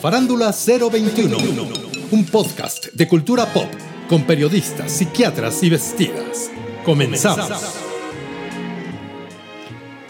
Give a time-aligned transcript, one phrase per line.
[0.00, 1.36] Farándula 021,
[2.10, 3.68] un podcast de cultura pop
[4.08, 6.50] con periodistas, psiquiatras y vestidas.
[6.84, 7.50] Comenzamos.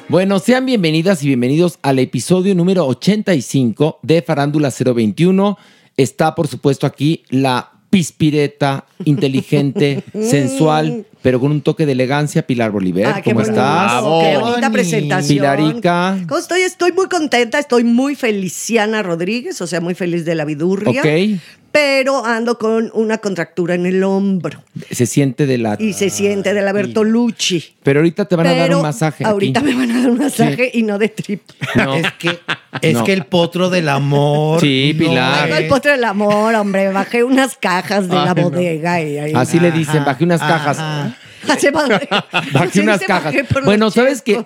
[0.08, 5.58] Bueno, sean bienvenidas y bienvenidos al episodio número 85 de Farándula 021.
[5.96, 12.70] Está, por supuesto, aquí la pispireta, inteligente, sensual, pero con un toque de elegancia, Pilar
[12.70, 13.14] Bolívar.
[13.16, 14.02] Ah, qué ¿Cómo bonito, estás?
[14.02, 15.38] Qué bonita presentación.
[15.38, 16.18] Pilarica.
[16.28, 16.60] ¿Cómo estoy?
[16.62, 21.00] Estoy muy contenta, estoy muy Feliciana Rodríguez, o sea, muy feliz de la vidurria.
[21.00, 21.40] Ok.
[21.72, 25.76] Pero ando con una contractura en el hombro Se siente de la...
[25.78, 27.64] y se siente de la Bertolucci.
[27.84, 29.22] Pero ahorita te van a dar un masaje.
[29.22, 29.30] aquí.
[29.32, 31.42] Ahorita me van a dar un masaje y no de trip.
[31.76, 31.94] No.
[31.94, 32.38] Es que,
[32.82, 33.04] es No.
[33.04, 34.60] que el potro del amor.
[34.60, 35.44] Sí, Pilar.
[35.44, 36.90] Tengo el postre del amor, hombre.
[36.90, 38.50] Bajé unas cajas de la Ay, no.
[38.50, 39.32] bodega y ahí.
[39.36, 41.09] Así le dicen, bajé unas cajas.
[41.48, 42.26] ajá.
[42.52, 43.34] Bajé, unas cajas.
[43.64, 44.44] Bueno, ¿sabes qué?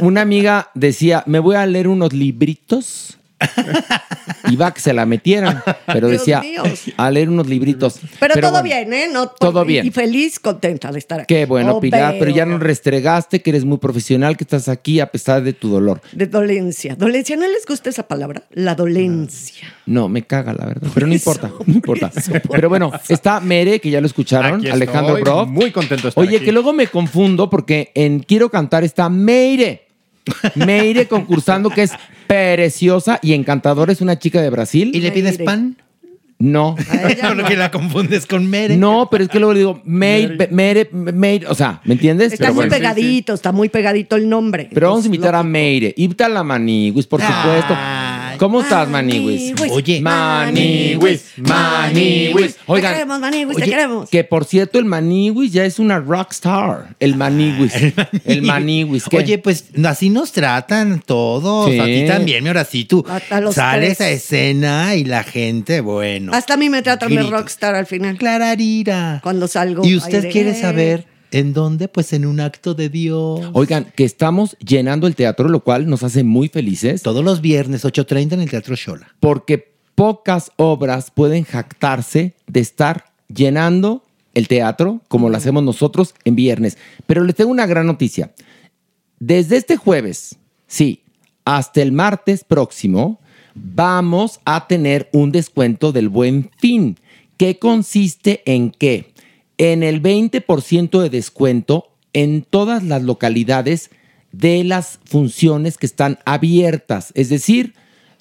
[0.00, 3.15] Una amiga decía, me voy a leer unos libritos.
[4.50, 6.42] Iba a que se la metieran, pero Dios decía,
[6.96, 8.00] a leer unos libritos.
[8.20, 9.08] Pero, todo bueno, bien, ¿eh?
[9.12, 9.84] No, Todo bien.
[9.86, 11.34] Y feliz, contenta de estar aquí.
[11.34, 15.00] Qué bueno, Oh, Pilar, pero ya nos restregaste, que eres muy profesional, que estás aquí
[15.00, 16.00] a pesar de tu dolor.
[16.12, 16.94] De dolencia.
[16.96, 18.44] Dolencia, ¿no les gusta esa palabra?
[18.52, 19.66] La dolencia.
[19.84, 22.10] No, me caga, la verdad, pero no eso, importa, por no importa.
[22.16, 25.48] eso, Pero bueno, está Mere, que ya lo escucharon, Aquí Alejandro estoy, Brock.
[25.48, 26.46] Muy contento de estar Oye, aquí.
[26.46, 29.82] que luego me confundo porque en Quiero Cantar está Meire.
[30.54, 31.92] Meire concursando, que es
[32.26, 34.90] preciosa y encantadora, es una chica de Brasil.
[34.94, 35.76] ¿Y le pides pan?
[36.38, 36.76] No.
[36.90, 37.60] A ella Porque no.
[37.60, 38.76] la confundes con Mere.
[38.76, 42.32] No, pero es que luego le digo Meire, Meire, Meire, o sea, ¿me entiendes?
[42.32, 42.76] Está Pero muy bueno.
[42.76, 44.68] pegadito, está muy pegadito el nombre.
[44.72, 45.52] Pero vamos a invitar a lógico.
[45.52, 45.94] Meire.
[45.96, 47.74] Invita a la Maniwis, por supuesto.
[48.38, 49.54] ¿Cómo estás, Maniwis?
[49.70, 50.00] Oye.
[50.00, 52.54] Maniwis, Maniwis.
[52.56, 54.10] Te Oigan, queremos, Maniwis, te Oye, queremos.
[54.10, 56.94] Que por cierto, el Maniwis ya es una rockstar.
[57.00, 57.72] El Maniwis.
[58.24, 59.04] el Maniwis.
[59.12, 61.70] Oye, pues así nos tratan todos.
[61.70, 61.78] Sí.
[61.80, 64.00] A ti también, mi ahora sí, tú A- a los sales tres.
[64.00, 66.32] a escena y la gente, bueno.
[66.34, 68.16] Hasta a mí me tratan de rockstar al final.
[68.18, 69.20] Clararira.
[69.22, 69.84] Cuando salgo.
[69.84, 70.30] ¿Y usted aire.
[70.30, 71.88] quiere saber en dónde?
[71.88, 73.50] Pues en un acto de Dios.
[73.52, 77.02] Oigan, que estamos llenando el teatro, lo cual nos hace muy felices.
[77.02, 79.14] Todos los viernes, 8.30 en el Teatro Shola.
[79.20, 84.04] Porque pocas obras pueden jactarse de estar llenando
[84.34, 86.78] el teatro como lo hacemos nosotros en viernes.
[87.06, 88.32] Pero les tengo una gran noticia.
[89.18, 91.02] Desde este jueves, sí,
[91.44, 93.18] hasta el martes próximo,
[93.54, 96.98] vamos a tener un descuento del buen fin.
[97.38, 99.12] ¿Qué consiste en qué?
[99.58, 103.90] En el 20% de descuento en todas las localidades
[104.32, 107.74] de las funciones que están abiertas, es decir,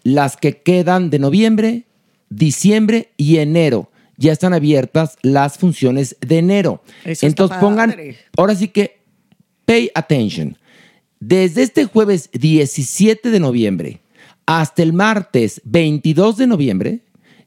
[0.04, 1.86] las que quedan de noviembre,
[2.30, 3.92] diciembre y enero.
[4.18, 6.82] Ya están abiertas las funciones de enero.
[7.04, 8.18] Eso Entonces pongan, padre.
[8.38, 9.00] ahora sí que,
[9.66, 10.58] pay attention.
[11.20, 14.02] Desde este jueves 17 de noviembre
[14.46, 17.00] hasta el martes 22 de noviembre,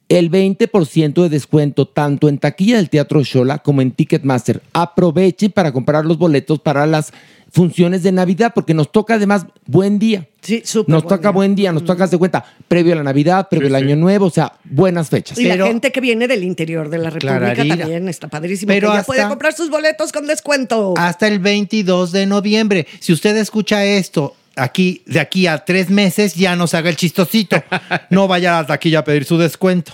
[0.09, 4.63] el 20% de descuento tanto en taquilla del Teatro Shola como en Ticketmaster.
[4.73, 7.13] Aprovechen para comprar los boletos para las
[7.51, 10.27] funciones de Navidad porque nos toca además buen día.
[10.43, 11.35] Sí, súper Nos buen toca día.
[11.35, 14.27] buen día, nos toca, haz de cuenta, previo a la Navidad, previo al Año Nuevo,
[14.27, 15.39] o sea, buenas fechas.
[15.39, 18.69] Y Pero- la gente que viene del interior de la República también está padrísimo.
[18.69, 20.95] Pero que ya hasta- puede comprar sus boletos con descuento.
[20.97, 22.87] Hasta el 22 de noviembre.
[23.01, 27.63] Si usted escucha esto aquí, de aquí a tres meses ya nos haga el chistosito.
[28.11, 29.93] No vaya a la taquilla a pedir su descuento.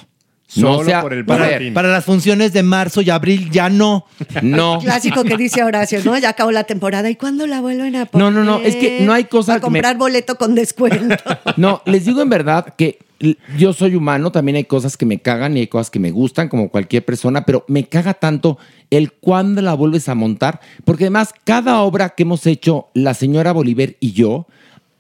[0.57, 4.07] No Solo sea- por el Para, para las funciones de marzo y abril ya no.
[4.43, 4.79] No.
[4.83, 6.17] Clásico que dice Horacio, ¿no?
[6.19, 7.11] Ya acabó la temporada.
[7.11, 8.25] ¿Y cuándo la vuelven a poner?
[8.25, 11.17] No, no, no, es que no hay cosa me- comprar boleto con descuento.
[11.57, 12.99] No, les digo en verdad que
[13.57, 16.49] yo soy humano, también hay cosas que me cagan y hay cosas que me gustan,
[16.49, 18.59] como cualquier persona, pero me caga tanto
[18.91, 23.53] el cuándo la vuelves a montar, porque además cada obra que hemos hecho la señora
[23.53, 24.47] Bolívar y yo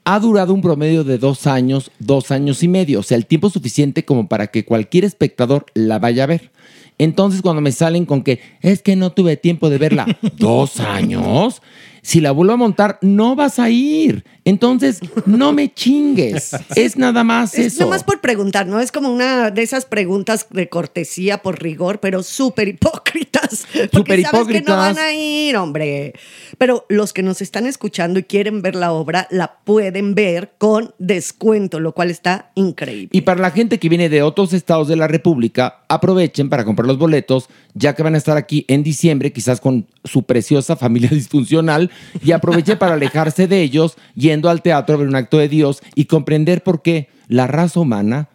[0.04, 3.50] ha durado un promedio de dos años, dos años y medio, o sea, el tiempo
[3.50, 6.50] suficiente como para que cualquier espectador la vaya a ver.
[6.98, 10.06] Entonces, cuando me salen con que es que no tuve tiempo de verla,
[10.36, 11.62] dos años,
[12.04, 14.24] si la vuelvo a montar, no vas a ir.
[14.44, 16.50] Entonces, no me chingues.
[16.76, 17.80] Es nada más Es eso.
[17.80, 18.78] nada más por preguntar, ¿no?
[18.78, 23.66] Es como una de esas preguntas de cortesía por rigor, pero súper hipócritas.
[23.92, 24.76] Porque Súper sabes que no hipócritas.
[24.76, 26.12] van a ir, hombre.
[26.58, 30.94] Pero los que nos están escuchando y quieren ver la obra, la pueden ver con
[30.98, 33.08] descuento, lo cual está increíble.
[33.12, 36.86] Y para la gente que viene de otros estados de la República, aprovechen para comprar
[36.86, 41.10] los boletos, ya que van a estar aquí en diciembre, quizás con su preciosa familia
[41.10, 41.90] disfuncional,
[42.24, 45.82] y aprovechen para alejarse de ellos, yendo al teatro a ver un acto de Dios
[45.94, 48.28] y comprender por qué la raza humana,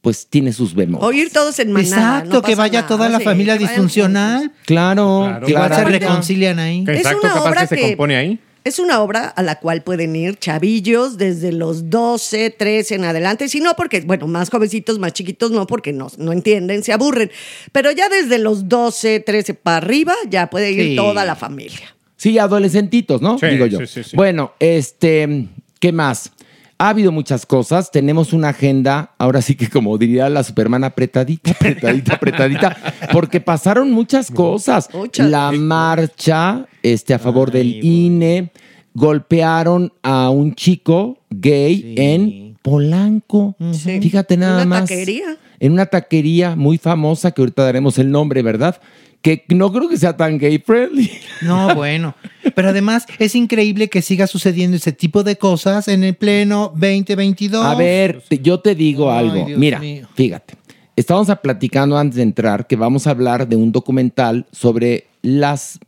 [0.00, 1.04] pues tiene sus bemoles.
[1.04, 2.18] O ir todos en manada.
[2.18, 4.52] Exacto, no que vaya nada, toda la sí, familia disfuncional.
[4.64, 5.48] Claro, Claro.
[5.48, 6.84] Igual se reconcilian ahí.
[6.86, 8.38] Es Exacto, una capaz obra que se compone ahí.
[8.66, 13.48] Es una obra a la cual pueden ir chavillos desde los 12, 13 en adelante.
[13.48, 17.30] Si no, porque, bueno, más jovencitos, más chiquitos, no, porque no, no entienden, se aburren.
[17.70, 20.96] Pero ya desde los 12, 13 para arriba, ya puede ir Sí.
[20.96, 21.94] toda la familia.
[22.16, 23.38] Sí, adolescentitos, ¿no?
[23.38, 23.78] Sí, Digo yo.
[23.78, 24.16] sí, sí, sí.
[24.16, 25.46] Bueno, este,
[25.78, 26.32] ¿qué más?
[26.78, 27.90] Ha habido muchas cosas.
[27.90, 32.76] Tenemos una agenda, ahora sí que como diría la Superman, apretadita, apretadita, apretadita,
[33.12, 34.90] porque pasaron muchas cosas.
[34.92, 35.30] Muchas.
[35.30, 38.50] La marcha este, a favor del INE,
[38.92, 43.56] golpearon a un chico gay en Polanco.
[43.72, 44.00] Sí.
[44.00, 44.80] Fíjate nada Una más.
[44.88, 45.36] taquería.
[45.58, 48.78] En una taquería muy famosa, que ahorita daremos el nombre, ¿verdad?
[49.26, 51.10] Que no creo que sea tan gay friendly.
[51.42, 52.14] No, bueno.
[52.54, 57.64] Pero además es increíble que siga sucediendo ese tipo de cosas en el pleno 2022.
[57.66, 59.44] A ver, te- yo te digo Ay, algo.
[59.46, 60.06] Dios Mira, mío.
[60.14, 60.54] fíjate.
[60.94, 65.80] Estábamos platicando antes de entrar que vamos a hablar de un documental sobre las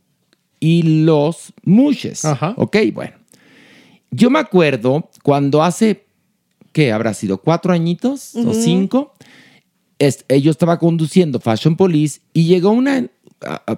[0.59, 2.25] y los mushes.
[2.25, 2.53] Ajá.
[2.57, 3.13] Ok, bueno.
[4.11, 6.03] Yo me acuerdo cuando hace,
[6.73, 7.37] ¿qué habrá sido?
[7.37, 9.13] ¿Cuatro añitos o cinco?
[9.97, 13.05] Es- yo estaba conduciendo Fashion Police y llegó una,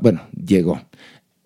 [0.01, 0.81] bueno, llegó.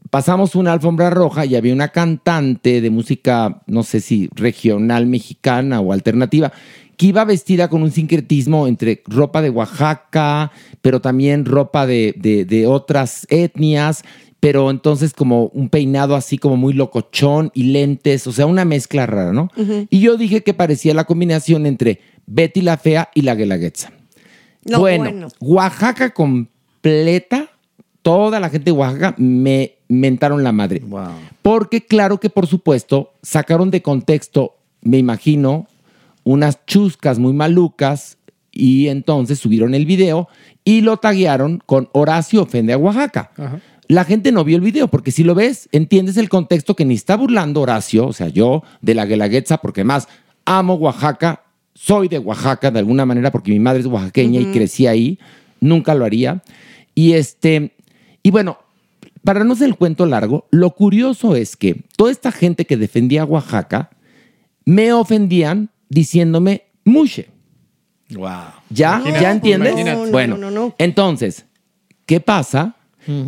[0.09, 5.81] Pasamos una alfombra roja y había una cantante de música, no sé si regional mexicana
[5.81, 6.53] o alternativa,
[6.95, 10.51] que iba vestida con un sincretismo entre ropa de Oaxaca,
[10.81, 14.03] pero también ropa de, de- de otras etnias,
[14.39, 19.05] pero entonces como un peinado así como muy locochón y lentes, o sea, una mezcla
[19.07, 19.49] rara, ¿no?
[19.89, 23.91] Y yo dije que parecía la combinación entre Betty la Fea y la Guelaguetza.
[24.63, 25.27] No, bueno, bueno.
[25.39, 27.49] Oaxaca completa,
[28.05, 30.83] toda la gente de Oaxaca me mentaron la madre.
[31.41, 35.65] Porque claro que por supuesto sacaron de contexto, me imagino,
[36.23, 38.19] unas chuscas muy malucas
[38.51, 40.29] y entonces subieron el video
[40.63, 43.31] y lo taguearon con Horacio ofende a Oaxaca.
[43.87, 46.93] La gente no vio el video porque si lo ves, entiendes el contexto que ni
[46.93, 50.07] está burlando Horacio, o sea, yo de la Guelaguetza, porque más
[50.45, 51.41] amo Oaxaca,
[51.73, 55.17] soy de Oaxaca de alguna manera porque mi madre es oaxaqueña y crecí ahí,
[55.59, 56.43] nunca lo haría.
[56.93, 57.71] Y este,
[58.25, 58.57] y bueno,
[59.23, 63.21] para no ser el cuento largo, lo curioso es que toda esta gente que defendía
[63.21, 63.91] a Oaxaca
[64.65, 67.29] me ofendían diciéndome mushe.
[68.09, 68.31] Wow.
[68.71, 69.03] ¿Ya?
[69.21, 69.73] ¿Ya entiendes?
[69.73, 69.97] imagínate.
[69.99, 70.75] No, no, bueno, no, no, no.
[70.79, 71.45] entonces,
[72.07, 72.75] ¿qué pasa?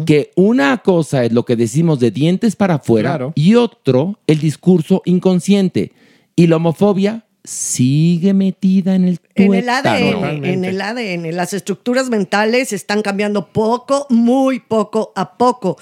[0.08, 3.34] Que una cosa es lo que decimos de dientes para afuera Claro.
[3.36, 5.92] y otro, el discurso inconsciente.
[6.36, 9.90] Y la homofobia sigue metida en el En el tuétano.
[9.90, 10.54] ADN, Totalmente.
[10.54, 11.36] en el ADN.
[11.36, 15.78] Las estructuras mentales están cambiando poco, muy poco a poco.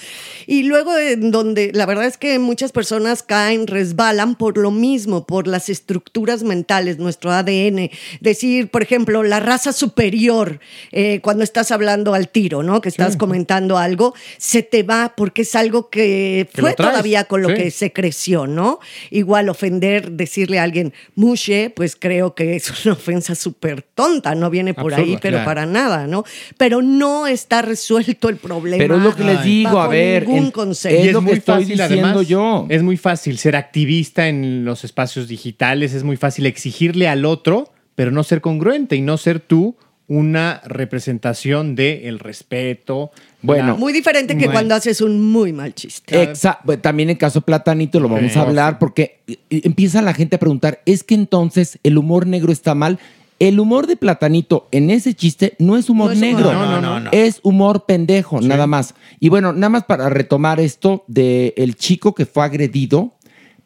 [0.45, 5.25] Y luego en donde la verdad es que muchas personas caen, resbalan por lo mismo,
[5.25, 7.89] por las estructuras mentales, nuestro ADN.
[8.21, 10.59] Decir, por ejemplo, la raza superior,
[10.91, 12.79] eh, cuando estás hablando al tiro, ¿no?
[12.79, 17.41] Que estás comentando algo, se te va porque es algo que Que fue todavía con
[17.41, 17.55] lo sí.
[17.55, 18.79] que se creció, ¿no?
[19.09, 24.49] Igual ofender, decirle a alguien mushe, pues creo que es una ofensa súper tonta, no
[24.49, 25.45] viene por ahí, pero claro.
[25.45, 26.23] para nada, ¿no?
[26.57, 28.77] Pero no está resuelto el problema.
[28.77, 30.97] Pero es lo que les digo, a ver, ningún en- concepto.
[30.99, 32.65] es Y lo que estoy diciendo yo.
[32.69, 37.71] Es muy fácil ser activista en los espacios digitales, es muy fácil exigirle al otro,
[37.95, 39.75] pero no ser congruente y no ser tú
[40.07, 43.11] una representación de el respeto.
[43.41, 43.69] Bueno.
[43.69, 46.31] la- Muy diferente que cuando haces un muy mal chiste.
[46.31, 48.39] Exa- bueno, también en caso Platanito lo vamos Sí.
[48.39, 52.51] a hablar porque eh, empieza la gente a preguntar, ¿es que entonces el humor negro
[52.51, 52.99] está mal?
[53.37, 56.69] El humor de Platanito en ese chiste no es humor No es humor negro, negro.
[56.69, 57.09] No, no, no.
[57.11, 58.93] es humor pendejo, nada más.
[59.19, 63.13] Y bueno, nada más para retomar esto de el chico que fue agredido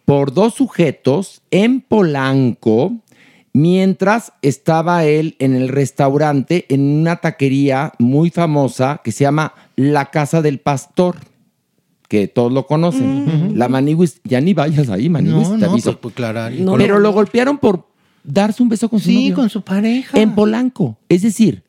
[0.06, 2.94] por dos sujetos en Polanco
[3.64, 10.06] mientras estaba él en el restaurante en una taquería muy famosa que se llama La
[10.12, 11.18] Casa del Pastor,
[12.08, 13.58] que todos lo conocen.
[13.60, 15.92] La Maniwis, ya ni vayas ahí, Maniwis, No, te no, aviso.
[15.92, 16.56] pues, pues, claro.
[16.58, 17.88] No, Pero lo golpearon por
[18.24, 19.36] darse un beso con su Sí, novio.
[19.36, 20.18] con su pareja.
[20.20, 20.98] En Polanco.
[21.10, 21.62] Es decir,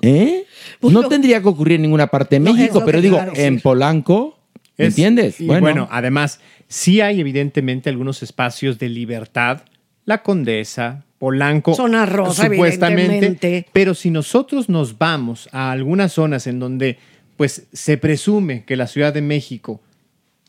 [0.00, 0.44] ¿eh?
[0.80, 4.38] No tendría que ocurrir en ninguna parte de México, pero digo, en Polanco,
[4.78, 5.40] ¿me Es- ¿entiendes?
[5.40, 5.88] Y bueno.
[5.90, 9.62] además, sí hay evidentemente algunos espacios de libertad.
[10.04, 11.72] La Condesa, Polanco.
[11.76, 13.68] Zona rosa, evidentemente.
[13.72, 16.98] Pero si nosotros nos vamos a algunas zonas en donde
[17.36, 19.80] pues se presume que la Ciudad de México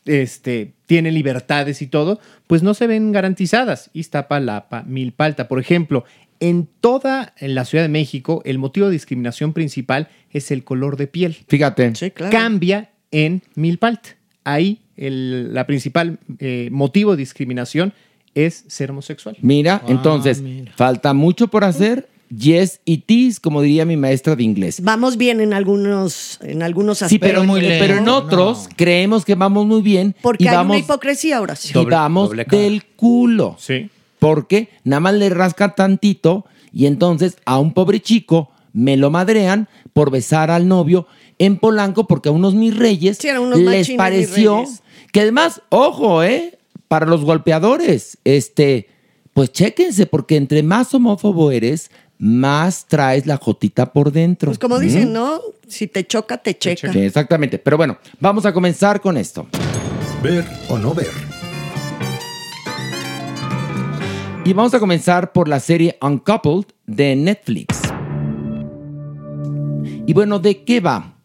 [0.05, 3.91] este, tiene libertades y todo, pues no se ven garantizadas.
[3.93, 6.05] Iztapalapa, Milpalta, por ejemplo,
[6.39, 11.05] en toda la Ciudad de México, el motivo de discriminación principal es el color de
[11.05, 11.93] piel Fíjate.
[11.93, 12.31] Sí, claro.
[12.31, 14.17] cambia en Milpalta.
[14.43, 17.93] Ahí el la principal eh, motivo de discriminación
[18.35, 19.37] es ser homosexual.
[19.41, 20.71] Mira, entonces, mira.
[20.75, 22.09] falta mucho por hacer.
[22.35, 24.79] Yes it is, como diría mi maestra de inglés.
[24.81, 27.29] Vamos bien en algunos, en algunos Sí, aspectos.
[27.29, 28.75] pero, muy lento, pero en otros no.
[28.75, 31.73] creemos que vamos muy bien Porque y hay vamos, una hipocresía ahora sí.
[31.79, 33.55] y vamos doble del culo.
[33.59, 33.87] Sí.
[34.17, 39.67] Porque nada más le rasca tantito y entonces a un pobre chico me lo madrean
[39.91, 41.05] por besar al novio
[41.37, 44.81] en Polanco porque a unos mis reyes Sí, unos les pareció reyes.
[45.11, 46.57] que además, ojo, ¿eh?
[46.93, 48.87] Para los golpeadores, este,
[49.33, 54.49] pues chéquense porque entre más homófobo eres, más traes la jotita por dentro.
[54.51, 55.41] Pues como dicen, ¿no?
[55.67, 56.93] Si te choca, te checa.
[56.93, 57.57] Sí, exactamente.
[57.57, 59.47] Pero bueno, vamos a comenzar con esto.
[60.21, 61.09] Ver o no ver.
[64.45, 67.81] Y vamos a comenzar por la serie Uncoupled de Netflix.
[70.05, 71.15] Y bueno, ¿de qué va?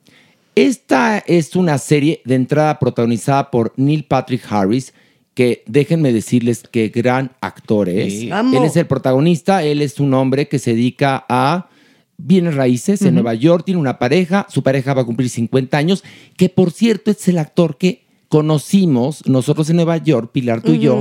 [0.54, 4.94] Esta es una serie de entrada protagonizada por Neil Patrick Harris,
[5.38, 8.12] que déjenme decirles qué gran actor es.
[8.12, 8.28] Sí.
[8.28, 11.68] Él es el protagonista, él es un hombre que se dedica a
[12.16, 16.02] bienes raíces en Nueva York, tiene una pareja, su pareja va a cumplir 50 años,
[16.36, 20.80] que por cierto es el actor que conocimos nosotros en Nueva York, Pilar, tú y
[20.80, 21.00] yo,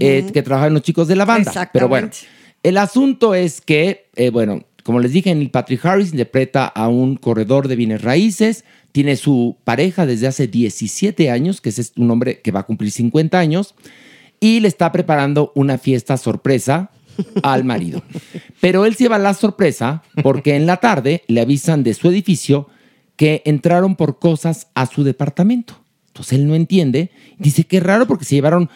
[0.00, 1.68] eh, que trabajan los chicos de la banda.
[1.70, 2.58] Pero bueno, Exactamente.
[2.62, 7.16] el asunto es que, eh, bueno, como les dije, Neil Patrick Harris interpreta a un
[7.16, 8.64] corredor de bienes raíces,
[8.94, 12.92] tiene su pareja desde hace 17 años, que es un hombre que va a cumplir
[12.92, 13.74] 50 años,
[14.38, 16.92] y le está preparando una fiesta sorpresa
[17.42, 18.04] al marido.
[18.60, 22.68] Pero él se lleva la sorpresa porque en la tarde le avisan de su edificio
[23.16, 25.82] que entraron por cosas a su departamento.
[26.06, 27.10] Entonces él no entiende.
[27.36, 28.70] Dice que raro porque se llevaron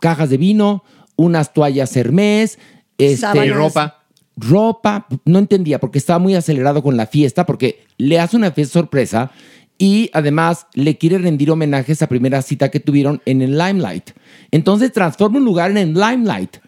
[0.00, 0.84] cajas de vino,
[1.16, 2.58] unas toallas Hermes,
[2.98, 3.46] este.
[3.46, 4.04] Y ropa.
[4.36, 8.74] Ropa, no entendía porque estaba muy acelerado con la fiesta, porque le hace una fiesta
[8.74, 9.30] sorpresa
[9.78, 14.10] y además le quiere rendir homenaje a esa primera cita que tuvieron en el Limelight.
[14.50, 16.58] Entonces transforma un lugar en el Limelight.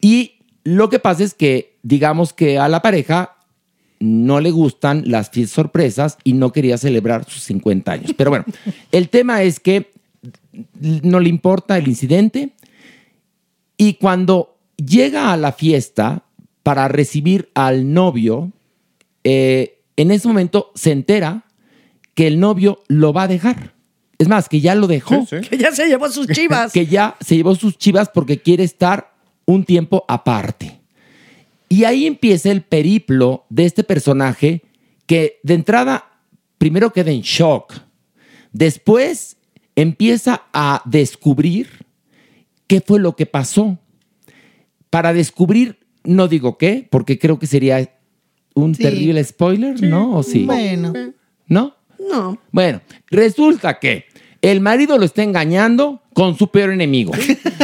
[0.00, 0.32] Y
[0.64, 3.36] lo que pasa es que, digamos que a la pareja
[3.98, 8.14] no le gustan las fiestas sorpresas y no quería celebrar sus 50 años.
[8.16, 8.44] Pero bueno,
[8.92, 9.92] el tema es que
[11.02, 12.50] no le importa el incidente
[13.76, 16.24] y cuando llega a la fiesta
[16.70, 18.52] para recibir al novio,
[19.24, 21.44] eh, en ese momento se entera
[22.14, 23.74] que el novio lo va a dejar.
[24.18, 25.26] Es más, que ya lo dejó.
[25.26, 25.48] Sí, sí.
[25.48, 26.72] Que ya se llevó sus chivas.
[26.72, 29.12] Que ya se llevó sus chivas porque quiere estar
[29.46, 30.78] un tiempo aparte.
[31.68, 34.62] Y ahí empieza el periplo de este personaje
[35.06, 36.20] que de entrada
[36.56, 37.74] primero queda en shock.
[38.52, 39.38] Después
[39.74, 41.84] empieza a descubrir
[42.68, 43.76] qué fue lo que pasó.
[44.88, 47.90] Para descubrir, no digo qué, porque creo que sería
[48.54, 48.82] un Sí.
[48.82, 50.16] terrible spoiler, ¿no?
[50.16, 50.44] ¿O sí?
[50.44, 50.92] Bueno.
[51.46, 51.74] ¿No?
[51.98, 52.38] No.
[52.50, 52.80] Bueno,
[53.10, 54.04] resulta que
[54.42, 57.12] el marido lo está engañando con su peor enemigo.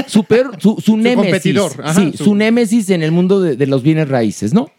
[0.07, 1.17] Su peor, su, su némesis.
[1.17, 2.35] competidor, ajá, sí, su- su...
[2.35, 4.71] némesis en el mundo de, de los bienes raíces, ¿no?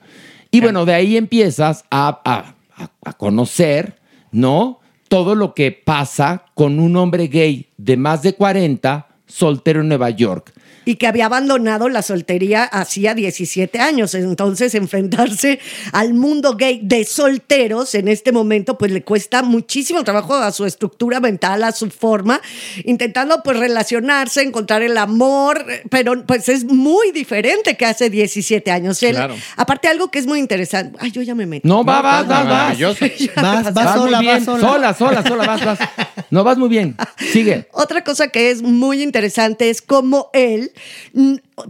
[0.51, 3.99] Y bueno, de ahí empiezas a, a- a- a conocer,
[4.31, 4.79] ¿no?
[5.09, 10.09] Todo lo que pasa con un hombre gay de más de 40, soltero en Nueva
[10.11, 10.53] York.
[10.87, 14.15] Y que había abandonado la soltería hacía 17 años.
[14.15, 15.59] Entonces, enfrentarse
[15.91, 20.63] al mundo gay de solteros en este momento, pues le cuesta muchísimo trabajo a su
[20.65, 22.39] estructura mental, a su forma,
[22.85, 29.03] intentando pues relacionarse, encontrar el amor, pero pues es muy diferente que hace 17 años.
[29.03, 29.35] Él- Claro.
[29.57, 30.97] Aparte, algo que es muy interesante.
[31.01, 31.67] Ay, yo ya me metí.
[31.67, 32.47] No, va, vas, vas, vas.
[32.47, 33.05] Maravilloso.
[33.35, 34.35] Vas, vas sola, muy bien.
[34.37, 34.61] vas sola.
[34.61, 35.79] Sola, sola, sola, vas, vas.
[36.29, 36.95] No, vas muy bien.
[37.33, 37.67] Sigue.
[37.73, 40.71] Otra cosa que es muy interesante es cómo él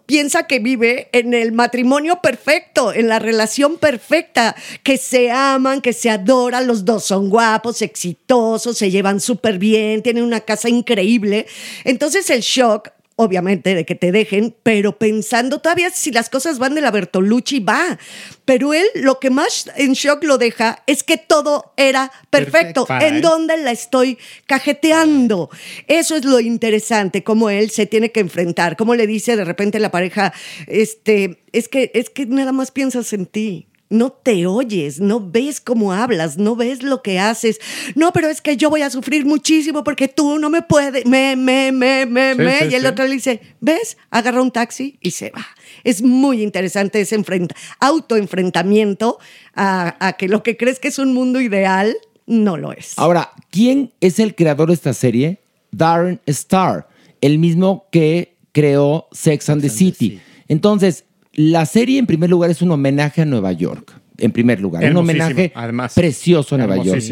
[0.05, 5.93] piensa que vive en el matrimonio perfecto, en la relación perfecta, que se aman, que
[5.93, 11.47] se adoran, los dos son guapos, exitosos, se llevan súper bien, tienen una casa increíble.
[11.83, 16.75] Entonces el shock obviamente, de que te dejen, pero pensando todavía si las cosas van
[16.75, 17.97] de la Bertolucci, va.
[18.45, 22.87] Pero él lo que más en shock lo deja es que todo era perfecto.
[23.01, 25.49] ¿En dónde la estoy cajeteando?
[25.87, 29.79] Eso es lo interesante, cómo él se tiene que enfrentar, cómo le dice de repente
[29.79, 30.31] la pareja,
[30.67, 33.67] este, es que, es que nada más piensas en ti.
[33.89, 37.59] No te oyes, no ves cómo hablas, no ves lo que haces.
[37.95, 41.05] No, pero es que yo voy a sufrir muchísimo porque tú no me puedes.
[41.05, 42.59] Me, me, me, me, Sí, me.
[42.59, 42.87] sí, y el sí.
[42.87, 43.97] otro le dice, ¿ves?
[44.09, 45.45] Agarra un taxi y se va.
[45.85, 49.19] Es muy interesante ese enfrenta autoenfrentamiento
[49.55, 52.93] a, a que lo que crees que es un mundo ideal no lo es.
[52.97, 55.39] Ahora, ¿quién es el creador de esta serie?
[55.71, 56.87] Darren Star,
[57.21, 60.19] el mismo que creó Sex and the City.
[60.47, 61.05] Entonces,
[61.37, 64.01] la serie en primer lugar es un homenaje a Nueva York.
[64.17, 65.93] En primer lugar, un homenaje además.
[65.93, 67.03] precioso a Nueva York.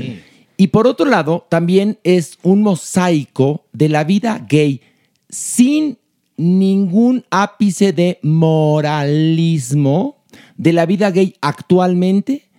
[0.58, 4.82] Y por otro lado, también es un mosaico de la vida gay
[5.30, 6.00] sin
[6.38, 10.18] ningún ápice de moralismo
[10.58, 12.50] de la vida gay actualmente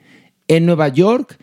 [0.47, 1.37] en Nueva York.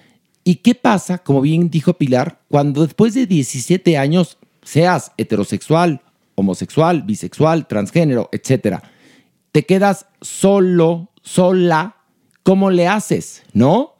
[0.46, 6.02] ¿Y qué pasa, como bien dijo Pilar, cuando después de 17 años seas heterosexual,
[6.36, 8.82] homosexual, bisexual, transgénero, etcétera,
[9.54, 11.96] te quedas solo, sola,
[12.42, 13.44] ¿cómo le haces?
[13.54, 13.94] ¿No?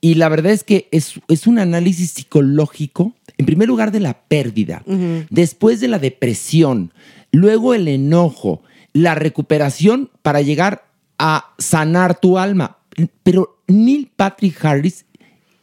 [0.00, 4.14] Y la verdad es que es, es un análisis psicológico, en primer lugar de la
[4.22, 4.82] pérdida,
[5.30, 6.92] después de la depresión,
[7.30, 8.62] luego el enojo,
[8.92, 10.86] la recuperación para llegar
[11.18, 12.78] a sanar tu alma.
[13.22, 15.04] Pero Neil Patrick Harris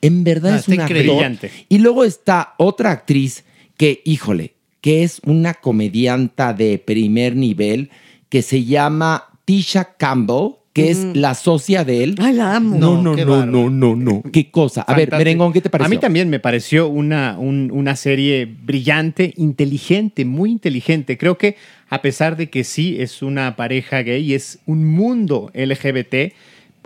[0.01, 1.13] en verdad No, es una increíble.
[1.13, 1.51] Brillante.
[1.69, 3.45] Y luego está otra actriz
[3.77, 7.89] que, híjole, que es una comedianta de primer nivel
[8.33, 12.15] que se llama Tisha Campbell, que es la socia de él.
[12.19, 12.75] Ay, la amo.
[12.79, 13.51] No, no, qué no, bárbaro.
[13.51, 14.23] no, no, no.
[14.31, 14.81] ¿Qué cosa?
[14.81, 15.17] A ver, Fantástico.
[15.19, 15.85] Merengón, ¿qué te pareció?
[15.85, 21.15] A mí también me pareció una, un- una serie brillante, inteligente, muy inteligente.
[21.19, 21.57] Creo que
[21.89, 26.33] a pesar de que sí es una pareja gay, es un mundo LGBT,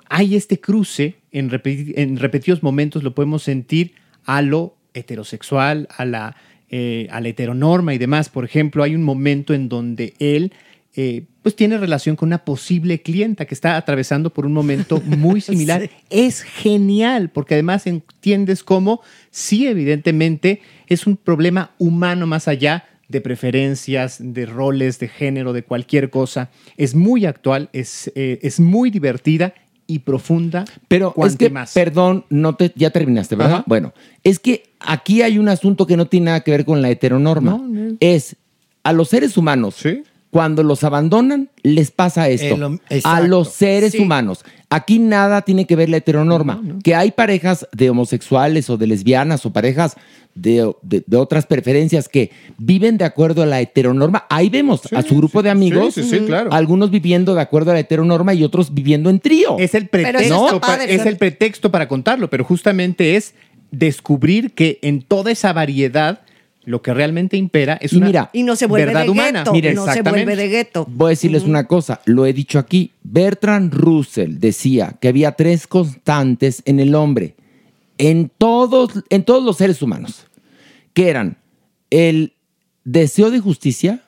[0.09, 3.93] hay este cruce en, repeti- en repetidos momentos, lo podemos sentir
[4.25, 6.35] a lo heterosexual, a la,
[6.69, 8.27] eh, a la heteronorma y demás.
[8.27, 10.51] Por ejemplo, hay un momento en donde él
[10.99, 15.41] eh, pues tiene relación con una posible clienta que está atravesando por un momento muy
[15.41, 15.83] similar.
[15.83, 15.89] Sí.
[16.09, 23.21] Es genial, porque además entiendes cómo sí, evidentemente, es un problema humano más allá de
[23.21, 26.49] preferencias, de roles, de género, de cualquier cosa.
[26.77, 29.53] Es muy actual, es, eh, es muy divertida
[29.85, 30.65] y profunda.
[30.87, 31.73] Pero es que, más.
[31.73, 33.53] perdón, no te, ya terminaste, ¿verdad?
[33.53, 33.63] Ajá.
[33.67, 36.89] Bueno, es que aquí hay un asunto que no tiene nada que ver con la
[36.89, 37.51] heteronorma.
[37.51, 37.97] No, no.
[37.99, 38.35] Es
[38.81, 39.75] a los seres humanos.
[39.75, 40.01] Sí.
[40.29, 42.55] Cuando los abandonan, les pasa esto.
[42.55, 43.99] Eh, lo- a los seres Sí.
[43.99, 44.43] humanos.
[44.69, 46.61] Aquí nada tiene que ver la heteronorma.
[46.83, 49.95] Que hay parejas de homosexuales o de lesbianas o parejas
[50.35, 54.25] de, de- de otras preferencias que viven de acuerdo a la heteronorma.
[54.29, 56.51] Ahí vemos a su grupo de amigos, sí, sí, claro.
[56.51, 59.55] algunos viviendo de acuerdo a la heteronorma y otros viviendo en trío.
[59.57, 63.33] Es el pretexto para contarlo, pero justamente es
[63.71, 66.21] descubrir que en toda esa variedad
[66.67, 69.39] lo que realmente impera es Y una mira, Y no se vuelve verdad de humana.
[69.39, 69.51] gueto.
[69.53, 70.85] Mira, no se vuelve de gueto.
[70.89, 72.91] Voy a decirles una cosa, lo he dicho aquí.
[73.03, 77.35] Bertrand Russell decía que había tres constantes en el hombre,
[77.97, 80.25] en todos, en todos los seres humanos,
[80.93, 81.37] que eran
[81.89, 82.33] el
[82.83, 84.03] deseo de justicia,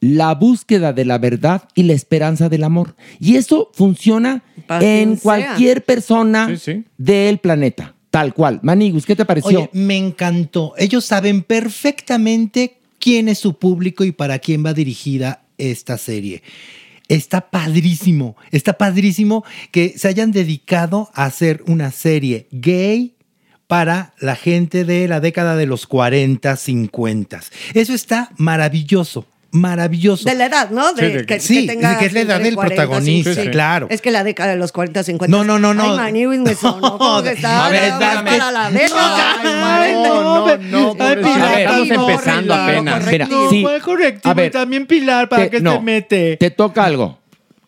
[0.00, 2.94] la búsqueda de la verdad y la esperanza del amor.
[3.18, 5.22] Y eso funciona Para en sea.
[5.22, 6.84] cualquier persona Sí, sí.
[6.98, 8.60] del planeta, tal cual.
[8.62, 9.70] Manigus, ¿qué te pareció?
[9.72, 10.74] Me encantó.
[10.76, 16.42] Ellos saben perfectamente quién es su público y para quién va dirigida esta serie.
[17.08, 23.14] Está padrísimo, está padrísimo que se hayan dedicado a hacer una serie gay
[23.66, 27.40] para la gente de la década de los 40, 50.
[27.74, 29.26] Eso está maravilloso.
[29.52, 30.28] Maravilloso.
[30.28, 30.92] De la edad, ¿no?
[30.92, 33.42] De, Sí, de- que, sí, que tenga que es la edad del 40, protagonista, sí,
[33.42, 33.48] sí.
[33.48, 33.86] claro.
[33.90, 35.36] Es que la década de los 40, 50.
[35.36, 35.92] No, no, no, no.
[35.92, 39.80] Ay, Maniwis me sonó estaba A ver, para la década.
[39.82, 43.06] Ay, no, no, no, Ay, Pilar, estamos no, empezando Pilar, apenas.
[43.06, 43.62] Mira, No, sí.
[43.62, 44.30] fue correctivo.
[44.30, 46.36] A ver, y también Pilar, ¿para te- qué no, se mete?
[46.36, 47.18] Te toca algo.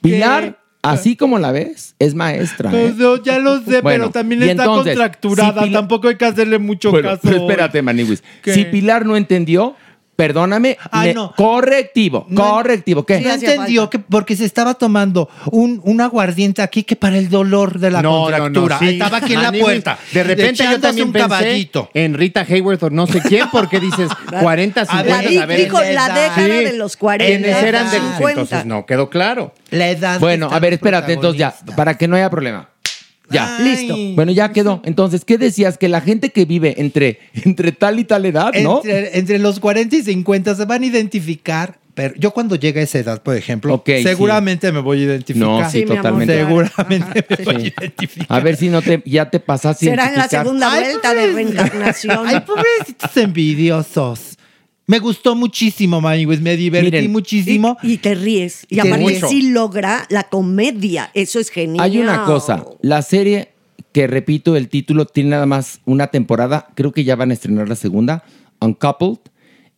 [0.01, 2.71] Pilar, así como la ves, es maestra.
[2.71, 2.73] ¿eh?
[2.73, 5.63] Pues yo ya lo sé, Bueno, pero también está entonces, contracturada.
[5.63, 7.21] si Pilar- Tampoco hay que hacerle mucho Bueno, caso.
[7.23, 8.23] pero espérate, Maniwis.
[8.43, 8.53] ¿Qué?
[8.55, 9.77] Si Pilar no entendió,
[10.17, 10.77] perdóname.
[10.91, 11.33] Ay, ne- no.
[11.37, 13.05] Correctivo, No en- correctivo.
[13.07, 13.21] ¿Qué?
[13.21, 17.79] No entendió que porque se estaba tomando un, un aguardiente aquí que para el dolor
[17.79, 18.79] de la No, no, no, contractura.
[18.79, 18.89] sí.
[18.91, 19.99] Estaba aquí en la puerta.
[20.13, 21.91] De repente yo también un pensé caballito.
[21.95, 25.59] en Rita Hayworth o no sé quién, porque dices 40, 50, ver, a ver.
[25.65, 26.15] Dijo la edad.
[26.15, 26.65] década Sí.
[26.65, 27.27] de los 40.
[27.27, 28.31] ¿Quiénes eran de 50?
[28.31, 29.55] Entonces no, quedó claro.
[29.71, 30.21] La edad.
[30.21, 32.69] Bueno, a ver, espérate, entonces ya, para que no haya problema.
[33.33, 33.57] Ya.
[33.57, 33.65] Ay.
[33.65, 33.97] Listo.
[34.15, 34.81] Bueno, ya quedó.
[34.85, 35.79] Entonces, ¿qué decías?
[35.79, 38.79] Que la gente que vive entre, entre tal y tal edad, ¿no?
[38.85, 41.79] Entre, entre los 40 y 50 se van a identificar.
[41.95, 44.03] Pero yo cuando llegue a esa edad, por ejemplo, sí.
[44.03, 45.47] seguramente me voy a identificar.
[45.47, 46.39] No, sí, totalmente.
[46.39, 48.27] Seguramente me voy a identificar.
[48.31, 49.87] A ver si no te, ya te pasaste.
[49.87, 52.27] Será en la segunda vuelta de reencarnación.
[52.27, 54.32] Ay, pobrecitos envidiosos.
[54.87, 56.41] Me gustó muchísimo, Maniwis.
[56.41, 57.77] Me divertí Miren, muchísimo.
[57.83, 58.67] Y, y te ríes.
[58.69, 59.25] Y Te aparte ríes.
[59.29, 61.11] sí logra la comedia.
[61.15, 61.85] Eso es genial.
[61.85, 63.53] Hay una cosa, la serie
[63.93, 67.69] que repito el título tiene nada más una temporada, creo que ya van a estrenar
[67.69, 68.25] la segunda,
[68.61, 69.19] Uncoupled,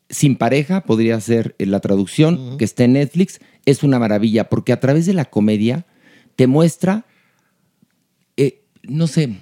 [0.08, 4.72] sin pareja podría ser eh, la traducción que está en Netflix, es una maravilla porque
[4.72, 5.84] a través de la comedia
[6.36, 7.06] te muestra,
[8.36, 9.34] eh, no sé,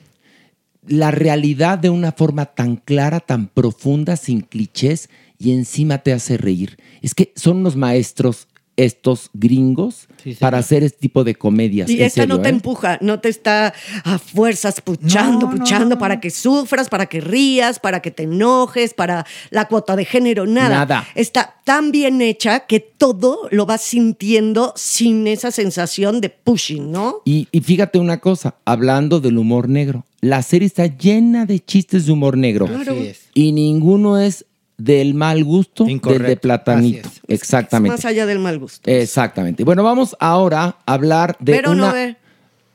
[0.86, 5.10] la realidad de una forma tan clara, tan profunda, sin clichés
[5.42, 6.76] y encima te hace reír.
[7.02, 10.38] Es que son unos maestros estos gringos Sí, sí.
[10.40, 11.90] para hacer este tipo de comedias.
[11.90, 12.52] Y esta no te ¿eh?
[12.52, 13.74] empuja, no te está
[14.04, 15.98] a fuerzas puchando, No, no, puchando no.
[15.98, 20.46] para que sufras, para que rías, para que te enojes, para la cuota de género,
[20.46, 20.68] nada.
[20.70, 21.08] Nada.
[21.16, 27.16] Está tan bien hecha que todo lo vas sintiendo sin esa sensación de pushing, ¿no?
[27.24, 32.06] Y, y fíjate una cosa, hablando del humor negro, la serie está llena de chistes
[32.06, 32.66] de humor negro.
[32.68, 32.92] Claro.
[32.92, 33.20] Así es.
[33.34, 34.46] Y ninguno es
[34.78, 37.08] del mal gusto Incorrecto, del de platanito.
[37.08, 37.34] así es.
[37.40, 37.96] Exactamente.
[37.96, 38.90] Más allá del mal gusto.
[38.90, 39.64] Exactamente.
[39.64, 41.86] Bueno, vamos ahora a hablar de Pero una...
[41.88, 42.16] no ve.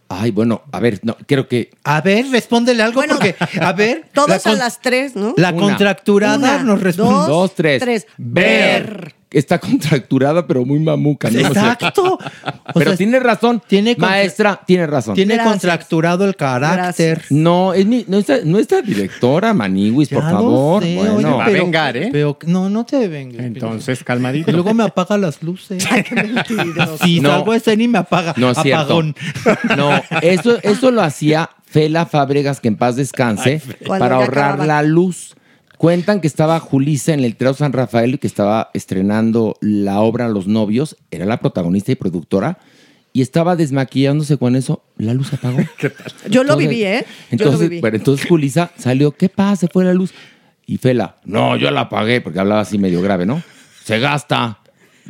[0.10, 1.70] Ay, bueno, a ver, no, creo que...
[1.84, 4.06] A ver, respóndele algo Bueno, porque, a ver.
[4.14, 5.34] Todos la con- a las tres, ¿no?
[5.36, 5.60] La Una.
[5.62, 7.12] contracturada Una, nos responde.
[7.14, 7.82] dos, Dos, tres.
[7.82, 8.08] tres.
[8.18, 9.14] Ver.
[9.30, 11.30] Está contracturada, pero muy mamuca.
[11.30, 11.40] ¿no?
[11.40, 12.18] Exacto.
[12.70, 13.62] O pero sea, tiene razón.
[13.66, 15.16] tiene Maestra, tiene razón.
[15.16, 15.54] Tiene Gracias.
[15.54, 17.24] contracturado el carácter.
[17.30, 20.84] No, es mi, no está, no está directora, Maniwis, por favor.
[20.84, 22.10] sé, bueno, oye, va a vengar, ¿eh?
[22.12, 23.46] Pero no, no te vengas.
[23.46, 24.52] Entonces, Y calmadito.
[24.52, 25.82] luego me apaga las luces.
[27.04, 27.30] Si No.
[27.30, 28.34] salgo de escena y me apaga.
[28.38, 28.84] No es cierto.
[28.84, 29.16] Apagón.
[29.78, 35.36] No, eso, eso lo hacía Fela Fábregas, que en paz descanse, para ahorrar la luz.
[35.78, 40.28] Cuentan que estaba Julisa en el Teatro San Rafael y que estaba estrenando la obra
[40.28, 42.58] Los Novios, era la protagonista y productora,
[43.14, 45.60] y estaba desmaquillándose con eso, la luz se apagó.
[46.30, 47.06] Yo lo Entonces- viví, ¿eh?
[47.06, 47.82] Yo lo Entonces, viví.
[47.82, 49.62] pero entonces Julisa salió, ¿qué pasa?
[49.62, 50.14] Se fue la luz.
[50.66, 53.42] Y Fela, no, yo la apagué, porque hablaba así medio grave, ¿no?
[53.86, 54.60] Se gasta.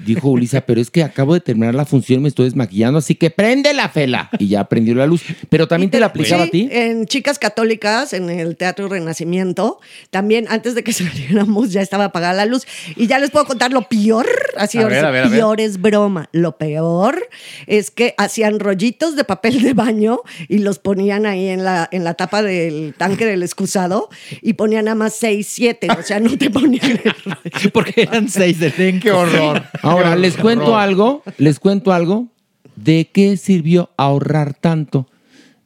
[0.05, 3.29] Dijo Ulisa, pero es que acabo de terminar la función me estoy desmaquillando, así que
[3.29, 4.29] prende la Fela.
[4.39, 5.23] Y ya prendió la luz.
[5.49, 6.69] Pero también te la aplicaba Sí, a ti.
[6.71, 9.79] En Chicas Católicas, en el Teatro Renacimiento,
[10.09, 12.65] también antes de que saliéramos ya estaba apagada la luz.
[12.95, 15.81] Y ya les puedo contar lo peor, así A ahora ver, a a peor es
[15.81, 16.29] broma.
[16.31, 17.27] Lo peor
[17.65, 22.03] es que hacían rollitos de papel de baño y los ponían ahí en la, en
[22.03, 24.09] la tapa del tanque del excusado
[24.41, 25.87] y ponían nada más seis, siete.
[25.97, 27.71] O sea, no te ponían el rollo.
[27.73, 28.77] Porque eran seis de.
[29.01, 29.63] Qué horror.
[29.87, 32.27] Ahora, les cuento algo, les cuento algo.
[32.75, 35.07] ¿De qué sirvió ahorrar tanto?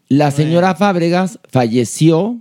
[0.08, 2.38] La señora Fábregas falleció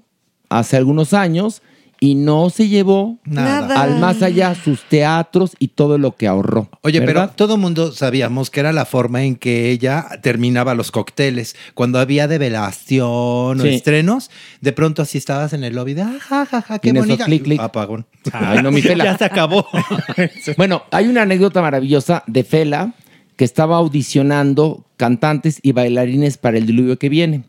[0.48, 1.62] hace algunos años
[2.02, 3.82] y no se llevó Nada.
[3.82, 6.70] al más allá sus teatros y todo lo que ahorró.
[6.80, 11.54] Oye, pero todo mundo sabíamos que era la forma en que ella terminaba los cócteles.
[11.74, 14.30] Cuando había develación o estrenos,
[14.62, 17.08] de pronto así estabas en el lobby de, ah, ja, ja, ja, qué En esos
[17.08, 17.24] bonita.
[17.26, 17.60] clic, clic.
[17.60, 18.06] Apagón.
[18.32, 19.04] Ay, no, mi Fela.
[19.04, 19.66] ya se acabó.
[20.56, 22.94] Bueno, hay una anécdota maravillosa de Fela
[23.36, 27.44] que estaba audicionando cantantes y bailarines para el diluvio que viene.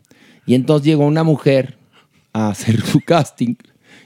[0.46, 1.78] Y entonces llegó una mujer
[2.32, 3.54] a hacer su casting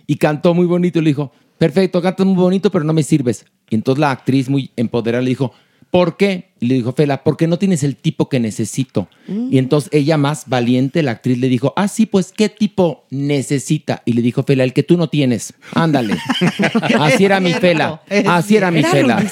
[0.07, 3.45] y cantó muy bonito y le dijo, perfecto, cantas muy bonito, pero no me sirves.
[3.69, 5.53] Y entonces la actriz muy empoderada le dijo,
[5.91, 6.51] ¿por qué?
[6.61, 9.09] Y le dijo, Fela, porque no tienes el tipo que necesito.
[9.29, 14.03] Y entonces ella más valiente, la actriz, le dijo, ah, sí, pues, ¿qué tipo necesita?
[14.05, 15.55] Y le dijo, Fela, el que tú no tienes.
[15.75, 16.17] Ándale.
[17.01, 18.03] Así era mi Fela.
[18.27, 19.25] Así era mi Era Fela.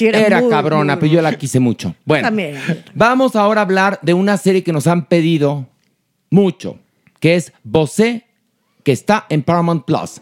[0.00, 1.94] era muy, cabrona, muy pero yo la quise mucho.
[2.04, 2.56] Bueno, También.
[2.94, 5.68] vamos ahora a hablar de una serie que nos han pedido
[6.30, 6.78] mucho,
[7.20, 8.24] que es Bosé,
[8.88, 10.18] que está en Paramount Plus.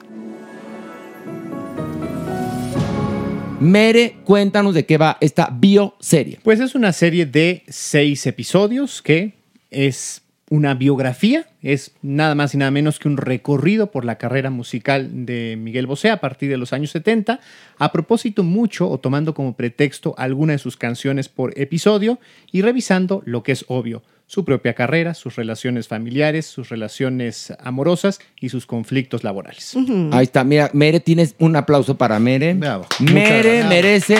[3.61, 6.41] Mere, cuéntanos de qué va esta bioserie.
[6.43, 9.35] Pues es una serie de seis episodios que
[9.71, 14.51] es una biografía, es nada más y nada menos que un recorrido por la carrera
[14.51, 17.39] musical de Miguel Bosé a partir de los años 70,
[17.79, 22.19] a propósito mucho o tomando como pretexto alguna de sus canciones por episodio
[22.51, 28.19] y revisando lo que es obvio, su propia carrera, sus relaciones familiares, sus relaciones amorosas
[28.41, 29.75] y sus conflictos laborales.
[30.13, 32.55] Ahí está, mira, Mere, tienes un aplauso para Mere.
[32.55, 33.69] Muchas Mere gracias.
[33.69, 34.19] merece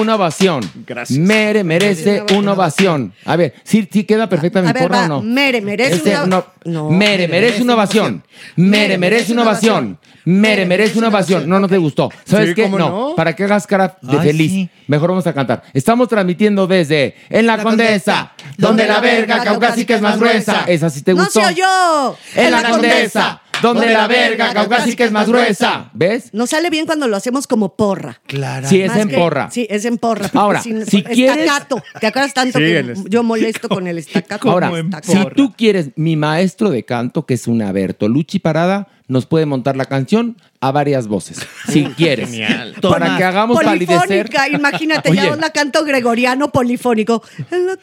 [0.00, 0.68] una ovación.
[0.84, 1.16] Gracias.
[1.18, 3.12] Mere merece una ovación.
[3.24, 5.22] A ver, ¿sí, sí queda perfecta mi A ver, porra va, o no?
[5.22, 6.26] Mere merece Este, una...
[6.26, 6.46] no.
[6.64, 8.24] No, Mere merece una ovación.
[8.56, 9.98] Mere merece una ovación.
[10.26, 11.48] Mere merece una ovación.
[11.48, 12.10] No, no te gustó.
[12.24, 12.62] ¿Sabes Sí, qué?
[12.64, 13.14] ¿cómo No, no?
[13.14, 14.50] para que hagas cara de Ay, feliz.
[14.52, 14.68] sí.
[14.88, 15.62] Mejor vamos a cantar.
[15.72, 20.64] Estamos transmitiendo desde En la, Condesa, donde la verga caucásica es más gruesa.
[20.66, 21.40] Esa sí te ¡No gustó.
[21.40, 22.16] se oyó!
[22.34, 25.90] En la Condesa, donde la verga caucásica es más gruesa.
[25.94, 26.30] ¿Ves?
[26.34, 28.20] Nos sale bien cuando lo hacemos como porra.
[28.26, 28.68] Clara.
[28.68, 29.50] Sí, es Más en que- porra.
[29.52, 30.28] Sí, es en porra.
[30.34, 31.80] Ahora, Sin- si quieres- Estacato.
[32.00, 34.50] ¿Te acuerdas tanto Sí, que el est- yo molesto con el estacato?
[34.50, 35.12] Ahora, Estacato.
[35.12, 39.76] si tú quieres, mi maestro de canto, que es una Bertolucci Parada, nos puede montar
[39.76, 41.38] la canción a varias voces,
[41.68, 42.30] si quieres.
[42.30, 42.74] Genial.
[42.82, 43.16] Para Toma.
[43.18, 43.98] que hagamos palidecer.
[43.98, 45.22] Polifónica, imagínate, Oye.
[45.22, 47.22] ya la canto gregoriano polifónico.
[47.50, 47.78] En la.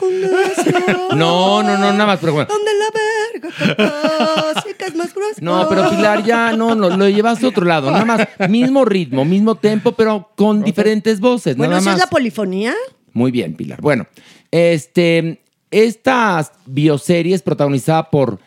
[1.15, 2.49] No, no, no, nada más, pero bueno.
[2.49, 5.39] Donde la verga es más gruesa.
[5.41, 7.91] No, pero Pilar, ya no, no, lo llevaste a otro lado.
[7.91, 11.55] Nada más, mismo ritmo, mismo tempo, pero con diferentes voces.
[11.55, 11.99] Bueno, nada ¿eso más.
[11.99, 12.73] es la polifonía?
[13.13, 13.79] Muy bien, Pilar.
[13.81, 14.07] Bueno,
[14.51, 18.39] este, esta bioserie es protagonizada por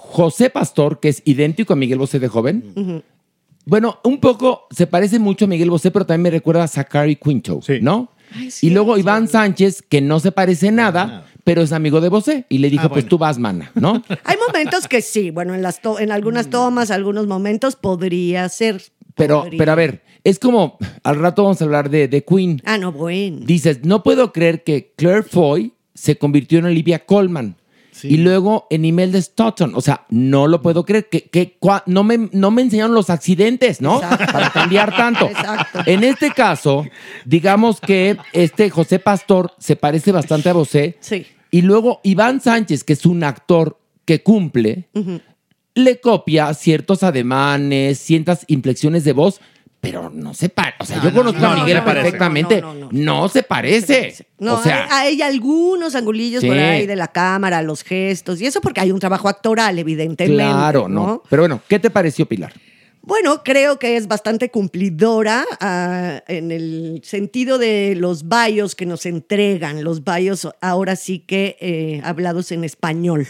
[0.00, 3.02] José Pastor, que es idéntico a Miguel Bosé de joven.
[3.66, 7.16] Bueno, un poco se parece mucho a Miguel Bosé, pero también me recuerda a Zachary
[7.16, 7.78] Quinto, Sí.
[7.80, 8.10] ¿no?
[8.62, 12.46] y luego Iván Sánchez, que no se parece nada, pero es amigo de Bosé.
[12.48, 14.02] Y le dijo, pues tú vas, mana, ¿no?
[14.24, 18.82] Hay momentos que sí, bueno, en, las to- en algunas tomas, algunos momentos podría ser.
[19.16, 19.58] Pero, podría.
[19.58, 22.62] pero a ver, es como, al rato vamos a hablar de, de Queen.
[22.64, 23.40] Ah, no, bueno.
[23.44, 27.56] Dices, no puedo creer que Claire Foy se convirtió en Olivia Colman.
[28.04, 29.72] Y luego en Imelda Stoughton.
[29.74, 31.08] O sea, no lo puedo creer.
[31.08, 33.96] Que, que cua- no, me, no me enseñaron los accidentes, ¿no?
[34.02, 34.32] Exacto.
[34.32, 35.26] Para cambiar tanto.
[35.26, 35.80] Exacto.
[35.86, 36.84] En este caso,
[37.24, 40.96] digamos que este José Pastor se parece bastante a Bosé.
[41.00, 41.26] Sí.
[41.50, 44.88] Y luego Iván Sánchez, que es un actor que cumple,
[45.74, 49.40] le copia ciertos ademanes, ciertas inflexiones de voz,
[49.80, 50.76] pero no se parece.
[50.80, 52.62] O sea, No, yo no, conozco no, a Miguel no perfectamente.
[52.90, 54.14] No, se parece.
[54.38, 56.48] No, o sea, hay, hay algunos angulillos Sí.
[56.48, 60.42] por ahí de la cámara, los gestos, y eso porque hay un trabajo actoral, evidentemente.
[60.42, 61.22] claro, no.
[61.30, 62.52] Pero bueno, ¿qué te pareció, Pilar?
[63.02, 69.06] Bueno, creo que es bastante cumplidora ah, en el sentido de los bayos que nos
[69.06, 73.26] entregan, los bayos ahora sí que eh, hablados en español,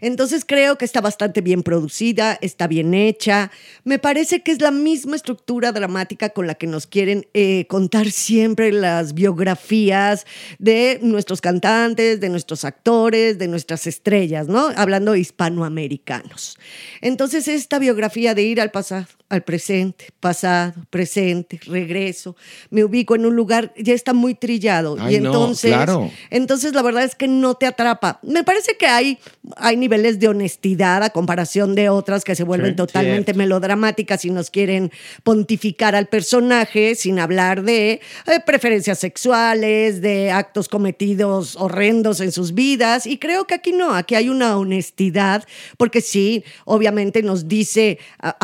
[0.00, 3.50] Entonces creo que está bastante bien producida, está bien hecha.
[3.84, 8.10] Me parece que es la misma estructura dramática con la que nos quieren eh, contar
[8.10, 10.26] siempre las biografías
[10.58, 14.68] de nuestros cantantes, de nuestros actores, de nuestras estrellas, ¿no?
[14.76, 16.58] Hablando hispanoamericanos.
[17.00, 22.36] Entonces, esta biografía de ir al pasado, al presente, pasado, presente, regreso,
[22.70, 24.96] me ubico en un lugar, ya está muy trillado.
[24.98, 26.10] Ay, y no, entonces, claro.
[26.30, 28.18] entonces la verdad es que no te atrapa.
[28.22, 29.18] Me parece que hay,
[29.56, 34.30] hay niveles de honestidad a comparación de otras que se vuelven Sí, totalmente melodramáticas y
[34.30, 34.90] nos quieren
[35.22, 38.00] pontificar al personaje sin hablar de eh,
[38.44, 43.06] preferencias sexuales, de actos cometidos horrendos en sus vidas.
[43.06, 45.44] Y creo que aquí no, aquí hay una honestidad,
[45.78, 48.36] porque sí, obviamente nos dice a-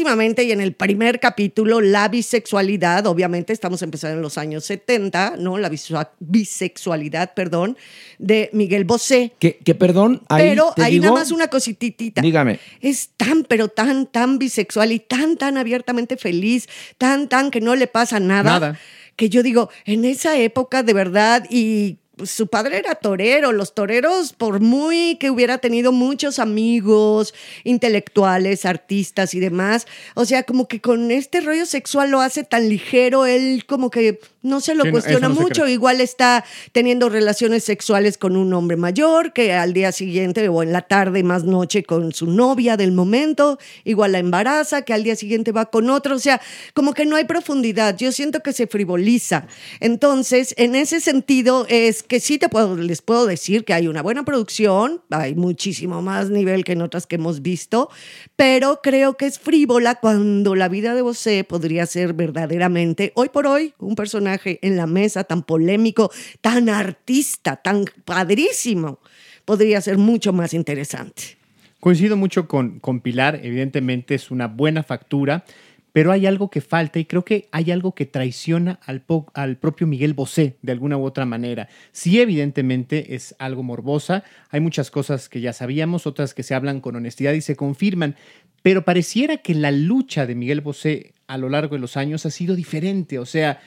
[0.00, 5.34] abiertísimamente y en el primer capítulo la bisexualidad, obviamente estamos empezando en los años 70,
[5.38, 5.58] ¿no?
[5.58, 5.70] La
[6.18, 7.76] bisexualidad, perdón,
[8.18, 9.32] de Miguel Bosé.
[9.38, 12.22] Que, que perdón, ahí Pero te hay digo- nada más una cosititita.
[12.22, 12.58] Dígame.
[12.80, 17.74] Es tan, pero tan, tan bisexual y tan, tan abiertamente feliz, tan, tan que no
[17.76, 18.42] le pasa nada.
[18.58, 18.78] Nada.
[19.16, 23.52] Que yo digo, en esa época de verdad y su padre era torero.
[23.52, 30.42] Los toreros, por muy que hubiera tenido muchos amigos intelectuales, artistas y demás, o sea,
[30.44, 34.74] como que con este rollo sexual lo hace tan ligero, él como que no se
[34.74, 35.68] lo Sí, cuestiona no mucho.
[35.68, 40.72] Igual está teniendo relaciones sexuales con un hombre mayor que al día siguiente o en
[40.72, 45.16] la tarde más noche con su novia del momento, igual la embaraza, que al día
[45.16, 46.40] siguiente va con otro, o sea,
[46.74, 47.96] como que no hay profundidad.
[47.96, 49.46] Yo siento que se frivoliza.
[49.80, 54.02] Entonces, en ese sentido es que sí te puedo, les puedo decir que hay una
[54.02, 57.90] buena producción, hay muchísimo más nivel que en otras que hemos visto,
[58.36, 63.46] pero creo que es frívola cuando la vida de Bosé podría ser verdaderamente, hoy por
[63.46, 69.00] hoy, un personaje en la mesa tan polémico, tan artista, tan padrísimo,
[69.44, 71.38] podría ser mucho más interesante.
[71.80, 75.44] Coincido mucho con, con Pilar, evidentemente es una buena factura,
[75.92, 79.02] pero hay algo que falta y creo que hay algo que traiciona al,
[79.34, 81.68] al propio Miguel Bosé de alguna u otra manera.
[81.92, 86.80] Sí, evidentemente es algo morbosa, hay muchas cosas que ya sabíamos, otras que se hablan
[86.80, 88.16] con honestidad y se confirman,
[88.62, 92.30] pero pareciera que la lucha de Miguel Bosé a lo largo de los años ha
[92.30, 93.60] sido diferente, o sea,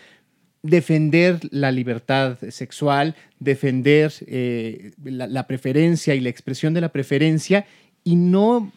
[0.64, 7.66] defender la libertad sexual, defender eh, la, la preferencia y la expresión de la preferencia
[8.04, 8.72] y no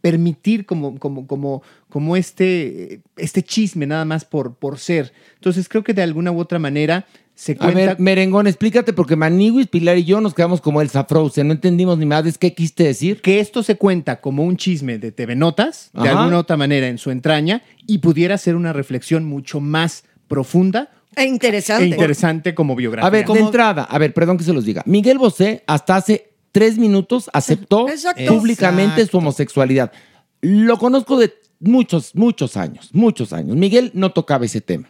[0.00, 5.12] permitir como, como, como, como este, este chisme nada más por, por ser.
[5.34, 7.74] Entonces creo que de alguna u otra manera se A cuenta...
[7.74, 11.46] ver, Merengón, explícate, porque Maniguis, Pilar y yo nos quedamos como el Frozen.
[11.46, 12.36] No entendimos ni más.
[12.38, 13.20] ¿Qué quiste decir?
[13.22, 16.18] que esto se cuenta como un chisme de TV Notas, de Ajá.
[16.20, 20.90] alguna u otra manera en su entraña, y pudiera ser una reflexión mucho más profunda
[21.16, 21.84] E interesante.
[21.84, 23.06] e interesante como biografía.
[23.06, 24.82] A ver, de entrada, a ver, perdón que se los diga.
[24.86, 28.26] Miguel Bosé hasta hace tres minutos aceptó Exacto.
[28.26, 29.92] públicamente su homosexualidad.
[30.40, 33.56] Lo conozco de muchos, muchos años, muchos años.
[33.56, 34.86] Miguel no tocaba ese tema.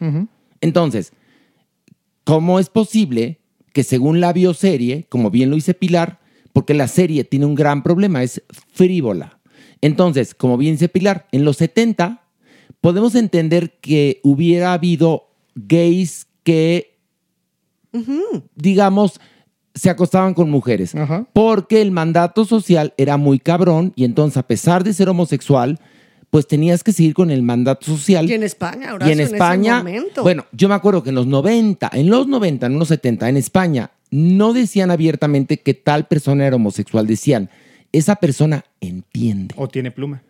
[0.61, 1.11] Entonces,
[2.23, 3.41] ¿cómo es posible
[3.73, 6.19] que según la bioserie, como bien lo dice Pilar,
[6.53, 9.39] porque la serie tiene un gran problema, es frívola.
[9.81, 12.23] Entonces, como bien dice Pilar, en los 70
[12.81, 16.97] podemos entender que hubiera habido gays que,
[18.55, 19.19] digamos,
[19.73, 20.93] se acostaban con mujeres,
[21.33, 25.79] porque el mandato social era muy cabrón y entonces a pesar de ser homosexual,
[26.29, 28.29] pues tenías que seguir con el mandato social.
[28.29, 29.83] Y en España, ahora Y en España,
[30.21, 33.37] bueno, yo me acuerdo que en los 90, en los 90, en los 70, en
[33.37, 37.49] España, no decían abiertamente que tal persona era homosexual, decían,
[37.91, 40.21] esa persona entiende O tiene pluma.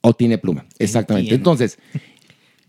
[0.00, 0.64] o tiene pluma.
[0.78, 1.34] Exactamente.
[1.34, 1.78] Entonces,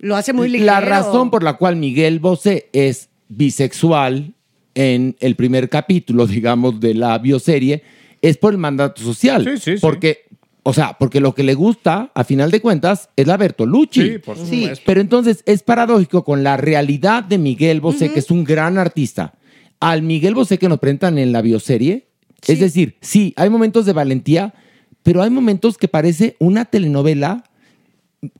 [0.03, 0.73] lo hace muy ligero.
[0.73, 4.33] la razón por la cual Miguel Bosé es bisexual
[4.75, 7.83] en el primer capítulo, digamos, de la bioserie,
[8.21, 9.43] es por el mandato social.
[9.43, 9.81] Sí, sí, sí.
[9.81, 10.25] Porque,
[10.63, 14.01] o sea, porque lo que le gusta, a final de cuentas, es la Bertolucci.
[14.01, 14.83] Sí, por supuesto.
[14.85, 19.35] Pero entonces es paradójico con la realidad de Miguel Bosé, que es un gran artista,
[19.79, 22.07] al Miguel Bosé que nos presentan en la bioserie.
[22.45, 24.53] Es decir, sí, hay momentos de valentía,
[25.01, 27.45] pero hay momentos que parece una telenovela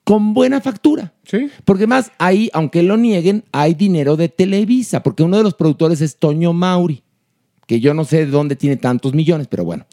[0.04, 1.14] con buena factura.
[1.24, 1.50] Sí.
[1.66, 6.02] Porque más ahí, aunque lo nieguen, hay dinero de Televisa, porque uno de los productores
[6.02, 7.04] es Toño Mauri,
[7.68, 9.86] que yo no sé de dónde tiene tantos millones, pero bueno.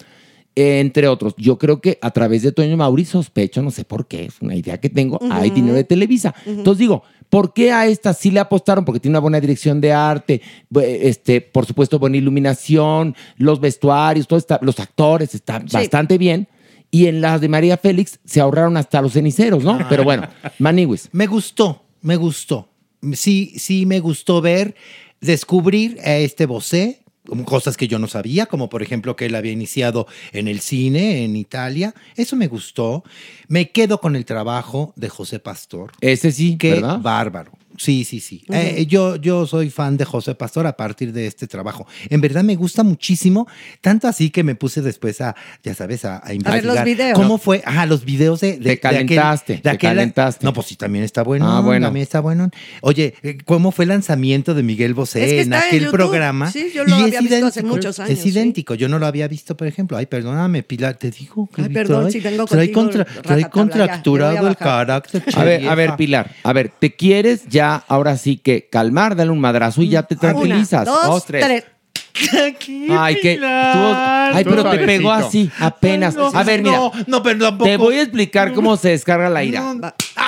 [0.57, 4.25] Entre otros, yo creo que a través de Toño Mauri sospecho, no sé por qué,
[4.25, 6.35] es una idea que tengo, hay dinero de Televisa.
[6.45, 8.85] Entonces digo, ¿por qué a esta sí le apostaron?
[8.85, 10.43] Porque tiene una buena dirección de arte,
[10.75, 16.49] este, por supuesto, buena iluminación, los vestuarios, todo está, los actores, está bastante bien.
[16.91, 19.79] Y en las de María Félix se ahorraron hasta los ceniceros, ¿no?
[19.89, 21.09] Pero bueno, Maniwis.
[21.13, 22.69] Me gustó, me gustó.
[23.13, 24.75] Sí, sí me gustó ver,
[25.21, 27.03] descubrir a este Bosé,
[27.45, 31.25] cosas que yo no sabía, como por ejemplo que él había iniciado en el cine
[31.25, 31.95] en Italia.
[32.17, 33.05] Eso me gustó.
[33.47, 35.93] Me quedo con el trabajo de José Pastor.
[36.01, 36.99] Ese sí, Qué ¿verdad?
[37.01, 37.53] bárbaro.
[37.81, 38.45] Sí, sí, sí.
[38.53, 41.87] Eh, yo, yo soy fan de José Pastor a partir de este trabajo.
[42.11, 43.49] En verdad me gusta muchísimo,
[43.81, 46.77] tanto así que me puse después a, ya sabes, a, a investigar.
[46.77, 47.15] los videos.
[47.19, 47.63] ¿Cómo fue?
[47.65, 48.59] Ajá, los videos de...
[48.59, 50.45] de Te de aquel- calentaste, de te calentaste.
[50.45, 51.51] No, pues sí, también está bueno.
[51.51, 51.87] Ah, bueno.
[51.87, 52.51] También está bueno.
[52.83, 56.51] Oye, eh, ¿cómo fue el lanzamiento de Miguel Bosé Es que en aquel programa?
[56.51, 57.67] Sí, yo lo Y había visto hace idéntico.
[57.67, 58.29] muchos años, Es sí.
[58.29, 58.75] idéntico.
[58.75, 59.97] Yo no lo había visto, por ejemplo.
[59.97, 64.35] Ay, perdóname, Pilar, te digo que Ay, perdón, trae- si tengo trae, contra- trae contracturado
[64.35, 65.23] ya a el carácter.
[65.35, 65.97] A ver, a ver.
[65.97, 70.03] Pilar, a ver, ¿te quieres ya ahora sí que calmar, dale un madrazo y ya
[70.03, 70.89] te tranquilizas?
[70.89, 71.65] Una, dos, tres.
[72.91, 76.15] Ay, que estuvo- ay, pero te pegó así, apenas.
[76.15, 77.65] No, a ver, mira, No, no, pero tampoco.
[77.71, 79.63] te voy a explicar cómo se descarga la ira.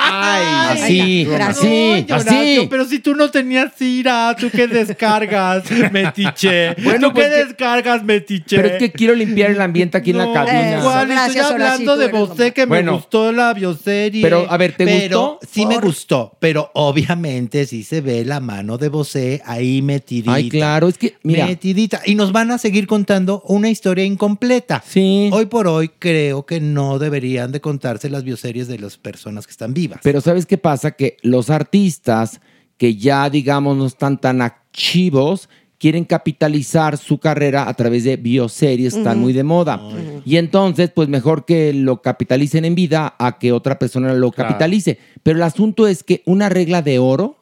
[0.05, 0.43] Ay,
[0.83, 2.67] así, así, así.
[2.69, 6.75] pero si tú no tenías ira, ¿tú qué descargas, metiche?
[6.83, 8.55] Bueno, ¿Tú pues qué que- descargas, metiche?
[8.57, 10.81] Pero es que quiero limpiar el ambiente aquí en la cabina.
[11.05, 12.91] Gracias, estoy hablando de Bosé que Bueno.
[12.91, 14.21] me gustó la bioserie.
[14.21, 15.39] Pero, a ver, ¿te Pero gustó?
[15.51, 20.33] Sí me gustó, pero obviamente sí se ve la mano de Bosé ahí metidita.
[20.33, 22.01] Ay, claro, es que, mira, Metidita.
[22.05, 24.83] Y nos van a seguir contando una historia incompleta.
[24.87, 25.29] Sí.
[25.31, 29.51] Hoy por hoy creo que no deberían de contarse las bioseries de las personas que
[29.51, 29.92] están vivas.
[30.01, 30.91] Pero ¿sabes qué pasa?
[30.91, 32.41] Que los artistas
[32.77, 38.95] que ya, digamos, no están tan activos, quieren capitalizar su carrera a través de bioseries,
[38.95, 39.81] están muy de moda.
[40.25, 44.49] Y entonces, pues mejor que lo capitalicen en vida a que otra persona lo Claro.
[44.49, 44.97] capitalice.
[45.23, 47.37] Pero el asunto es que una regla de oro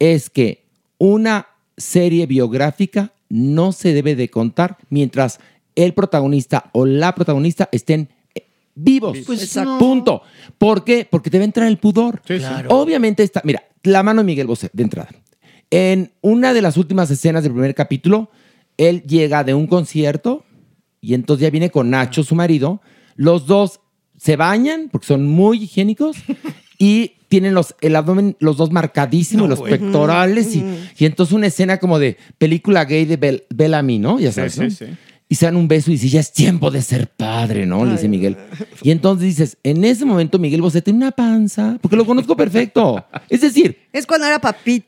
[0.00, 0.64] es que
[0.98, 5.38] una serie biográfica no se debe de contar mientras
[5.76, 8.08] el protagonista o la protagonista estén
[8.74, 9.18] vivos.
[9.26, 9.78] Pues Exacto.
[9.78, 10.22] Punto.
[10.58, 11.06] ¿Por qué?
[11.10, 12.22] Porque te va a entrar el pudor.
[12.26, 12.44] Sí, sí.
[12.68, 15.10] Obviamente está, mira, la mano de Miguel Bosé, de entrada.
[15.70, 18.30] En una de las últimas escenas del primer capítulo,
[18.76, 20.44] él llega de un concierto
[21.00, 22.80] y entonces ya viene con Nacho, su marido.
[23.16, 23.80] Los dos
[24.16, 26.16] se bañan porque son muy higiénicos
[26.78, 29.76] y tienen los, el abdomen, los dos marcadísimos, los bueno.
[29.76, 30.64] pectorales, y,
[30.98, 34.20] y entonces una escena como de película gay de Bel- Bellamy, ¿no?
[34.20, 34.70] Ya Sí, sabes, sí, ¿no?
[34.70, 34.86] sí.
[35.28, 37.84] Y se dan un beso y dice, ya es tiempo de ser padre, ¿no?
[37.84, 38.36] Le dice Miguel.
[38.82, 43.04] Y entonces dices, en ese momento Miguel Bosé tiene una panza, porque lo conozco perfecto.
[43.28, 44.86] Es decir, Es cuando era papito.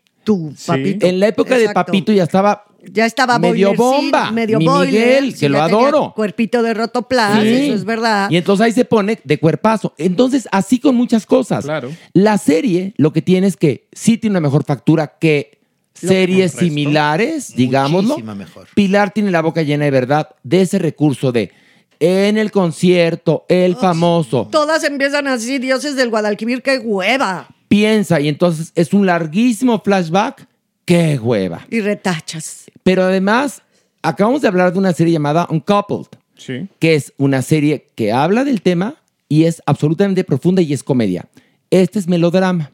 [0.66, 1.06] papito.
[1.06, 1.68] en la época de.
[1.70, 4.30] Papito ya estaba Ya estaba medio bomba.
[4.30, 6.12] medio Mi boiler, Miguel, que lo adoro.
[6.14, 7.48] Cuerpito de rotoplas, Sí.
[7.48, 8.30] eso es verdad.
[8.30, 9.94] Y entonces ahí se pone de cuerpazo.
[9.98, 11.64] Entonces, así con muchas cosas.
[11.64, 11.90] Claro.
[12.12, 15.58] La serie lo que tiene es que sí tiene una mejor factura que
[15.98, 16.60] series resto.
[16.60, 18.18] similares, digámoslo.
[18.18, 18.68] Mejor.
[18.74, 21.52] Pilar tiene la boca llena de verdad de ese recurso de
[21.98, 27.48] en el concierto, el famoso Todas empiezan así, dioses del Guadalquivir, qué hueva.
[27.68, 30.46] piensa y entonces es un larguísimo flashback.
[30.84, 31.66] ¡Qué hueva!
[31.70, 32.66] Y retachas.
[32.82, 33.62] Pero además,
[34.02, 36.06] acabamos de hablar de una serie llamada Uncoupled.
[36.36, 36.68] Sí.
[36.78, 41.24] que es una serie que habla del tema y es absolutamente profunda y es comedia.
[41.70, 42.72] Este es melodrama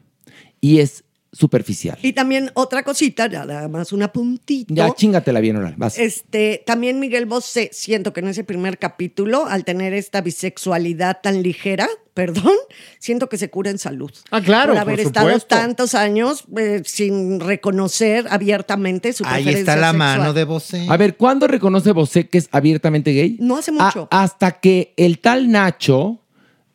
[0.59, 1.02] y es
[1.33, 1.97] superficial.
[2.01, 4.73] Y también otra cosita, nada más una puntita.
[4.73, 5.73] Ya chingatela bien, oral.
[5.77, 5.97] Vas.
[5.97, 11.43] Este, también Miguel Bosé, siento que en ese primer capítulo, al tener esta bisexualidad tan
[11.43, 12.53] ligera, perdón,
[12.99, 14.11] siento que se cura en salud.
[14.29, 19.75] Ah, claro, Por haber por estado tantos años eh, sin reconocer abiertamente su Ahí está
[19.75, 19.97] la sexual.
[19.97, 20.85] mano de Bosé.
[20.87, 23.37] A ver, ¿cuándo reconoce Bosé que es abiertamente gay?
[23.39, 24.07] No hace A- mucho.
[24.11, 26.19] hasta que el tal Nacho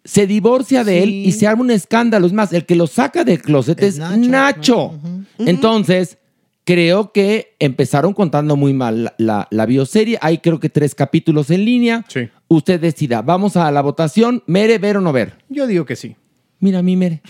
[0.04, 2.26] se divorcia de él y se arma un escándalo.
[2.26, 4.18] Es más, el que lo saca del closet es, Es Nacho.
[4.28, 5.00] Nacho.
[5.38, 6.18] Entonces,
[6.64, 10.18] creo que empezaron contando muy mal la, la, la bioserie.
[10.20, 12.04] Hay creo que tres capítulos en línea.
[12.08, 12.28] Sí.
[12.48, 13.22] Usted decida.
[13.22, 14.42] Vamos a la votación.
[14.46, 15.34] ¿Mere, ver o no ver?
[15.48, 16.16] Yo digo que sí.
[16.60, 17.22] Mira a mí, Mere.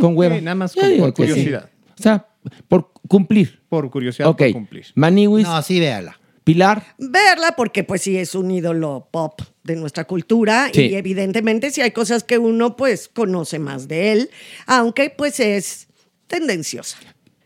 [0.00, 0.36] Con hueva.
[0.36, 1.12] Sí, nada más con- por sí.
[1.14, 1.70] curiosidad.
[1.98, 2.26] O sea,
[2.68, 3.60] por cumplir.
[3.68, 4.38] Por curiosidad, Ok.
[4.38, 4.86] por cumplir.
[4.94, 6.18] Maniwis, No, sí, véala.
[6.44, 6.94] Pilar.
[6.98, 10.82] verla porque pues sí es un ídolo pop de nuestra cultura Sí.
[10.86, 14.30] y evidentemente sí hay cosas que uno pues conoce más de él,
[14.66, 15.86] aunque pues es
[16.26, 16.98] tendenciosa.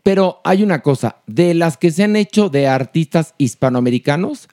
[0.03, 4.47] Pero hay una cosa, de las que se han hecho de artistas hispanoamericanos,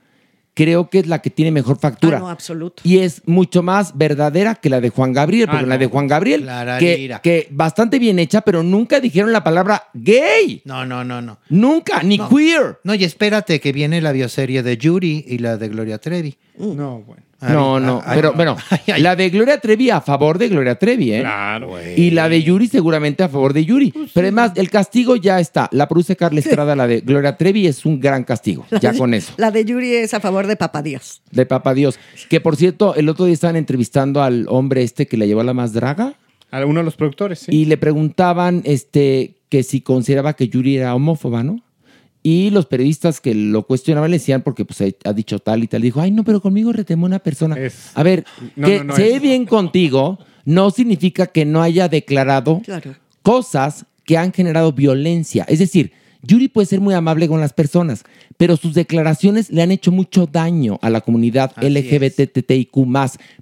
[0.55, 2.17] creo que es la que tiene mejor factura.
[2.17, 2.83] Ah, no, absoluto.
[2.85, 6.07] Y es mucho más verdadera que la de Juan Gabriel, porque Ah, la de Juan
[6.07, 6.49] Gabriel,
[6.79, 10.63] que, que bastante bien hecha, pero nunca dijeron la palabra gay.
[10.65, 11.39] No, no, no, no.
[11.49, 12.79] Nunca, ni queer.
[12.85, 16.37] No, y espérate que viene la bioserie de Yuri y la de Gloria Trevi.
[16.59, 17.23] No, bueno.
[17.53, 19.03] No, no, Ay, pero ay, bueno, ay, ay.
[19.03, 21.21] la de Gloria Trevi a favor de Gloria Trevi, ¿eh?
[21.21, 21.75] Claro.
[21.97, 23.91] Y la de Yuri seguramente a favor de Yuri.
[23.93, 25.69] Pues Pero además, el castigo ya está.
[25.73, 28.67] La produce Carla Estrada, la de Gloria Trevi, es un gran castigo.
[28.81, 29.33] Ya con eso.
[29.37, 31.23] La de Yuri es a favor de Papá Dios.
[31.31, 31.99] De Papá Dios.
[32.29, 35.45] Que por cierto, el otro día estaban entrevistando al hombre este que le llevó a
[35.45, 36.15] la más draga
[36.51, 37.53] A uno de los productores, sí.
[37.55, 41.61] y le preguntaban este, que si consideraba que Yuri era homófoba, ¿no?
[42.27, 45.83] Y los periodistas que lo cuestionaban le decían, porque pues ha dicho tal y tal,
[45.83, 47.55] dijo, ay, no, pero conmigo retemó una persona.
[47.59, 48.25] Es- A ver,
[48.57, 52.95] No, que no, es- bien contigo no significa que no haya declarado Claro.
[53.23, 55.45] cosas que han generado violencia.
[55.49, 58.05] Es decir, Yuri puede ser muy amable con las personas,
[58.39, 62.71] pero sus declaraciones le han hecho mucho daño a la comunidad LGBTTIQ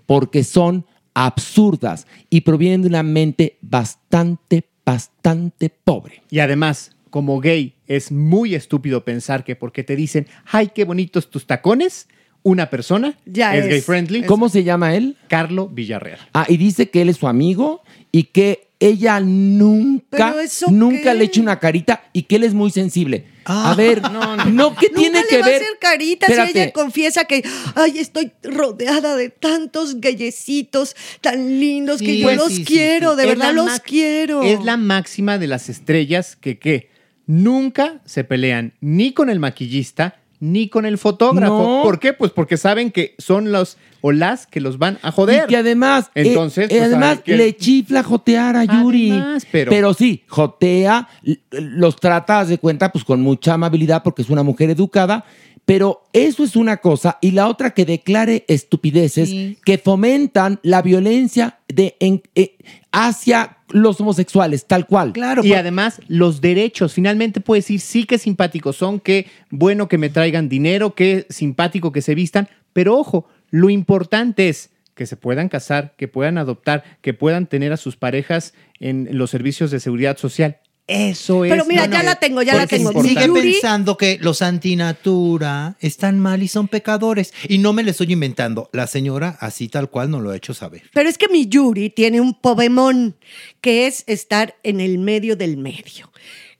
[0.06, 6.22] porque son absurdas y provienen de una mente bastante, bastante pobre.
[6.30, 11.28] Y además, como gay, es muy estúpido pensar que porque te dicen, ay, qué bonitos
[11.30, 12.08] tus tacones,
[12.42, 14.22] una persona Ya es, es- gay friendly.
[14.24, 15.16] ¿Cómo se llama él?
[15.28, 16.18] Carlo Villarreal.
[16.32, 21.12] Ah, y dice que él es su amigo y que ella nunca, ¿Pero eso nunca
[21.12, 21.14] qué?
[21.18, 23.26] le echa una carita y que él es muy sensible.
[23.44, 23.72] Ah.
[23.72, 26.72] a ver, no, no, ¿qué tiene Nunca que le va a hacer carita si ella
[26.72, 27.42] confiesa que,
[27.74, 33.16] ay, estoy rodeada de tantos gayecitos tan lindos que yo pues los sí, quiero, sí.
[33.18, 34.42] de Es verdad los quiero.
[34.42, 36.91] Es la máxima de las estrellas que, ¿qué?
[37.26, 41.56] Nunca se pelean ni con el maquillista ni con el fotógrafo.
[41.76, 41.82] No.
[41.84, 42.12] ¿Por qué?
[42.14, 45.44] Pues porque saben que son los o las que los van a joder.
[45.44, 49.12] Y que además, eh, Entonces, eh, pues, además que- le chifla jotear a Yuri.
[49.12, 51.08] Además, pero- sí, jotea,
[51.52, 55.24] los trata, de cuenta, pues con mucha amabilidad porque es una mujer educada.
[55.64, 59.30] Pero eso es una cosa y la otra que declare estupideces
[59.64, 62.56] que fomentan la violencia de, en- eh,
[62.90, 65.12] hacia los homosexuales, tal cual.
[65.12, 66.92] Claro, Y pues- además, los derechos.
[66.94, 71.90] Finalmente puedes decir, sí que simpáticos son, que bueno que me traigan dinero, que simpático
[71.92, 72.48] que se vistan.
[72.72, 77.72] Pero ojo, lo importante es que se puedan casar, que puedan adoptar, que puedan tener
[77.72, 80.58] a sus parejas en los servicios de seguridad social.
[80.88, 81.50] Eso es.
[81.52, 82.90] Pero mira, ya la tengo, ya la tengo.
[83.02, 87.32] Sigue Yuri- pensando que los antinatura están mal y son pecadores.
[87.48, 88.68] Y no me le estoy inventando.
[88.72, 90.82] La señora, así tal cual, no lo ha hecho saber.
[90.92, 93.16] Pero es que mi Yuri tiene un pobemón,
[93.60, 96.10] que es estar en el medio del medio.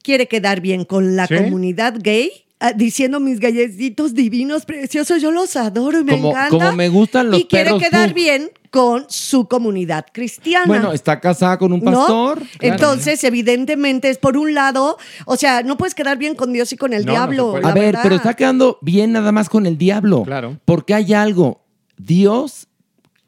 [0.03, 1.35] Quiere quedar bien con la ¿Sí?
[1.37, 6.49] comunidad gay, ah, diciendo mis galletitos divinos, preciosos, yo los adoro y me Como- encanta.
[6.51, 10.65] como me gustan los Y quiere perros quedar bien con su comunidad cristiana.
[10.67, 11.93] Bueno, está casada con un ¿no?
[11.93, 12.43] pastor.
[12.61, 14.97] Entonces, evidentemente, es por un lado,
[15.27, 17.57] o sea, no puedes quedar bien con Dios y con el No, no diablo.
[17.63, 18.01] A ver, verdad.
[18.03, 20.23] pero está quedando bien nada más con el diablo.
[20.25, 20.59] Claro.
[20.65, 21.61] Porque hay algo.
[21.99, 22.67] Dios,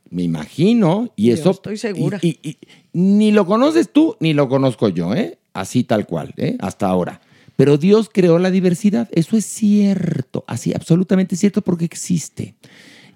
[0.09, 1.51] me imagino, y eso.
[1.51, 2.19] estoy segura.
[2.23, 2.59] y- y- y
[2.95, 5.39] ni lo conoces tú, ni lo conozco yo, ¿eh?
[5.53, 6.57] Así tal cual, ¿eh?
[6.59, 7.21] Hasta ahora.
[7.57, 9.09] Pero Dios creó la diversidad.
[9.13, 10.43] Eso es cierto.
[10.49, 12.55] Así, absolutamente cierto, porque existe.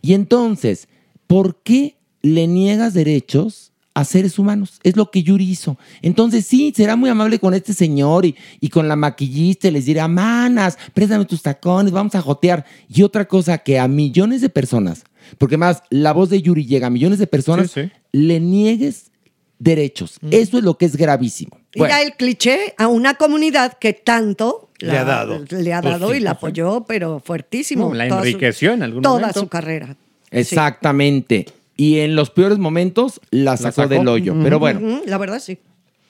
[0.03, 0.89] Y entonces,
[1.27, 4.79] ¿por qué le niegas derechos a seres humanos?
[4.85, 5.77] Es lo que Yuri hizo.
[6.03, 9.87] Entonces, sí, será muy amable con este señor y, y con la maquillista y les
[9.87, 12.65] dirá, manas, préstame tus tacones, vamos a jotear.
[12.89, 15.05] Y otra cosa, que a millones de personas,
[15.39, 17.91] porque más la voz de Yuri llega a millones de personas, Sí, sí.
[18.13, 19.11] le niegues
[19.59, 20.19] derechos.
[20.31, 21.59] Eso es lo que es gravísimo.
[21.75, 25.45] Y Bueno, el cliché a una comunidad que tanto Le ha dado.
[25.51, 26.37] Le ha Pues dado sí, y la sí.
[26.37, 27.89] apoyó, pero fuertísimo.
[27.89, 29.41] No, la Toda su- enriqueció en algún Toda momento.
[29.41, 29.97] su carrera.
[30.31, 31.47] exactamente.
[31.79, 33.89] Y en los peores momentos la sacó, sacó.
[33.89, 34.35] del hoyo.
[34.43, 35.59] Pero bueno, La verdad, sí.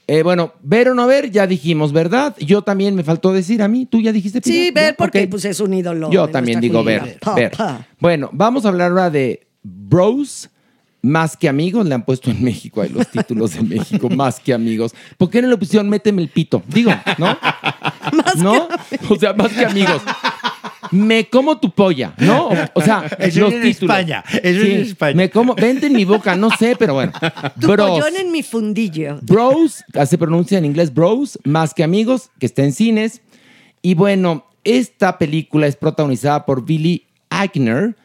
[0.06, 2.34] Eh, bueno, ver o no ver, ya dijimos, ¿verdad?
[2.38, 4.40] Yo también me faltó decir a mí, tú ya dijiste.
[4.40, 4.58] Pilar?
[4.58, 4.96] Sí, ver ¿Ya?
[4.96, 6.10] porque pues, es un ídolo.
[6.10, 7.18] Yo de también digo ver.
[8.00, 10.48] Bueno, vamos a hablar ahora de Bros
[11.02, 11.86] más que amigos.
[11.86, 14.94] Le han puesto en México ahí los títulos de México, más que amigos.
[15.16, 16.62] ¿Por qué no le pusieron méteme el pito?
[16.66, 17.38] Digo, ¿no?
[18.36, 18.68] ¿No?
[19.08, 20.02] O sea, más que amigos.
[20.90, 22.48] Me como tu polla, ¿no?
[22.72, 23.98] O, sea, Eso los en títulos.
[23.98, 25.14] España, eso en España.
[25.14, 27.12] Me como, vente en mi boca, no sé, pero bueno.
[27.60, 27.90] Tu Bros.
[27.90, 29.18] pollón en mi fundillo.
[29.22, 33.20] Bros, se pronuncia en inglés Bros, más que amigos, que está en cines.
[33.82, 37.96] Y bueno, esta película es protagonizada por Billy Eichner,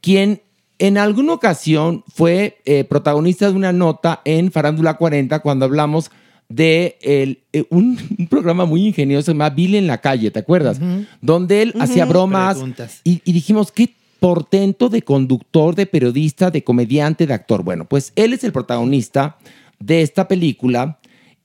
[0.00, 0.40] quien
[0.78, 6.10] en alguna ocasión fue eh, protagonista de una nota en Farándula 40 cuando hablamos
[6.48, 10.38] de el, eh, un, un programa muy ingenioso se llama Billy en la calle, ¿te
[10.38, 10.80] acuerdas?
[11.20, 12.58] Donde él hacía bromas
[13.04, 17.62] y, y dijimos, qué portento de conductor, de periodista, de comediante, de actor.
[17.62, 19.36] Bueno, pues él es el protagonista
[19.78, 20.98] de esta película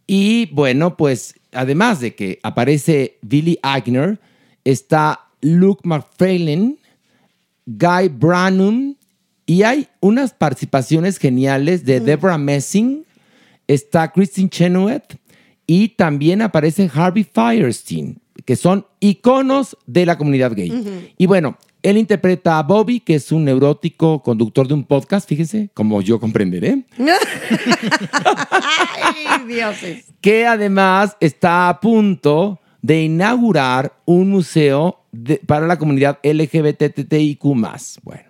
[0.08, 4.20] y bueno, pues además de que aparece Billy Eichner,
[4.64, 6.76] está Luke McFarlane,
[7.66, 8.96] Guy Branum
[9.46, 13.06] y hay unas participaciones geniales de Deborah Messing,
[13.68, 15.16] está Christine Chenoweth
[15.68, 21.14] y también aparece Harvey Firestein, que son iconos de la comunidad gay.
[21.18, 25.70] Y bueno, él interpreta a Bobby, que es un neurótico conductor de un podcast, fíjense,
[25.74, 26.84] como yo comprenderé,
[28.52, 30.06] Ay, dioses.
[30.22, 37.40] que además está a punto de inaugurar un museo de- para la comunidad LGBTTIQ+.
[38.04, 38.24] Bueno.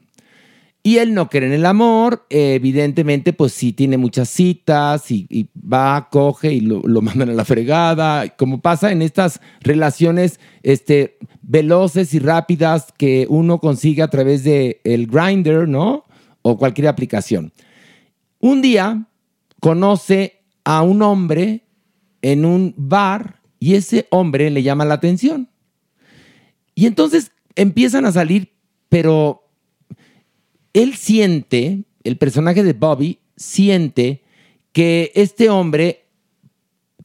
[0.86, 5.48] Y él no cree en el amor, eh, evidentemente, pues sí tiene muchas citas y,
[5.56, 11.18] va, coge y lo, lo mandan a la fregada, como pasa en estas relaciones este,
[11.42, 16.04] veloces y rápidas que uno consigue a través de el Grinder, ¿no?
[16.42, 17.54] O cualquier aplicación.
[18.40, 19.08] Un día
[19.62, 21.64] conoce a un hombre
[22.22, 25.48] en un bar y ese hombre le llama la atención.
[26.76, 28.52] Y entonces empiezan a salir,
[28.90, 29.43] pero
[30.74, 34.24] él siente, el personaje de Bobby siente
[34.72, 36.06] que este hombre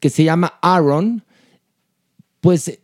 [0.00, 1.24] que se llama Aaron,
[2.40, 2.80] pues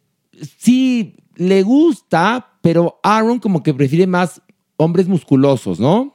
[0.59, 4.43] sí le gusta, pero Aaron como que prefiere más
[4.76, 6.14] hombres musculosos, ¿no?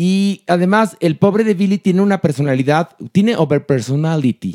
[0.00, 4.54] Y además, el pobre de Billy tiene una personalidad, tiene overpersonality.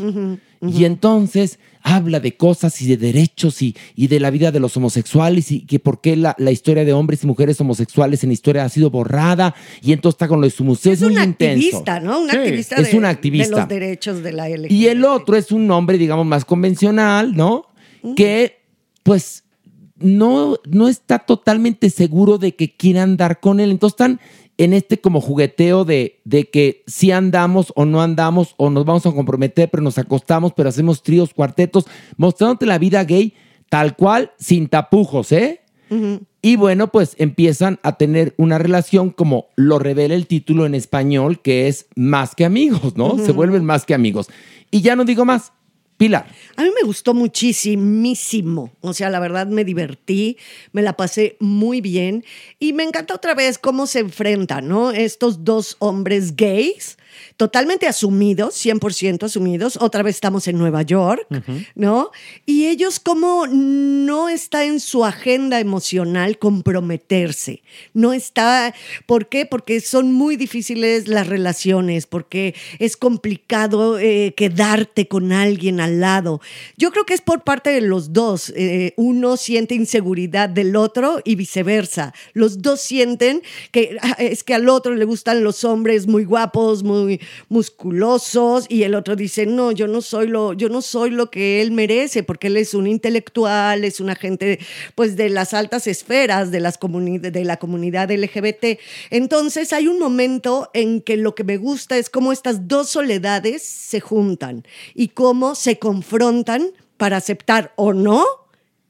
[0.61, 4.77] Y entonces habla de cosas y de derechos y, y de la vida de los
[4.77, 8.35] homosexuales y que por qué la, la historia de hombres y mujeres homosexuales en la
[8.35, 9.53] historia ha sido borrada.
[9.81, 10.93] Y entonces está con lo de su museo.
[10.93, 11.57] Es muy un intenso.
[11.67, 12.21] activista, ¿no?
[12.21, 13.49] Un Sí, activista, es de, un activista.
[13.55, 14.71] de los derechos de la LGBT.
[14.71, 17.65] Y el otro es un hombre, digamos, más convencional, ¿no?
[18.15, 18.61] Que,
[19.03, 19.43] pues,
[19.97, 23.71] no, no está totalmente seguro de que quiera andar con él.
[23.71, 24.19] Entonces están
[24.57, 29.05] en este como jugueteo de, de que si andamos o no andamos o nos vamos
[29.05, 31.85] a comprometer, pero nos acostamos, pero hacemos tríos, cuartetos,
[32.17, 33.33] mostrándote la vida gay
[33.69, 35.61] tal cual, sin tapujos, ¿eh?
[36.41, 41.39] Y bueno, pues empiezan a tener una relación como lo revela el título en español,
[41.39, 43.17] que es más que amigos, ¿no?
[43.17, 44.27] Se vuelven más que amigos.
[44.71, 45.53] Y ya no digo más.
[45.97, 46.25] Pilar.
[46.55, 48.71] A mí me gustó muchísimo.
[48.81, 50.37] O sea, la verdad me divertí,
[50.71, 52.25] me la pasé muy bien
[52.59, 54.91] y me encanta otra vez cómo se enfrentan, ¿no?
[54.91, 56.97] Estos dos hombres gays
[57.37, 59.77] totalmente asumidos, 100% asumidos.
[59.81, 61.25] Otra vez estamos en Nueva York,
[61.75, 62.11] ¿no?
[62.45, 67.63] Y ellos como no está en su agenda emocional comprometerse.
[67.93, 68.73] No está,
[69.05, 69.45] ¿por qué?
[69.45, 76.41] Porque son muy difíciles las relaciones, porque es complicado eh, quedarte con alguien al lado.
[76.77, 78.53] Yo creo que es por parte de los dos.
[78.55, 82.13] Eh, uno siente inseguridad del otro y viceversa.
[82.33, 86.83] Los dos sienten que ah, es que al otro le gustan los hombres muy guapos,
[86.83, 87.19] muy
[87.49, 91.61] musculosos y el otro dice, "No, yo no soy lo yo no soy lo que
[91.61, 94.59] él merece porque él es un intelectual, es una gente
[94.95, 100.69] pues de las altas esferas de las de la comunidad LGBT." Entonces, hay un momento
[100.73, 104.63] en que lo que me gusta es cómo estas dos soledades se juntan
[104.93, 108.25] y cómo se confrontan para aceptar o no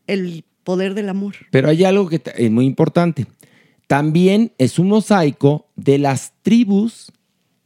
[0.07, 1.35] el poder del amor.
[1.51, 3.25] Pero hay algo que es muy importante.
[3.87, 7.11] También es un mosaico de las tribus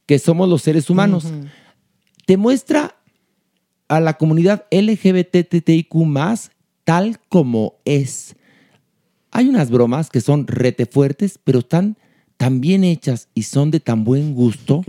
[0.07, 1.31] que somos los seres humanos.
[2.25, 2.95] Te muestra
[3.87, 5.93] a la comunidad LGBTTIQ
[6.83, 8.35] tal como es.
[9.31, 11.97] Hay unas bromas que son rete fuertes, pero están
[12.37, 14.83] tan bien hechas y son de tan buen gusto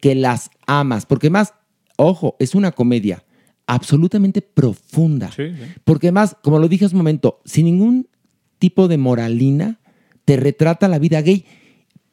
[0.00, 1.06] que las amas.
[1.06, 1.54] Porque más,
[1.96, 3.24] ojo, es una comedia
[3.66, 5.30] absolutamente profunda.
[5.32, 5.62] Sí, sí.
[5.84, 8.08] Porque más, como lo dije hace un momento, sin ningún
[8.58, 9.80] tipo de moralina,
[10.24, 11.44] te retrata la vida gay.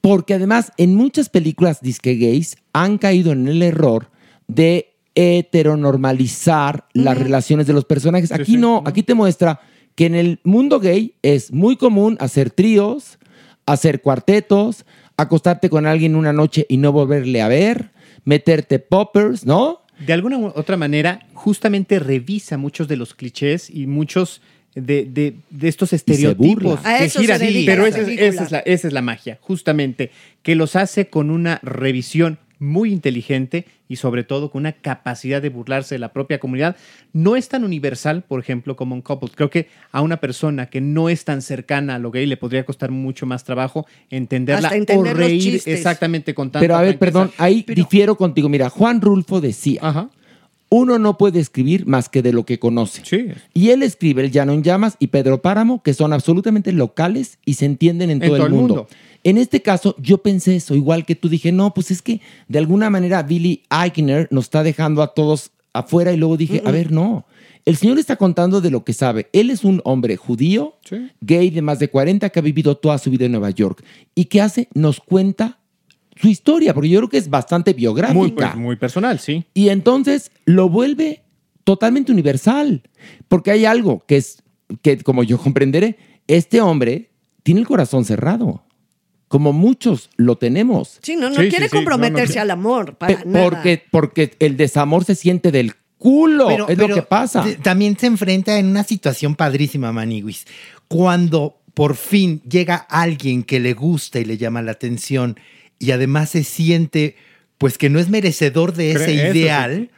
[0.08, 4.10] Porque además, en muchas películas disque gays han caído en el error
[4.48, 8.32] de heteronormalizar las relaciones de los personajes.
[8.32, 9.60] Aquí sí, no, aquí te muestra
[9.96, 13.20] que en el mundo gay es muy común hacer tríos,
[13.66, 14.86] hacer cuartetos,
[15.18, 17.92] acostarte con alguien una noche y no volverle a ver,
[18.24, 19.82] meterte poppers, ¿no?
[20.00, 24.42] de alguna u otra manera, justamente revisa muchos de los clichés y muchos
[24.82, 27.40] de, de- de estos estereotipos que eso giran.
[27.66, 30.12] Pero esa es, esa es la, esa es la magia, justamente,
[30.44, 35.50] que los hace con una revisión muy inteligente y sobre todo con una capacidad de
[35.50, 36.76] burlarse de la propia comunidad.
[37.14, 39.30] No es tan universal, por ejemplo, como un couple.
[39.36, 42.66] Creo que a una persona que no es tan cercana a lo gay le podría
[42.66, 45.78] costar mucho más trabajo entenderla Hasta entender o los reír chistes.
[45.78, 47.12] exactamente con tanta Pero a ver, franqueza.
[47.12, 48.50] perdón, ahí difiero contigo.
[48.50, 50.10] Mira, Juan Rulfo decía, Ajá.
[50.70, 53.02] Uno no puede escribir más que de lo que conoce.
[53.06, 53.28] Sí.
[53.54, 57.54] Y él escribe El Llano en Llamas y Pedro Páramo, que son absolutamente locales y
[57.54, 58.88] se entienden en, todo, el mundo.
[59.24, 62.60] En este caso, yo pensé eso, igual que tú dije, no, pues es que de
[62.60, 66.92] alguna manera Billy Eichner nos está dejando a todos afuera y luego dije, a ver,
[66.92, 67.26] no.
[67.66, 69.28] El señor está contando de lo que sabe.
[69.34, 71.10] Él es un hombre judío, Sí.
[71.20, 73.84] gay de más de 40, que ha vivido toda su vida en Nueva York.
[74.16, 74.70] ¿Y qué hace?
[74.74, 75.60] Nos cuenta
[76.22, 78.18] su historia, porque yo creo que es bastante biográfica.
[78.18, 79.46] Muy, pues, muy personal, sí.
[79.54, 81.22] Y entonces lo vuelve
[81.64, 82.82] totalmente universal.
[83.28, 84.42] Porque hay algo que es,
[84.82, 85.98] que como yo comprenderé,
[86.28, 87.12] este hombre
[87.44, 88.64] tiene el corazón cerrado.
[89.28, 91.00] Como muchos lo tenemos.
[91.02, 92.42] Sí, no, no Sí, sí, quiere sí, no, comprometerse no.
[92.44, 93.50] al amor para Pe- nada.
[93.50, 96.48] porque, porque el desamor se siente del culo.
[96.48, 97.46] Pero- es pero lo que pasa.
[97.62, 100.46] También se enfrenta en una situación padrísima, Maniguis.
[100.88, 105.38] Cuando por fin llega alguien que le gusta y le llama la atención
[105.80, 107.16] y además se siente
[107.58, 109.90] pues que no es merecedor de ese ideal,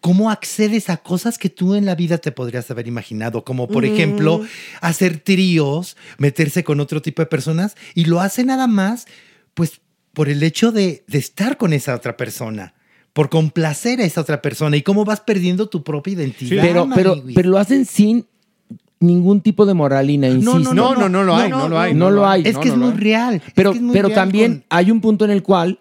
[0.00, 3.44] ¿cómo accedes a cosas que tú en la vida te podrías haber imaginado?
[3.44, 4.44] Como por ejemplo
[4.80, 9.06] hacer tríos, meterse con otro tipo de personas y lo hace nada más
[9.54, 9.80] pues
[10.12, 12.74] por el hecho de, de estar con esa otra persona.
[13.12, 16.62] Por complacer a esa otra persona y cómo vas perdiendo tu propia identidad.
[16.62, 18.26] pero, pero, pero lo hacen sin
[19.00, 20.58] ningún tipo de moralina, insisto.
[20.58, 21.94] no, No, no, no lo hay, no, lo hay.
[21.94, 22.42] no lo hay.
[22.44, 23.34] Es no, que es muy real.
[23.46, 25.80] es Pero, que es muy pero real también con- hay un punto en el cual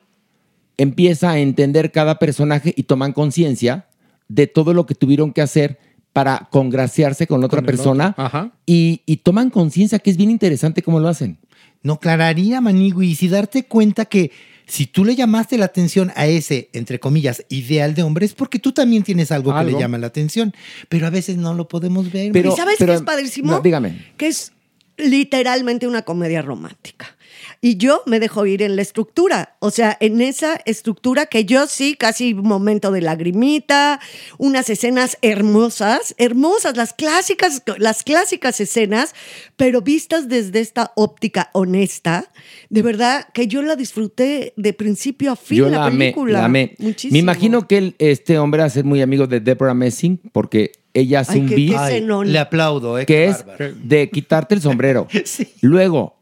[0.77, 3.87] empieza a entender cada personaje y toman conciencia
[4.27, 5.79] de todo lo que tuvieron que hacer
[6.13, 8.15] para congraciarse con otra el persona.
[8.17, 8.51] Ajá.
[8.65, 11.37] y, y toman conciencia que es bien interesante cómo lo hacen.
[11.83, 14.31] No, clararía, Maniguis, y darte cuenta que
[14.69, 18.59] si tú le llamaste la atención a ese, entre comillas, ideal de hombre, es porque
[18.59, 20.53] tú también tienes algo, que le llama la atención.
[20.87, 22.31] Pero a veces no lo podemos ver.
[22.31, 23.51] Pero- ¿Y sabes pero- qué es padrísimo?
[23.51, 24.13] no, dígame.
[24.15, 24.51] Que es
[24.97, 27.15] literalmente una comedia romántica.
[27.61, 31.67] Y yo me dejo ir en la estructura, o sea, en esa estructura que yo
[31.67, 33.99] sí, casi momento de lagrimita,
[34.37, 39.13] unas escenas hermosas, hermosas, las clásicas, las clásicas escenas,
[39.57, 42.31] pero vistas desde esta óptica honesta,
[42.69, 46.39] de verdad que yo la disfruté de principio a fin Yo la, la amé, película.
[46.39, 46.75] la amé.
[46.79, 47.11] Muchísimo.
[47.13, 50.71] Me imagino que el- este hombre va a ser muy amigo de Deborah Messing porque
[50.93, 53.05] ella hace Ay, un beat le aplaudo, ¿eh?
[53.05, 53.73] que es bárbaro.
[53.83, 55.07] de quitarte el sombrero.
[55.25, 55.47] Sí.
[55.61, 56.18] Luego,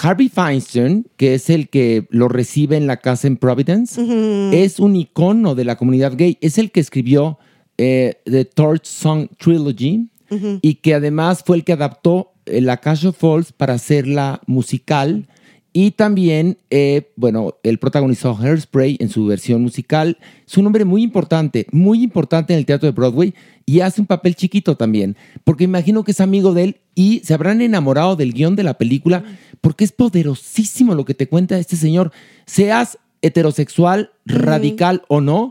[0.00, 4.00] Harvey Feinstein, que es el que lo recibe en la casa en Providence,
[4.52, 6.38] es un icono de la comunidad gay.
[6.40, 7.38] Es el que escribió
[7.78, 10.08] eh, The Torch Song Trilogy
[10.62, 15.28] y que además fue el que adaptó eh, la Cash of Falls para hacerla musical
[15.76, 20.18] Y también, eh, bueno, él protagonizó Hairspray en su versión musical.
[20.46, 23.34] Es un hombre muy importante, muy importante en el teatro de Broadway
[23.66, 27.34] y hace un papel chiquito también, porque imagino que es amigo de él y se
[27.34, 29.24] habrán enamorado del guion de la película,
[29.60, 32.12] porque es poderosísimo lo que te cuenta este señor.
[32.46, 35.50] Seas heterosexual, radical o no,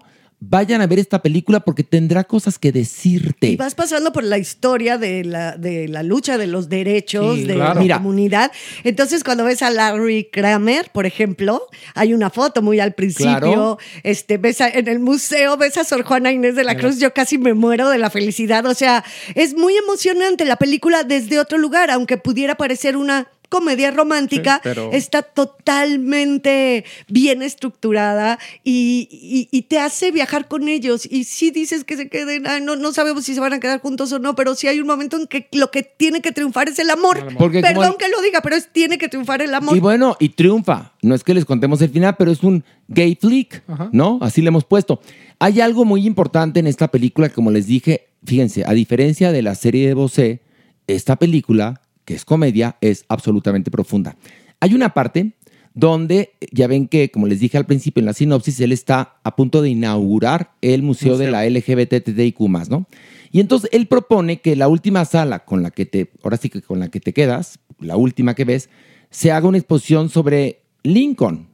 [0.49, 3.47] vayan a ver esta película porque tendrá cosas que decirte.
[3.47, 7.43] Y vas pasando por la historia de la, de la lucha de los derechos Sí,
[7.45, 7.75] de claro.
[7.75, 7.97] la Mira.
[7.97, 8.51] comunidad.
[8.83, 13.39] Entonces, cuando ves a Larry Kramer, por ejemplo, hay una foto muy al principio.
[13.39, 13.77] Claro.
[14.03, 16.99] Este, ves a- en el museo, ves a Sor Juana Inés de la Cruz.
[16.99, 18.65] Yo casi me muero de la felicidad.
[18.65, 19.03] O sea,
[19.35, 24.61] es muy emocionante la película desde otro lugar, aunque pudiera parecer una comedia romántica, Sí,
[24.63, 31.05] pero- está totalmente bien estructurada y, y- y te hace viajar con ellos.
[31.09, 33.79] Y si dices que se queden, ay, no, no sabemos si se van a quedar
[33.79, 36.67] juntos o no, pero sí hay un momento en que lo que tiene que triunfar
[36.69, 37.33] es el amor.
[37.37, 39.75] Porque Perdón que lo diga, pero es, tiene que triunfar el amor.
[39.77, 40.93] Y bueno, y triunfa.
[41.01, 44.17] No es que les contemos el final, pero es un gay flick, ¿no?
[44.21, 44.99] Así le hemos puesto.
[45.39, 49.55] Hay algo muy importante en esta película, como les dije, fíjense, a diferencia de la
[49.55, 50.41] serie de Bosé,
[50.87, 54.15] esta película, que es comedia, es absolutamente profunda.
[54.59, 55.33] Hay una parte
[55.73, 59.35] donde ya ven que, como les dije al principio en la sinopsis, él está a
[59.35, 62.39] punto de inaugurar el Museo, de la LGBTIQ+,
[62.69, 62.87] ¿no?
[63.31, 66.61] Y entonces él propone que la última sala con la que te, ahora sí que
[66.61, 68.69] con la que te quedas, la última que ves,
[69.09, 71.49] se haga una exposición sobre Lincoln,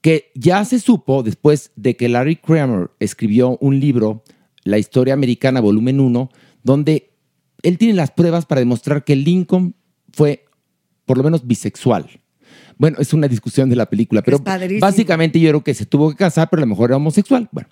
[0.00, 4.22] que ya se supo después de que Larry Kramer escribió un libro,
[4.62, 6.30] La historia americana, volumen 1,
[6.62, 7.10] donde
[7.62, 9.74] él tiene las pruebas para demostrar que Lincoln
[10.18, 10.44] fue
[11.06, 12.04] por lo menos bisexual.
[12.76, 14.38] Bueno, es una discusión de la película, pero
[14.80, 17.48] básicamente yo creo que se tuvo que casar, pero a lo mejor era homosexual.
[17.52, 17.68] Bueno,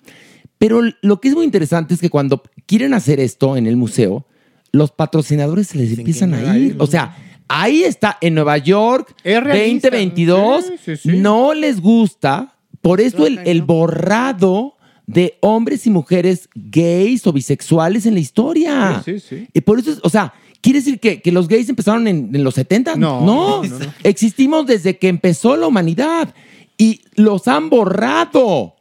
[0.57, 4.25] pero lo que es muy interesante es que cuando quieren hacer esto en el museo,
[4.71, 6.75] los patrocinadores se les empiezan a ir.
[6.79, 7.15] O sea,
[7.49, 9.89] ahí está, en Nueva York, Es realista.
[9.89, 11.17] 2022, Sí, sí, sí.
[11.17, 12.53] no les gusta.
[12.81, 14.75] Por eso el, el borrado
[15.05, 19.01] de hombres y mujeres gays o bisexuales en la historia.
[19.05, 19.47] Sí, sí, sí.
[19.53, 20.33] Y por eso, es- o sea,
[20.67, 22.95] ¿quiere decir que, que los gays empezaron en, en los 70?
[22.97, 23.85] No, no, no, no.
[24.03, 26.33] Existimos desde que empezó la humanidad
[26.77, 28.73] y los han borrado.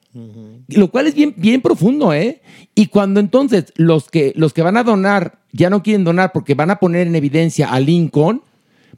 [0.69, 2.41] Lo cual es bien, bien profundo, ¿eh?
[2.75, 6.55] Y cuando entonces los que, los que van a donar ya no quieren donar porque
[6.55, 8.43] van a poner en evidencia a Lincoln,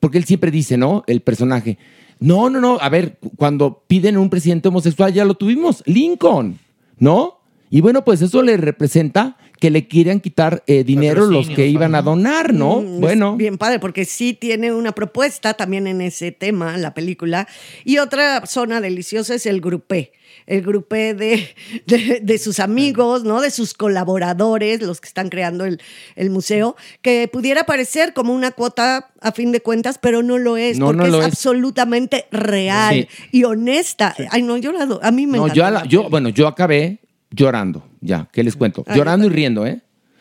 [0.00, 1.02] porque él siempre dice, ¿no?
[1.08, 1.76] El personaje.
[2.20, 2.78] No, no, no.
[2.80, 5.82] A ver, cu- cuando piden un presidente homosexual, ya lo tuvimos.
[5.86, 6.58] Lincoln,
[6.98, 7.38] ¿no?
[7.70, 11.94] Y bueno, pues eso le representa que le quieran quitar eh, dinero los que iban
[11.94, 12.80] a donar, ¿no?
[12.80, 13.36] Mm, es Bueno.
[13.36, 17.48] Bien padre, porque sí tiene una propuesta también en ese tema, la película.
[17.84, 20.12] Y otra zona deliciosa es el grupé.
[20.46, 21.48] El grupé de,
[21.86, 23.40] de, de sus amigos, ¿no?
[23.40, 25.80] De sus colaboradores, los que están creando el,
[26.16, 30.56] el museo, que pudiera parecer como una cuota a fin de cuentas, pero no lo
[30.56, 31.26] es, No, porque no es, lo es.
[31.26, 33.28] absolutamente real Sí.
[33.38, 34.14] y honesta.
[34.30, 36.98] Ay, no, yo la a mí me No, yo, a la- yo, bueno, yo acabé
[37.30, 37.84] llorando.
[38.00, 38.84] Ya, ¿qué les cuento?
[38.86, 39.80] Ah, llorando y riendo, ¿eh?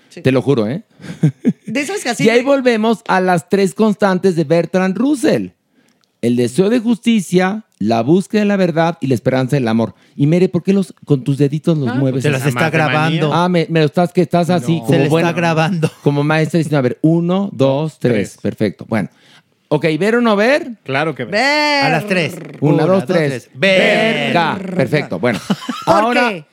[0.09, 0.21] Sí.
[0.21, 0.83] Te lo juro, ¿eh?
[1.65, 5.49] De esas que así y ahí de- volvemos a las tres constantes de Bertrand Russell.
[6.21, 9.93] El deseo de justicia, la búsqueda de la verdad y la esperanza del amor.
[10.15, 12.23] Y Mere, ¿por qué los, con tus deditos los mueves?
[12.23, 13.31] Se las está grabando.
[13.31, 14.81] Ah, me, me lo estás que estás así.
[14.87, 15.91] Se le está buena- grabando.
[16.03, 18.13] Como maestra diciendo, a ver, uno, dos, tres.
[18.31, 18.37] Tres.
[18.41, 18.85] Perfecto.
[18.89, 19.09] Bueno.
[19.69, 20.71] Ok, ¿ver o no ver?
[20.83, 21.31] Claro que ve.
[21.33, 21.83] Ver.
[21.85, 22.35] A las tres.
[22.61, 23.49] Una, dos, tres.
[23.53, 24.55] Verga.
[24.55, 24.75] Verga.
[24.75, 25.19] Perfecto.
[25.19, 25.39] Bueno.
[25.85, 26.45] ¿Por Ahora, qué?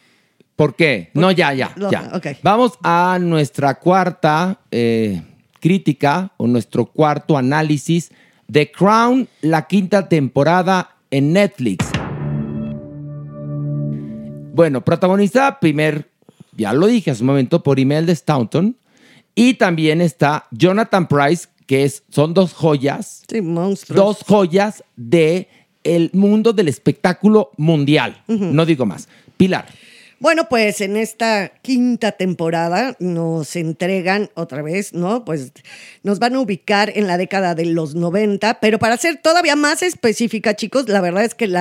[0.56, 1.10] ¿Por qué?
[1.14, 2.20] No, ya, ya, ya.
[2.42, 5.20] Vamos a nuestra cuarta eh,
[5.60, 8.10] crítica o nuestro cuarto análisis
[8.46, 11.86] de Crown, la quinta temporada en Netflix.
[14.54, 16.10] Bueno, protagonizada primer,
[16.56, 18.76] ya lo dije hace un momento, por Imelda Staunton.
[19.34, 23.96] Y también está Jonathan Price, que es, son dos joyas Sí, monstruos.
[23.96, 25.48] dos joyas de
[25.82, 28.22] el mundo del espectáculo mundial.
[28.28, 29.08] No digo más.
[29.36, 29.66] Pilar.
[30.20, 35.24] Bueno, pues en esta quinta temporada nos entregan otra vez, ¿no?
[35.24, 35.50] Pues
[36.02, 39.82] nos van a ubicar en la década de los 90, pero para ser todavía más
[39.82, 41.52] específica, chicos, la verdad es que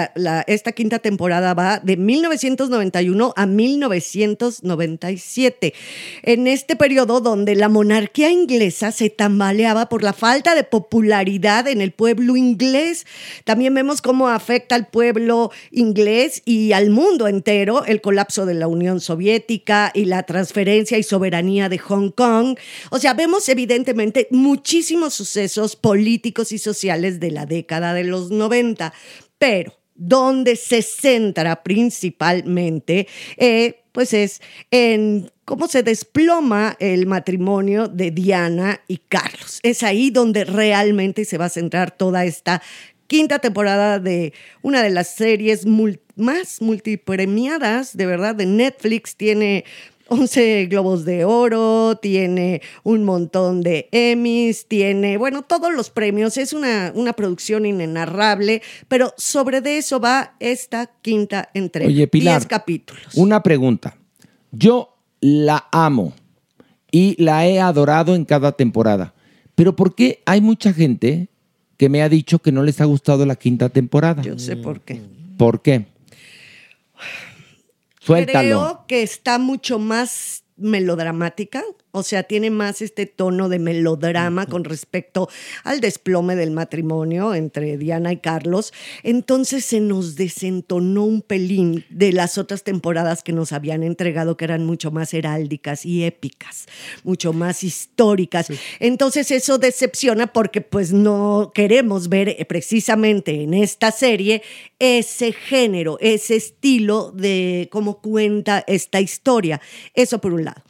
[0.47, 5.73] esta quinta temporada va de 1991 a 1997.
[6.21, 11.81] En este periodo donde la monarquía inglesa se tambaleaba por la falta de popularidad en
[11.81, 13.07] el pueblo inglés.
[13.45, 18.67] También vemos cómo afecta al pueblo inglés y al mundo entero el colapso de la
[18.67, 22.57] Unión Soviética y la transferencia y soberanía de Hong Kong.
[22.91, 28.93] O sea, vemos evidentemente muchísimos sucesos políticos y sociales de la década de los 90,
[29.37, 34.41] pero donde se centra principalmente, eh, pues es
[34.71, 39.59] en cómo se desploma el matrimonio de Diana y Carlos.
[39.61, 42.61] Es ahí donde realmente se va a centrar toda esta
[43.13, 44.33] quinta temporada de
[44.63, 45.67] una de las series
[46.15, 49.15] más multipremiadas, de verdad, de Netflix.
[49.15, 49.65] Tiene
[50.07, 56.37] 11 globos de oro, tiene un montón de Emmys, tiene, bueno, todos los premios.
[56.37, 61.87] Es una, una producción inenarrable, pero sobre de eso va esta quinta entrega.
[61.89, 62.39] Oye, Pilar.
[62.39, 63.13] 10 capítulos.
[63.13, 63.95] Una pregunta.
[64.51, 66.15] Yo la amo
[66.89, 69.13] y la he adorado en cada temporada.
[69.53, 71.29] Pero ¿por qué hay mucha gente
[71.77, 74.21] que me ha dicho que no les ha gustado la quinta temporada?
[74.21, 75.01] Yo sé por qué.
[75.37, 75.85] ¿Por qué?
[77.99, 78.41] Suéltalo.
[78.41, 81.63] Creo que está mucho más melodramática,
[81.95, 85.29] o sea, tiene más este tono de melodrama con respecto
[85.63, 88.73] al desplome del matrimonio entre Diana y Carlos.
[89.03, 94.45] Entonces se nos desentonó un pelín de las otras temporadas que nos habían entregado, que
[94.45, 96.65] eran mucho más heráldicas y épicas,
[97.03, 98.47] mucho más históricas.
[98.79, 104.41] Entonces eso decepciona porque pues no queremos ver eh, precisamente en esta serie
[104.79, 109.61] ese género, ese estilo de cómo cuenta esta historia.
[109.93, 110.63] Eso por un lado.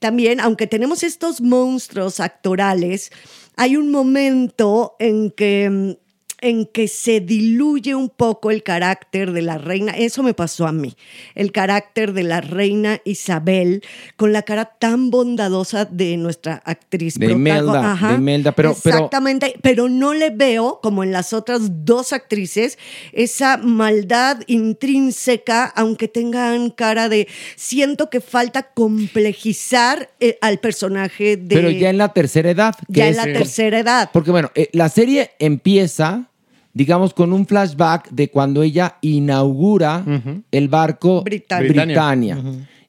[0.00, 3.12] También, aunque tenemos estos monstruos actorales,
[3.56, 5.99] hay un momento en que mm,
[6.40, 9.92] en que se diluye un poco el carácter de la reina.
[9.92, 10.94] Eso me pasó a mí.
[11.34, 13.82] El carácter de la reina Isabel
[14.16, 17.18] con la cara tan bondadosa de nuestra actriz.
[17.18, 18.08] De Imelda, Ajá.
[18.10, 22.78] de Imelda, pero- Exactamente, pero no le veo, como en las otras dos actrices,
[23.12, 27.28] esa maldad intrínseca, aunque tengan cara de...
[27.56, 31.54] Siento que falta complejizar eh, al personaje de...
[31.54, 32.74] Pero ya en la tercera edad.
[32.88, 34.10] ya en la tercera edad.
[34.12, 36.29] Porque bueno, eh, la serie empieza,
[36.72, 40.04] digamos, con un flashback de cuando ella inaugura
[40.50, 41.72] el barco Britannia.
[41.72, 42.38] Britannia.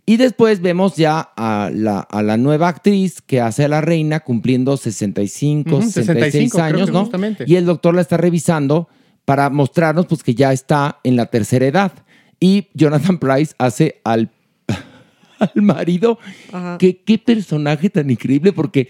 [0.05, 4.19] Y después vemos ya a la, a la nueva actriz que hace a la reina
[4.21, 7.01] cumpliendo 65, Ujú, 66 65, creo años, ¿no?
[7.01, 7.43] justamente.
[7.47, 8.89] Y el doctor la está revisando
[9.25, 11.91] para mostrarnos pues que ya está en la tercera edad.
[12.39, 14.31] Y Jonathan Price hace al,
[15.39, 16.17] al marido.
[16.79, 18.89] Que qué personaje tan increíble porque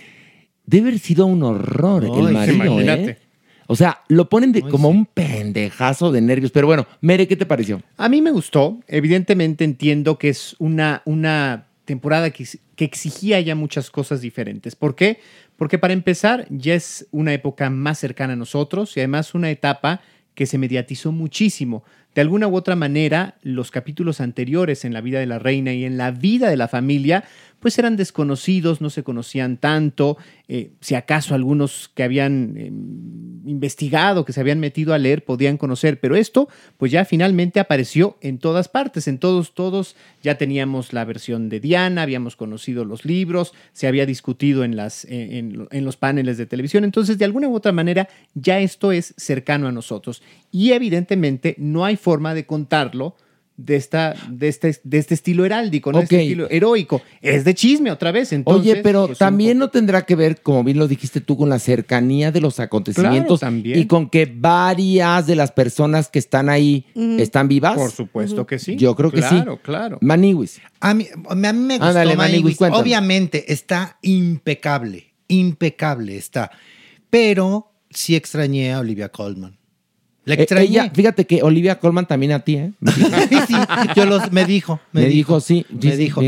[0.66, 3.12] debe haber sido un horror el marido, imagínate.
[3.12, 3.18] ¿eh?
[3.72, 6.52] O sea, lo ponen de, como un pendejazo de nervios.
[6.52, 7.82] Pero bueno, Mere, ¿qué te pareció?
[7.96, 8.82] A mí me gustó.
[8.86, 12.46] Evidentemente entiendo que es una, una temporada que,
[12.76, 14.76] que exigía ya muchas cosas diferentes.
[14.76, 15.22] ¿Por qué?
[15.56, 20.02] Porque para empezar ya es una época más cercana a nosotros y además una etapa
[20.36, 21.86] que se mediatizó muchísimo.
[22.14, 25.86] De alguna u otra manera, los capítulos anteriores en la vida de la reina y
[25.86, 27.24] en la vida de la familia,
[27.62, 32.72] pues eran desconocidos, no se conocían tanto, eh, si acaso algunos que habían eh,
[33.46, 38.18] investigado, que se habían metido a leer, podían conocer, pero esto pues ya finalmente apareció
[38.22, 43.06] en todas partes, en todos, todos ya teníamos la versión de Diana, habíamos conocido los
[43.06, 48.10] libros, se había discutido en los paneles de televisión, entonces de alguna u otra manera
[48.34, 50.24] ya esto es cercano a nosotros.
[50.52, 53.16] Y evidentemente no hay forma de contarlo
[53.58, 56.00] de, esta, de, este, de este estilo heráldico, ¿no?
[56.00, 56.12] De Ok.
[56.14, 57.00] este estilo heroico.
[57.22, 58.34] Es de chisme otra vez.
[58.34, 61.38] Entonces, Oye, pero pues, también un no tendrá que ver, como bien lo dijiste tú,
[61.38, 63.78] con la cercanía de los acontecimientos Claro, también.
[63.78, 66.86] y con que varias de las personas que están ahí
[67.20, 67.76] están vivas.
[67.76, 68.78] Por supuesto que sí.
[68.78, 69.30] Yo creo que sí.
[69.30, 69.98] Claro, claro.
[70.02, 70.60] Maniwis.
[70.80, 72.60] A mí, a mí me gustó Ándale, Maniwis.
[72.60, 72.82] Maniwis.
[72.82, 76.50] Obviamente está impecable, impecable está.
[77.12, 79.61] Pero sí extrañé a Olivia Colman.
[80.24, 80.66] La Eh, extrañé.
[80.68, 82.72] ella, fíjate que Olivia Colman también a ti, ¿eh?
[83.48, 83.56] Sí,
[83.96, 84.80] yo los, me dijo.
[84.92, 85.66] Me, dijo, sí.
[85.82, 86.22] sí, Me dijo.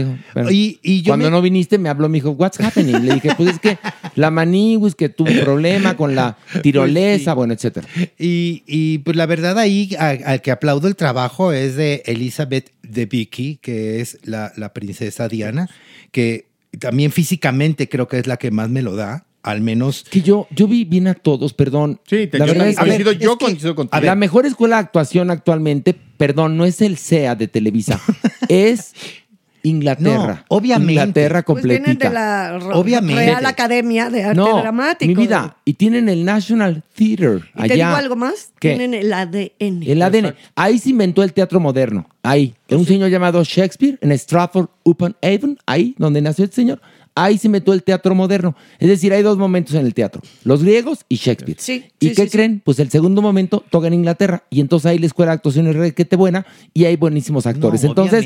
[0.49, 3.05] Y, y yo Cuando me- no viniste me habló, me dijo, what's happening?
[3.05, 3.77] Le dije, pues es que
[4.15, 7.37] la maniwis, que tuvo un problema con la tirolesa, Pues sí.
[7.37, 7.87] bueno, etcétera.
[8.17, 13.05] Y, y, pues la verdad ahí al que aplaudo el trabajo es de Elizabeth de
[13.05, 15.69] Vicky, que es la, la princesa Diana,
[16.11, 16.47] que
[16.79, 20.05] también físicamente creo que es la que más me lo da, al menos...
[20.09, 21.99] Que yo, yo vi bien a todos, perdón.
[22.07, 24.01] Sí, te- la yo verdad es yo coincido contigo.
[24.03, 27.99] la mejor escuela de actuación actualmente, perdón, no es el SEA de Televisa,
[28.47, 28.93] es
[29.65, 30.45] Inglaterra.
[30.49, 30.91] No, obviamente.
[30.93, 32.09] Inglaterra Pues completita.
[32.09, 33.25] de la Obviamente.
[33.25, 35.07] Real Academia de Arte no, Dramático.
[35.07, 35.55] mi vida.
[35.63, 37.67] Y tienen el National Theatre ¿Y allá.
[37.69, 38.51] te digo algo más?
[38.59, 38.75] ¿Qué?
[38.75, 39.83] Tienen el ADN.
[39.85, 40.35] El ADN.
[40.55, 42.09] Ahí se inventó el teatro moderno.
[42.23, 42.53] Ahí.
[42.69, 46.81] Un señor llamado Shakespeare en Stratford upon Avon, ahí donde nació este señor.
[47.15, 48.55] Ahí se inventó el teatro moderno.
[48.79, 51.57] Es decir, hay dos momentos en el teatro: los griegos y Shakespeare.
[51.59, 52.61] Sí, ¿Y sí, qué sí, creen?
[52.63, 54.43] Pues el segundo momento toca en Inglaterra.
[54.49, 57.83] Y entonces ahí la escuela de actuación es requete buena y hay buenísimos actores.
[57.83, 58.25] No, entonces,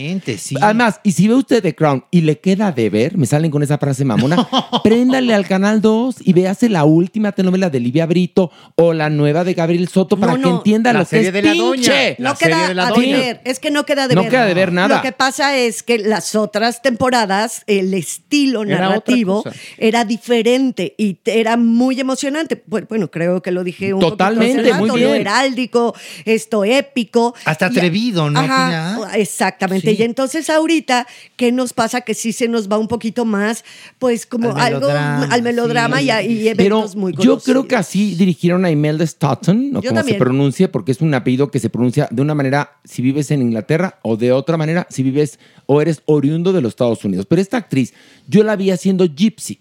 [0.61, 3.63] además, y si ve usted The Crown y le queda de ver, me salen con
[3.63, 4.47] esa frase mamona,
[4.83, 9.43] préndale al canal 2 y véase la última telenovela de Livia Brito o la nueva
[9.43, 11.51] de Gabriel Soto para No, que no, entienda la lo que serie es de la
[11.51, 11.65] pinche.
[11.67, 12.15] doña.
[12.19, 13.17] La no serie queda de la a doña.
[13.17, 14.31] deber, es que no queda de No ver.
[14.31, 14.95] queda de ver nada.
[14.97, 19.55] Lo que pasa es que las otras temporadas, el estilo Era Era narrativo cosa.
[19.78, 22.63] era diferente y era muy emocionante.
[22.69, 25.09] Bu- Bueno, creo que lo dije un Totalmente, poquito hace muy rato, bien.
[25.09, 27.34] Lo heráldico, esto épico.
[27.45, 29.91] Hasta Y- atrevido, ¿no, Ajá, exactamente.
[29.91, 29.97] Sí.
[29.99, 32.01] Y entonces ahorita, ¿qué nos pasa?
[32.01, 33.63] Que sí se nos va un poquito más,
[33.99, 36.05] pues como Al algo melodrama, al melodrama sí.
[36.05, 37.43] y, a- y Pero eventos muy yo conocidos.
[37.43, 40.15] creo que así dirigieron a Imelda Staunton, o Yo como también.
[40.17, 43.41] se pronuncie, porque es un apellido que se pronuncia de una manera si vives en
[43.41, 47.25] Inglaterra o de otra manera si vives o eres oriundo de los Estados Unidos.
[47.28, 47.93] Pero esta actriz,
[48.28, 49.59] yo la vi haciendo Gypsy.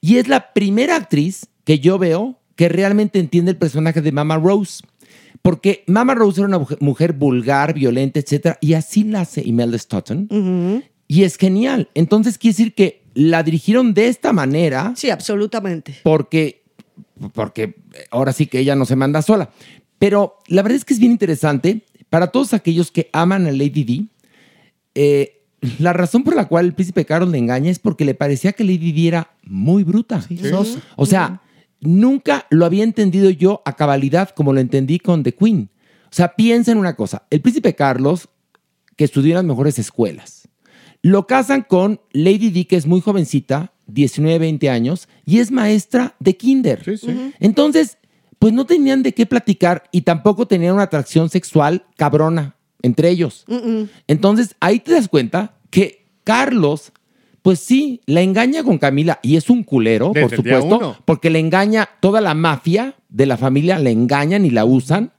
[0.00, 4.36] Y es la primera actriz que yo veo que realmente entiende el personaje de Mama
[4.38, 4.82] Rose.
[5.42, 10.84] Porque Mama Rose era una mujer- vulgar, violenta, etcétera, y así la hace Imelda Staunton.
[11.08, 11.88] Y es genial.
[11.94, 15.96] Entonces quiere decir que la dirigieron de esta manera Sí, absolutamente.
[16.02, 16.62] porque,
[17.32, 17.74] porque
[18.10, 19.50] ahora sí que ella no se manda sola.
[19.98, 23.84] Pero la verdad es que es bien interesante para todos aquellos que aman a Lady
[23.84, 24.08] Di.
[24.94, 25.39] eh,
[25.78, 28.64] la razón por la cual el príncipe Carlos le engaña es porque le parecía que
[28.64, 30.24] Lady Di era muy bruta.
[30.96, 31.42] O sea,
[31.80, 35.70] nunca lo había entendido yo a cabalidad como lo entendí con The Queen.
[36.04, 37.26] O sea, piensa en una cosa.
[37.30, 38.28] El príncipe Carlos,
[38.96, 40.48] que estudió en las mejores escuelas,
[41.02, 46.16] lo casan con Lady Di, que es muy jovencita, 19, 20 años, y es maestra
[46.20, 46.82] de kinder.
[46.84, 47.32] Sí, sí.
[47.38, 47.98] Entonces,
[48.38, 53.44] pues no tenían de qué platicar y tampoco tenían una atracción sexual cabrona entre ellos.
[54.06, 56.92] Entonces, ahí te das cuenta que Carlos,
[57.42, 61.38] pues sí, la engaña con Camila y es un culero, Desde por supuesto, porque le
[61.38, 65.12] engaña toda la mafia de la familia, le engañan y la usan.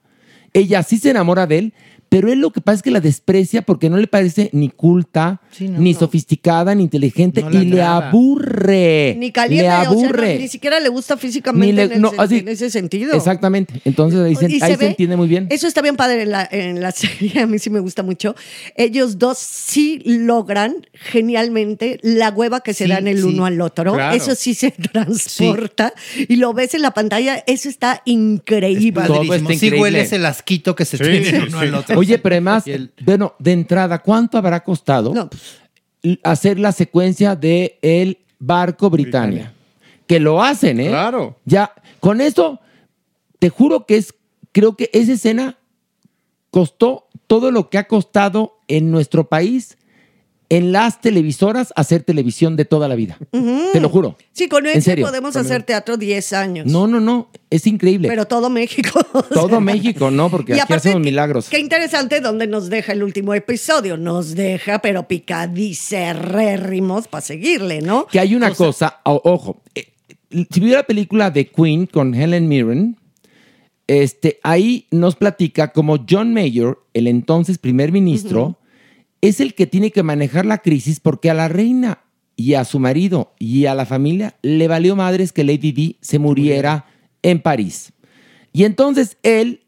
[0.54, 1.74] Ella sí se enamora de él,
[2.12, 5.40] pero él lo que pasa es que la desprecia porque no le parece ni culta,
[5.50, 6.00] Sí, no, ni no.
[6.00, 8.10] sofisticada, ni inteligente No y le agrada.
[8.10, 9.16] aburre.
[9.18, 10.38] Ni caliente, le o sea, no, aburre.
[10.40, 13.14] ni siquiera le gusta físicamente Ni le- en, el así- en ese sentido.
[13.16, 13.82] Exactamente.
[13.86, 15.48] Entonces ahí, se, ahí se ve- entiende muy bien.
[15.50, 18.36] Eso está bien padre en la, en la serie, a mí sí me gusta mucho.
[18.76, 23.62] Ellos dos sí logran genialmente la hueva que se Sí, dan el sí, uno al
[23.62, 23.94] otro.
[23.94, 24.16] claro.
[24.16, 25.94] Eso sí se transporta
[26.28, 27.44] y lo ves en la pantalla.
[27.48, 29.04] Eso está increíble.
[29.06, 29.34] Todo Padrísimo.
[29.36, 29.80] está Sí increíble.
[29.82, 31.66] hueles el asquito que se Sí, tiene sí, uno sí.
[31.68, 32.01] al otro.
[32.02, 35.60] Oye, pero además, el- bueno, de entrada, ¿cuánto habrá costado No, pues,
[36.24, 39.54] hacer la secuencia de el barco Britannia?
[40.08, 40.90] Que lo hacen, ¿eh?
[40.90, 41.38] Claro.
[41.46, 42.60] Ya, con eso,
[43.40, 44.14] te juro que es,
[44.52, 45.58] creo que esa escena
[46.50, 49.78] costó todo lo que ha costado en nuestro país
[50.52, 53.18] en las televisoras hacer televisión de toda la vida.
[53.32, 54.18] Te lo juro.
[54.34, 55.06] sí, con En eso serio.
[55.06, 56.66] podemos hacer teatro 10 años.
[56.68, 58.10] No, no, no, es increíble.
[58.10, 59.00] Pero todo México.
[59.34, 59.60] todo sea.
[59.62, 60.30] México, ¿no?
[60.30, 61.48] Porque Y aquí aparte, hacemos milagros.
[61.50, 63.96] Qué interesante donde nos deja el último episodio.
[63.96, 68.08] Nos deja, pero picadicerrérrimos para seguirle, ¿no?
[68.08, 69.88] Que hay una cosa, o- ojo, eh,
[70.52, 72.98] si vio la película de Queen con Helen Mirren,
[73.88, 78.58] este, ahí nos platica como John Mayer, el entonces primer ministro,
[79.22, 82.00] es el que tiene que manejar la crisis porque a la reina
[82.36, 86.18] y a su marido y a la familia le valió madres que Lady Di se
[86.20, 86.86] muriera
[87.22, 87.94] en París.
[88.52, 89.62] Y entonces él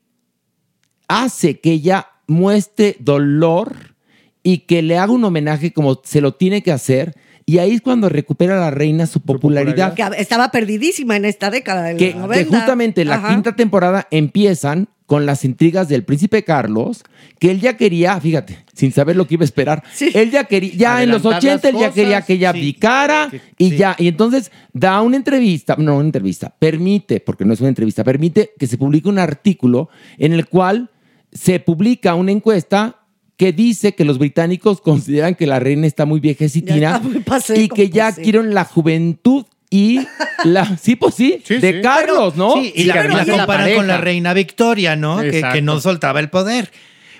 [1.08, 3.96] hace que ella muestre dolor
[4.42, 7.14] y que le haga un homenaje como se lo tiene que hacer.
[7.46, 9.94] Y ahí es cuando recupera la reina su popularidad.
[9.94, 12.58] Que estaba perdidísima en esta década del Que, que 90.
[12.58, 13.30] justamente la Ajá.
[13.30, 17.04] quinta temporada empiezan con las intrigas del príncipe Carlos,
[17.38, 20.10] que él ya quería, fíjate, sin saber lo que iba a esperar, Sí.
[20.12, 22.58] él ya quería, ya en los Adelantar 80 él ya quería que ella Sí.
[22.58, 23.78] abdicara y sí.
[23.78, 28.04] ya, y entonces da una entrevista, no una entrevista, permite, porque no es una entrevista,
[28.04, 29.88] permite que se publique un artículo
[30.18, 30.90] en el cual
[31.32, 33.02] se publica una encuesta
[33.38, 37.62] que dice que los británicos consideran que la reina está muy viejecitina está muy pasé
[37.62, 39.46] y que ya quieren la juventud
[39.76, 40.08] y
[40.44, 41.82] la sí pues sí, Sí, de sí.
[41.82, 42.54] Carlos, ¿no?
[42.54, 45.20] Sí, y Sí, la, pero la y- comparan con la reina Victoria, ¿no?
[45.22, 46.72] Que no soltaba el poder.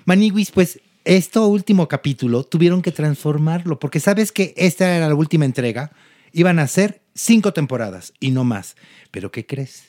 [0.06, 5.46] Maniwis, pues esto último capítulo tuvieron que transformarlo, porque sabes que esta era la última
[5.46, 5.92] entrega.
[6.32, 8.76] Iban a ser cinco temporadas y no más.
[9.12, 9.86] Pero ¿qué crees?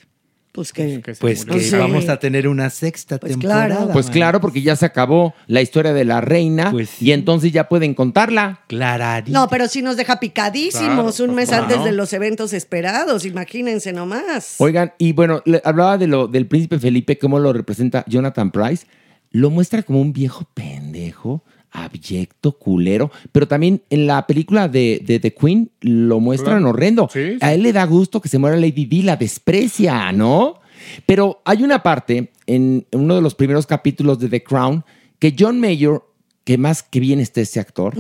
[0.55, 1.03] Pues que.
[1.19, 1.75] Pues que Sí.
[1.77, 3.67] vamos a tener una sexta Pues temporada.
[3.67, 3.89] claro.
[3.93, 4.13] Pues man.
[4.13, 7.07] claro, porque ya se acabó la historia de la reina Pues sí.
[7.07, 8.61] y entonces ya pueden contarla.
[8.69, 9.33] Clararito.
[9.37, 11.65] No, pero sí nos deja picadísimos Claro, un mes claro.
[11.65, 14.55] antes de los eventos esperados, imagínense nomás.
[14.59, 18.87] Oigan, y bueno, le- hablaba de lo del príncipe Felipe, cómo lo representa Jonathan Price.
[19.33, 21.43] Lo muestra como un viejo pendejo,
[21.75, 26.71] abyecto, culero, pero también en la película de, de The Queen lo muestran Claro.
[26.71, 27.09] horrendo.
[27.13, 27.39] Sí, sí.
[27.43, 30.61] A él le da gusto que se muera Lady Di, la desprecia, ¿no?
[31.05, 34.85] Pero hay una parte en uno de los primeros capítulos de The Crown
[35.19, 36.01] que John Mayer,
[36.45, 37.95] que más que bien está ese actor,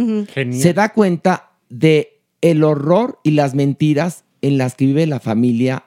[0.50, 5.86] se da cuenta de el horror y las mentiras en las que vive la familia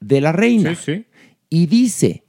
[0.00, 0.74] de la reina.
[0.74, 1.04] Sí, sí.
[1.48, 2.24] Y dice,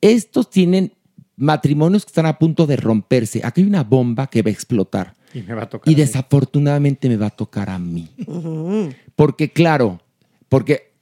[0.00, 0.92] estos tienen
[1.38, 3.40] matrimonios que están a punto de romperse.
[3.44, 5.14] Aquí hay una bomba que va a explotar.
[5.32, 5.90] Y me va a tocar.
[5.90, 8.08] Y a desafortunadamente me va a tocar a mí.
[9.16, 10.00] Porque claro,
[10.48, 10.92] porque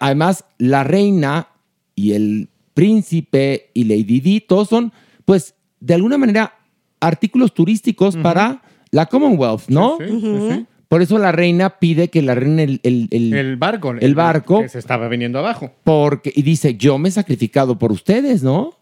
[0.00, 1.48] además la reina
[1.94, 4.92] y el príncipe y Lady Di, todos son,
[5.24, 6.54] pues, de alguna manera,
[7.00, 9.98] artículos turísticos para la Commonwealth, ¿no?
[9.98, 10.66] Sí, sí, sí.
[10.88, 13.92] Por eso la reina pide que la reina el, el, el- El barco.
[13.98, 15.72] el barco, Que se estaba viniendo abajo.
[15.84, 18.74] porque, y dice, yo me he sacrificado por ustedes, ¿no?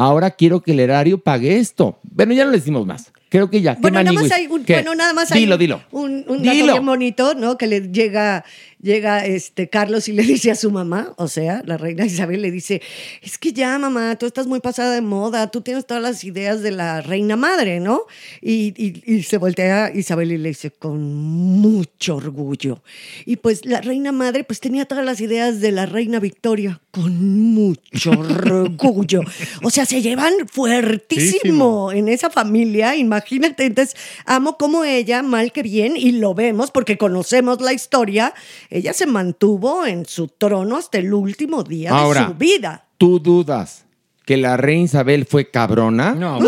[0.00, 1.98] Ahora quiero que el erario pague esto.
[2.04, 3.12] Bueno, ya no le decimos más.
[3.30, 3.76] Creo que ya.
[3.76, 4.72] ¿Qué Bueno, nada más hay un, ¿Qué?
[4.74, 5.82] bueno, nada más hay Dilo, un- dilo.
[5.92, 6.72] un, un dato Dilo.
[6.72, 7.56] bien bonito, ¿no?
[7.56, 8.44] Que le llega,
[8.82, 12.50] llega este Carlos y le dice a su mamá, o sea, la reina Isabel le
[12.50, 12.82] dice,
[13.22, 16.60] es que ya, mamá, tú estás muy pasada de moda, tú tienes todas las ideas
[16.62, 18.02] de la reina madre, ¿no?
[18.42, 22.82] Y, y- y se voltea Isabel y le dice, con mucho orgullo.
[23.26, 27.14] Y pues la reina madre, pues tenía todas las ideas de la reina Victoria, con
[27.54, 29.20] mucho orgullo.
[29.62, 33.19] O sea, se llevan fuertísimo en esa familia, imagínate.
[33.28, 33.96] Entonces,
[34.26, 38.34] amo como ella, mal que bien, y lo vemos porque conocemos la historia,
[38.70, 42.20] ella se mantuvo en su trono hasta el último día Ahora.
[42.22, 42.86] de su vida.
[42.98, 43.84] ¿Tú dudas
[44.26, 46.12] que la reina Isabel fue cabrona?
[46.14, 46.38] No,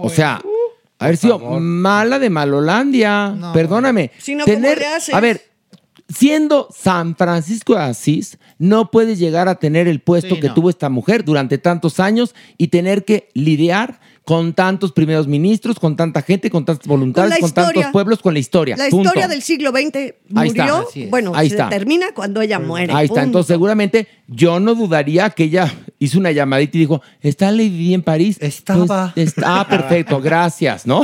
[0.00, 0.40] O sea,
[0.98, 3.34] haber sido mala de Malolandia.
[3.54, 4.10] Perdóname.
[4.18, 5.14] Si no, ¿cómo le haces?
[5.14, 5.42] A ver,
[6.08, 10.54] siendo San Francisco de Asís, no puedes llegar a tener el puesto Sí, que no.
[10.54, 15.94] tuvo esta mujer durante tantos años y tener que lidiar con tantos primeros ministros, con
[15.94, 18.76] tanta gente, con tantos voluntarios, la con, tantos pueblos, con la historia.
[18.76, 19.04] La Punto.
[19.10, 19.94] historia del siglo XX
[20.34, 20.64] Ahí está.
[20.64, 21.10] murió, Así es.
[21.10, 21.68] bueno, Ahí se está.
[21.68, 22.92] termina cuando ella muere.
[22.92, 23.20] Ahí está.
[23.20, 23.26] punto.
[23.26, 28.02] Entonces, seguramente yo no dudaría que ella hizo una llamadita y dijo: ¿Está Lady en
[28.02, 28.36] París?
[28.40, 29.12] Estaba.
[29.14, 31.02] Pues, está, ah, perfecto, gracias, ¿no?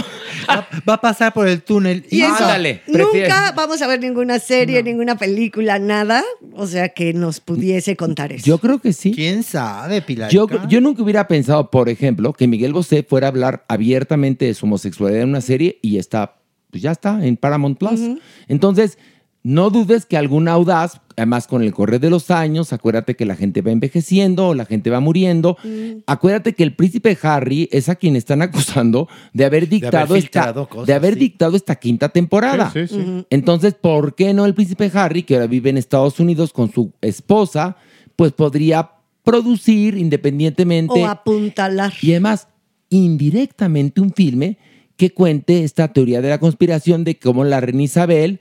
[0.51, 2.05] Va, va a pasar por el túnel.
[2.11, 6.25] Y eso, Ándale, nunca vamos a ver ninguna serie, ninguna película, nada.
[6.55, 8.45] O sea, que nos pudiese contar eso.
[8.47, 9.13] Yo creo que sí.
[9.13, 10.29] ¿Quién sabe, Pilar?
[10.33, 14.55] Yo, yo nunca hubiera pensado, por ejemplo, que Miguel Bosé fuera a hablar abiertamente de
[14.55, 16.37] su homosexualidad en una serie y está,
[16.71, 18.01] pues ya está, en Paramount Plus.
[18.49, 18.97] Entonces,
[19.43, 23.37] no dudes que algún audaz, además con el correr de los años, acuérdate que la
[23.37, 25.59] gente va envejeciendo, la gente va muriendo.
[26.07, 30.87] Acuérdate que el príncipe Harry es a quien están acusando de haber dictado, esta, cosas,
[30.87, 31.21] de haber sí.
[31.21, 32.71] dictado esta quinta temporada.
[32.73, 33.27] Sí, sí, sí.
[33.29, 36.93] Entonces, ¿por qué no el príncipe Harry, que ahora vive en Estados Unidos con su
[37.03, 37.77] esposa,
[38.17, 38.93] pues podría
[39.23, 41.93] producir independientemente o apuntalar.
[42.01, 42.49] y además
[42.93, 44.59] indirectamente un filme
[44.97, 48.41] que cuente esta teoría de la conspiración de cómo la reina Isabel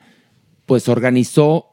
[0.65, 1.67] pues organizó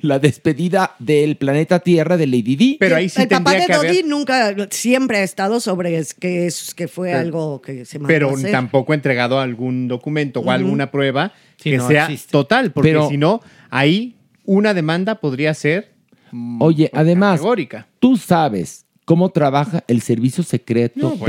[0.00, 2.76] la despedida del planeta Tierra de Lady Di.
[2.80, 3.90] Pero ahí sí el papá tendría de que haber.
[3.90, 7.98] Dodi nunca, siempre ha estado sobre es que, es, que fue Pero- algo que se
[7.98, 8.50] mandó Pero a hacer.
[8.50, 12.32] tampoco ha entregado algún documento o alguna prueba que no sea existe.
[12.32, 13.40] total, porque Pero- si no,
[13.70, 15.92] ahí una demanda podría ser
[16.32, 17.86] mm, Oye, además, categórica.
[17.98, 21.24] tú sabes cómo trabaja el servicio secreto No, bueno.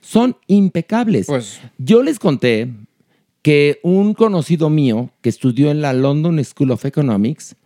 [0.00, 1.26] Son impecables.
[1.26, 2.68] Pues- Yo les conté
[3.42, 7.56] que un conocido mío que estudió en la London School of Economics,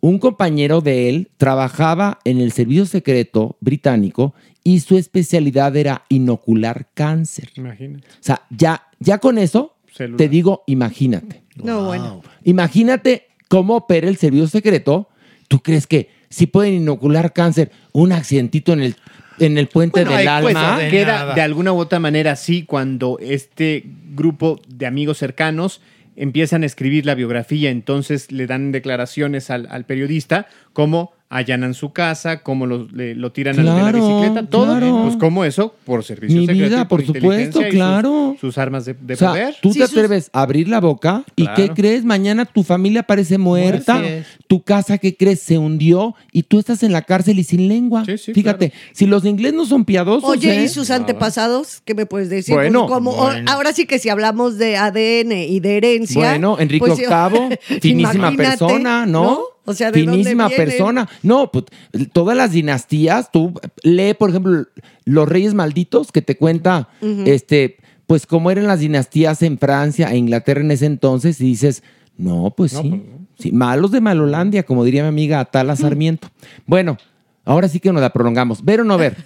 [0.00, 6.88] un compañero de él trabajaba en el servicio secreto británico y su especialidad era inocular
[6.94, 7.50] cáncer.
[7.56, 8.06] Imagínate.
[8.06, 10.18] O sea, ya, ya con eso Celular.
[10.18, 11.42] te digo, imagínate.
[11.56, 12.22] No, bueno.
[12.44, 15.08] Imagínate cómo opera el servicio secreto.
[15.48, 18.96] ¿Tú crees que si pueden inocular cáncer, un accidentito en el,
[19.40, 20.78] en el puente Bueno, del alma?
[20.78, 21.34] de- Queda nada.
[21.34, 23.84] de alguna u otra manera así cuando este
[24.14, 25.80] grupo de amigos cercanos
[26.16, 31.92] empiezan a escribir la biografía, entonces le dan declaraciones al, al periodista, cómo allanan su
[31.92, 35.00] casa, cómo lo, le- lo tiran a la Claro, bicicleta, todo, claro.
[35.04, 38.36] pues como eso, por servicio Mi secreto vida, y por supuesto, sus- claro.
[38.40, 39.54] Sus, armas de, de O sea, poder.
[39.60, 41.56] tú Sí, te sus- atreves a abrir la boca y Claro.
[41.56, 42.04] ¿qué crees?
[42.04, 44.02] Mañana tu familia parece muerta,
[44.46, 45.40] tu casa, ¿qué crees?
[45.40, 48.04] Se hundió y tú estás en la cárcel y sin lengua.
[48.06, 50.64] Sí, sí, Fíjate, si los ingleses no son piadosos, Oye, ¿eh?
[50.64, 51.82] ¿y sus antepasados?
[51.84, 52.54] ¿Qué me puedes decir?
[52.54, 53.50] Bueno, Pues como- bueno.
[53.52, 56.30] ahora sí que si hablamos de ADN y de herencia.
[56.30, 59.40] Bueno, Enrique pues, VIII, finísima persona, ¿no?
[59.68, 61.06] O sea, ¿de finísima persona.
[61.22, 61.66] No, pues
[62.12, 63.52] todas las dinastías, tú
[63.82, 64.64] lee, por ejemplo,
[65.04, 66.88] Los Reyes Malditos, que te cuenta,
[67.26, 71.82] este, pues cómo eran las dinastías en Francia e Inglaterra en ese entonces, y dices,
[72.16, 73.02] no, pues sí,
[73.38, 76.28] sí, malos de Malolandia, como diría mi amiga Atala Sarmiento.
[76.66, 76.96] Bueno,
[77.44, 78.64] ahora sí que nos la prolongamos.
[78.64, 79.16] ¿Ver o no ver?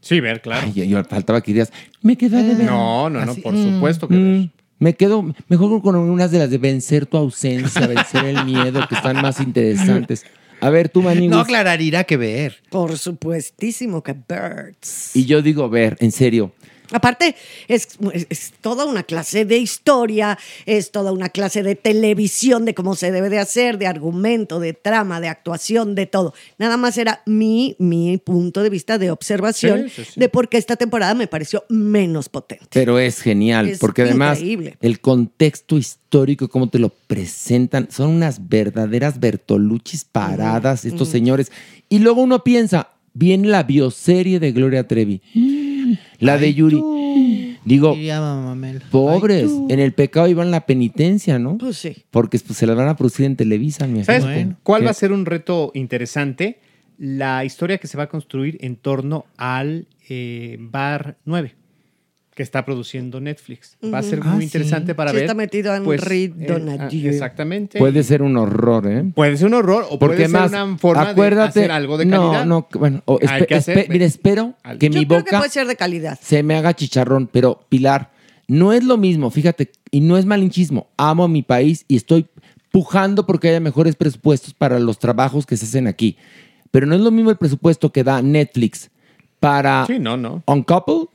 [0.00, 0.66] Sí, ver, claro.
[0.74, 1.72] Ay, yo faltaba que dirías,
[2.02, 2.66] me queda de ver.
[2.66, 4.50] No, no, no, Así- por supuesto que Mm, ver.
[4.84, 8.96] Me quedo mejor con unas de las de vencer tu ausencia, vencer el miedo, que
[8.96, 10.26] están más interesantes.
[10.60, 11.30] A ver, tú, Maningus.
[11.30, 12.58] No aclarará que ver.
[12.68, 15.16] Por supuestísimo que Birds.
[15.16, 16.52] Y yo digo, ver, en serio.
[16.94, 17.34] Aparte,
[17.68, 22.72] es, es- es toda una clase de historia, es toda una clase de televisión, de
[22.74, 26.34] cómo se debe de hacer, de argumento, de trama, de actuación, de todo.
[26.56, 30.20] Nada más era mi, mi punto de vista de observación Sí, sí, sí.
[30.20, 32.66] de por qué esta temporada me pareció menos potente.
[32.70, 34.76] Pero es genial, Es porque además increíble.
[34.80, 41.50] el contexto histórico, cómo te lo presentan, son unas verdaderas Bertoluchis paradas, estos señores.
[41.88, 45.20] Y luego uno piensa, viene la bioserie de Gloria Trevi,
[46.18, 46.82] la de Yuri.
[47.64, 47.96] Digo,
[48.90, 51.56] pobres, en el pecado iban la penitencia, ¿no?
[51.58, 52.04] Pues sí.
[52.10, 54.56] Porque pues, se las van a producir en Televisa, mi ¿Sabes amigo.
[54.62, 54.84] cuál ¿Qué?
[54.86, 56.60] va a ser un reto interesante?
[56.98, 61.54] La historia que se va a construir en torno al eh, Bar 9
[62.34, 63.76] que está produciendo Netflix.
[63.92, 64.44] Va a ser muy Ah, sí.
[64.44, 65.24] interesante para Sí, ver.
[65.24, 67.08] está metido en pues, Reed eh, Donadieu.
[67.08, 67.78] ah, exactamente.
[67.78, 69.04] Puede ser un horror, ¿eh?
[69.14, 71.96] Puede ser un horror o Porque puede más, ser una forma acuérdate, de hacer algo
[71.96, 72.46] de no, calidad.
[72.46, 75.30] no, bueno, o Hay espe- que hacer- espe- mira, espero que Yo mi creo que
[75.30, 76.18] boca puede ser de calidad.
[76.20, 78.10] se me haga chicharrón, pero Pilar,
[78.48, 80.88] no es lo mismo, fíjate, y no es malinchismo.
[80.96, 82.26] Amo a mi país y estoy
[82.72, 86.16] pujando porque haya mejores presupuestos para los trabajos que se hacen aquí.
[86.72, 88.90] Pero no es lo mismo el presupuesto que da Netflix
[89.38, 90.42] para Sí, no, no.
[90.46, 91.06] Uncoupled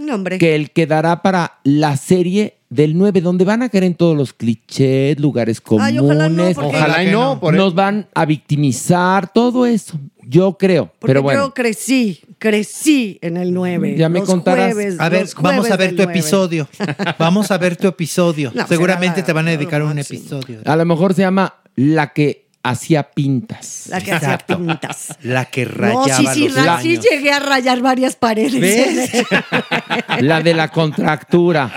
[0.00, 0.38] No, hombre.
[0.38, 4.16] que el que dará para la serie del 9, donde van a caer en todos
[4.16, 5.92] los clichés, lugares comunes.
[5.92, 9.98] Ay, ojalá no, porque- Ojalá y no, por Nos van a victimizar, todo eso.
[10.26, 10.86] Yo creo.
[10.98, 11.40] Porque pero bueno.
[11.46, 13.96] yo crecí, crecí en el 9.
[13.96, 14.74] Ya me los contarás.
[14.74, 16.12] Jueves, A ver, los vamos a ver del tu 9.
[16.18, 16.68] episodio.
[17.18, 18.52] Vamos a ver tu episodio.
[18.54, 20.60] No, Seguramente te van a dedicar un episodio.
[20.66, 23.86] A lo mejor se llama La que hacía pintas.
[23.88, 25.16] La que hacía pintas.
[25.22, 27.06] La que No, rayaba sí, sí, los sí baños.
[27.10, 28.60] llegué a rayar varias paredes.
[28.60, 29.10] ¿Ves?
[30.20, 31.72] La de la contractura.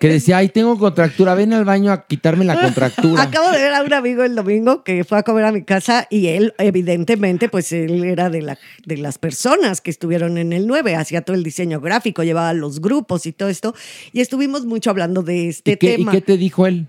[0.00, 3.22] Que decía, ay, tengo contractura, ven al baño a quitarme la contractura.
[3.22, 6.06] Acabo de ver a un amigo el domingo que fue a comer a mi casa
[6.10, 10.66] y él, evidentemente, pues él era de, la, de las personas que estuvieron en el
[10.66, 13.74] 9, hacía todo el diseño gráfico, llevaba los grupos y todo esto.
[14.12, 16.12] Y estuvimos mucho hablando de este ¿Y qué, y tema.
[16.12, 16.86] qué te dijo él?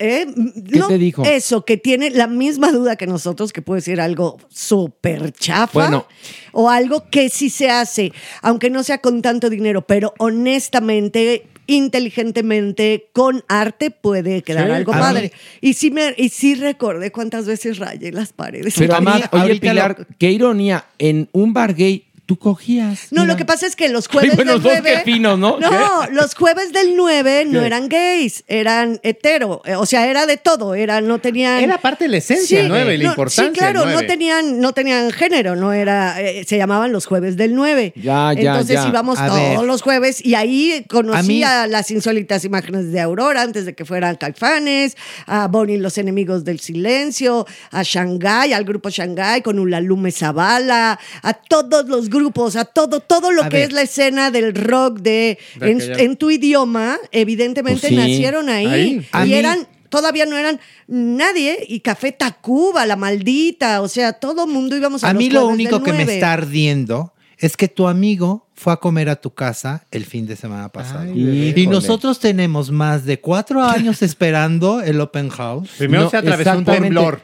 [0.00, 0.26] ¿Eh?
[0.72, 1.24] ¿Qué te dijo?
[1.24, 5.72] Eso, que tiene la misma duda que nosotros, que puede ser algo súper chafa.
[5.72, 6.06] Bueno.
[6.52, 8.12] O algo que sí se hace,
[8.42, 14.92] aunque no sea con tanto dinero, pero honestamente, inteligentemente, con arte puede quedar Sí, algo
[14.92, 15.32] padre.
[15.62, 18.74] mí- Y sí, me, y sí recordé cuántas veces rayé las paredes.
[18.78, 23.06] Pero A mí, además, oye, Pilar, lo- qué ironía, en un bar gay tú cogías.
[23.10, 23.32] No, mira.
[23.32, 24.92] lo que pasa es que los jueves Ay, bueno, del dos 9.
[25.02, 25.58] qué finos, ¿no?
[25.58, 25.70] No,
[26.12, 27.66] los jueves del 9 no ¿Qué?
[27.66, 29.62] eran gays, eran hetero.
[29.64, 30.74] eh, O sea, era de todo.
[30.74, 31.62] Era, no tenían.
[31.64, 34.06] Era parte de la esencia del 9 y la no, importancia Sí, claro, no 9.
[34.06, 36.20] tenían, no tenían género, no era.
[36.20, 37.94] eh, se llamaban los jueves del 9.
[37.96, 38.88] Ya, ya, Entonces ya.
[38.88, 39.62] íbamos A todos ver.
[39.62, 43.74] los jueves y ahí conocí A a, mí- las insólitas imágenes de Aurora antes de
[43.74, 49.58] que fueran Caifanes, a Bonnie los enemigos del silencio, a Shanghai, al grupo Shanghai con
[49.58, 52.17] Ulalume Zavala, a todos los grupos,
[52.56, 53.68] a todo, todo lo A que ver.
[53.68, 57.96] es la escena del rock de, De en, tu idioma, evidentemente Pues sí.
[57.96, 59.00] nacieron ahí.
[59.12, 64.46] Y mí- eran, todavía no eran nadie, y Café Tacuba, la maldita, o sea, todo
[64.46, 66.14] mundo íbamos a A los mí lo único que me 9.
[66.14, 70.34] está ardiendo es que tu amigo fue a comer a tu casa el fin de
[70.34, 71.02] semana pasado.
[71.02, 75.70] Ay, y nosotros tenemos más de cuatro años esperando el open house.
[75.78, 77.20] Primero No, se atravesó un temblor.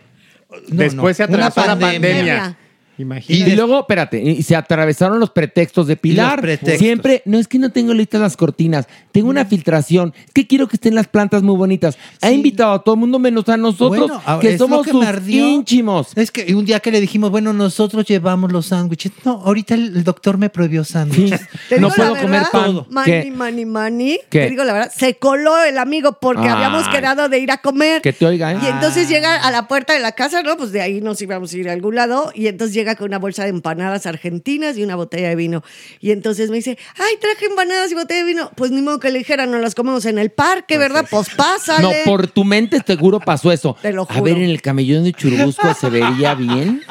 [0.69, 2.59] No, Después se una atravesó la pandemia.
[2.97, 2.99] Pandemia.
[2.99, 3.57] Y, Imagínate.
[3.57, 6.41] luego, espérate, y se atravesaron los pretextos de Pilar.
[6.41, 6.79] pretextos.
[6.79, 10.69] Siempre, no es que no tengo listas las cortinas, tengo una filtración, es que quiero
[10.69, 11.97] que estén las plantas muy bonitas.
[12.21, 15.29] Ha invitado a todo el mundo menos a nosotros, Bueno, ahora, que somos que sus
[15.29, 16.09] ínchimos.
[16.17, 19.13] Es que un día que le dijimos, bueno, nosotros llevamos los sándwiches.
[19.25, 21.41] No, ahorita el, el doctor me prohibió sándwiches.
[21.79, 22.87] No puedo comer pan.
[22.91, 23.31] Mani, ¿Qué?
[23.31, 24.19] mani, mani.
[24.31, 24.41] ¿Qué?
[24.41, 26.49] Te digo la verdad, se coló el amigo porque Ay.
[26.49, 28.03] habíamos quedado de ir a comer.
[28.03, 28.59] Que te oiga, ¿eh?
[28.63, 30.57] Y entonces llega a la puerta de la casa, ¿no?
[30.57, 32.31] Pues de ahí nos íbamos a ir a algún lado.
[32.35, 35.63] Y entonces llega con una bolsa de empanadas argentinas y una botella de vino.
[36.01, 38.51] Y entonces me dice, ay, traje empanadas y botella de vino.
[38.57, 41.07] Pues ni modo que le dijera, no las comemos en el parque, ¿verdad?
[41.11, 41.83] Pues pásale.
[41.83, 43.77] No, por tu mente seguro pasó eso.
[43.81, 44.23] Te lo A juro.
[44.25, 46.83] ver, en el camellón de Churubusco se vería bien.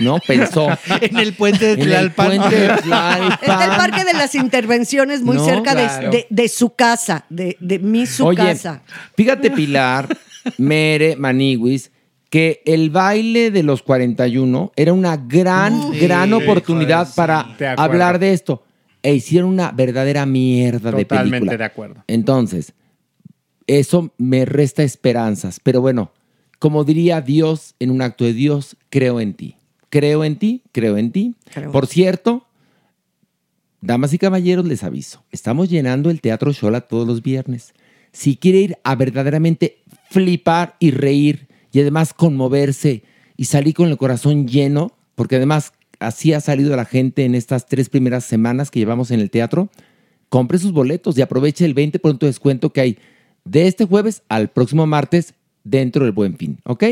[0.00, 0.68] No, pensó.
[1.00, 2.26] en el puente de En el Tlalpan.
[2.26, 3.32] puente de Tlalpan.
[3.40, 7.56] Está el parque de las intervenciones muy No, cerca de- de, de su casa, de,
[7.60, 8.82] de mi su Oye, casa.
[9.16, 10.08] fíjate, Pilar,
[10.58, 11.90] Mere, Maniwis,
[12.30, 18.32] que el baile de los 41 era una gran, gran oportunidad para De hablar de
[18.32, 18.64] esto.
[19.02, 21.56] E hicieron una verdadera mierda de Totalmente película.
[21.56, 22.04] de acuerdo.
[22.06, 22.74] Entonces,
[23.66, 25.60] eso me resta esperanzas.
[25.62, 26.12] Pero bueno,
[26.58, 29.56] como diría Dios en un acto de Dios, creo en ti.
[29.88, 31.36] Creo en ti, creo en ti.
[31.54, 31.72] Creo.
[31.72, 32.46] Por cierto,
[33.80, 35.24] damas y caballeros, les aviso.
[35.30, 37.72] Estamos llenando el Teatro Shola todos los viernes.
[38.12, 39.78] Si quiere ir a verdaderamente
[40.10, 41.47] flipar y reír
[41.78, 43.04] y además conmoverse
[43.36, 47.66] y salir con el corazón lleno, porque además así ha salido la gente en estas
[47.66, 49.70] tres primeras semanas que llevamos en el teatro,
[50.28, 52.98] compre sus boletos y aproveche el 20% de descuento que hay
[53.44, 56.82] de este jueves al próximo martes dentro del Buen Fin, ¿ok?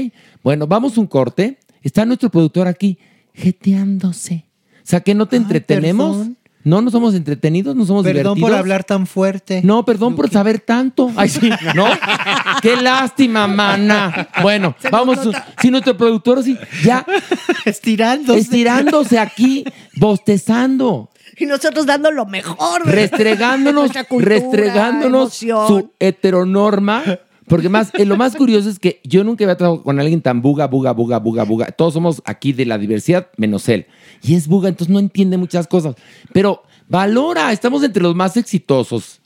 [0.45, 1.59] Bueno, vamos un corte.
[1.83, 2.97] Está nuestro productor aquí
[3.35, 4.45] jeteándose.
[4.77, 6.17] O sea, que no te entretenemos.
[6.17, 6.37] perdón.
[6.67, 8.51] No, no somos entretenidos, no somos Perdón divertidos.
[8.51, 9.61] por hablar tan fuerte.
[9.63, 11.13] No, perdón por saber tanto.
[11.15, 11.85] Ay, sí, ¿no?
[12.61, 14.29] Qué lástima, mana.
[14.43, 15.17] Bueno, Se vamos.
[15.63, 17.07] Si nuestro productor sí, ya
[17.65, 18.41] Estirándose.
[18.41, 19.65] estirándose aquí,
[19.95, 22.85] bostezando, Y nosotros dando lo mejor.
[22.85, 25.69] restregándonos, cultura, restregándonos emoción.
[25.69, 27.03] su heteronorma.
[27.49, 30.43] Porque más, eh, lo más curioso es que yo nunca había trabajado con alguien tan
[30.43, 31.67] buga, buga, buga, buga, buga.
[31.67, 33.87] Todos somos aquí de la diversidad, menos él.
[34.23, 35.95] Y es buga, entonces no entiende muchas cosas.
[36.33, 39.21] Pero valora, estamos entre los más exitosos.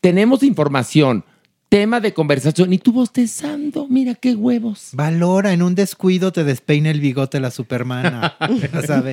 [0.00, 1.24] Tenemos información,
[1.68, 2.72] tema de conversación.
[2.72, 4.90] Y tú bostezando, mira qué huevos.
[4.92, 8.36] Valora, en un descuido te despeina el bigote la supermana.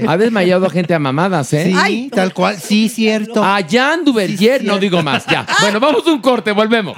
[0.07, 1.65] Ha desmayado a gente a mamadas, ¿eh?
[1.65, 2.57] Sí, Ay, tal cual.
[2.57, 3.43] Sí, cierto.
[3.43, 5.45] A Jan Duvergier, Sí, no digo más, ya.
[5.61, 6.97] Bueno, vamos a un corte, volvemos.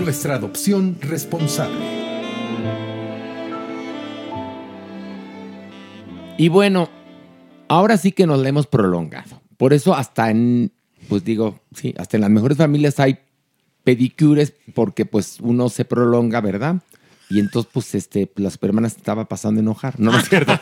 [0.00, 1.76] Nuestra adopción responsable.
[6.38, 6.88] Y bueno,
[7.68, 9.42] ahora sí que nos la hemos prolongado.
[9.58, 10.72] Por eso hasta en,
[11.08, 13.18] pues digo, sí, hasta en las mejores familias hay
[13.84, 16.76] pedicures porque pues uno se prolonga, ¿verdad?
[17.30, 19.98] Y entonces, pues, este, la supermana se estaba pasando a enojar.
[20.00, 20.52] No, no es cierto.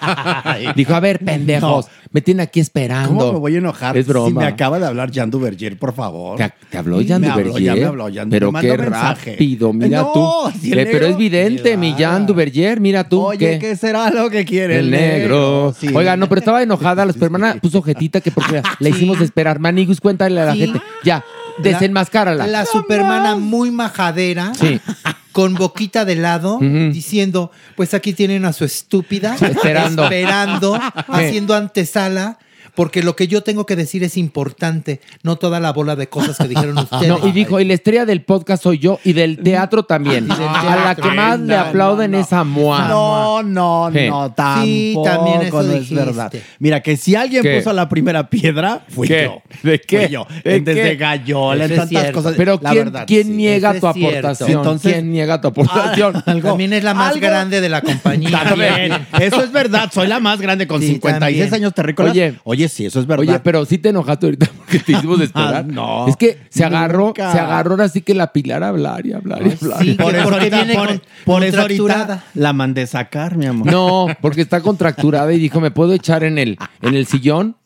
[0.76, 3.08] Dijo, a ver, pendejos, me tienen aquí esperando.
[3.18, 4.28] ¿Cómo me voy a enojar Es broma.
[4.28, 6.36] si me acaba de hablar Jan Duvergier, por favor?
[6.36, 7.74] ¿Te, te habló Jan Me habló, Duvergier?
[7.74, 9.30] ya me habló Jan Pero qué mensaje.
[9.32, 10.58] rápido, mira No, tú.
[10.60, 13.22] si Eh, pero negro- es vidente, mi Jan Duvergier, mira tú.
[13.22, 13.58] Oye, ¿qué?
[13.58, 15.74] ¿qué será lo que quiere El negro.
[15.78, 15.88] Sí.
[15.94, 17.06] Oiga, no, pero estaba enojada.
[17.06, 19.58] La supermana puso jetita que porque la hicimos esperar.
[19.58, 20.58] Manigus, cuéntale a la Sí.
[20.60, 20.80] gente.
[21.02, 21.24] Ya,
[21.62, 22.46] desenmascárala.
[22.46, 24.52] La supermana muy majadera.
[24.58, 24.80] Sí.
[25.32, 30.02] Con boquita de lado, diciendo, pues aquí tienen a su estúpida, Esperando.
[30.04, 32.38] esperando, haciendo antesala,
[32.78, 36.36] porque lo que yo tengo que decir es importante, no toda la bola de cosas
[36.38, 37.08] que dijeron ustedes.
[37.08, 40.30] No, y dijo, y la estrella del podcast soy yo y del teatro también.
[40.30, 42.86] a la que más le No, aplauden no, es a Moa.
[42.86, 44.08] No, no, ¿Qué?
[44.08, 46.32] no, tampoco Sí, también eso no es verdad.
[46.60, 47.58] Mira, que si alguien ¿Qué?
[47.58, 49.24] puso la primera piedra, fui ¿Qué?
[49.24, 49.42] yo.
[49.64, 50.02] ¿De qué?
[50.02, 50.26] Fui yo.
[50.44, 50.94] ¿De Desde?
[50.94, 52.12] Gallola, en tantas cierto.
[52.12, 52.34] cosas.
[52.36, 53.32] Pero La ¿quién, verdad, quién sí.
[53.32, 54.50] niega tu aportación?
[54.52, 56.14] Entonces- ¿Quién niega tu aportación?
[56.26, 58.44] Algo- También es la más algo- grande de la compañía.
[58.44, 58.92] También.
[59.20, 59.90] Eso es verdad.
[59.92, 61.54] Soy la más grande con Sí, 56 también.
[61.54, 62.12] años terrícolas.
[62.12, 62.34] Oye.
[62.44, 63.28] Oye, sí, eso es verdad.
[63.28, 65.48] Oye, pero sí te enojaste ahorita porque te hicimos esperar.
[65.58, 66.06] Ah, no.
[66.08, 67.32] Es que se agarró, Nunca.
[67.32, 69.78] se agarró ahora sí que la pilar a hablar y hablar y hablar.
[69.82, 69.94] sí.
[69.98, 72.24] por eso porque ahorita, viene por, con- por eso ahorita contracturada.
[72.34, 73.70] la mandé sacar, mi amor.
[73.70, 77.56] No, porque está contracturada y dijo, ¿me puedo echar en el, en el sillón?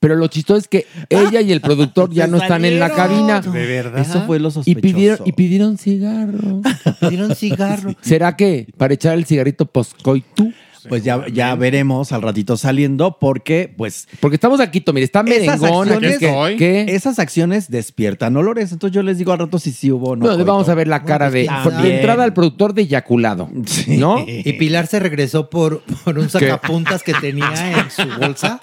[0.00, 3.40] Pero lo chistoso es que ella y el productor ya no están en la cabina.
[3.40, 4.00] De verdad.
[4.00, 4.80] Eso fue lo Y sospechoso.
[4.82, 6.60] pidieron, y pidieron cigarro.
[7.00, 7.94] Pidieron cigarro.
[8.00, 10.52] ¿Será que para echar el cigarrito poscoitu?
[10.88, 14.08] Pues ya, ya veremos al ratito saliendo porque, pues...
[14.20, 15.88] Porque estamos aquí, Tomir, está esas merengón.
[15.88, 18.72] acciones, aquí, que- que- esas acciones despiertan olores.
[18.72, 20.22] Entonces yo les digo al rato si sí hubo o no.
[20.22, 20.52] Bueno, coito.
[20.52, 21.96] vamos a ver la cara de, pues, de también.
[21.96, 23.48] entrada al productor de eyaculado,
[23.88, 24.24] ¿no?
[24.26, 28.60] Y Pilar se regresó por, por un sacapuntas que tenía en su bolsa.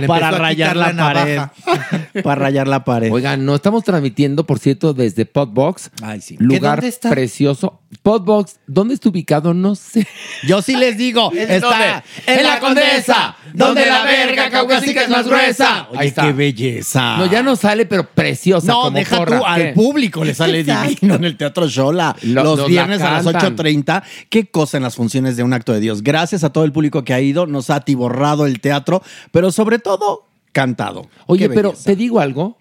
[0.00, 1.40] Le Para rayar quitar la pared.
[2.22, 3.12] Para rayar la pared.
[3.12, 5.90] Oigan, no estamos transmitiendo, por cierto, desde Podbox.
[6.02, 6.36] Ay, sí.
[6.38, 7.10] Lugar dónde está?
[7.10, 7.79] precioso.
[8.02, 9.52] Podbox, ¿dónde está ubicado?
[9.52, 10.06] No sé.
[10.46, 15.88] Yo sí les digo, está en la Condesa, donde la verga caucásica es más gruesa.
[15.90, 16.22] Oye, Ahí está.
[16.22, 17.16] qué belleza.
[17.18, 18.68] No, ya no sale, pero preciosa.
[18.68, 19.72] No, como deja tú, al ¿Qué?
[19.72, 22.14] público le sale divino en el Teatro Shola.
[22.22, 23.56] Lo- los viernes la a las cantan.
[23.56, 24.02] 8.30.
[24.28, 26.02] Qué cosa en las funciones de Un Acto de Dios.
[26.02, 29.02] Gracias a todo el público que ha ido, nos ha atiborrado el teatro,
[29.32, 31.08] pero sobre todo, cantado.
[31.26, 32.56] Oye, pero te digo algo.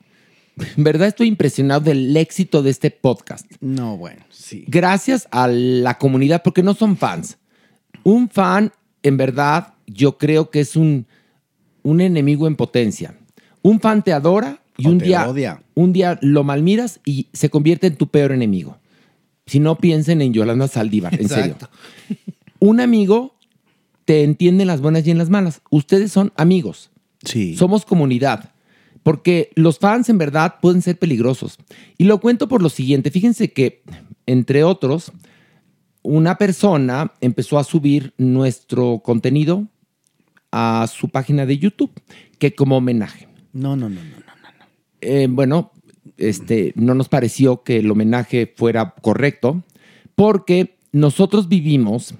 [0.77, 3.45] En verdad estoy impresionado del éxito de este podcast.
[3.61, 4.65] No, bueno, sí.
[4.67, 7.37] Gracias a la comunidad, porque no son fans.
[8.03, 8.71] Un fan,
[9.03, 11.05] en verdad, yo creo que es un,
[11.83, 13.15] un enemigo en potencia.
[13.61, 15.61] Un fan te adora y O un te día, odia.
[15.75, 18.77] un día lo malmiras y se convierte en tu peor enemigo.
[19.45, 21.57] Si no piensen en Yolanda Saldívar, en serio.
[22.59, 23.35] Un amigo
[24.05, 25.61] te entiende en las buenas y en las malas.
[25.69, 26.91] Ustedes son amigos.
[27.25, 27.55] Sí.
[27.57, 28.51] Somos comunidad.
[29.03, 31.57] Porque los fans en verdad pueden ser peligrosos.
[31.97, 33.11] Y lo cuento por lo siguiente.
[33.11, 33.83] Fíjense que,
[34.25, 35.11] entre otros,
[36.01, 39.67] una persona empezó a subir nuestro contenido
[40.51, 41.91] a su página de YouTube,
[42.37, 43.27] que como homenaje.
[43.53, 44.09] No, no, no, no.
[44.09, 44.25] no.
[45.01, 45.71] Eh, bueno,
[46.17, 49.63] este, no nos pareció que el homenaje fuera correcto,
[50.15, 52.13] porque nosotros vivimos,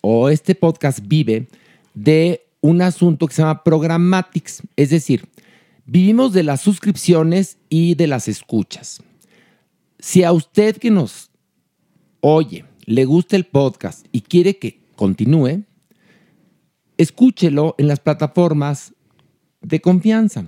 [0.00, 1.48] o este podcast vive,
[1.94, 5.28] de un asunto que se llama programmatics, es decir,
[5.86, 9.02] vivimos de las suscripciones y de las escuchas.
[9.98, 11.30] Si a usted que nos
[12.20, 15.64] oye le gusta el podcast y quiere que continúe,
[16.98, 18.94] escúchelo en las plataformas
[19.60, 20.46] de confianza.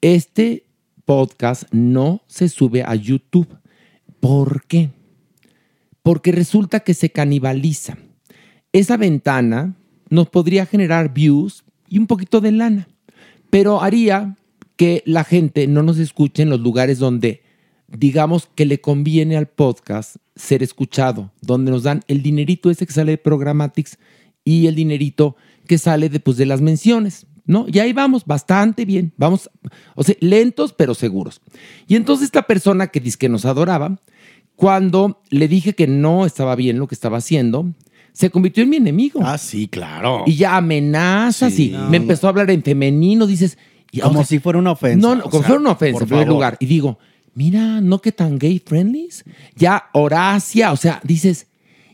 [0.00, 0.66] Este
[1.04, 3.48] podcast no se sube a YouTube.
[4.20, 4.90] ¿Por qué?
[6.02, 7.98] Porque resulta que se canibaliza.
[8.72, 9.76] Esa ventana
[10.10, 12.88] nos podría generar views y un poquito de lana,
[13.50, 14.36] pero haría
[14.78, 17.42] que la gente no nos escuche en los lugares donde
[17.88, 22.92] digamos que le conviene al podcast ser escuchado, donde nos dan el dinerito ese que
[22.92, 23.98] sale de Programatics
[24.44, 25.34] y el dinerito
[25.66, 27.66] que sale de, pues, de las menciones, ¿no?
[27.66, 29.50] Y ahí vamos, bastante bien, vamos,
[29.96, 31.40] o sea, lentos pero seguros.
[31.88, 34.00] Y entonces esta persona que dice que nos adoraba,
[34.54, 37.74] cuando le dije que no estaba bien lo que estaba haciendo,
[38.12, 39.20] se convirtió en mi enemigo.
[39.24, 40.22] Ah, sí, claro.
[40.24, 41.72] Y ya amenazas Sí.
[41.74, 43.58] y me empezó a hablar en femenino, dices...
[43.90, 45.06] y, o Como sea, si fuera una ofensa.
[45.08, 46.34] no, no, como sea, fuera una ofensa en primer favor.
[46.34, 46.56] lugar.
[46.60, 46.98] Y digo,
[47.34, 49.08] mira, no que tan gay friendly.
[49.56, 51.46] Ya Horacia, o sea, dices.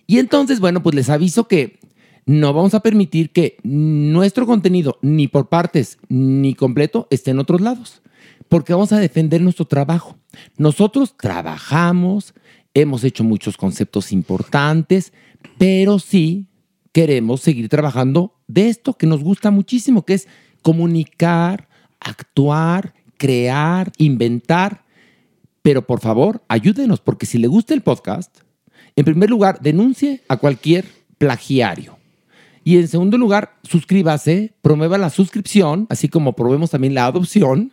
[0.06, 1.78] Y entonces, bueno, pues les aviso que
[2.26, 7.60] no vamos a permitir que nuestro contenido, ni por partes ni completo, esté en otros
[7.60, 8.02] lados.
[8.48, 10.16] Porque vamos a defender nuestro trabajo.
[10.56, 12.34] Nosotros trabajamos,
[12.74, 15.12] hemos hecho muchos conceptos importantes,
[15.58, 16.48] pero sí
[16.92, 20.28] queremos seguir trabajando de esto que nos gusta muchísimo, que es
[20.62, 21.68] comunicar,
[22.04, 24.84] actuar, crear, inventar.
[25.62, 28.38] Pero por favor, ayúdenos, porque si le gusta el podcast,
[28.96, 30.84] en primer lugar, denuncie a cualquier
[31.18, 31.98] plagiario.
[32.62, 37.72] Y en segundo lugar, suscríbase, promueva la suscripción, así como promovemos también la adopción,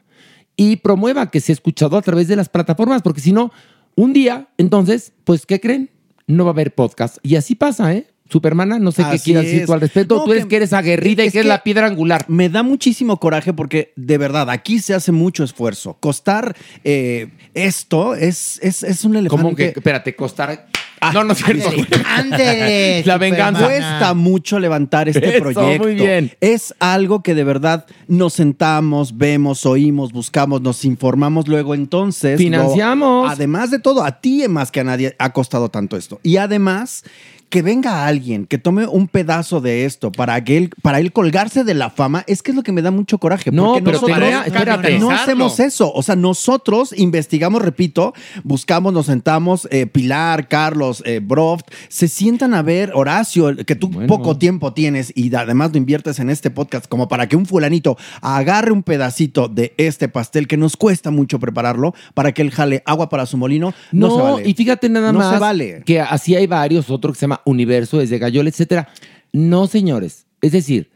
[0.57, 3.51] y promueva que sea escuchado a través de las plataformas, porque si no,
[3.95, 5.89] un día, entonces, pues, ¿qué creen?
[6.27, 7.17] No va a haber podcast.
[7.23, 8.07] Y así pasa, ¿eh?
[8.31, 10.15] Supermana, no sé qué quieras decir tú al respecto.
[10.15, 12.23] No, tú eres que- que eres aguerrida y que, es la piedra angular.
[12.29, 15.97] Me da muchísimo coraje porque, de verdad, aquí se hace mucho esfuerzo.
[15.99, 19.43] Costar eh, esto es, es, es un elefante.
[19.43, 20.67] Como que, espérate, costar.
[21.13, 21.69] no, no es cierto.
[22.05, 23.65] Ándele, La venganza.
[23.65, 25.83] Cuesta mucho levantar este Eso, proyecto.
[25.83, 26.31] muy bien.
[26.39, 32.33] Es algo que de verdad nos sentamos, vemos, oímos, buscamos, nos informamos luego entonces.
[32.33, 33.29] lo- Financiamos.
[33.31, 36.19] además de todo, a ti más que a nadie ha costado tanto esto.
[36.23, 37.03] Y además
[37.51, 41.63] que venga alguien que tome un pedazo de esto para que él, para él colgarse
[41.63, 43.51] de la fama, es que es lo que me da mucho coraje.
[43.51, 44.97] No, porque pero nosotros crea- espérate.
[44.99, 45.91] no hacemos eso.
[45.93, 48.13] O sea, nosotros investigamos, repito,
[48.43, 53.91] buscamos, nos sentamos, eh, Pilar, Carlos, eh, Broft, se sientan a ver, Horacio, que tú
[54.07, 57.97] poco tiempo tienes y además lo inviertes en este podcast como para que un fulanito
[58.21, 62.81] agarre un pedacito de este pastel que nos cuesta mucho prepararlo para que él jale
[62.85, 63.73] agua para su molino.
[63.91, 64.49] No, No, se vale.
[64.49, 65.83] y fíjate nada No más se vale.
[65.85, 68.89] que así hay varios, otro que se llama Universo, desde Gallola, etcétera.
[69.31, 70.25] No, señores.
[70.41, 70.91] Es decir,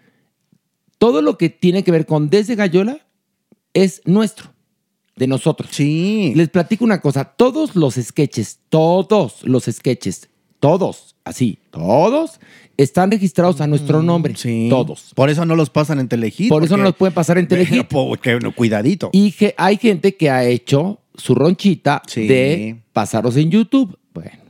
[0.97, 3.05] todo lo que tiene que ver con Desde Gallola
[3.73, 4.53] es nuestro,
[5.15, 5.69] de nosotros.
[5.71, 6.33] Sí.
[6.35, 12.39] Les platico una cosa, todos los sketches, todos los sketches, todos, así, todos,
[12.77, 14.33] están registrados a nuestro nombre.
[14.69, 15.11] Todos.
[15.13, 16.49] Por eso no los pasan en Telehit.
[16.49, 17.87] Por eso no los pueden pasar en Telehit.
[17.87, 19.09] Porque, no, cuidadito.
[19.13, 23.97] Y que hay gente que ha hecho su ronchita de pasarlos en YouTube.
[24.13, 24.44] Bueno.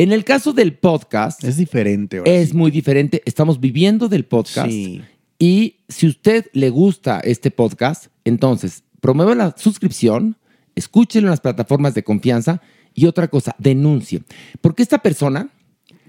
[0.00, 1.44] En el caso del podcast.
[1.44, 2.22] Es diferente.
[2.24, 3.20] Es muy diferente.
[3.26, 4.70] Estamos viviendo del podcast.
[4.70, 5.02] Sí.
[5.38, 10.38] Y si usted le gusta este podcast, entonces promueva la suscripción,
[10.74, 12.62] escúchelo en las plataformas de confianza
[12.94, 14.22] y otra cosa, denuncie.
[14.62, 15.50] Porque esta persona.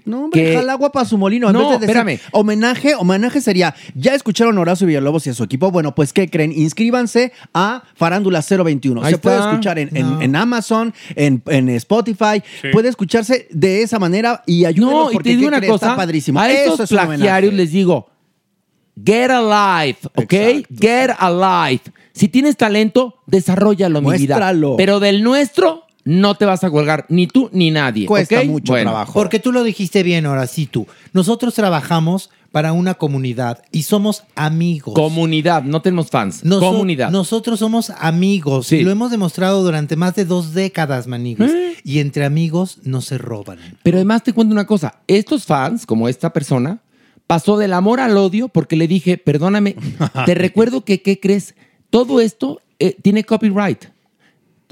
[0.04, 1.48] No, hombre, que- jala agua para su molino.
[1.48, 2.20] En No, vez de decir, espérame.
[2.32, 5.70] Homenaje, homenaje sería, ya escucharon a Horacio Villalobos y a su equipo.
[5.70, 6.52] Bueno, pues, ¿qué creen?
[6.52, 9.02] Inscríbanse a Farándula 021.
[9.02, 10.22] Ahí Se puede escuchar en, en- No.
[10.22, 12.42] en Amazon, en, en Spotify.
[12.60, 12.68] Sí.
[12.72, 15.72] Puede escucharse de esa manera y ayúdenos No, y porque te digo ¿qué una creen?
[15.72, 15.86] cosa.
[15.86, 16.40] Está padrísimo.
[16.40, 18.08] A Eso esos es plagiarios les digo,
[19.04, 20.34] get alive, ¿ok?
[20.78, 21.80] Get alive.
[22.12, 24.34] Si tienes talento, desarrollalo, mi vida.
[24.36, 24.76] Muéstralo.
[24.76, 28.06] Pero del nuestro, no te vas a colgar ni tú ni nadie.
[28.08, 28.62] ¿ok?
[28.64, 29.04] Bueno.
[29.12, 30.86] Porque tú lo dijiste bien, ahora sí tú.
[31.12, 34.94] Nosotros trabajamos para una comunidad y somos amigos.
[34.94, 36.42] Comunidad, no tenemos fans.
[36.42, 37.10] Comunidad.
[37.10, 41.50] Nosotros somos amigos y lo hemos demostrado durante más de dos décadas, manigos.
[41.50, 41.76] ¿Eh?
[41.82, 43.58] Y entre amigos no se roban.
[43.82, 46.80] Pero además te cuento una cosa, estos fans, como esta persona,
[47.26, 49.74] pasó del amor al odio porque le dije, perdóname,
[50.26, 51.54] te recuerdo que, ¿qué crees?
[51.88, 53.86] Todo esto eh, tiene copyright.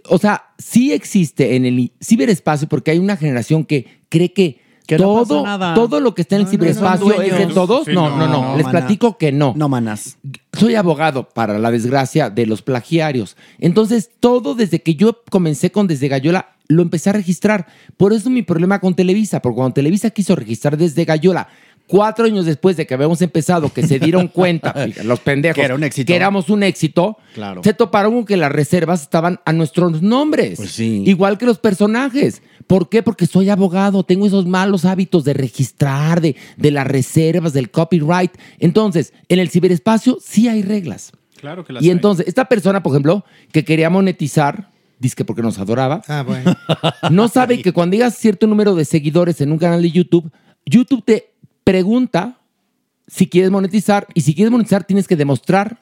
[0.09, 4.99] O sea, sí existe en el ciberespacio porque hay una generación que cree que, Que
[4.99, 5.75] no pasa todo, nada.
[5.75, 7.85] todo lo que está en el No, ciberespacio es de todos.
[7.87, 8.79] Sí, no, no, no, no, no, Les maná.
[8.81, 9.53] platico que no.
[9.57, 10.19] No, manas.
[10.53, 13.37] Soy abogado para la desgracia de los plagiarios.
[13.59, 17.67] Entonces, todo desde que yo comencé con Desde Gallola, lo empecé a registrar.
[17.97, 21.49] Por eso mi problema con Televisa, porque cuando Televisa quiso registrar Desde Gallola,
[21.91, 25.63] cuatro años después de que habíamos empezado, que se dieron cuenta, fíjate, los pendejos, Que
[25.65, 26.07] era un éxito.
[26.07, 27.63] que éramos un éxito, Claro.
[27.65, 30.57] se toparon con que las reservas estaban a nuestros nombres.
[30.59, 31.03] Pues sí.
[31.07, 32.43] Igual que los personajes.
[32.67, 33.03] ¿Por qué?
[33.03, 38.31] Porque soy abogado, tengo esos malos hábitos de registrar, de, de las reservas, del copyright.
[38.61, 41.11] Entonces, en el ciberespacio sí hay reglas.
[41.41, 41.93] Claro que las Y hay.
[41.93, 46.55] entonces, esta persona, por ejemplo, que quería monetizar, dice que porque nos adoraba, Ah, bueno.
[47.11, 50.31] no sabe que cuando digas cierto número de seguidores en un canal de YouTube,
[50.67, 51.33] YouTube te
[51.65, 52.39] pregunta
[53.07, 55.81] si quieres monetizar y si quieres monetizar tienes que demostrar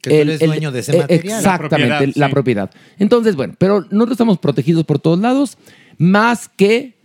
[0.00, 1.38] Que tú eres dueño de ese eh, material.
[1.38, 2.32] Exactamente, La propiedad, la sí.
[2.32, 2.70] propiedad.
[2.98, 5.58] Entonces, bueno, pero nosotros estamos protegidos por todos lados,
[5.98, 6.96] más que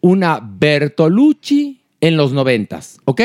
[0.00, 3.20] una Bertolucci en los noventas, ¿ok?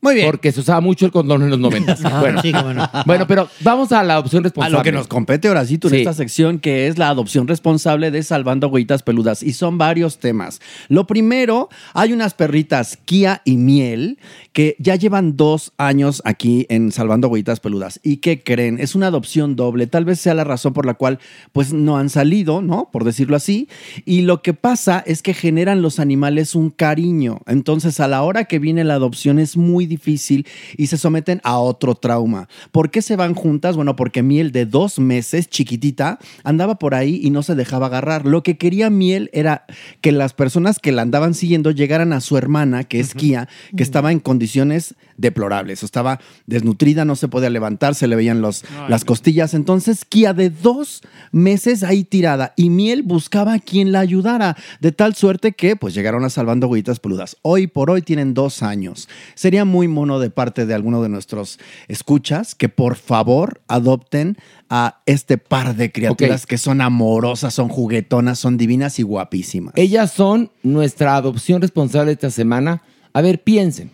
[0.00, 0.26] Muy bien.
[0.28, 2.00] Porque se usaba mucho el condón en los noventas.
[2.04, 2.88] Ah, bueno, sí, cómo no.
[3.04, 4.78] bueno, pero vamos a la opción A responsable.
[4.78, 5.98] lo que nos compete, Horacito, en Sí.
[6.00, 9.42] esta sección, que es la adopción responsable de Salvando Agüitas Peludas.
[9.42, 10.60] Y son varios temas.
[10.88, 14.18] Lo primero, hay unas perritas Kia y Miel
[14.52, 17.98] que ya llevan dos años aquí en Salvando Agüitas Peludas.
[18.02, 18.78] ¿Y qué creen?
[18.80, 19.86] Es una adopción doble.
[19.88, 21.18] Tal vez sea la razón por la cual,
[21.52, 22.88] pues, no han salido, ¿no?
[22.92, 23.68] Por decirlo así.
[24.04, 27.40] Y lo que pasa es que generan los animales un cariño.
[27.46, 30.46] Entonces, a la hora que viene la adopción es muy difícil
[30.76, 32.48] y se someten a otro trauma.
[32.70, 33.76] ¿Por qué se van juntas?
[33.76, 38.26] Bueno, porque Miel de dos meses, chiquitita, andaba por ahí y no se dejaba agarrar.
[38.26, 39.64] Lo que quería Miel era
[40.00, 43.82] que las personas que la andaban siguiendo llegaran a su hermana, que es Kia, que
[43.82, 45.82] estaba en condiciones deplorables.
[45.82, 49.54] Estaba desnutrida, no se podía levantar, se le veían los, las costillas.
[49.54, 51.02] Entonces, Kia de dos
[51.32, 55.94] meses ahí tirada y Miel buscaba a quien la ayudara, de tal suerte que pues
[55.94, 57.36] llegaron a Salvando Agüitas Peludas.
[57.42, 59.08] Hoy por hoy tienen dos años.
[59.34, 64.36] Sería muy mono de parte de alguno de nuestros escuchas que por favor adopten
[64.68, 69.74] a este par de criaturas que son amorosas, son juguetonas, son divinas y guapísimas.
[69.76, 72.82] Ellas son nuestra adopción responsable esta semana.
[73.12, 73.90] A ver, piensen.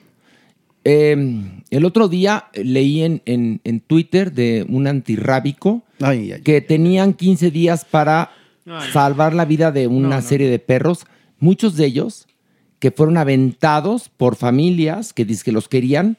[0.86, 1.16] Eh,
[1.70, 5.82] el otro día leí en, en- en Twitter de un antirrábico
[6.44, 8.30] que tenían 15 días para
[8.66, 8.92] Ay.
[8.92, 10.22] salvar la vida de una No, no.
[10.22, 11.06] serie de perros.
[11.38, 12.26] Muchos de ellos
[12.84, 16.18] que fueron aventados por familias que dizque los querían,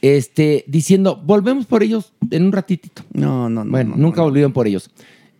[0.00, 3.02] este, diciendo, volvemos por ellos en un ratitito.
[3.12, 3.70] No, no, no.
[3.70, 4.88] Bueno, no, nunca volvieron por ellos.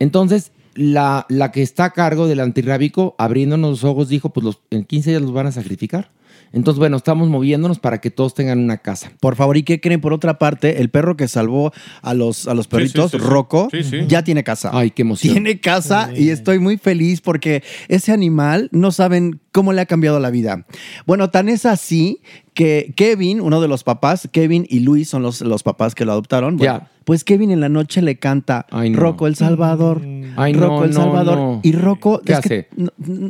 [0.01, 4.61] Entonces, la, la que está a cargo del antirrábico, abriéndonos los ojos, dijo, pues los,
[4.69, 6.11] en 15 días los van a sacrificar.
[6.53, 9.13] Entonces, bueno, estamos moviéndonos para que todos tengan una casa.
[9.21, 10.01] Por favor, ¿y qué creen?
[10.01, 11.73] Por otra parte, el perro que salvó
[12.03, 13.25] a los, a los perritos, sí, sí.
[13.25, 13.99] Rocco, Sí, sí.
[14.09, 14.71] ya tiene casa.
[14.73, 15.35] Ay, qué emoción.
[15.35, 20.21] Tiene casa y estoy muy feliz porque ese animal no saben cómo le ha cambiado
[20.21, 20.67] la vida.
[21.07, 22.21] Bueno, tan es así
[22.55, 26.13] que Kevin, uno de los papás, Kevin y Luis son los, los papás que lo
[26.13, 26.57] adoptaron.
[26.57, 26.91] Bueno, Ya.
[27.07, 28.83] Pues Kevin en la noche le canta no.
[28.99, 30.03] Rocco el Salvador.
[30.37, 31.37] Ay, no, Rocco el Salvador.
[31.39, 31.61] no.
[31.63, 32.69] Y Rocco ¿Qué que hace?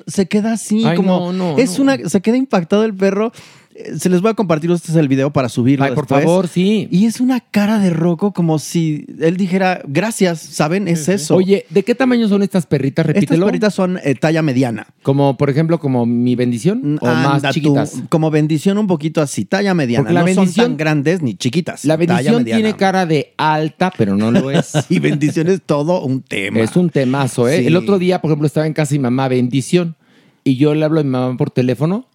[0.06, 1.82] se queda así Ay, como no, no, es no.
[1.84, 3.32] una se queda impactado el perro
[3.78, 6.88] Eh, Se les voy a compartir ustedes el video para subirlo Ay, por favor, sí.
[6.90, 10.88] Y es una cara de Rocco como si él dijera, gracias, ¿saben?
[10.88, 11.34] Es eso.
[11.36, 13.04] Oye, ¿de qué tamaño son estas perritas?
[13.04, 13.44] Estas Repítelo.
[13.44, 14.86] perritas son eh, talla mediana.
[15.02, 17.92] Como, por ejemplo, como mi bendición o Anda más tú, chiquitas.
[18.08, 20.04] como bendición un poquito así, talla mediana.
[20.04, 21.84] Porque la no bendición- son tan grandes ni chiquitas.
[21.84, 24.72] La bendición tiene cara de alta, pero no lo es.
[24.88, 26.60] Y bendición es todo un tema.
[26.60, 27.58] Es un temazo, ¿eh?
[27.60, 27.66] Sí.
[27.66, 29.96] El otro día, por ejemplo, estaba en casa de mi mamá, bendición,
[30.44, 32.06] y yo le hablo a mi mamá por teléfono,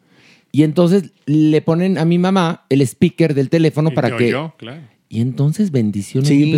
[0.51, 4.29] y entonces le ponen a mi mamá el speaker del teléfono para yo, que...
[4.29, 4.81] yo, claro.
[5.09, 6.53] Y entonces bendición Sí.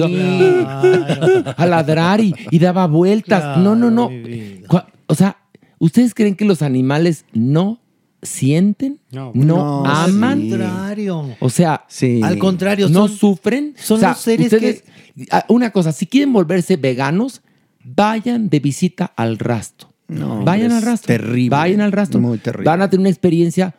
[1.57, 3.57] a ladrar y, y daba vueltas.
[3.57, 4.10] no, no, no.
[5.07, 5.38] O sea,
[5.80, 7.80] ¿ustedes creen que los animales no
[8.22, 8.99] sienten?
[9.11, 10.41] No, No, no, aman.
[10.41, 10.49] sí.
[10.52, 11.36] Contrario.
[11.40, 12.22] O sea, Sí.
[12.24, 13.74] Al contrario, no son- sufren.
[13.78, 14.84] son O sea, los seres ustedes-
[15.32, 17.41] ah, Una cosa, si quieren volverse veganos,
[17.84, 19.90] vayan de visita al rastro.
[20.07, 21.07] No, vayan al rastro.
[21.07, 21.49] terrible.
[21.49, 22.20] Vayan al rastro.
[22.20, 22.65] Muy terrible.
[22.65, 23.74] Van a tener una experiencia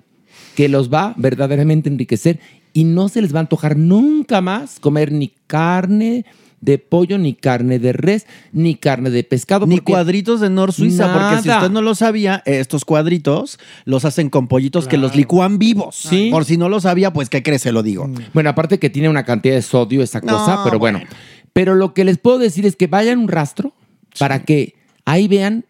[0.55, 2.41] que los va verdaderamente a enriquecer
[2.73, 6.25] y no se les va a antojar nunca más comer ni carne
[6.61, 9.67] de pollo, ni carne de res, ni carne de pescado.
[9.67, 14.31] Ni cuadritos de Nor Suiza, porque si usted no lo sabía, estos cuadritos los hacen
[14.31, 15.95] con pollitos que los licúan vivos.
[15.95, 16.31] Sí.
[16.33, 17.61] Por si no lo sabía, pues ¿qué crees?
[17.63, 18.11] Se lo digo.
[18.33, 21.01] Bueno, aparte que tiene una cantidad de sodio esa No, cosa, pero bueno.
[21.01, 21.15] bueno.
[21.53, 23.75] Pero lo que les puedo decir es que vayan un rastro
[24.19, 24.75] para que
[25.05, 25.67] ahí vean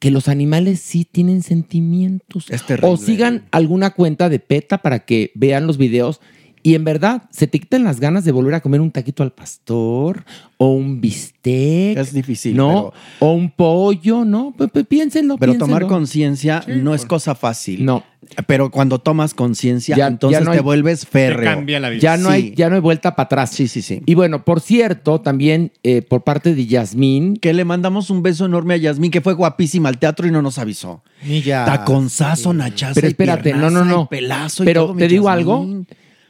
[0.00, 2.50] que los animales sí tienen sentimientos.
[2.50, 2.90] Es terrible.
[2.90, 6.20] O sigan alguna cuenta de PETA para que vean los videos
[6.62, 9.32] y en verdad se te quitan las ganas de volver a comer un taquito al
[9.32, 10.24] pastor
[10.58, 11.96] o un bistec.
[11.98, 12.92] Es difícil, ¿no?
[13.18, 14.52] O un pollo, ¿no?
[14.56, 17.84] Pues, pues, piénsenlo, Pero tomar conciencia no es cosa fácil.
[17.84, 18.04] No.
[18.46, 21.52] Pero cuando tomas conciencia, entonces ya no te vuelves férreo.
[21.52, 22.00] cambia la vida.
[22.00, 22.34] Ya no, Sí.
[22.34, 23.50] hay, ya no hay vuelta para atrás.
[23.50, 24.02] Sí, sí, sí.
[24.06, 28.44] Y bueno, por cierto, también eh, por parte de Yasmín, Que le mandamos un beso
[28.44, 31.02] enorme a Yasmín, que fue guapísima al teatro y no nos avisó.
[31.26, 31.64] Ni ya.
[31.64, 34.02] Taconzazo, nachaza Pero y espérate, no, no, no.
[34.04, 35.38] y pelazo y Pero todo, te digo Yasmín.
[35.38, 35.84] algo.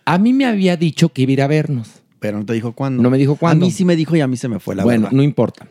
[0.04, 2.02] A mí me había dicho que iba a ir a vernos.
[2.18, 3.02] Pero no te dijo cuándo.
[3.02, 3.64] No me dijo cuándo.
[3.64, 5.16] A mí sí me dijo y a mí se me fue la bueno, verdad.
[5.16, 5.66] no importa.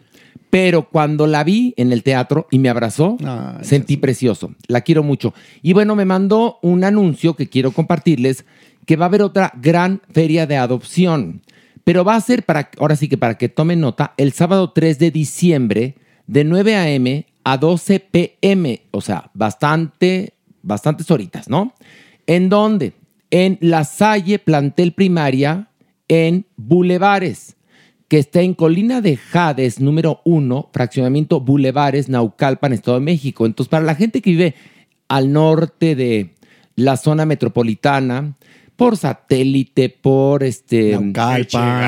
[0.49, 4.55] Pero cuando la vi en el teatro y me abrazó, Ay, sentí precioso.
[4.67, 5.33] La quiero mucho.
[5.61, 8.45] Y bueno, me mandó un anuncio que quiero compartirles,
[8.87, 11.43] que va a haber otra gran feria de adopción.
[11.83, 14.97] Pero va a ser para, ahora sí que para que tomen nota, el sábado 3
[14.97, 15.95] de diciembre,
[16.25, 17.25] de 9 a.m.
[17.43, 18.81] a 12 p.m.
[18.89, 20.33] O sea, bastante,
[20.63, 21.73] bastantes horitas, ¿no?
[22.25, 22.93] ¿En dónde?
[23.31, 25.69] En La Salle Plantel Primaria,
[26.07, 27.55] en Bulevares
[28.09, 33.45] que está en Colina de Jades, número uno, fraccionamiento Bulevares, Naucalpan, Estado de México.
[33.45, 34.55] Entonces, para la gente que vive
[35.07, 36.33] al norte de
[36.75, 38.35] la zona metropolitana,
[38.75, 40.93] por satélite, por este...
[40.93, 41.83] Naucalpan.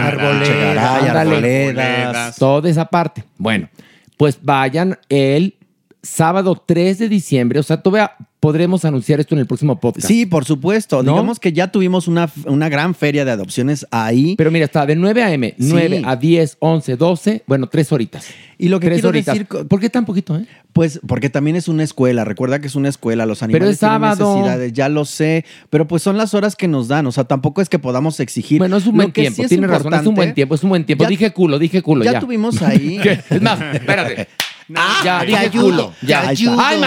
[1.08, 2.36] Arboledas.
[2.38, 3.24] Toda esa parte.
[3.40, 3.70] Bueno,
[4.16, 5.56] pues vayan el
[6.04, 7.60] sábado 3 de diciembre.
[7.60, 8.12] O sea, todavía
[8.42, 10.06] podremos anunciar esto en el próximo podcast.
[10.08, 11.04] Sí, por supuesto.
[11.04, 11.12] ¿No?
[11.14, 14.36] Digamos que ya tuvimos una, una gran feria de adopciones ahí.
[14.36, 18.26] Pero mira, está de 9 a.m., 9 a 10, 11, 12, bueno, tres horitas.
[18.58, 19.34] Y lo que tres quiero horitas.
[19.36, 20.46] decir ¿Por qué tan poquito, eh?
[20.74, 22.26] Pues porque también es una escuela.
[22.26, 23.26] Recuerda que es una escuela.
[23.26, 24.36] Los animales Pero es tienen sábado.
[24.36, 24.74] necesidades.
[24.74, 25.46] Ya lo sé.
[25.70, 27.06] Pero pues son las horas que nos dan.
[27.08, 28.58] O sea, tampoco es que podamos exigir.
[28.60, 30.70] Bueno, es un buen tiempo, sí es tienes razón, es un buen tiempo, es un
[30.70, 31.04] buen tiempo.
[31.04, 32.14] Ya- dije culo, dije culo, ya.
[32.14, 33.00] Ya tuvimos ahí.
[33.30, 34.28] Es más, espérate.
[35.04, 35.94] Ya, dije ayudo, culo.
[36.02, 36.58] Ya, ayudo.
[36.60, 36.80] Ay,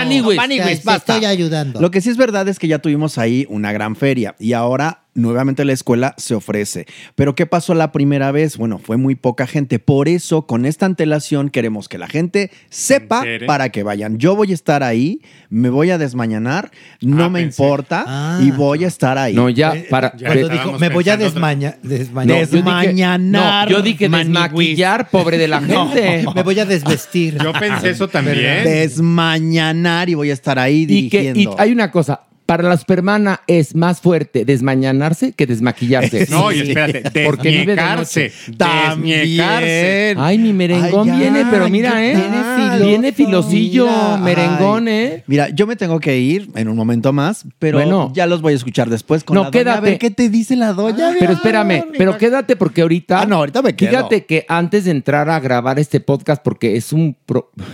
[0.58, 1.80] te estoy ayudando.
[1.80, 5.03] Lo que sí es verdad es que ya tuvimos ahí una gran feria y ahora
[5.14, 6.86] nuevamente la escuela se ofrece.
[7.14, 8.56] Pero ¿qué pasó la primera vez?
[8.56, 9.78] Bueno, fue muy poca gente.
[9.78, 13.46] Por eso, con esta antelación, queremos que la gente sepa entere.
[13.46, 14.18] para que vayan.
[14.18, 15.20] Yo voy a estar ahí,
[15.50, 16.70] me voy a desmañanar,
[17.00, 17.62] no Ah, me pensé.
[17.62, 18.40] importa Ah.
[18.42, 19.34] y voy a estar ahí.
[19.34, 20.12] No, ya, Eh, para.
[20.16, 21.78] ya Cuando estábamos dijo, me voy a pensando otra- desmañar.
[21.82, 22.36] No, desmañar.
[22.36, 24.34] yo dije- Desmañanar, no, yo dije manigüis.
[24.76, 26.24] desmaquillar, pobre de la gente.
[26.34, 27.38] me voy a desvestir.
[27.42, 28.64] Yo pensé eso también.
[28.64, 31.40] Desmañanar y voy a estar ahí y que dirigiendo.
[31.40, 32.20] y hay una cosa.
[32.46, 36.26] Para la supermana es más fuerte desmañanarse que desmaquillarse.
[36.30, 38.32] No, y espérate, Porque vive de desñecarse.
[38.58, 39.20] También.
[39.20, 40.14] Desñecarse.
[40.18, 42.14] Ay, mi merengón Ay, ya, viene, pero mira, ¿qué ¿eh?
[42.14, 42.82] tal?
[42.82, 44.94] Viene filosillo, Mira, merengón, ay.
[44.94, 45.24] ¿eh?
[45.26, 48.12] Mira, yo me tengo que ir en un momento más, pero Bueno.
[48.14, 49.60] ya los voy a escuchar después con No, la doña.
[49.60, 49.90] A quédate.
[49.90, 51.12] ver qué te dice la doña.
[51.18, 53.20] Pero espérame, pero quédate porque ahorita.
[53.22, 53.88] Ah, no, ahorita me quedo.
[53.90, 57.64] Fíjate que antes de entrar a grabar este podcast, porque es un, pro- un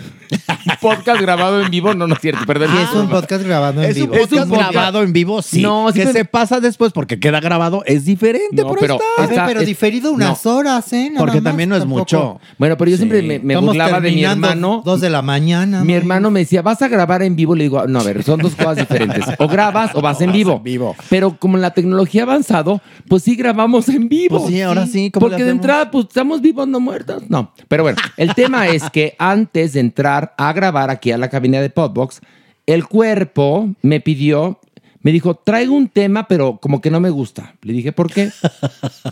[0.80, 2.70] podcast grabado en vivo, no, no es cierto, perdón.
[2.76, 4.14] Es un podcast grabado en Es un vivo.
[4.14, 5.60] Es un podcast grabado en vivo, sí.
[5.62, 9.24] No, sí, que pero- se pasa después porque queda grabado es diferente, No, pero, pero-
[9.28, 9.46] está.
[9.46, 11.08] Pero es- diferido unas horas, ¿eh?
[11.10, 12.00] Nada Porque más, también no es tampoco.
[12.00, 12.40] mucho.
[12.58, 13.02] Bueno, pero yo Sí.
[13.02, 14.82] siempre me, me burlaba de mi hermano.
[14.84, 15.82] Dos de la mañana.
[15.84, 15.98] Mi ¿no?
[15.98, 17.54] hermano me decía, ¿vas a grabar en vivo?
[17.54, 19.24] Le digo, no, a ver, son dos cosas diferentes.
[19.38, 20.56] O grabas o vas en vivo.
[20.56, 20.96] en vivo.
[21.08, 24.38] Pero como la tecnología ha avanzado, pues sí grabamos en vivo.
[24.38, 27.22] Pues sí, ahora sí, ¿cómo Porque de entrada, pues estamos vivos, no muertos.
[27.28, 27.52] No.
[27.68, 31.60] Pero bueno, el tema es que antes de entrar a grabar aquí a la cabina
[31.60, 32.20] de Podbox,
[32.66, 34.59] el cuerpo me pidió
[35.02, 37.54] Me dijo, traigo un tema, pero como que no me gusta.
[37.62, 38.30] Le dije, ¿por qué?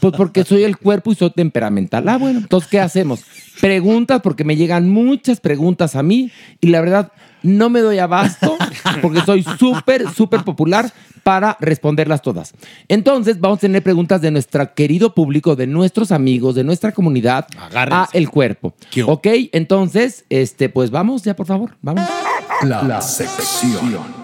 [0.01, 2.09] Pues porque soy el cuerpo y soy temperamental.
[2.09, 3.24] Ah, bueno, entonces, ¿qué hacemos?
[3.60, 7.12] Preguntas, porque me llegan muchas preguntas a mí y la verdad
[7.43, 8.56] no me doy abasto
[9.02, 10.93] porque soy súper, súper popular
[11.23, 12.55] para responderlas todas.
[12.89, 17.47] Entonces, vamos a tener preguntas de nuestro querido público, de nuestros amigos, de nuestra comunidad
[17.74, 18.74] a el cuerpo.
[19.06, 22.09] Ok, entonces, este, pues vamos ya, por favor, vamos.
[22.62, 24.18] La, sección.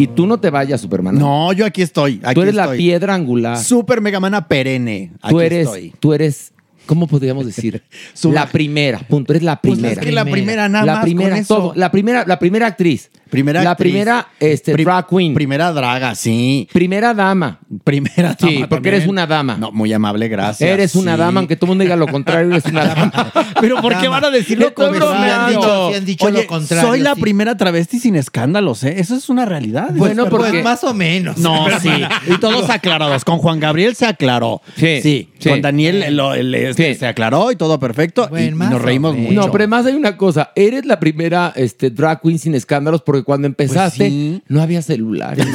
[0.00, 1.16] Y tú no te vayas, Superman.
[1.18, 2.20] No, yo aquí estoy.
[2.22, 3.58] aquí tú eres la piedra angular.
[3.58, 5.12] Super Megamana perenne.
[5.20, 5.92] Aquí Tú eres, estoy.
[6.00, 6.52] tú eres,
[6.86, 7.82] ¿cómo podríamos decir?
[8.24, 9.32] la primera, punto.
[9.32, 10.00] Eres la Pues primera.
[10.00, 11.54] es que la primera nada la más primera, con eso.
[11.56, 11.72] todo.
[11.76, 13.10] La primera, la primera actriz.
[13.30, 13.92] Primera La actriz.
[13.92, 15.34] primera este, drag queen.
[15.34, 16.68] Primera draga, sí.
[16.72, 17.58] Primera dama.
[17.84, 18.94] Primera Sí, dama porque también.
[18.94, 19.56] eres una dama.
[19.56, 20.68] No, muy amable, gracias.
[20.68, 21.18] Eres una sí.
[21.20, 23.32] dama, aunque todo el mundo diga lo contrario, eres una dama.
[23.60, 25.90] Pero ¿por qué van a decirlo con bromeando.
[25.90, 27.20] Sí han dicho Oye, lo contrario, soy la sí.
[27.20, 28.94] primera travesti sin escándalos, ¿eh?
[28.98, 29.90] Eso es una realidad.
[29.94, 31.38] Bueno, Pues porque- más o menos.
[31.38, 31.90] No, sí.
[32.26, 33.24] Y todos aclarados.
[33.24, 34.60] Con Juan Gabriel se aclaró.
[34.76, 35.28] Sí, Sí.
[35.48, 37.00] Con Daniel lo- el- este, Sí.
[37.00, 38.24] se aclaró y todo perfecto.
[38.26, 39.30] y- Bueno, y, más nos o reímos menos.
[39.32, 39.46] mucho.
[39.46, 40.50] No, pero además hay una cosa.
[40.56, 44.42] Eres la primera este, drag queen sin escándalos porque cuando empezaste Pues sí.
[44.48, 45.46] no había celulares.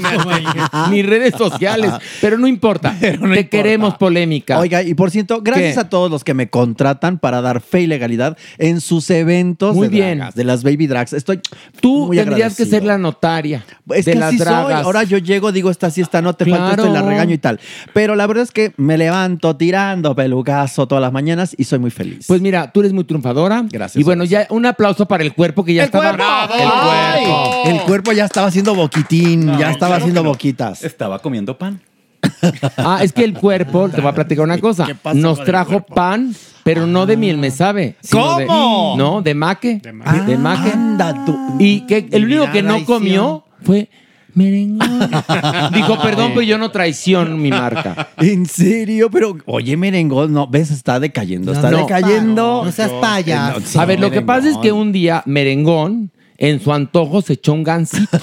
[0.90, 1.90] ni redes sociales.
[2.20, 2.94] Pero no importa.
[3.00, 3.48] Pero no Te importa.
[3.50, 4.58] queremos polémica.
[4.58, 5.80] Oiga, y por cierto, gracias ¿Qué?
[5.80, 9.88] a todos los que me contratan para dar fe y legalidad en sus eventos Muy
[9.88, 10.18] de bien.
[10.18, 11.12] dragas, de las baby drags.
[11.12, 11.40] Estoy
[11.80, 14.46] Tú muy tendrías que ser la notaria Es de que las así soy.
[14.46, 14.84] dragas.
[14.84, 17.38] Ahora yo llego, digo, esta sí, esta no, te falta esto y la regaño y
[17.38, 17.60] tal.
[17.92, 21.90] Pero la verdad es que me levanto tirando pelucazo todas las mañanas y soy muy
[21.90, 22.24] feliz.
[22.26, 23.64] Pues mira, tú eres muy triunfadora.
[23.70, 26.04] Gracias, Y bueno, ya un aplauso para el cuerpo que ya estaba.
[26.14, 26.24] cuerpo!
[26.54, 27.03] El ¡Ay!
[27.12, 27.62] Cuerpo.
[27.66, 30.28] El cuerpo ya estaba haciendo boquitín, ya estaba claro haciendo no.
[30.30, 30.82] boquitas.
[30.84, 31.80] Estaba comiendo pan.
[32.76, 34.86] Ah, es que el cuerpo, te voy a platicar una cosa.
[34.86, 37.96] ¿Qué pasa Nos trajo pan, pero no de miel me sabe.
[38.00, 38.94] sino de- ¿Cómo?
[38.96, 39.80] no, de maque.
[39.82, 40.70] De maque.
[40.70, 41.56] Anda tú.
[41.58, 43.88] Y que el único que no comió fue
[44.34, 45.10] merengón.
[45.72, 48.08] Dijo, perdón, pero yo no traiciono mi marca.
[48.18, 49.10] ¿En serio?
[49.10, 52.62] Pero, oye, merengón, no, ves, está decayendo, está no, decayendo.
[52.64, 53.60] No seas payaso.
[53.60, 57.22] No, sí, a ver, lo que pasa es que un día merengón, en su antojo,
[57.22, 58.18] se echó un gansito.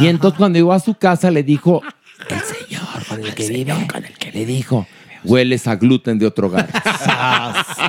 [0.00, 1.82] y entonces cuando llegó a su casa le dijo,
[2.28, 4.86] el señor con el que vive, con el que le dijo,
[5.24, 6.68] hueles a gluten de otro hogar.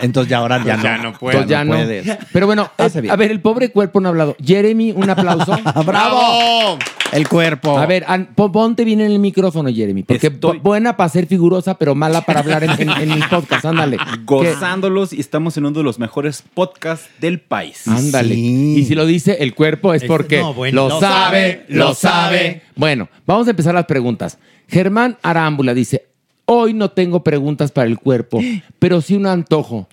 [0.02, 0.84] Entonces ya ahora ya no.
[0.84, 1.38] Ya no puede.
[1.38, 1.74] Entonces ya no.
[1.74, 2.18] puedes.
[2.32, 4.36] Pero bueno, Hace eh, a ver, el pobre cuerpo no ha hablado.
[4.44, 5.58] Jeremy, un aplauso.
[5.86, 6.78] ¡Bravo!
[7.12, 7.78] El cuerpo.
[7.78, 10.04] A ver, an- ponte bien en el micrófono, Jeremy.
[10.04, 13.66] Porque Estoy- buena para ser figurosa, pero mala para hablar en, en- en el podcast.
[13.66, 13.98] Ándale.
[13.98, 14.04] ¿Qué?
[14.26, 17.88] Gozándolos y estamos en uno de los mejores podcasts del país.
[17.88, 18.34] Ándale.
[18.34, 18.76] Sí.
[18.80, 20.88] Y si lo dice el cuerpo es porque no, bueno.
[20.88, 22.62] lo, Lo sabe, lo sabe.
[22.76, 24.40] Bueno, vamos a empezar las preguntas.
[24.68, 26.06] Germán Arámbula dice,
[26.46, 28.42] hoy no tengo preguntas para el cuerpo,
[28.80, 29.88] pero sí un antojo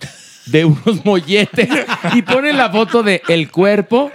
[0.47, 1.69] de unos molletes.
[2.15, 4.11] y pone la foto de el cuerpo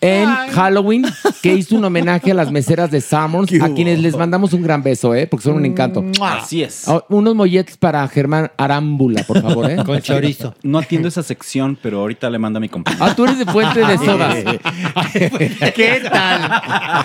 [0.00, 1.04] en Halloween,
[1.42, 4.82] que hizo un homenaje a las meseras de Summers, a quienes les mandamos un gran
[4.82, 5.26] beso, ¿eh?
[5.26, 6.04] porque son un encanto.
[6.22, 6.88] Así es.
[6.88, 9.76] Ah, Unos molletes para Germán Arámbula, por favor, ¿eh?
[9.84, 10.54] Con chorizo.
[10.62, 13.04] No atiendo esa sección, pero ahorita le mando a mi compañero.
[13.04, 14.36] Ah, tú eres de Fuente de Sodas.
[15.74, 17.04] ¿Qué tal?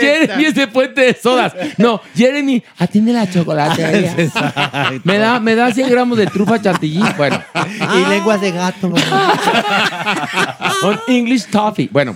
[0.00, 1.54] Jeremy es de Fuente de Sodas.
[1.76, 4.14] No, Jeremy, atiende la chocolatería.
[5.04, 7.02] me, da, me da 100 gramos de trufa chantilly.
[7.16, 8.90] Bueno, Y lenguas de gato.
[10.80, 11.46] con English
[11.90, 12.14] Bueno,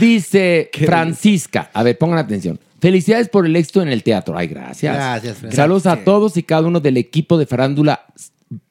[0.00, 1.70] dice Francisca.
[1.72, 2.58] A ver, pongan atención.
[2.80, 4.36] Felicidades por el éxito en el teatro.
[4.38, 4.94] Ay, gracias.
[4.94, 5.62] Gracias, Francisca.
[5.62, 8.04] Saludos a todos y cada uno del equipo de farándula.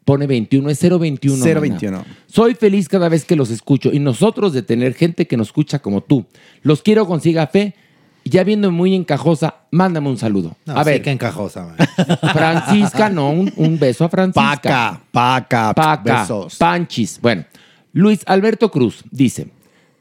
[0.06, 1.38] Pone 21, es 021.
[1.46, 1.60] mana.
[1.60, 2.06] 021.
[2.28, 5.80] Soy feliz cada vez que los escucho y nosotros de tener gente que nos escucha
[5.80, 6.26] como tú.
[6.62, 7.76] Los quiero con siga fe.
[8.24, 10.56] Y Ya viendo muy encajosa, mándame un saludo.
[10.66, 11.64] A ver, que encajosa.
[11.66, 11.78] man.
[12.34, 14.52] Francisca, no, un, un beso a Francisca.
[14.62, 16.56] Paca, paca, Paca, besos.
[16.58, 17.20] Panchis.
[17.22, 17.46] Bueno,
[17.94, 19.48] Luis Alberto Cruz dice: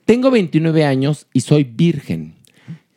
[0.06, 2.36] Tengo 29 años y soy virgen.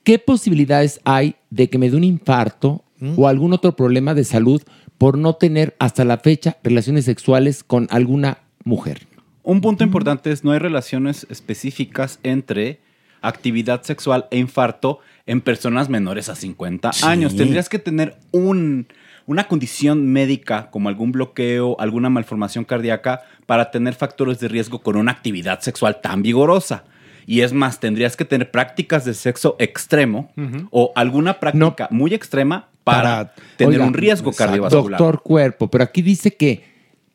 [0.04, 2.86] ¿Qué posibilidades hay de que me dé un infarto
[3.18, 4.62] o algún otro problema de salud
[5.00, 9.08] por no tener hasta la fecha relaciones sexuales con alguna mujer?
[9.42, 12.80] Un punto importante es no hay relaciones específicas entre
[13.22, 17.36] actividad sexual e infarto en personas menores a 50 años.
[17.36, 18.86] Tendrías que tener un,
[19.26, 24.96] una condición médica como algún bloqueo, alguna malformación cardíaca para tener factores de riesgo con
[24.96, 26.84] una actividad sexual tan vigorosa.
[27.30, 30.32] Y es más, tendrías que tener prácticas de sexo extremo
[30.72, 34.98] o alguna práctica muy extrema para, Para- tener Oiga, un riesgo cardiovascular.
[35.00, 36.64] Doctor Cuerpo, pero aquí dice que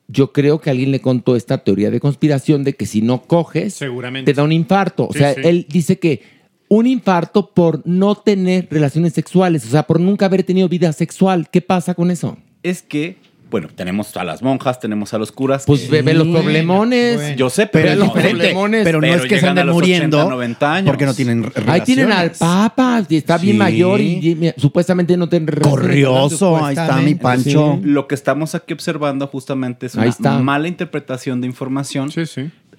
[0.07, 3.75] yo creo que alguien le contó esta teoría de conspiración de que si no coges,
[3.75, 4.33] Seguramente.
[4.33, 5.09] te da un infarto.
[5.09, 5.41] O Sí, sea, sí.
[5.43, 6.23] él dice que
[6.69, 11.49] un infarto por no tener relaciones sexuales, o sea, por nunca haber tenido vida sexual.
[11.51, 12.37] ¿Qué pasa con eso?
[12.63, 13.17] es que
[13.55, 15.63] bueno, tenemos a las monjas, tenemos a los curas.
[15.65, 17.15] Pues ve- ve los problemones.
[17.15, 17.37] Bueno.
[17.37, 18.31] Yo sé, Pero diferente.
[18.39, 18.83] problemones.
[18.85, 20.87] Pero no es que se anden los muriendo 80, 90 años.
[20.91, 22.39] porque no tienen Ahí tienen al relaciones.
[22.39, 23.59] Papa, y está bien Sí.
[23.59, 27.79] mayor y, y- supuestamente no tiene Corrioso, ahí está mi Pancho.
[27.85, 30.39] Lo que estamos aquí observando justamente es Ahí una está.
[30.41, 32.11] mala interpretación de información.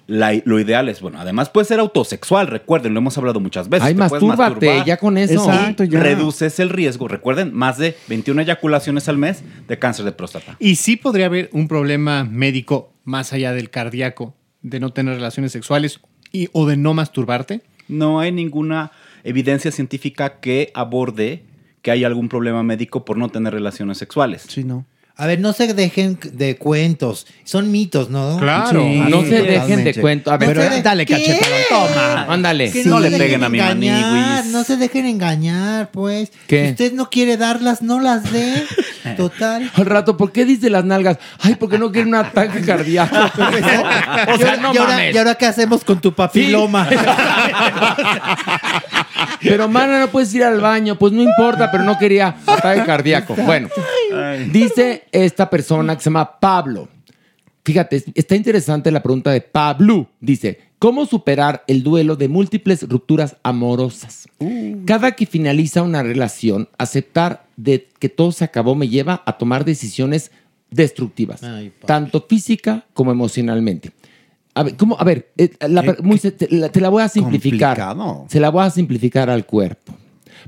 [0.06, 3.88] La- lo ideal es, bueno, además puede ser autosexual, recuerden, lo hemos hablado muchas veces.
[3.88, 5.32] Ay, te mastúrbate, ya con eso.
[5.34, 6.00] Exacto, ya.
[6.00, 10.56] Reduces el riesgo, recuerden, más de 21 eyaculaciones al mes de cáncer de próstata.
[10.60, 15.50] Y sí podría haber un problema médico más allá del cardíaco, de no tener relaciones
[15.52, 16.00] sexuales
[16.32, 17.62] y, o de no masturbarte.
[17.88, 18.92] No hay ninguna
[19.24, 21.42] evidencia científica que aborde
[21.82, 24.44] que hay algún problema médico por no tener relaciones sexuales.
[24.48, 24.84] Sí, no.
[25.18, 27.26] A ver, no se dejen de cuentos.
[27.44, 28.36] Son mitos, ¿no?
[28.38, 28.82] Claro.
[28.82, 30.30] Sí, no se dejen de cuento.
[30.30, 31.14] A ver, No de- dale, ¿Qué?
[31.14, 32.26] cachetadón, toma.
[32.28, 32.70] Ándale.
[32.70, 32.88] Que Sí.
[32.90, 34.44] no, le peguen a mi engañar.
[34.46, 36.30] No se dejen engañar, pues.
[36.46, 36.64] ¿Qué?
[36.66, 38.62] Si usted no quiere darlas, no las dé.
[39.16, 39.70] Total.
[39.74, 41.16] Al rato, ¿por qué dice las nalgas?
[41.40, 43.16] Ay, porque no quiere un ataque cardíaco.
[44.34, 45.14] O sea, no ¿y, ahora, mames.
[45.14, 46.88] ¿Y ahora qué hacemos con tu papiloma?
[49.40, 50.96] Pero, mana, no puedes ir al baño.
[50.98, 53.34] Pues no importa, pero no quería ataque cardíaco.
[53.34, 53.68] Bueno,
[54.50, 56.88] dice esta persona que se llama Pablo.
[57.64, 60.08] Fíjate, está interesante la pregunta de Pablo.
[60.20, 64.28] Dice, ¿cómo superar el duelo de múltiples rupturas amorosas?
[64.86, 69.64] Cada que finaliza una relación, aceptar de que todo se acabó me lleva a tomar
[69.64, 70.30] decisiones
[70.70, 71.40] destructivas,
[71.86, 73.90] tanto física como emocionalmente.
[74.54, 74.96] A ver, ¿cómo?
[74.98, 77.76] A ver, eh, la per- muy se- te, la, te la voy a simplificar.
[77.78, 78.26] complicado.
[78.28, 79.94] Se la voy a simplificar al cuerpo.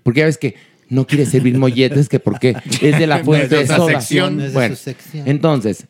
[0.03, 0.55] Porque ya ves que
[0.89, 3.93] no quiere servir molletes, que porque es de la fuente No de es de soda.
[4.01, 4.36] sección.
[4.36, 5.28] No es de Bueno, su sección.
[5.28, 5.86] entonces,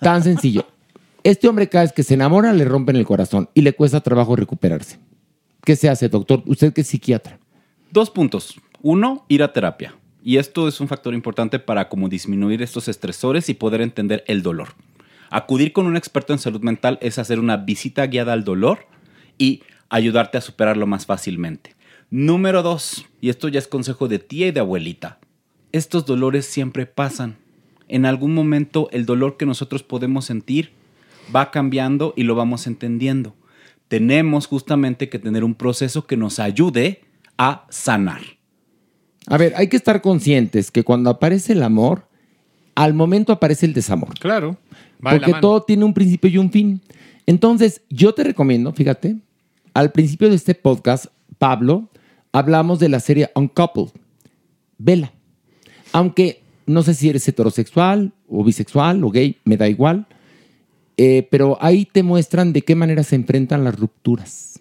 [0.00, 0.66] tan sencillo.
[1.22, 4.36] Este hombre cada vez que se enamora le rompen el corazón y le cuesta trabajo
[4.36, 4.98] recuperarse.
[5.64, 6.42] ¿Qué se hace, doctor?
[6.46, 7.38] Usted que es psiquiatra.
[7.90, 8.54] Dos puntos.
[8.82, 9.94] Uno, ir a terapia.
[10.24, 14.42] Y esto es un factor importante para como disminuir estos estresores y poder entender el
[14.42, 14.68] dolor.
[15.30, 18.86] Acudir con un experto en salud mental es hacer una visita guiada al dolor
[19.38, 21.74] y ayudarte a superarlo más fácilmente.
[22.10, 25.20] Número dos, y esto ya es consejo de tía y de abuelita,
[25.70, 27.36] estos dolores siempre pasan.
[27.86, 30.72] En algún momento el dolor que nosotros podemos sentir
[31.34, 33.34] va cambiando y lo vamos entendiendo.
[33.86, 37.02] Tenemos justamente que tener un proceso que nos ayude
[37.38, 38.22] a sanar.
[39.26, 42.08] A ver, hay que estar conscientes que cuando aparece el amor,
[42.74, 44.18] al momento aparece el desamor.
[44.18, 44.56] Claro.
[45.04, 46.80] va Porque todo tiene un principio y un fin.
[47.26, 49.16] Entonces, yo te recomiendo, fíjate,
[49.74, 51.06] al principio de este podcast,
[51.38, 51.88] Pablo,
[52.32, 53.90] hablamos de la serie Uncoupled.
[54.78, 55.12] Vela.
[55.92, 60.06] Aunque no sé si eres heterosexual o bisexual o gay, me da igual.
[60.96, 64.60] Eh, pero ahí te muestran de qué manera se enfrentan las rupturas.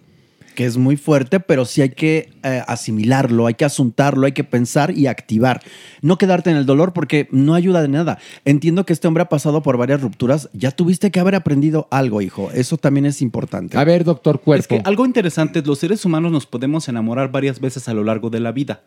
[0.55, 4.43] Que es muy fuerte, pero sí hay que eh, asimilarlo, hay que asuntarlo, hay que
[4.43, 5.61] pensar y activar.
[6.01, 8.19] No quedarte en el dolor porque no ayuda de nada.
[8.45, 10.49] Entiendo que este hombre ha pasado por varias rupturas.
[10.53, 12.49] Ya tuviste que haber aprendido algo, hijo.
[12.53, 13.77] Eso también es importante.
[13.77, 17.59] A ver, doctor Es que algo interesante es los seres humanos nos podemos enamorar varias
[17.59, 18.81] veces a lo largo de la vida.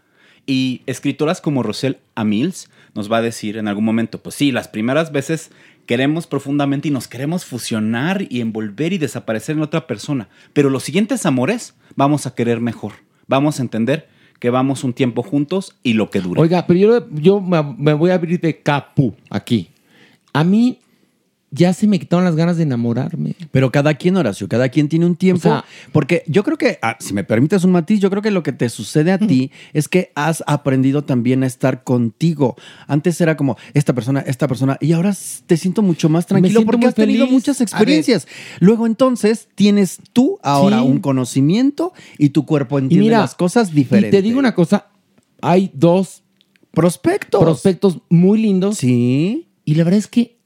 [0.45, 4.69] Y escritoras como Rosel Amils nos va a decir en algún momento, pues sí, las
[4.69, 5.51] primeras veces
[5.87, 10.29] queremos profundamente y nos queremos fusionar y envolver y desaparecer en otra persona.
[10.53, 12.93] Pero los siguientes amores vamos a querer mejor.
[13.27, 16.41] Vamos a entender que vamos un tiempo juntos y lo que dure.
[16.41, 19.69] Oiga, pero yo, me, me voy a abrir de capu aquí.
[20.33, 20.79] A mí
[21.55, 23.37] ya se me quitaron las ganas de enamorarme.
[23.51, 25.41] Pero cada quien, Horacio, cada quien tiene un tiempo.
[25.49, 28.31] O sea- porque yo creo que, ah, si me permites un matiz, yo creo que
[28.31, 32.57] lo que te sucede a ti es que has aprendido también a estar contigo.
[32.87, 35.15] Antes era como esta persona, esta persona, y ahora
[35.47, 37.33] te siento mucho más tranquilo porque has tenido feliz.
[37.33, 38.27] muchas experiencias.
[38.59, 40.87] Luego entonces tienes tú ahora Sí.
[40.87, 44.11] un conocimiento y tu cuerpo Y entiende mira, las cosas y diferentes.
[44.19, 44.87] te digo una cosa,
[45.43, 46.23] hay dos
[46.71, 47.43] prospectos.
[47.43, 48.79] Prospectos muy lindos.
[48.79, 49.49] Sí.
[49.65, 50.39] Y la verdad es que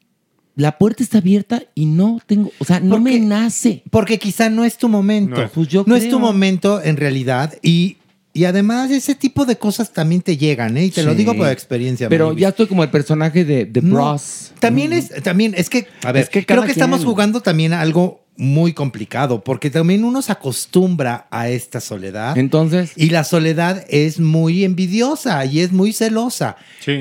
[0.56, 3.82] la puerta está abierta y no tengo, o sea, no me nace.
[3.90, 5.36] Porque quizá no es tu momento.
[5.36, 5.50] No es.
[5.50, 7.54] Pues yo no es tu momento en realidad.
[7.62, 7.98] Y,
[8.32, 10.86] y además ese tipo de cosas también te llegan, ¿eh?
[10.86, 12.08] Y te lo digo por experiencia.
[12.08, 14.52] Pero ya estoy como el personaje de, de No, Bros.
[14.58, 17.82] También es, también es que, a ver, Es que creo que estamos jugando también a
[17.82, 22.36] algo muy complicado, porque también uno se acostumbra a esta soledad.
[22.36, 22.92] Entonces.
[22.96, 26.56] Y la soledad es muy envidiosa y es muy celosa.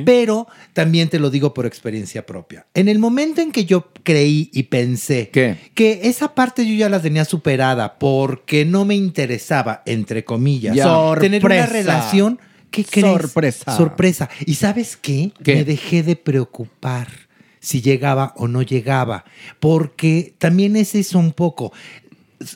[0.05, 2.65] Pero también te lo digo por experiencia propia.
[2.73, 7.01] En el momento en que yo creí y pensé que esa parte yo ya la
[7.01, 10.85] tenía superada porque no me interesaba, entre comillas, Ya.
[11.19, 12.39] tener una relación.
[12.71, 13.21] ¿Qué crees?
[13.21, 13.77] Sorpresa.
[13.77, 14.29] Sorpresa.
[14.45, 15.31] ¿Y sabes qué?
[15.43, 15.55] ¿Qué?
[15.55, 17.07] Me dejé de preocupar
[17.65, 19.25] si llegaba o no llegaba,
[19.59, 21.73] porque también es eso un poco.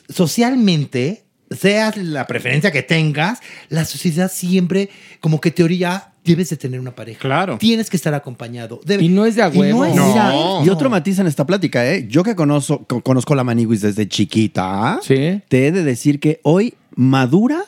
[0.08, 4.88] Socialmente, seas la preferencia que tengas, la sociedad siempre
[5.20, 7.18] como que te orilla debes de tener una pareja.
[7.18, 7.56] Claro.
[7.58, 8.80] Tienes que estar acompañado.
[8.84, 10.60] Debe- Y no es de a y no huevo.
[10.60, 12.06] es- Y otro matiz en esta plática, ¿eh?
[12.08, 15.00] Yo que conozco, co- conozco la Maniguis desde chiquita,
[15.48, 17.62] te he de decir que hoy madura,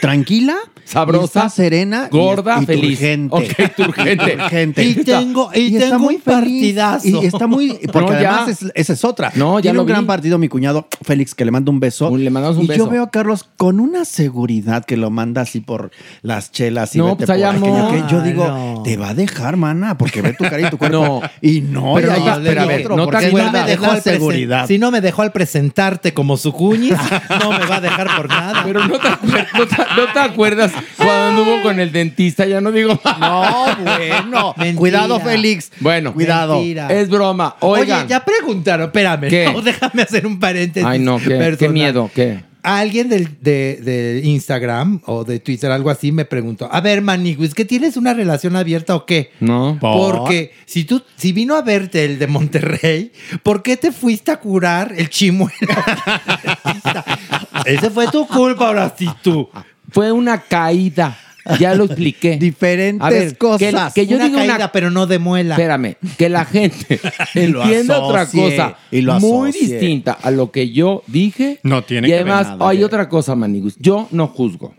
[0.00, 2.98] tranquila, Sabrosa, y está serena, y- gorda, y feliz.
[2.98, 3.34] turgente.
[3.36, 4.30] Ok, turgente.
[4.36, 4.84] Turgente.
[4.84, 7.06] Y tengo- y está tengo muy un partidazo.
[7.08, 7.72] Y está muy.
[7.92, 9.32] Porque No, además es- esa es otra.
[9.34, 12.14] No, ya Tiene lo un gran partido mi cuñado Félix, que le manda un beso.
[12.16, 12.84] Le mandamos un y beso.
[12.84, 15.90] yo veo a Carlos con una seguridad que lo manda así por
[16.22, 19.56] las chelas y No, vete pues por aquello que yo digo, te va a dejar,
[19.56, 20.94] mana, porque ve tu cara y tu cuerpo.
[21.04, 21.20] No.
[21.40, 23.64] Y no, Pero ya pero a ver, otro, no te porque Si no, acuerdas.
[23.64, 24.66] me dejó al seguridad.
[24.68, 26.94] si no me dejó al presentarte como su cuñis,
[27.40, 28.62] no me va a dejar por nada.
[28.64, 32.60] Pero no te, acuer- no te- no te acuerdas cuando anduvo con el dentista, ya
[32.60, 32.98] no digo.
[33.20, 34.54] No, bueno.
[34.56, 34.78] Mentira.
[34.78, 35.70] Cuidado, Félix.
[35.80, 36.54] Bueno, Cuidado.
[36.56, 36.88] Mentira.
[36.88, 37.56] es broma.
[37.60, 38.00] Oigan.
[38.00, 39.28] Oye, ya preguntaron, espérame.
[39.28, 39.50] ¿Qué?
[39.52, 40.86] no, déjame hacer un paréntesis.
[40.86, 42.42] Ay, no, qué, qué miedo, qué.
[42.62, 47.52] Alguien del, de, de Instagram o de Twitter, algo así, me preguntó: A ver, Maniguis,
[47.52, 49.32] ¿que tienes una relación abierta o qué?
[49.40, 49.76] No.
[49.78, 54.38] Porque si tú, si vino a verte el de Monterrey, ¿por qué te fuiste a
[54.38, 55.52] curar el chimuelo?
[57.66, 59.48] Ese fue tu culpa, ahora sí tú.
[59.94, 61.16] Fue una caída.
[61.60, 62.36] Ya lo expliqué.
[62.40, 63.92] Diferentes A ver, cosas.
[63.92, 64.72] Que, que yo una diga caída, una.
[64.72, 65.54] pero no de muela.
[65.54, 66.98] Espérame, que la gente
[67.34, 71.60] entienda otra cosa y lo muy distinta a lo que yo dije.
[71.62, 73.76] No tiene Y que ver además, nada hay que- otra cosa, Manigus.
[73.78, 74.74] Yo no juzgo.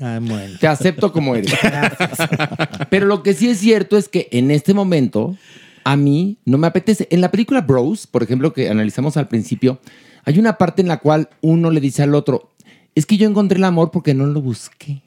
[0.00, 0.58] Ay, bueno.
[0.58, 1.52] Te acepto como eres.
[2.90, 5.36] Pero lo que sí es cierto es que en este momento
[5.84, 7.08] a mí no me apetece.
[7.10, 9.80] En la película Bros, por ejemplo, que analizamos al principio,
[10.24, 12.50] hay una parte en la cual uno le dice al otro,
[12.96, 15.00] es que yo encontré el amor porque no lo busqué.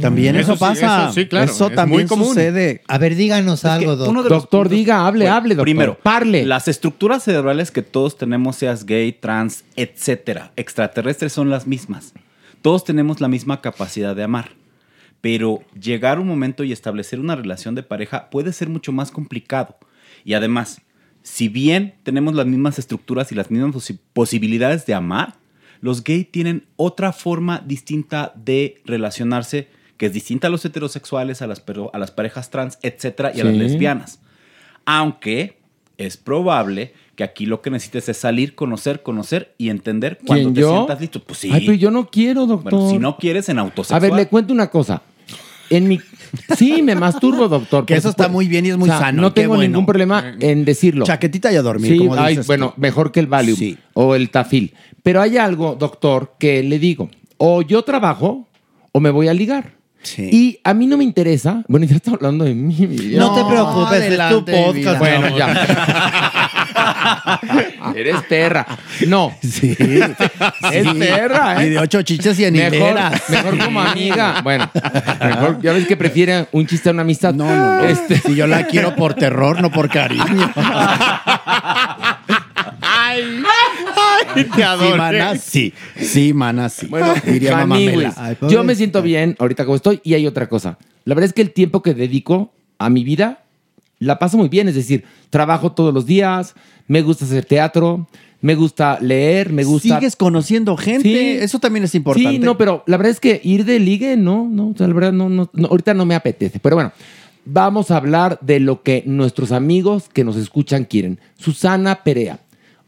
[0.00, 1.04] También eso, Eso sí, pasa.
[1.04, 2.28] eso sí, claro, Eso es también muy común.
[2.28, 2.82] sucede.
[2.86, 4.14] A ver, díganos algo, doctor.
[4.14, 5.64] los Doctor, puntos- diga, hable, Bueno, hable, doctor.
[5.64, 6.44] Primero, parle.
[6.44, 12.12] Las estructuras cerebrales que todos tenemos, seas gay, trans, etcétera, extraterrestres, son las mismas.
[12.60, 14.50] Todos tenemos la misma capacidad de amar.
[15.22, 19.76] Pero llegar un momento y establecer una relación de pareja puede ser mucho más complicado.
[20.26, 20.82] Y además,
[21.22, 25.36] si bien tenemos las mismas estructuras y las mismas posi- posibilidades de amar,
[25.86, 31.46] los gays tienen otra forma distinta de relacionarse, que es distinta a los heterosexuales, a
[31.46, 34.18] las, pero- a las parejas trans, etcétera, y a las lesbianas.
[34.84, 35.58] Aunque
[35.98, 40.54] es probable que aquí lo que necesites es salir, conocer, conocer y entender cuando ¿Quién,
[40.54, 40.70] te yo?
[40.74, 41.22] sientas listo.
[41.22, 41.50] Pues sí.
[41.52, 42.72] Ay, pero yo no quiero, doctor.
[42.72, 43.96] Bueno, si no quieres en autosexual.
[43.96, 45.02] A ver, le cuento una cosa.
[45.70, 45.98] En mi...
[46.56, 47.86] Sí, me masturbo, doctor.
[47.86, 49.62] Que eso está muy bien y es muy O sea, sano, No tengo bueno.
[49.62, 51.06] ningún problema en decirlo.
[51.06, 52.80] Chaquetita y a dormir, Sí, como ay, dices bueno, tú.
[52.80, 53.78] mejor que el Valium Sí.
[53.94, 54.74] o el Tafil.
[55.06, 57.08] Pero hay algo, doctor, que le digo.
[57.36, 58.48] O yo trabajo
[58.90, 59.74] o me voy a ligar.
[60.02, 60.28] Sí.
[60.32, 61.62] Y a mí no me interesa.
[61.68, 62.74] Bueno, ya está hablando de mí.
[62.76, 63.20] mi vida.
[63.20, 64.98] No te preocupes, es tu podcast.
[64.98, 66.32] Bueno, ya.
[67.94, 68.66] Eres perra.
[69.06, 69.32] No.
[69.40, 69.76] Sí.
[69.78, 71.66] Es perra, ¿eh?
[71.66, 72.96] Y de ocho chiches y en Mejor,
[73.28, 74.40] mejor como amiga.
[74.42, 74.68] Bueno,
[75.20, 77.32] mejor, ya ves que prefiere un chiste a una amistad.
[77.32, 77.84] No, no, no.
[77.84, 80.52] Este, Si yo la quiero por terror, no por cariño.
[84.34, 84.96] Te Sí, adoro.
[84.96, 85.72] mana, sí.
[86.00, 86.86] Sí, mana, sí.
[86.86, 88.14] Bueno, diría mamá Mela.
[88.16, 90.78] Ay, yo me siento bien ahorita como estoy y hay otra cosa.
[91.04, 93.42] La verdad es que el tiempo que dedico a mi vida
[93.98, 96.54] la paso muy bien, es decir, trabajo todos los días,
[96.86, 98.06] me gusta hacer teatro,
[98.42, 101.02] me gusta leer, me gusta Sigues conociendo gente.
[101.08, 101.38] Sí.
[101.40, 102.30] Eso también es importante.
[102.30, 104.94] Sí, no, pero la verdad es que ir de ligue, no, no, o sea, la
[104.94, 106.60] verdad no, no, no, ahorita no me apetece.
[106.60, 106.92] Pero bueno,
[107.46, 111.18] vamos a hablar de lo que nuestros amigos que nos escuchan quieren.
[111.38, 112.40] Susana Perea.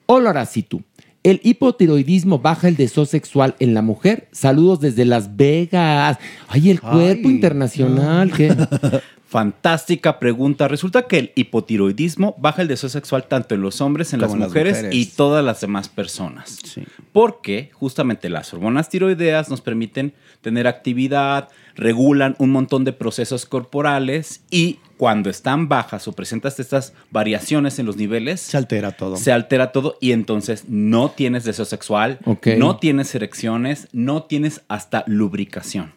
[0.06, 0.82] Hola, Horacitu.
[1.22, 4.28] El hipotiroidismo baja el deseo sexual en la mujer.
[4.32, 6.18] Saludos desde Las Vegas.
[6.48, 8.32] Ay, el cuerpo Ay, internacional.
[8.32, 8.54] ¿qué?
[9.28, 10.68] Fantástica pregunta.
[10.68, 14.86] Resulta que el hipotiroidismo baja el deseo sexual tanto en los hombres, en las mujeres,
[14.90, 16.58] y todas las demás personas.
[16.64, 16.84] Sí.
[17.12, 24.40] Porque justamente las hormonas tiroideas nos permiten tener actividad, regulan un montón de procesos corporales
[24.50, 29.16] y cuando están bajas o presentas estas variaciones en los niveles, Se altera todo.
[29.16, 32.18] se altera todo y entonces no tienes deseo sexual,
[32.58, 35.92] no tienes erecciones, no tienes hasta lubricación.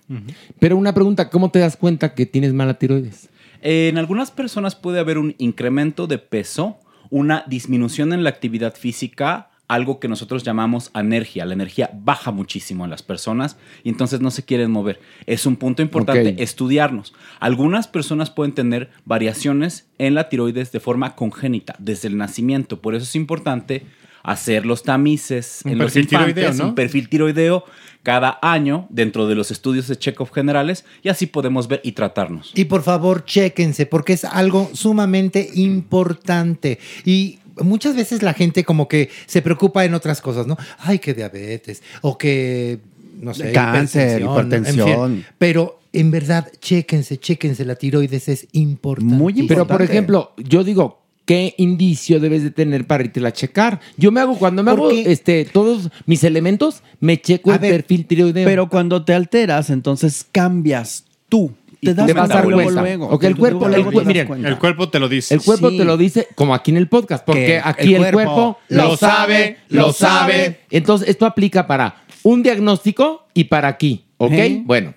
[0.60, 3.21] Pero una pregunta, ¿cómo te das cuenta que tienes mala tiroides?
[3.62, 6.80] En algunas personas puede haber un incremento de peso,
[7.10, 11.46] una disminución en la actividad física, algo que nosotros llamamos anergia.
[11.46, 15.00] La energía baja muchísimo en las personas y entonces no se quieren mover.
[15.28, 17.14] Es un punto importante estudiarnos.
[17.40, 22.82] Algunas personas pueden tener variaciones en la tiroides de forma congénita desde el nacimiento.
[22.82, 23.86] Por eso es importante
[24.24, 26.70] hacer los tamices Un en los perfil infantes, tiroideo, ¿no?
[26.70, 27.66] un perfil tiroideo
[28.04, 32.52] cada año dentro de los estudios de check-up generales y así podemos ver y tratarnos.
[32.56, 36.80] Y por favor, chéquense, porque es algo sumamente importante.
[37.06, 40.58] Y muchas veces la gente como que se preocupa en otras cosas, ¿no?
[40.80, 42.80] Ay, que diabetes, o que,
[43.20, 44.32] no sé, Cáncer, en fin.
[44.32, 45.26] hipertensión.
[45.38, 49.16] Pero en verdad, chéquense, chéquense, la tiroides es importante.
[49.16, 51.01] Muy Pero, por ejemplo, yo digo,
[51.32, 53.80] ¿qué indicio debes de tener para irte a checar?
[53.96, 57.72] Yo me hago, cuando me hago este, todos mis elementos, me checo A el ver,
[57.72, 58.46] perfil tiroideo.
[58.46, 61.54] Pero cuando te alteras, entonces cambias tú.
[61.82, 63.22] Te das te vas a dar luego, luego.
[63.22, 64.46] El cuerpo, el miren.
[64.46, 65.34] El cuerpo te lo dice.
[65.34, 65.78] El cuerpo Sí.
[65.78, 68.60] te lo dice como aquí en el podcast, porque Que aquí el el cuerpo cuerpo,
[68.68, 70.60] lo lo sabe, lo sabe.
[70.70, 74.34] Entonces, esto aplica para un diagnóstico y para aquí, ¿ok?
[74.34, 74.62] ¿Eh?
[74.66, 74.94] Bueno,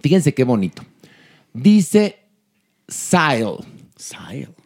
[0.00, 0.84] fíjense qué bonito.
[1.52, 2.20] Dice
[2.86, 3.56] SILE.
[3.96, 4.57] SILE.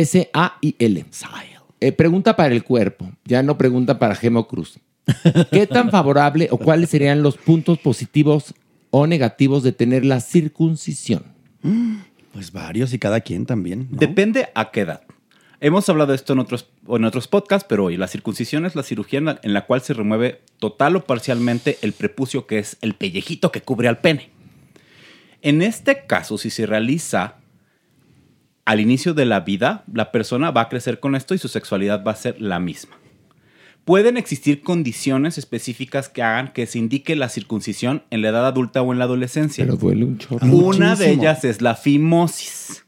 [0.00, 1.04] S-A-I-L.
[1.80, 4.78] Eh, pregunta para el cuerpo, ya no pregunta para Gemo Cruz.
[5.50, 8.54] ¿Qué tan favorable o cuáles serían los puntos positivos
[8.90, 11.24] o negativos de tener la circuncisión?
[12.32, 13.88] Pues varios y cada quien también.
[13.90, 13.98] ¿no?
[13.98, 15.02] Depende a qué edad.
[15.60, 18.82] Hemos hablado de esto en otros, en otros podcasts, pero hoy la circuncisión es la
[18.82, 22.76] cirugía en la, en la cual se remueve total o parcialmente el prepucio, que es
[22.82, 24.28] el pellejito que cubre al pene.
[25.40, 27.36] En este caso, si se realiza
[28.66, 32.04] al inicio de la vida, la persona va a crecer con esto y su sexualidad
[32.04, 32.96] va a ser la misma.
[33.84, 38.82] Pueden existir condiciones específicas que hagan que se indique la circuncisión en la edad adulta
[38.82, 39.64] o en la adolescencia.
[39.64, 40.44] Pero duele un chorro.
[40.48, 42.84] Una de ellas es la fimosis.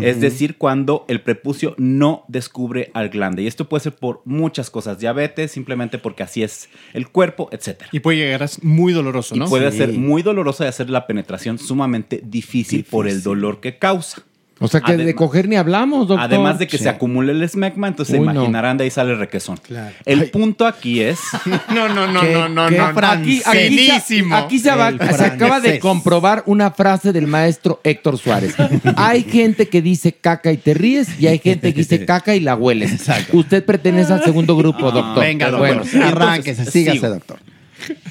[0.00, 3.42] Es decir, cuando el prepucio no descubre al glande.
[3.42, 4.98] Y esto puede ser por muchas cosas.
[4.98, 7.82] Diabetes, simplemente porque así es el cuerpo, etc.
[7.92, 9.46] Y puede llegar a ser muy doloroso, Y ¿no?
[9.46, 9.78] puede Sí.
[9.78, 14.24] ser muy doloroso y hacer la penetración sumamente difícil, por el dolor que causa.
[14.62, 16.20] O sea que de coger ni hablamos, doctor.
[16.24, 16.84] Además de que Sí.
[16.84, 18.32] se acumule el esmegma, entonces Uy, se no.
[18.40, 19.58] imaginarán de ahí sale el requesón.
[20.04, 21.18] El punto aquí es.
[21.72, 22.84] No, no, no, Qué- no, no, qué no.
[22.86, 28.18] Aquí, aquí, se, aquí se, va- se acaba de comprobar una frase del maestro Héctor
[28.18, 28.54] Suárez.
[28.96, 32.40] Hay gente que dice caca y te ríes y hay gente que dice caca y
[32.40, 32.92] la hueles.
[33.32, 35.22] Usted pertenece al segundo grupo, doctor.
[35.24, 35.76] Venga, doctor.
[35.84, 36.06] bueno.
[36.06, 37.08] Arránquese, sígase, sigo.
[37.12, 37.38] doctor.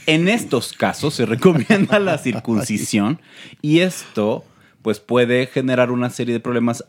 [0.06, 3.20] En estos casos se recomienda la circuncisión
[3.62, 4.44] y esto
[4.82, 6.86] pues puede generar una serie de problemas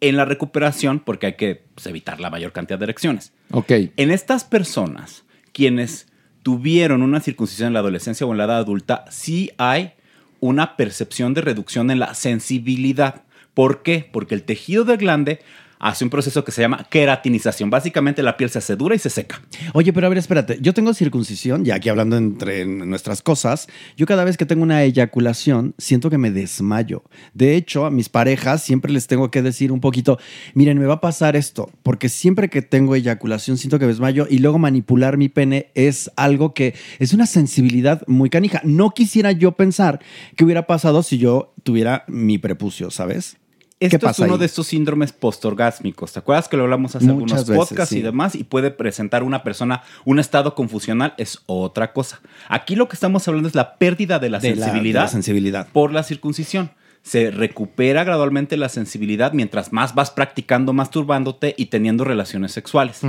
[0.00, 3.32] en la recuperación porque hay que pues, evitar la mayor cantidad de erecciones.
[3.50, 3.72] Ok.
[3.96, 6.08] En estas personas, quienes
[6.42, 9.92] tuvieron una circuncisión en la adolescencia o en la edad adulta, sí hay
[10.40, 13.24] una percepción de reducción en la sensibilidad.
[13.52, 14.08] ¿Por qué?
[14.10, 15.40] Porque el tejido del glande
[15.80, 17.70] hace un proceso que se llama queratinización.
[17.70, 19.42] Básicamente la piel se hace dura y se seca.
[19.72, 20.58] Oye, pero a ver, espérate.
[20.60, 23.66] Yo tengo circuncisión, ya aquí hablando entre nuestras cosas,
[23.96, 27.02] yo cada vez que tengo una eyaculación, siento que me desmayo.
[27.34, 30.18] De hecho, a mis parejas siempre les tengo que decir un poquito,
[30.54, 34.26] miren, me va a pasar esto, porque siempre que tengo eyaculación siento que me desmayo
[34.28, 38.60] y luego manipular mi pene es algo que es una sensibilidad muy canija.
[38.64, 40.00] No quisiera yo pensar
[40.36, 43.38] qué hubiera pasado si yo tuviera mi prepucio, ¿sabes?
[43.80, 44.40] Esto ¿Qué pasa es uno ahí?
[44.40, 46.12] de estos síndromes postorgásmicos.
[46.12, 48.34] ¿Te acuerdas que lo hablamos hace Muchas algunos veces, podcasts y demás?
[48.34, 52.20] Y puede presentar una persona un estado confusional, es otra cosa.
[52.48, 55.08] Aquí lo que estamos hablando es la pérdida de la, De la- de sensibilidad, la
[55.08, 55.68] sensibilidad.
[55.72, 56.70] por la circuncisión.
[57.02, 63.00] Se recupera gradualmente la sensibilidad mientras más vas practicando, masturbándote y teniendo relaciones sexuales.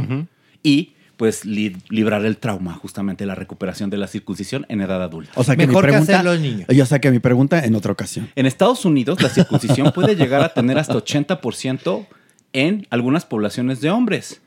[0.64, 5.32] Y pues li- librar el trauma, justamente la recuperación de la circuncisión en edad adulta.
[5.36, 6.24] O sea que mi pregunta,
[6.74, 8.28] Yo sé que mi pregunta en otra ocasión.
[8.36, 12.08] En Estados Unidos, la circuncisión puede llegar a tener hasta 80%
[12.54, 14.42] en algunas poblaciones de hombres.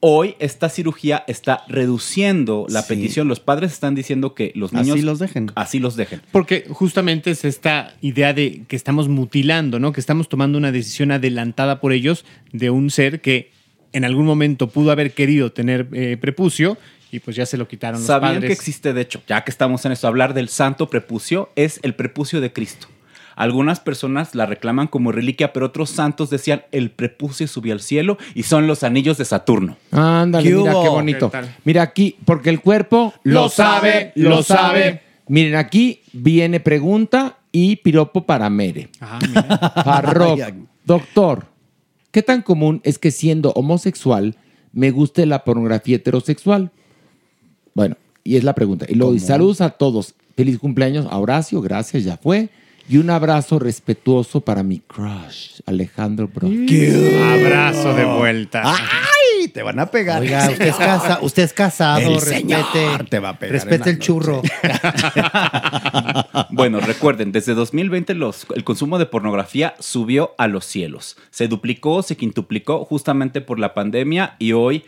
[0.00, 2.88] Hoy esta cirugía está reduciendo la Sí.
[2.96, 3.28] petición.
[3.28, 5.52] Los padres están diciendo que los Así niños los dejen.
[5.54, 6.20] Así los dejen.
[6.32, 9.92] Porque justamente es esta idea de que estamos mutilando, ¿no?
[9.92, 13.54] Que estamos tomando una decisión adelantada por ellos de un ser que
[13.96, 16.76] en algún momento pudo haber querido tener eh, prepucio
[17.10, 18.48] y pues ya se lo quitaron los ¿Sabían padres.
[18.48, 21.48] que existe, de hecho, ya que estamos en esto, hablar del santo prepucio?
[21.56, 22.88] Es el prepucio de Cristo.
[23.36, 28.18] Algunas personas la reclaman como reliquia, pero otros santos decían el prepucio subió al cielo
[28.34, 29.78] y son los anillos de Saturno.
[29.92, 30.82] Ándale, ¿Qué mira hubo?
[30.82, 31.32] qué bonito.
[31.64, 35.00] Mira aquí, porque el cuerpo lo, sabe, lo sabe.
[35.28, 38.90] Miren, aquí viene pregunta y piropo para Mere.
[39.84, 40.40] Farrock,
[40.84, 41.46] doctor,
[42.10, 44.36] ¿qué tan común es que siendo homosexual
[44.72, 46.70] me guste la pornografía heterosexual?
[47.74, 48.86] Bueno, y es la pregunta.
[48.88, 50.14] Y luego dice, saludos a todos.
[50.36, 52.50] Feliz cumpleaños a Horacio, gracias, ya fue.
[52.88, 56.48] Y un abrazo respetuoso para mi crush, Alejandro Bro.
[56.48, 58.62] Abrazo de vuelta.
[59.52, 60.20] Te van a pegar.
[60.22, 62.36] Oiga, usted es, casa- usted es casado, El respete.
[62.38, 62.64] señor
[63.08, 64.42] te va a pegar Respete el churro.
[66.50, 71.16] Bueno, recuerden, desde 2020 los- el consumo de pornografía subió a los cielos.
[71.30, 74.84] Se duplicó, se quintuplicó justamente por la pandemia y hoy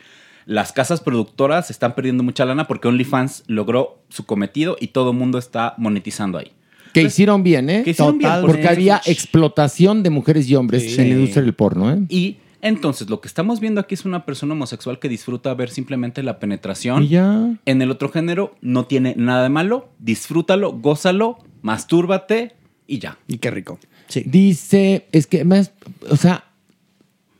[0.46, 5.16] las casas productoras están perdiendo mucha lana porque OnlyFans logró su cometido y todo el
[5.16, 6.52] mundo está monetizando ahí.
[6.94, 7.82] Que hicieron bien, ¿eh?
[7.84, 11.00] Que hicieron bien, porque porque- había explotación de mujeres y hombres Sí.
[11.00, 11.98] en la industria del porno, ¿eh?
[12.08, 16.22] Y entonces lo que estamos viendo aquí es una persona homosexual que disfruta ver simplemente
[16.22, 17.02] la penetración.
[17.04, 17.50] Y ya.
[17.64, 19.88] En el otro género no tiene nada de malo.
[19.98, 22.52] Disfrútalo, gózalo, mastúrbate
[22.86, 23.18] y ya.
[23.28, 23.78] Y qué rico.
[24.24, 25.72] Dice, es que más,
[26.10, 26.44] o sea,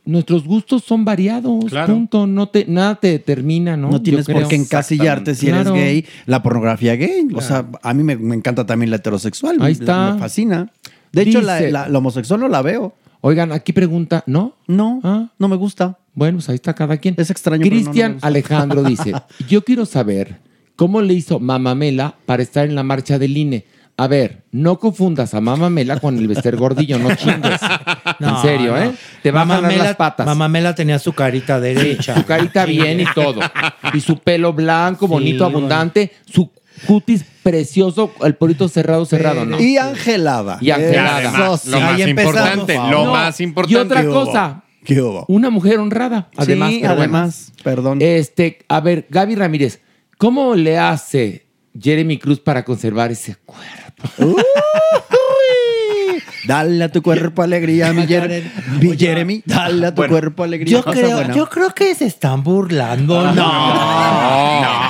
[0.05, 1.93] nuestros gustos son variados, Claro.
[1.93, 2.25] punto.
[2.27, 3.89] No te, nada te determina, ¿no?
[3.91, 6.05] No tienes por qué encasillarte si eres gay.
[6.25, 7.27] La pornografía gay.
[7.35, 9.55] O sea, a mí me, me encanta también la heterosexual.
[9.59, 10.13] Ahí Me- está.
[10.13, 10.71] Me fascina.
[11.11, 12.93] De hecho, la, Dice- la- la homosexual no la veo.
[13.21, 14.55] Oigan, aquí pregunta, ¿no?
[14.67, 15.97] No, no me gusta.
[16.13, 17.15] Bueno, pues ahí está cada quien.
[17.17, 17.63] Es extraño.
[17.63, 18.17] no, no Cristian.
[18.21, 19.13] Alejandro dice,
[19.49, 20.39] yo quiero saber
[20.75, 23.65] cómo le hizo Mamamela para estar en la marcha del INE.
[23.97, 27.59] A ver, no confundas a Mamamela con el Bester Gordillo, no chingues.
[28.21, 28.93] en serio, ¿eh?
[29.21, 30.25] Te va a las patas.
[30.25, 32.15] Mamamela tenía su carita derecha.
[32.15, 33.41] Su carita bien y todo.
[33.93, 36.11] Y su pelo blanco, bonito, Sí, abundante.
[36.25, 36.49] Su
[36.85, 39.59] cutis precioso, el porito cerrado, cerrado, ¿no?
[39.59, 40.57] Y angelada.
[40.61, 41.29] Y angelada.
[41.31, 41.69] Eso sí.
[41.71, 43.79] Lo más importante, por lo más Y importante.
[43.79, 44.25] otra ¿Qué hubo?
[44.25, 45.25] cosa, ¿Qué hubo?
[45.27, 46.69] una mujer honrada, además.
[46.71, 47.01] Sí, pero bueno.
[47.17, 47.99] además, perdón.
[48.01, 49.81] Este, a ver, Gaby Ramírez,
[50.17, 51.45] ¿cómo le hace
[51.79, 54.09] Jeremy Cruz para conservar ese cuerpo?
[54.25, 54.35] Uy,
[56.49, 58.51] Dale a tu cuerpo alegría, mi Jeremy.
[58.81, 60.71] Mi Jeremy, dale a tu Bueno, cuerpo alegría.
[60.79, 61.35] Yo creo, buena.
[61.35, 63.31] yo creo que se están burlando.
[63.33, 63.51] No,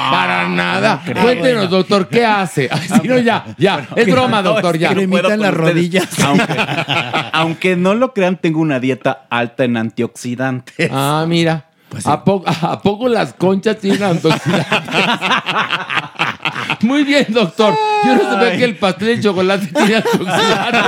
[0.10, 1.04] para nada.
[1.22, 2.70] Cuéntenos, doctor, ¿qué hace?
[2.72, 3.90] Ay, sí, no, ya, ya.
[3.94, 4.90] es broma, No, doctor, es ya.
[4.90, 6.08] que no Cremita en las rodillas.
[6.22, 6.56] Aunque,
[7.34, 10.90] aunque no lo crean, tengo una dieta alta en antioxidantes.
[10.94, 11.66] Ah, mira.
[12.06, 14.66] ¿A, poco, ¿A poco las conchas tienen antioxidantes?
[16.86, 17.76] Muy bien, doctor.
[18.06, 20.82] Yo no sabía que el pastel de chocolate tiene antioxidantes.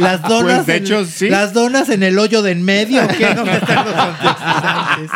[0.00, 1.28] Las donas, Pues, de en, hecho, sí.
[1.28, 3.06] las donas en el hoyo de en medio.
[3.16, 3.32] ¿Qué?
[3.34, 5.10] ¿Dónde están los antioxidantes?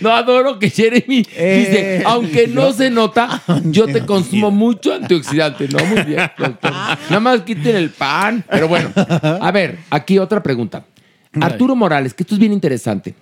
[0.00, 5.68] No adoro que Jeremy Eh, dice, aunque no se nota, yo te consumo mucho antioxidante.
[5.68, 6.72] No, muy bien, doctor.
[6.72, 8.44] Nada más quiten el pan.
[8.48, 10.84] Pero bueno, a ver, aquí otra pregunta.
[11.40, 13.14] Arturo Morales, que esto es bien interesante.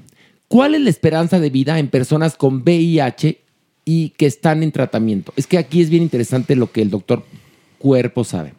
[0.49, 3.42] ¿Cuál es la esperanza de vida en personas con VIH
[3.85, 5.33] y que están en tratamiento?
[5.37, 7.25] Es que aquí es bien interesante lo que el doctor
[7.79, 8.55] Cuerpo sabe.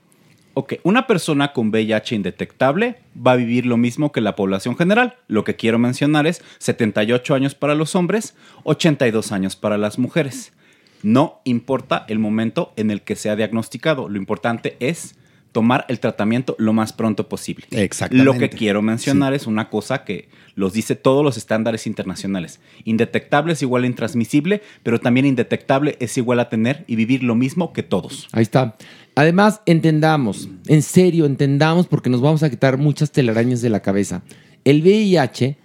[0.55, 5.15] Ok, una persona con VIH indetectable va a vivir lo mismo que la población general.
[5.27, 10.53] Lo que quiero mencionar es 78 años para los hombres, 82 años para las mujeres.
[11.01, 15.15] No importa el momento en el que sea diagnosticado, lo importante es
[15.53, 17.65] tomar el tratamiento lo más pronto posible.
[17.71, 18.25] Exactamente.
[18.25, 22.59] Lo que quiero mencionar es una cosa que los dice todos los estándares internacionales.
[22.83, 27.35] Indetectable es igual a intransmisible, pero también indetectable es igual a tener y vivir lo
[27.35, 28.27] mismo que todos.
[28.33, 28.75] Ahí está.
[29.15, 34.23] Además, entendamos, en serio, entendamos porque nos vamos a quitar muchas telarañas de la cabeza.
[34.65, 35.57] El VIH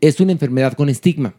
[0.00, 1.34] es una enfermedad con estigma.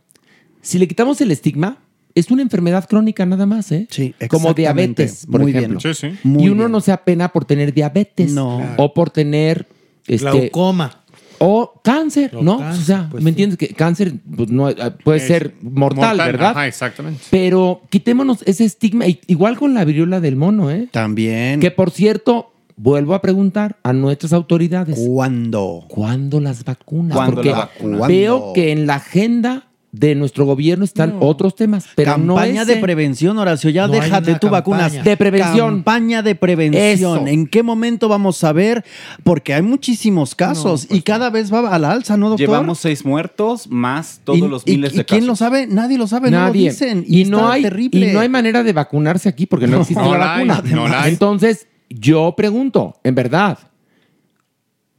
[0.61, 1.79] Si le quitamos el estigma,
[2.19, 3.87] es una enfermedad crónica nada más, ¿eh?
[3.89, 4.61] Sí, Como exactamente.
[4.61, 5.63] diabetes, por Muy bien.
[5.65, 5.93] ejemplo.
[5.93, 6.17] Sí, sí.
[6.23, 6.71] Muy y uno bien.
[6.71, 8.31] no se apena por tener diabetes.
[8.31, 8.61] No.
[8.77, 9.67] O por tener
[10.07, 11.03] este, Glaucoma.
[11.39, 12.57] o cáncer, O ¿no?
[12.59, 13.33] cáncer, o sea, pues ¿me sí.
[13.33, 13.57] entiendes?
[13.57, 16.51] Que cáncer pues, no, eh, puede Es ser mortal, ¿verdad?
[16.51, 17.21] Ajá, exactamente.
[17.29, 20.87] Pero quitémonos ese estigma, igual con la viruela del mono, ¿eh?
[20.91, 21.59] También.
[21.59, 24.97] Que por cierto, vuelvo a preguntar a nuestras autoridades.
[25.07, 25.85] ¿Cuándo?
[25.87, 27.15] ¿Cuándo las vacunas?
[27.15, 28.07] ¿Cuándo Porque la vacuna?
[28.07, 29.67] veo que en la agenda
[29.99, 32.75] de nuestro gobierno están otros temas, pero no campaña ese.
[32.75, 33.69] de prevención, Horacio.
[33.69, 34.51] Ya No déjate campaña.
[34.51, 35.03] vacunas.
[35.03, 35.75] De prevención.
[35.75, 36.83] Campaña de prevención.
[37.19, 37.27] Eso.
[37.27, 38.83] ¿En qué momento vamos a ver?
[39.23, 42.47] Porque hay muchísimos casos y cada vez va a la alza, ¿no, doctor?
[42.47, 45.27] Llevamos seis muertos más todos Y- los miles ¿Y de quién casos.
[45.27, 45.67] lo sabe?
[45.67, 46.65] Nadie lo sabe, no Nadie.
[46.65, 47.03] lo dicen.
[47.07, 48.09] Y, Y, no hay terrible.
[48.09, 50.75] y no hay manera de vacunarse aquí porque no, existe No la hay, vacuna.
[50.75, 51.07] no la.
[51.07, 53.57] Entonces, yo pregunto, en verdad,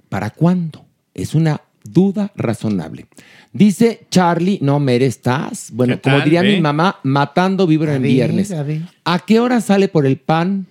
[0.09, 0.85] ¿para cuándo?
[1.15, 1.61] Es una
[1.93, 3.07] duda razonable.
[3.53, 5.71] Dice Charlie, no, Mere, estás.
[5.73, 8.53] Bueno, ¿Qué como tal, diría mi mamá, matando víbora en viernes.
[8.53, 8.83] a ver.
[9.05, 10.67] ¿A qué hora sale por el pan?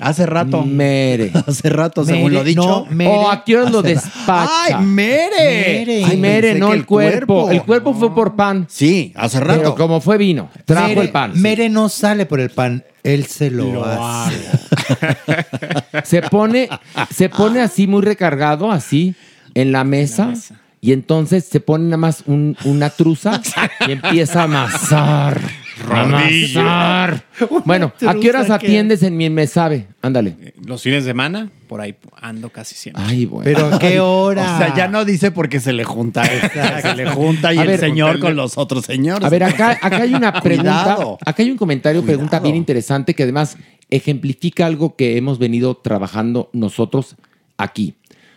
[0.00, 0.64] Hace rato.
[0.64, 1.32] Mere.
[1.46, 2.60] Hace rato, según lo dicho.
[2.60, 3.10] no, Mere.
[3.10, 4.48] ¿O a qué hora lo despacha?
[4.78, 5.30] ¡Ay, Mere!
[5.38, 6.04] Mere.
[6.04, 7.50] Ay, Mere, pensé no el cuerpo.
[7.50, 8.66] El cuerpo fue por pan.
[8.68, 9.58] Sí, hace rato.
[9.58, 11.34] Pero como fue vino, trajo Mere, el pan.
[11.34, 11.40] sí.
[11.40, 14.36] Mere no sale por el pan, él se lo, hace.
[16.04, 16.68] Se pone,
[17.10, 19.14] se pone así muy recargado, así,
[19.60, 20.32] en la mesa.
[20.80, 23.42] Y entonces se pone nada más un- una truza
[23.88, 25.40] y empieza a amasar.
[25.84, 26.60] Rodillo.
[26.60, 27.24] Amasar.
[27.64, 29.86] Bueno, ¿a qué horas atiendes en mi me sabe?
[30.02, 30.54] Ándale.
[30.64, 33.02] Los fines de semana, por ahí ando casi siempre.
[33.06, 33.42] Ay, bueno.
[33.44, 34.54] Pero ¿a qué hora?
[34.54, 36.24] O sea, ya no dice porque se le junta.
[36.24, 39.24] se le junta y A el ver, señor con los otros señores.
[39.24, 40.82] A ver, acá, acá hay una pregunta.
[40.84, 41.18] Cuidado.
[41.26, 43.56] Acá hay un comentario, pregunta bien interesante que además
[43.90, 47.16] ejemplifica algo que hemos venido trabajando nosotros
[47.56, 47.94] aquí.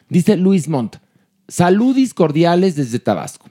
[0.09, 0.95] Dice Luis Montt,
[1.51, 3.49] saludis cordiales desde Tabasco.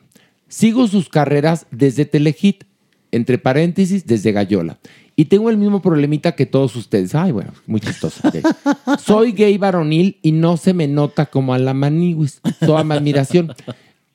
[0.48, 2.64] Sigo sus carreras desde Telehit,
[3.12, 4.78] entre paréntesis, desde Gallola.
[5.16, 7.14] Y tengo el mismo problemita que todos ustedes.
[7.14, 8.22] Ay, bueno, muy chistoso.
[9.04, 12.40] Soy gay varonil y no se me nota como a la maniguis.
[12.60, 13.54] Toda mi admiración.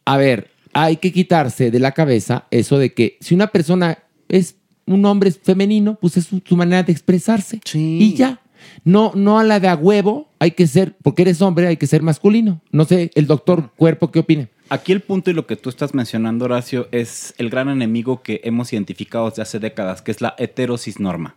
[0.03, 3.99] A ver, hay que quitarse de la cabeza eso de que si una persona
[4.29, 4.55] es
[4.87, 7.61] un hombre femenino, pues es su, su manera de expresarse.
[7.73, 8.41] Y ya.
[8.83, 11.87] No, no a la de a huevo, hay que ser, porque eres hombre, hay que
[11.87, 12.61] ser masculino.
[12.71, 14.49] No sé, el doctor Cuerpo, ¿qué opina?
[14.69, 18.41] Aquí el punto y lo que tú estás mencionando, Horacio, es el gran enemigo que
[18.43, 21.35] hemos identificado desde hace décadas, que es la heterosis norma.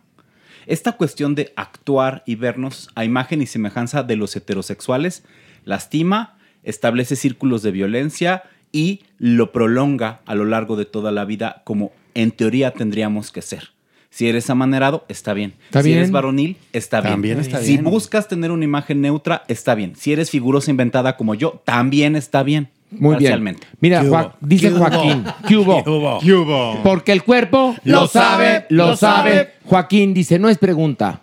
[0.65, 5.23] Esta cuestión de actuar y vernos a imagen y semejanza de los heterosexuales
[5.65, 11.61] lastima, establece círculos de violencia y lo prolonga a lo largo de toda la vida
[11.65, 13.69] como en teoría tendríamos que ser.
[14.11, 15.53] Si eres amanerado, está bien.
[15.65, 17.13] Está si eres varonil, está bien.
[17.13, 17.83] También está si bien.
[17.83, 19.93] buscas tener una imagen neutra, está bien.
[19.95, 22.69] Si eres figurosa inventada como yo, también está bien.
[22.91, 23.13] Muy bien.
[23.17, 23.67] parcialmente.
[23.79, 25.83] Mira, Joa- dice Joaquín, ¿qué hubo?
[26.21, 26.81] ¿Qué hubo?
[26.83, 29.51] Porque el cuerpo lo, sabe, lo sabe.
[29.63, 31.21] Joaquín dice, no es pregunta,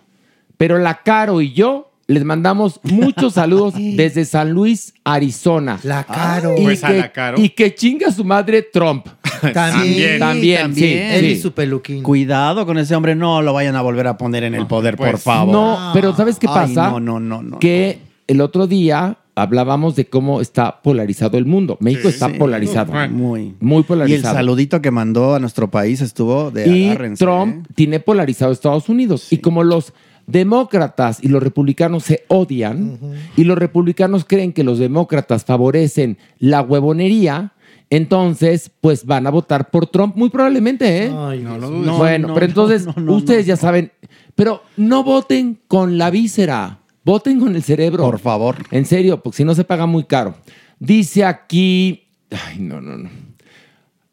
[0.55, 5.77] pero la Caro y yo les mandamos muchos saludos desde San Luis, Arizona.
[5.83, 6.55] La Caro.
[6.57, 7.37] Y, Pues a que, la Caro.
[7.41, 9.05] y que chinga su madre Trump.
[9.53, 10.19] También.
[10.19, 12.03] También, sí, Él y su peluquín.
[12.03, 15.11] Cuidado con ese hombre, no lo vayan a volver a poner en el poder, por
[15.11, 15.53] pues, favor.
[15.53, 16.89] No, pero ¿sabes qué Ay, pasa?
[16.91, 17.59] no, no, no, no.
[17.59, 21.77] Que el otro día hablábamos de cómo está polarizado el mundo.
[21.79, 22.37] México está Sí.
[22.39, 22.91] polarizado.
[23.09, 23.53] Muy.
[23.59, 24.35] Muy Y el polarizado.
[24.35, 27.71] saludito que mandó a nuestro país estuvo de y agárrense, Trump ¿eh?
[27.75, 29.31] tiene polarizado Estados Unidos.
[29.31, 29.93] Y como los
[30.25, 32.99] demócratas y los republicanos se odian
[33.37, 37.53] y los republicanos creen que los demócratas favorecen la huevonería,
[37.89, 41.11] entonces pues van a votar por Trump muy probablemente, ¿eh?
[41.15, 41.97] Ay, no lo dudes.
[41.97, 43.91] bueno, no, pero no, entonces no, no, ustedes no, ya saben,
[44.35, 48.03] pero no voten con la víscera, voten con el cerebro.
[48.03, 48.57] Por favor.
[48.71, 50.35] En serio, porque si no se paga muy caro.
[50.79, 53.09] Dice aquí, ay, no, no, no.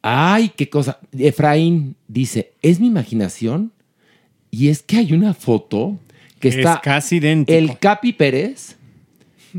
[0.01, 0.99] Ay, qué cosa.
[1.19, 3.73] Efraín dice, ¿es mi imaginación?
[4.51, 5.99] Y es que hay una foto
[6.39, 7.59] que Es está casi idéntico.
[7.59, 8.77] el Capi Pérez,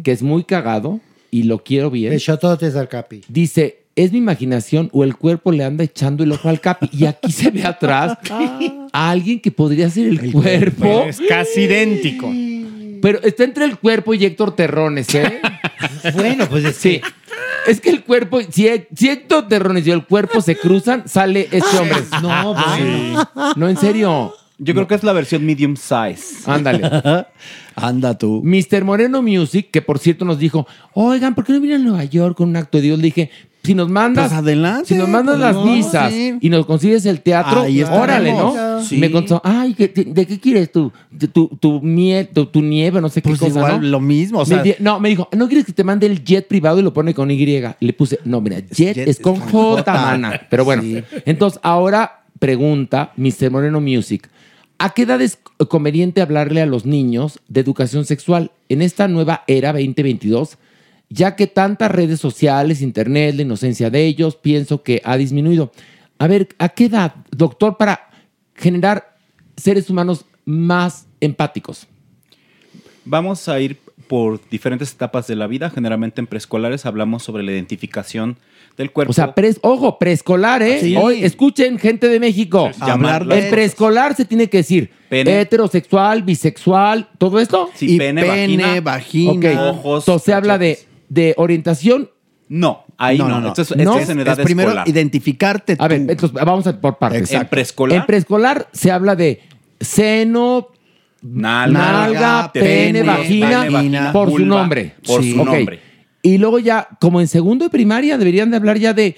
[0.04, 1.00] que es muy cagado
[1.32, 2.12] y lo quiero bien.
[2.12, 3.22] Besototes al Capi.
[3.28, 6.90] Dice, ¿es mi imaginación o el cuerpo le anda echando el ojo al Capi?
[6.92, 8.60] Y aquí se ve atrás a
[9.12, 11.06] alguien que podría ser el, cuerpo.
[11.08, 12.32] Es casi idéntico.
[13.02, 15.40] Pero está entre el cuerpo y Héctor Terrones, ¿eh?
[16.16, 17.02] Bueno, pues es Sí.
[17.68, 21.78] Es que el cuerpo, si, si Héctor Terrones y el cuerpo se cruzan, sale este
[21.78, 21.98] hombre.
[22.22, 23.30] No, bueno.
[23.56, 24.34] No, en serio.
[24.58, 26.50] Yo creo que es la versión medium size.
[26.50, 26.90] Ándale.
[27.76, 28.42] Anda tú.
[28.44, 28.84] Mr.
[28.84, 32.38] Moreno Music, que por cierto nos dijo, oigan, ¿por qué no vienen a Nueva York
[32.38, 33.00] con un acto de Dios?
[33.00, 33.32] Le dije,
[33.66, 36.38] si nos mandas, Pues adelante, si nos mandas pues las no, visas sí.
[36.40, 38.82] y nos consigues el teatro, Ahí órale, ¿no?
[38.84, 38.98] Sí.
[38.98, 40.92] Me contó, ay, ¿qué- ¿de, de qué quieres tú?
[41.12, 43.88] ¿De tu, tu, miel, tu, tu nieve, no sé Pues qué cosa, igual ¿no?
[43.88, 46.24] lo mismo, o Me sea- di- no, me dijo, ¿no quieres que te mande el
[46.24, 47.46] jet privado y lo pone con Y?
[47.80, 50.42] Le puse, no, mira, jet, es con J, mana.
[50.50, 50.84] Pero bueno,
[51.26, 53.50] entonces ahora pregunta Mr.
[53.52, 54.30] Moreno Music.
[54.78, 55.40] ¿A qué edad es
[55.70, 60.58] conveniente hablarle a los niños de educación sexual en esta nueva era 2022?
[61.10, 65.72] Ya que tantas redes sociales, internet, la inocencia de ellos, pienso que ha disminuido.
[66.18, 68.10] A ver, ¿a qué edad, doctor, para
[68.56, 69.15] generar
[69.56, 71.88] seres humanos más empáticos?
[73.06, 73.77] Vamos a ir
[74.07, 75.69] por diferentes etapas de la vida.
[75.69, 78.38] Generalmente en preescolares hablamos sobre la identificación
[78.77, 79.11] del cuerpo.
[79.11, 80.80] O sea, ojo, preescolar, ¿eh?
[80.82, 80.95] Sí.
[80.98, 82.69] Hoy, escuchen, gente de México.
[82.80, 85.41] Llamarle- En preescolar se tiene que decir Pene.
[85.41, 87.69] heterosexual, bisexual, todo esto.
[87.76, 88.23] Sí, pene,
[88.82, 89.45] vagina, Ok.
[89.60, 90.80] ojos, Entonces se habla de,
[91.10, 92.10] de orientación.
[92.48, 93.48] No, ahí no.
[93.48, 94.88] Esto es- esto es en edad primero escolar.
[94.88, 97.22] identificarte A ver, entonces vamos a por partes.
[97.22, 97.44] Exacto.
[97.45, 97.98] En preescolar.
[97.99, 99.41] En preescolar se habla de
[99.80, 100.68] seno,
[101.22, 102.65] Nalga, nalga, pene,
[102.99, 104.94] pene, vagina, pene, vagina, por su nombre.
[105.06, 105.80] por su nombre.
[106.22, 109.15] Y luego ya, como en segundo de primaria, deberían de hablar ya de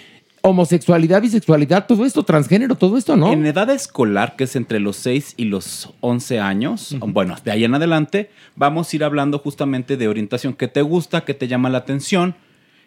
[0.50, 3.32] homosexualidad, bisexualidad, todo esto, transgénero, todo esto, ¿no?
[3.32, 7.64] En edad escolar, que es entre los 6 y los 11 años, bueno, de ahí
[7.64, 10.54] en adelante, vamos a ir hablando justamente de orientación.
[10.54, 11.26] ¿Qué te gusta?
[11.26, 12.36] ¿Qué te llama la atención?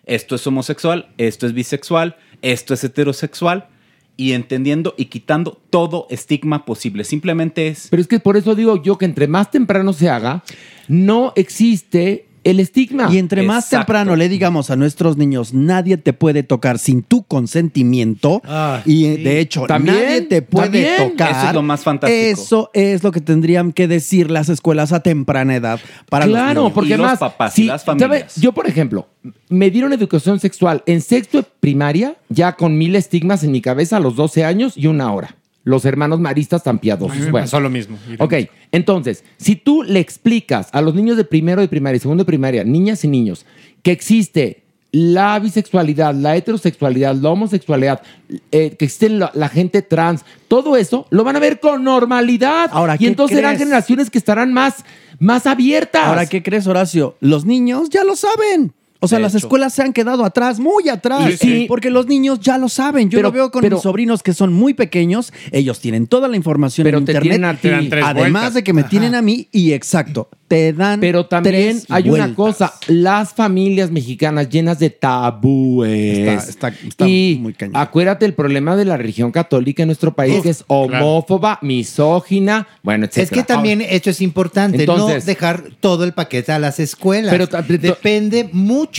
[0.07, 3.69] Esto es homosexual, esto es bisexual, esto es heterosexual.
[4.16, 7.05] Y entendiendo y quitando todo estigma posible.
[7.05, 10.45] Simplemente es Pero es que por eso digo yo que entre más temprano se haga,
[10.89, 13.09] no existe el estigma.
[13.12, 17.23] Y entre más temprano le digamos a nuestros niños, nadie te puede tocar sin tu
[17.25, 18.41] consentimiento.
[18.45, 20.65] Ah, y de hecho, También, nadie te puede
[20.95, 21.11] también.
[21.11, 21.31] tocar.
[21.31, 22.23] Eso es lo más fantástico.
[22.43, 26.61] Eso es lo que tendrían que decir las escuelas a temprana edad para los claro,
[26.62, 26.73] niños.
[26.75, 27.19] porque más,
[27.53, 28.27] si- ¿sabe?
[28.37, 29.09] Yo, por ejemplo,
[29.49, 33.99] me dieron educación sexual en sexto de primaria, ya con mil estigmas en mi cabeza
[33.99, 35.37] a los 12 años y una hora.
[35.65, 37.12] Los hermanos maristas tan piadosos.
[37.16, 37.45] A mí me Bueno.
[37.45, 37.99] pasó lo mismo.
[38.19, 38.35] Ok,
[38.73, 42.27] entonces, si tú le explicas a los niños de primero de primaria y segundo de
[42.27, 43.45] primaria, niñas y niños,
[43.82, 44.62] que existe
[44.93, 48.03] la bisexualidad, la heterosexualidad, la homosexualidad,
[48.51, 52.70] eh, que existe la, la gente trans, todo eso lo van a ver con normalidad.
[52.73, 54.85] Ahora, y ¿qué entonces serán generaciones que estarán más,
[55.20, 56.07] más abiertas.
[56.07, 57.16] Ahora, ¿qué crees, Horacio?
[57.20, 58.73] Los niños ya lo saben.
[59.02, 59.47] O sea, De las hecho.
[59.47, 61.24] escuelas se han quedado atrás, muy atrás.
[61.32, 61.64] Sí, sí.
[61.68, 63.09] Porque los niños ya lo saben.
[63.10, 65.32] Yo Pero- lo veo con pero- mis sobrinos que son muy pequeños.
[65.52, 67.31] Ellos tienen toda la información Pero en te internet.
[67.32, 67.60] tienen a ti.
[67.62, 68.55] Te dan tres Además vueltas.
[68.55, 72.35] de que me tienen a mí y exacto, te dan Pero también tres hay una
[72.35, 76.18] cosa, las familias mexicanas llenas de tabúes.
[76.18, 77.77] Está- está- está y muy cañón.
[77.77, 82.66] acuérdate el problema de la religión católica en nuestro país, Uf, que es homófoba, misógina,
[82.82, 83.24] bueno, etcétera.
[83.24, 87.31] Es que también esto es importante, Entonces- no dejar todo el paquete a las escuelas.
[87.32, 87.47] Pero
[87.81, 88.90] Depende mucho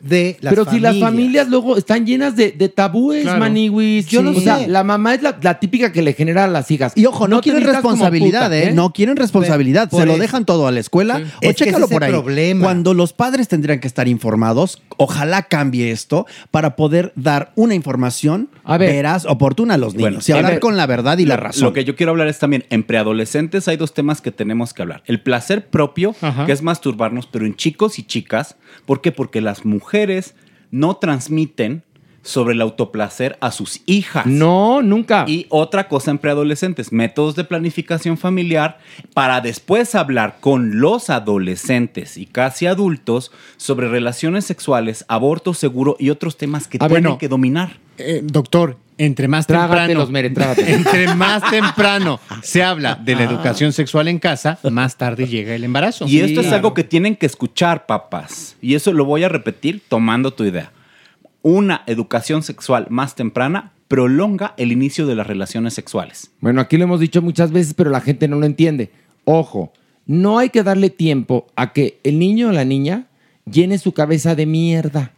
[0.00, 0.92] de las Pero familias.
[0.94, 3.40] si las familias luego están llenas de, de tabúes, Claro.
[3.40, 4.06] maniwis.
[4.06, 4.68] Yo lo O sea, sé.
[4.68, 6.92] la mamá es la, la típica que le genera a las hijas.
[6.94, 8.72] Y ojo, no, te quieren vistas como responsabilidad, puta, ¿eh?
[8.72, 9.88] No quieren responsabilidad.
[9.90, 10.20] Por Se lo eso.
[10.22, 11.18] dejan todo a la escuela.
[11.18, 11.22] Sí.
[11.24, 12.10] O Es que chécalo ese es por ahí.
[12.10, 12.64] problema.
[12.64, 18.48] Cuando los padres tendrían que estar informados, ojalá cambie esto para poder dar una información
[18.76, 21.64] veraz, oportuna a los niños y hablar con la verdad y la razón.
[21.64, 24.82] Lo que yo quiero hablar es también, en preadolescentes hay dos temas que tenemos que
[24.82, 25.02] hablar.
[25.06, 26.14] El placer propio,
[26.44, 28.56] que es masturbarnos, pero en chicos y chicas.
[28.84, 29.12] ¿Por qué?
[29.12, 30.34] Porque las mujeres
[30.70, 31.82] no transmiten
[32.22, 34.26] sobre el autoplacer a sus hijas.
[34.26, 35.24] No, nunca.
[35.26, 38.78] Y otra cosa en preadolescentes, métodos de planificación familiar
[39.14, 46.10] para después hablar con los adolescentes y casi adultos sobre relaciones sexuales, aborto seguro y
[46.10, 47.18] otros temas que tienen bueno.
[47.18, 47.87] que dominar.
[47.98, 53.72] Eh, doctor, entre más Trágatelos, temprano, Mere, entre más temprano se habla de la educación
[53.72, 56.06] sexual en casa, más tarde llega el embarazo.
[56.06, 58.56] Y esto es algo que tienen que escuchar, papás.
[58.60, 60.72] Y eso lo voy a repetir tomando tu idea.
[61.42, 66.30] Una educación sexual más temprana prolonga el inicio de las relaciones sexuales.
[66.40, 68.90] Bueno, aquí lo hemos dicho muchas veces, pero la gente no lo entiende.
[69.24, 69.72] Ojo,
[70.06, 73.06] no hay que darle tiempo a que el niño o la niña
[73.50, 75.12] llene su cabeza de mierda.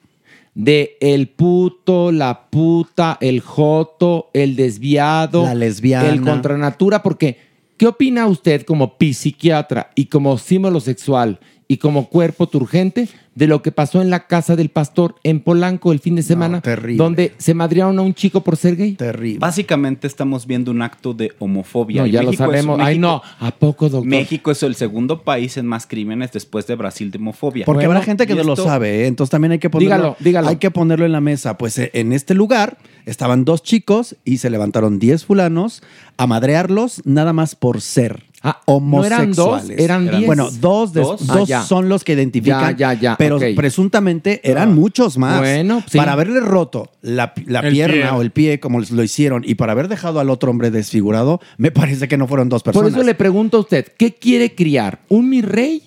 [0.54, 6.08] De el puto, la puta, el joto, el desviado, La lesbiana.
[6.08, 7.38] el contranatura, porque
[7.76, 11.38] ¿qué opina usted como psiquiatra y como símbolo sexual
[11.70, 15.92] y como cuerpo turgente de lo que pasó en la casa del pastor en Polanco
[15.92, 16.96] el fin de semana, terrible.
[16.96, 18.94] donde se madrearon a un chico por ser gay?
[18.94, 19.38] Terrible.
[19.38, 22.02] Básicamente estamos viendo un acto de homofobia.
[22.02, 22.80] No, Y ya lo México es- sabemos.
[22.82, 23.22] Ay, no.
[23.38, 24.04] ¿A poco, doctor?
[24.10, 27.64] México es el segundo país en más crímenes después de Brasil de homofobia.
[27.66, 29.06] Porque habrá gente que no lo sabe, ¿eh?
[29.06, 30.48] entonces también hay que ponerlo, Dígalo, dígalo.
[30.48, 31.56] hay que ponerlo en la mesa.
[31.56, 35.84] Pues eh, en este lugar estaban dos chicos y se levantaron 10 fulanos
[36.16, 39.36] a madrearlos nada más por ser Ah, ¿no eran homosexuales.
[39.68, 39.78] dos?
[39.78, 40.26] ¿Eran diez?
[40.26, 41.26] Bueno, dos, de- ¿Dos?
[41.26, 45.38] dos Ah, son los que identifican, Ya, ya, ya, pero presuntamente eran muchos más.
[45.40, 45.98] Bueno, sí.
[45.98, 48.10] Para haberle roto la, la pierna pie.
[48.10, 51.70] o el pie como lo hicieron y para haber dejado al otro hombre desfigurado, me
[51.70, 52.92] parece que no fueron dos Por personas.
[52.94, 55.00] eso le pregunto a usted, ¿qué quiere criar?
[55.08, 55.82] ¿Un mi rey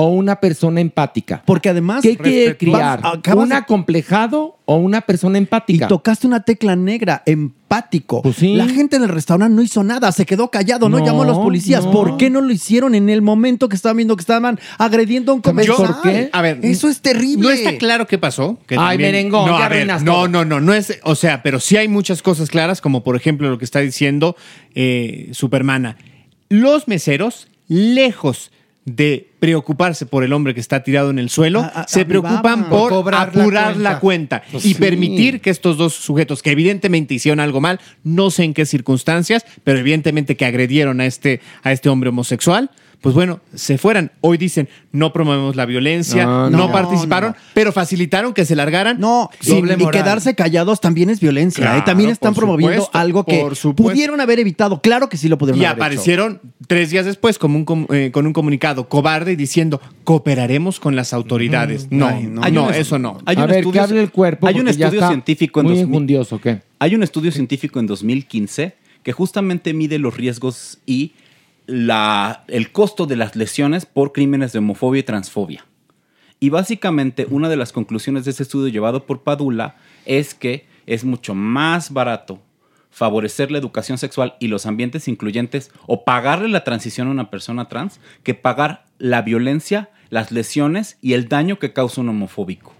[0.00, 1.42] o una persona empática?
[1.44, 2.00] Porque además...
[2.00, 3.02] ¿Qué quiere criar?
[3.36, 5.84] ¿Un acomplejado o una persona empática?
[5.84, 8.22] Y tocaste una tecla negra, empático.
[8.40, 11.26] La gente en el restaurante no hizo nada, se quedó callado, no, No, llamó a
[11.26, 11.84] los policías.
[11.84, 11.90] no.
[11.90, 15.34] ¿Por qué no lo hicieron en el momento que estaban viendo que estaban agrediendo a
[15.34, 16.30] un comensal?
[16.32, 17.42] A ver, eso es terrible.
[17.42, 18.58] No está claro qué pasó.
[18.66, 21.88] que Ay, merengón, no, ya ver, no, no, no es, o sea, pero sí hay
[21.88, 24.34] muchas cosas claras, como por ejemplo lo que está diciendo
[24.74, 25.98] eh, Supermana.
[26.48, 28.50] Los meseros, lejos
[28.96, 32.42] de preocuparse por el hombre que está tirado en el suelo, A- a- se avivaban.
[32.42, 33.90] preocupan Por por, cobrar la apurar cuenta.
[33.90, 34.80] la cuenta, Pues y sí.
[34.80, 39.44] permitir que estos dos sujetos, que evidentemente hicieron algo mal, no sé en qué circunstancias,
[39.64, 44.12] pero evidentemente que agredieron a este, a este hombre homosexual, pues bueno, se fueran.
[44.20, 47.36] Hoy dicen, no promovemos la violencia, No, no, no, participaron, no.
[47.54, 49.00] pero facilitaron que se largaran.
[49.00, 51.62] No, sí, Doble y quedarse callados también es violencia.
[51.64, 51.82] Claro, ¿eh?
[51.86, 54.80] También están promoviendo supuesto, algo que pudieron haber evitado.
[54.82, 55.82] Claro que sí lo pudieron Y haber hecho.
[55.84, 60.94] aparecieron tres días después como un com- eh, con un comunicado cobarde diciendo cooperaremos con
[60.96, 61.88] las autoridades.
[61.90, 62.42] No, Ay, no.
[62.50, 63.18] no, un- eso no.
[63.24, 65.74] Hay A un ver, estudio- que hable el cuerpo, Hay un estudio científico en muy
[65.76, 66.62] 2000 enjundioso, ¿qué?
[66.78, 71.12] Hay un estudio científico en 2015 que justamente mide los riesgos y
[71.70, 75.64] el costo de las lesiones por crímenes de homofobia y transfobia.
[76.40, 79.76] Y básicamente una de las conclusiones de ese estudio llevado por Padula
[80.06, 82.40] es que es mucho más barato
[82.90, 87.68] favorecer la educación sexual y los ambientes incluyentes o pagarle la transición a una persona
[87.68, 92.72] trans que pagar la violencia, las lesiones y el daño que causa un homofóbico.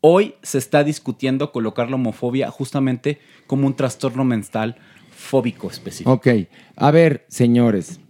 [0.00, 4.76] Hoy se está discutiendo colocar la homofobia justamente como un trastorno mental
[5.14, 6.10] fóbico específico.
[6.10, 6.26] Ok,
[6.74, 8.00] a ver, señores,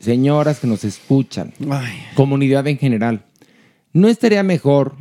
[0.00, 1.52] señoras que nos escuchan,
[2.14, 3.24] comunidad en general,
[3.92, 4.96] ¿no estaría mejor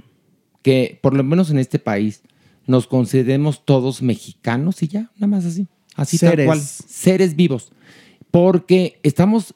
[0.64, 2.22] que, por lo menos en este país,
[2.66, 6.46] nos consideremos todos mexicanos y ya, nada más así, así tal Seres.
[6.46, 7.72] cual, seres vivos?
[8.32, 9.54] Porque estamos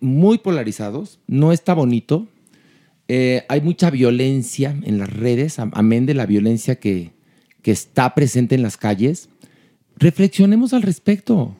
[0.00, 2.28] muy polarizados, no está bonito,
[3.08, 7.10] eh, hay mucha violencia en las redes, am- amén de la violencia que,
[7.60, 9.28] que está presente en las calles.
[9.96, 11.54] Reflexionemos al respecto.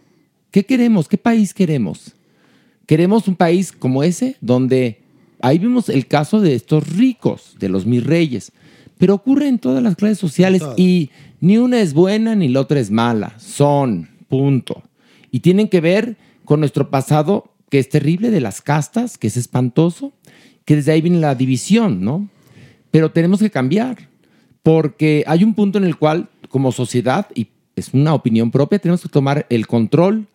[0.50, 1.06] ¿Qué queremos?
[1.06, 2.14] ¿Qué país queremos?
[2.86, 5.04] ¿Queremos un país como ese donde
[5.44, 8.50] ahí vimos el caso de estos ricos, de los mis reyes.
[8.96, 12.80] Pero ocurre en todas las clases sociales y ni una es buena ni la otra
[12.80, 13.38] es mala.
[13.38, 14.82] Son, punto.
[15.30, 16.16] Y tienen que ver
[16.46, 20.14] con nuestro pasado, que es terrible, de las castas, que es espantoso,
[20.64, 22.26] que desde ahí viene la división, ¿no?
[22.90, 24.08] Pero tenemos que cambiar,
[24.62, 29.02] porque hay un punto en el cual, como sociedad, y es una opinión propia, tenemos
[29.02, 30.26] que tomar el control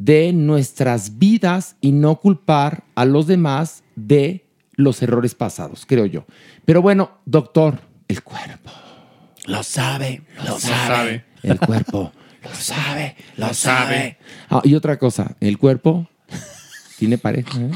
[0.00, 6.24] de nuestras vidas y no culpar a los demás de los errores pasados, creo yo.
[6.64, 8.70] Pero bueno, doctor, el cuerpo.
[9.44, 11.26] Lo sabe, lo, sabe.
[11.42, 12.12] El cuerpo.
[12.42, 14.16] Lo sabe, lo sabe.
[14.48, 16.08] Ah, y otra cosa, el cuerpo
[16.98, 17.60] tiene pareja.
[17.60, 17.70] ¿eh?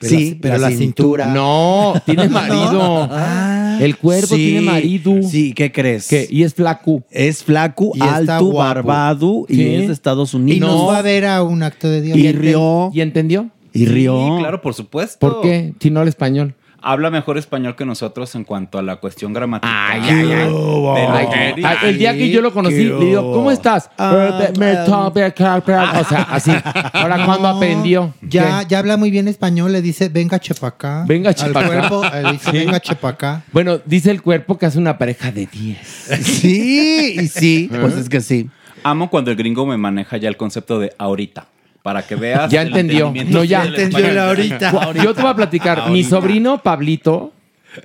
[0.00, 1.26] Sí, pero la cintura.
[1.26, 3.06] No, tiene marido.
[3.10, 5.22] Ah, el cuerpo sí, tiene marido.
[5.22, 6.08] Sí, ¿qué crees?
[6.08, 6.26] ¿Qué?
[6.30, 7.02] Y es flaco.
[7.10, 8.58] Es flaco, Y está alto, guapo.
[8.58, 9.74] barbado y Sí.
[9.74, 10.70] es de Estados Y Unidos.
[10.70, 12.16] nos va a ver a un acto de Dios.
[12.18, 12.90] Y rió.
[12.94, 13.50] ¿Y entendió?
[13.72, 14.36] Y rió.
[14.36, 15.18] Sí, claro, por supuesto.
[15.18, 15.74] ¿Por qué?
[15.80, 16.54] Si no el español.
[16.86, 19.72] Habla mejor español que nosotros en cuanto a la cuestión gramatical.
[19.74, 21.62] Ay, ay, ay.
[21.64, 23.88] Ay, el día que yo lo conocí, le digo, ¿cómo estás?
[23.96, 26.52] Ah, Eh, car- O sea, así.
[26.92, 28.12] Ahora, ¿cuándo aprendió?
[28.20, 28.66] Ya, ¿Qué?
[28.68, 31.04] ya habla muy bien español, le dice, venga chepacá.
[31.08, 31.66] Venga, Al chepacá.
[31.66, 32.58] cuerpo, eh, le dice, Sí.
[32.58, 33.42] venga chepacá.
[33.50, 35.78] Bueno, dice el cuerpo que hace una pareja de 10.
[36.22, 38.50] Sí, y sí, pues es que sí.
[38.82, 41.46] Amo cuando el gringo me maneja ya el concepto de ahorita.
[41.84, 42.50] Para que veas.
[42.50, 43.12] Ya el entendió.
[43.28, 43.66] No, ya.
[43.66, 44.92] Entendió la ahorita.
[44.94, 45.90] Yo te voy a platicar.
[45.90, 47.34] Mi sobrino Pablito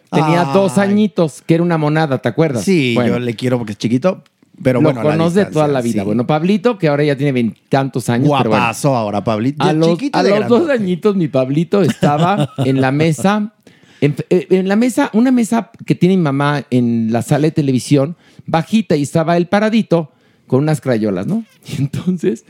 [0.09, 0.47] tenía Ay.
[0.53, 2.63] dos añitos, que era una monada, ¿te acuerdas?
[2.63, 4.23] Sí, Bueno, yo le quiero porque es chiquito,
[4.63, 5.01] pero lo bueno.
[5.01, 5.99] conoce toda la vida.
[6.03, 6.05] sí.
[6.05, 8.29] Bueno, Pablito, que ahora ya tiene veintitantos años.
[8.37, 8.63] pero bueno.
[8.63, 9.65] Guapazo ahora, Pablito.
[9.65, 13.51] A los, a los dos añitos, mi Pablito estaba en la mesa,
[13.99, 17.51] en, eh, en la mesa, una mesa que tiene mi mamá en la sala de
[17.51, 18.15] televisión,
[18.45, 20.13] bajita, y estaba él paradito
[20.47, 21.43] con unas crayolas, ¿no?
[21.67, 22.45] Y entonces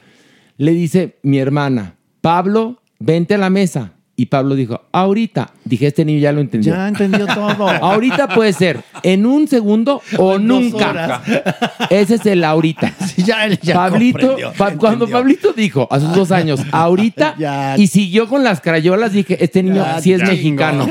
[0.59, 3.93] le dice mi hermana, Pablo, vente a la mesa.
[4.17, 5.53] Y Pablo dijo, ahorita.
[5.63, 6.73] Dije, este niño ya lo entendió.
[6.75, 7.69] Ya entendió todo.
[7.81, 11.21] Ahorita puede ser en un segundo o nunca.
[11.89, 12.93] Ese es el ahorita.
[13.15, 15.07] Sí, ya ya Pablito, Pa- cuando.
[15.07, 17.77] Pablito dijo a sus dos años, ahorita, Ya.
[17.77, 20.27] y siguió con las crayolas, dije, este niño Ya, sí es ya.
[20.27, 20.87] mexicano,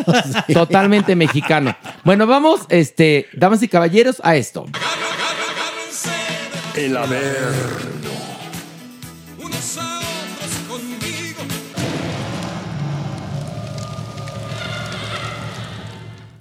[0.51, 1.77] totalmente mexicano.
[2.05, 4.65] Bueno, vamos, este, damas y caballeros, a esto.
[6.74, 7.98] El Averno.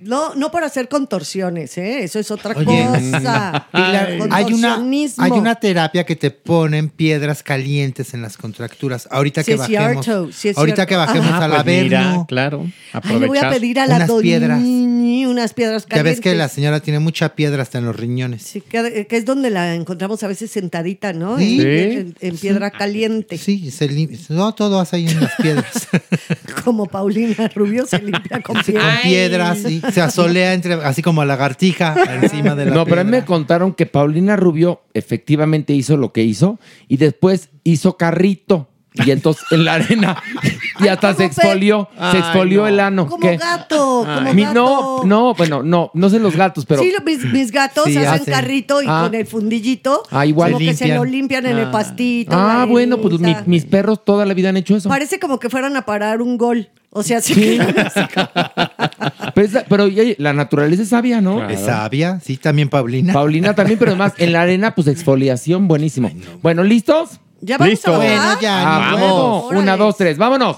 [0.00, 2.04] No, no por hacer contorsiones, ¿eh?
[2.04, 3.66] Eso es otra Oye, cosa.
[3.72, 4.76] Pilar, hay una,
[5.18, 9.08] hay una terapia que te ponen piedras calientes en las contracturas.
[9.10, 10.88] Ahorita Sí que bajemos, cierto, sí es ahorita cierto.
[10.90, 12.66] que bajemos Ah, a la pues mira, claro.
[12.92, 14.60] Ay, le voy a pedir a la Unas piedras.
[14.62, 16.16] Unas piedras ya calientes.
[16.18, 18.42] ves que la señora tiene mucha piedra hasta en los riñones.
[18.42, 21.38] Sí, que, que es donde la encontramos a veces sentadita, ¿no?
[21.38, 21.60] Sí.
[21.60, 23.38] En, en- en piedra caliente.
[23.38, 23.86] Sí, se
[24.28, 25.88] no todo hace ahí en las piedras.
[26.64, 29.00] Como Paulina Rubio se limpia con con piedra.
[29.02, 29.80] piedras, sí.
[29.92, 33.72] Se asolea entre, así como lagartija encima de la No, pero a mí me contaron
[33.74, 36.58] que Paulina Rubio efectivamente hizo lo que hizo
[36.88, 38.68] y después hizo carrito.
[39.04, 40.16] Y entonces en la arena
[40.80, 42.66] y hasta se ¿cómo pe- expolió, se Ay, expolió no.
[42.68, 43.06] el ano.
[43.06, 43.36] Como ¿Qué?
[43.36, 44.54] gato, como Mi- gato.
[44.54, 48.22] no, no, bueno, no, no sé los gatos, pero sí, mis, mis gatos Sí, hacen
[48.22, 48.32] hacen.
[48.32, 49.02] carrito y Ah.
[49.04, 50.02] con el fundillito.
[50.10, 50.52] Ah, igual.
[50.52, 50.98] Como Se que se limpian.
[50.98, 52.34] lo limpian en el pastito.
[52.34, 54.88] Ah, bueno, pues mi- mis perros toda la vida han hecho eso.
[54.88, 56.70] Parece como que fueran a parar un gol.
[56.98, 57.58] O sea, se Sí.
[59.34, 61.36] Pero, esa- pero, oye, la naturaleza es sabia, ¿no?
[61.36, 61.52] Claro.
[61.52, 63.12] Es sabia, sí, también Paulina.
[63.12, 66.10] Paulina también, pero además en la arena, pues exfoliación, buenísimo.
[66.42, 67.20] Bueno, ¿listos?
[67.42, 67.92] Ya vamos Listo.
[67.94, 67.96] a?
[67.98, 69.44] Bueno, ya, Ah, vamos.
[69.44, 69.62] Órale.
[69.62, 70.56] Una, dos, tres, vámonos.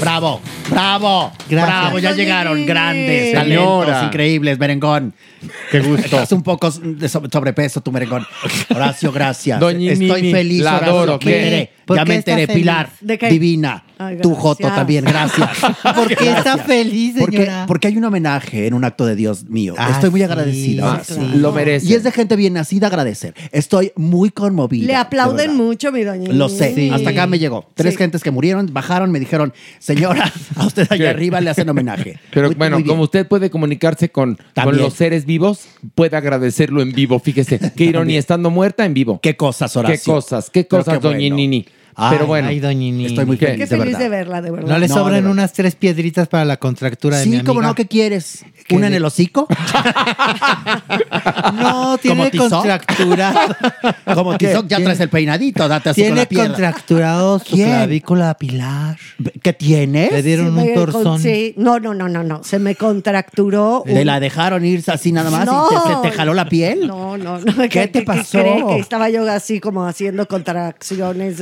[0.00, 0.40] Bravo,
[0.70, 1.80] bravo, Gracias.
[1.80, 3.40] bravo, ya llegaron grandes, Señora.
[3.86, 5.14] talentos, increíbles, merengón.
[5.70, 6.04] Qué gusto.
[6.04, 8.24] Estás un poco de sobre- sobrepeso, tu merengón.
[8.74, 9.58] Horacio, gracias.
[9.60, 10.94] Doña Estoy Mimi, feliz, la Horacio.
[10.94, 11.38] adoro, Me ¿qué?
[11.38, 12.62] enteré, ¿Por ya qué me está enteré, feliz?
[12.62, 12.90] Pilar.
[13.00, 13.28] ¿De qué?
[13.28, 13.82] Divina.
[13.98, 14.42] Ay, tu gracias.
[14.42, 15.48] Joto también, gracias.
[15.94, 17.64] ¿Por qué está feliz, Porque, señora?
[17.66, 19.74] porque hay un homenaje en un acto de Dios mío.
[19.78, 21.00] Ah, Estoy muy sí, agradecida.
[21.08, 21.22] ah.
[21.34, 21.86] Lo merece.
[21.86, 23.32] Y es de gente bien nacida agradecer.
[23.52, 24.82] Estoy muy conmovida.
[24.86, 25.54] Le de aplauden verdad.
[25.54, 26.30] mucho, mi doña.
[26.30, 26.90] Lo sé, Sí.
[26.92, 27.70] hasta acá me llegó.
[27.74, 27.98] Tres Sí.
[27.98, 31.08] gentes que murieron, bajaron, me dijeron, señora, a usted allá ¿Qué?
[31.08, 32.18] arriba le hacen homenaje.
[32.32, 32.92] Pero Muy- bueno, muy bien.
[32.92, 34.82] como usted puede comunicarse con, con También.
[34.82, 37.18] los seres vivos, puede agradecerlo en vivo.
[37.18, 39.20] Fíjese, qué ironía, estando muerta en vivo.
[39.22, 40.14] Qué cosas, Qué Horacio.
[40.14, 41.36] cosas, qué cosas, qué doña bueno.
[41.36, 41.66] Nini.
[41.98, 43.06] Ay, Pero bueno, Ay, doña Nini.
[43.06, 43.98] Estoy muy feliz, Qué de feliz verdad.
[44.00, 44.68] de verla, de verdad.
[44.68, 45.30] ¿No le No, sobran de verdad.
[45.32, 47.48] unas tres piedritas para la contractura de mi Sí, amiga?
[47.48, 48.44] como no, ¿qué quieres?
[48.70, 49.46] ¿Una en el hocico?
[51.54, 52.50] No, tiene Tizoc?
[52.50, 53.38] contracturado.
[54.14, 56.46] Como Tizoc, ya traes el peinadito, date así con Tiene la piedra.
[56.48, 57.68] contracturado su ¿Quién?
[57.68, 58.96] clavícula pilar.
[59.42, 60.12] ¿Qué tienes?
[60.12, 61.02] Le dieron Se un me torzón.
[61.04, 62.42] con- sí, no, no, no, no, no.
[62.44, 63.82] Se me contracturó.
[63.86, 65.66] ¿Te un- la dejaron irse así nada más No.
[65.70, 66.86] y te, se te jaló la piel?
[66.86, 67.68] No, no, no.
[67.68, 68.40] ¿Qué te pasó?
[68.40, 68.64] cree?
[68.66, 71.38] Que estaba yo así como haciendo contracciones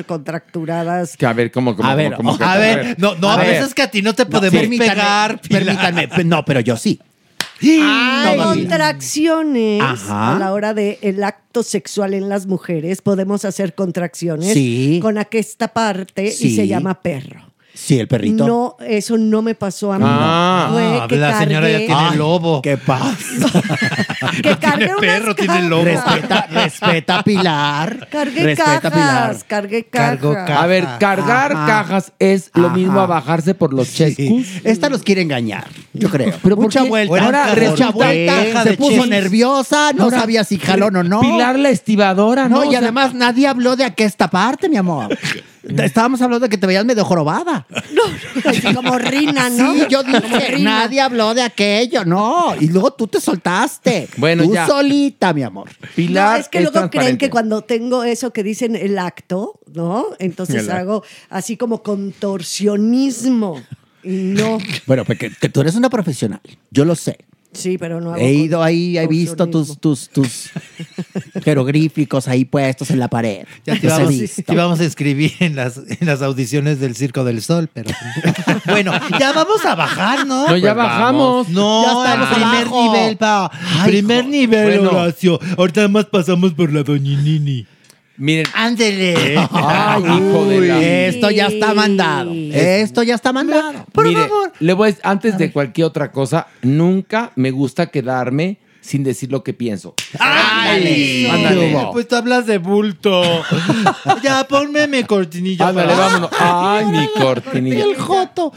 [1.18, 3.34] Que a ver, ¿cómo, cómo, A ver, cómo, cómo A que- ver, no, no, A
[3.34, 3.46] a ver.
[3.48, 5.40] veces que a ti no te No, podemos permítame, pegar.
[5.40, 5.64] Pilar.
[5.64, 7.00] Permítame, pe- no, pero yo sí.
[7.62, 10.36] Hay No, contracciones Ajá.
[10.36, 13.00] a la hora del acto sexual en las mujeres.
[13.00, 14.98] Podemos hacer contracciones Sí.
[15.00, 16.48] con aquesta parte Sí.
[16.48, 17.40] y se llama perro.
[17.76, 18.46] Sí, el perrito.
[18.46, 20.04] No, eso no me pasó a mí.
[20.06, 22.62] Ah, Fue que la señora ya tiene Ay, lobo.
[22.62, 23.16] ¿Qué pasa?
[24.42, 25.68] que cargué unas perro, tiene cajas.
[25.68, 25.84] lobo.
[25.84, 28.08] respeta, respeta a Pilar.
[28.10, 29.36] Cargué respeta a cajas, Pilar.
[29.48, 30.56] cargué Cargo cajas.
[30.62, 31.66] A ver, cargar Ajá.
[31.66, 32.76] cajas es lo Ajá.
[32.76, 34.46] mismo a bajarse por los chescus.
[34.62, 36.32] Esta nos quiere engañar, yo creo.
[36.42, 36.88] Pero ¿por mucha qué?
[36.88, 37.24] vuelta.
[37.24, 38.44] Ahora mucha resulta- vuelta.
[38.52, 41.20] Caja Se de puso nerviosa, no Ahora, sabía si jalón o no.
[41.20, 42.54] Pilar la estibadora, ¿no?
[42.56, 45.08] No, O y sea, además nadie habló de aquesta parte, mi amor.
[45.68, 47.66] Estábamos hablando de que te veías medio jorobada.
[48.44, 49.74] Así como rina, ¿no?
[49.74, 50.80] Sí, yo dije, rina.
[50.80, 52.54] nadie habló de aquello, no.
[52.60, 54.08] Y luego tú te soltaste.
[54.16, 54.66] Bueno, tú ya.
[54.66, 55.70] solita, mi amor.
[55.94, 60.06] Pilar no, es que luego creen que cuando tengo eso que dicen el acto, ¿no?
[60.18, 63.62] Entonces hago así como contorsionismo.
[64.02, 66.40] Y no, Bueno, porque que tú eres una profesional.
[66.70, 67.18] Yo lo sé.
[67.54, 70.50] Sí, pero no hago He ido ahí, he visto tus, tus, tus
[71.44, 73.44] jeroglíficos ahí puestos en la pared.
[73.64, 74.42] Ya te íbamos, visto.
[74.42, 77.90] te íbamos a escribir en las, en las audiciones del Circo del Sol, pero
[78.66, 80.48] bueno, ya vamos a bajar, ¿no?
[80.48, 81.48] No, ya Pues bajamos.
[81.48, 82.92] No, Ya estamos al primer abajo.
[82.92, 83.50] nivel, pa.
[83.80, 84.90] Ay, primer nivel, Bueno.
[85.00, 85.40] Horacio.
[85.56, 87.66] Ahorita nada más pasamos por la doñinini.
[88.16, 89.36] Miren, Ándele.
[89.50, 90.80] ay, hijo de la...
[90.80, 92.30] Esto ya está mandado.
[92.32, 93.84] Esto ya está mandado.
[93.92, 94.52] Por Mire, favor.
[94.60, 99.32] le voy a decir, antes de cualquier otra cosa, nunca me gusta quedarme sin decir
[99.32, 99.94] lo que pienso.
[100.18, 101.26] ¡Ay!
[101.30, 101.88] Ándale.
[101.92, 103.22] Pues tú hablas de bulto.
[104.22, 105.68] ya, ponme mi cortinilla.
[105.68, 106.30] Ándale, para- vámonos.
[106.38, 107.84] Ay, mi cortinilla.
[107.84, 108.52] El Joto.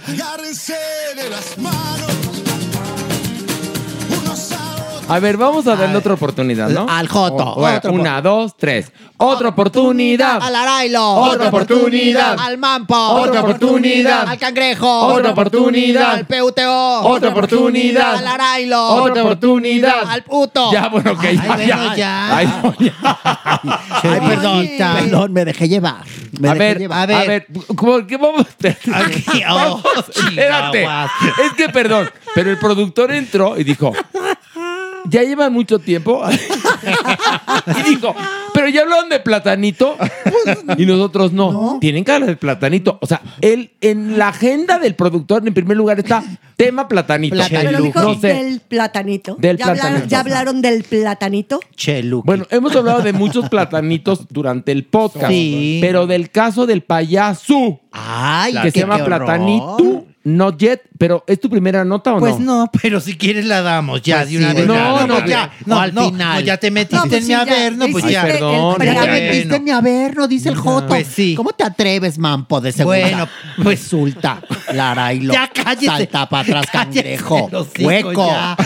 [5.10, 6.86] A ver, vamos a darle otra oportunidad, ¿no?
[6.90, 7.44] Al Joto.
[7.44, 8.92] O- Otra una, dos, tres.
[9.18, 10.40] Otra oportunidad.
[10.42, 11.04] Al Arailo.
[11.16, 12.36] Otra oportunidad.
[12.40, 12.96] Al Mampo.
[12.96, 14.28] Otra oportunidad.
[14.28, 15.08] Al Cangrejo.
[15.08, 16.12] Otra oportunidad.
[16.12, 17.02] Al PUTO.
[17.04, 18.16] Otra oportunidad.
[18.16, 18.86] Al Arailo.
[18.88, 20.10] Otra oportunidad.
[20.10, 20.72] Al puto.
[20.72, 21.96] Ya, bueno, ok, ya, bueno, ya.
[21.96, 22.38] ya.
[22.38, 22.94] Ay, no, ya.
[24.04, 24.68] Ay, perdón.
[24.78, 26.04] Perdón, me dejé llevar.
[26.40, 27.12] Me A dejé ver, llevar.
[27.12, 28.46] a ver, ¿cómo que vamos?
[28.94, 29.84] Aquí, oh, Vamos,
[30.16, 30.84] espérate.
[31.44, 33.94] Es que perdón, pero el productor entró y dijo,
[35.10, 36.24] ya llevan mucho tiempo.
[37.86, 38.16] y dijo,
[38.54, 39.96] pero ya hablaron de platanito.
[40.78, 41.78] Y nosotros no.
[41.80, 42.98] Tienen cara de platanito.
[43.02, 46.24] O sea, él en la agenda del productor, en primer lugar, está
[46.56, 47.38] tema platanito.
[47.50, 48.34] Pero dijo No sé.
[48.34, 49.36] del platanito.
[49.38, 50.10] Del ¿Ya, hablaron, platanito.
[50.10, 51.60] ¿Ya hablaron del platanito?
[51.76, 52.24] Chelu.
[52.26, 55.30] Bueno, hemos hablado de muchos platanitos durante el podcast.
[55.30, 55.78] Sí.
[55.82, 57.80] Pero del caso del payaso.
[57.92, 59.18] Ay, que qué- se llama qué horror.
[59.26, 60.06] Platanito,
[60.36, 62.64] not yet, pero ¿es tu primera nota o Pues no?
[62.66, 64.68] no, pero si quieres la damos ya Pues de una sí, vez.
[64.68, 66.36] no, no, ya, no, no, al no, final.
[66.36, 68.22] no, ya te metiste No, pues en sí, mi averno, pues ya.
[68.28, 70.88] el perdón, Ya te metiste en mi averno, dice el Joto.
[70.88, 71.34] Pues sí.
[71.36, 73.00] ¿Cómo te atreves, mampo de segunda?
[73.00, 73.28] Bueno,
[73.64, 74.42] pues resulta,
[74.74, 75.34] Larailo.
[75.34, 75.86] Ya cállese.
[75.86, 77.48] Salta para atrás, cangrejo.
[77.50, 78.28] hijos Hueco.
[78.28, 78.58] ya.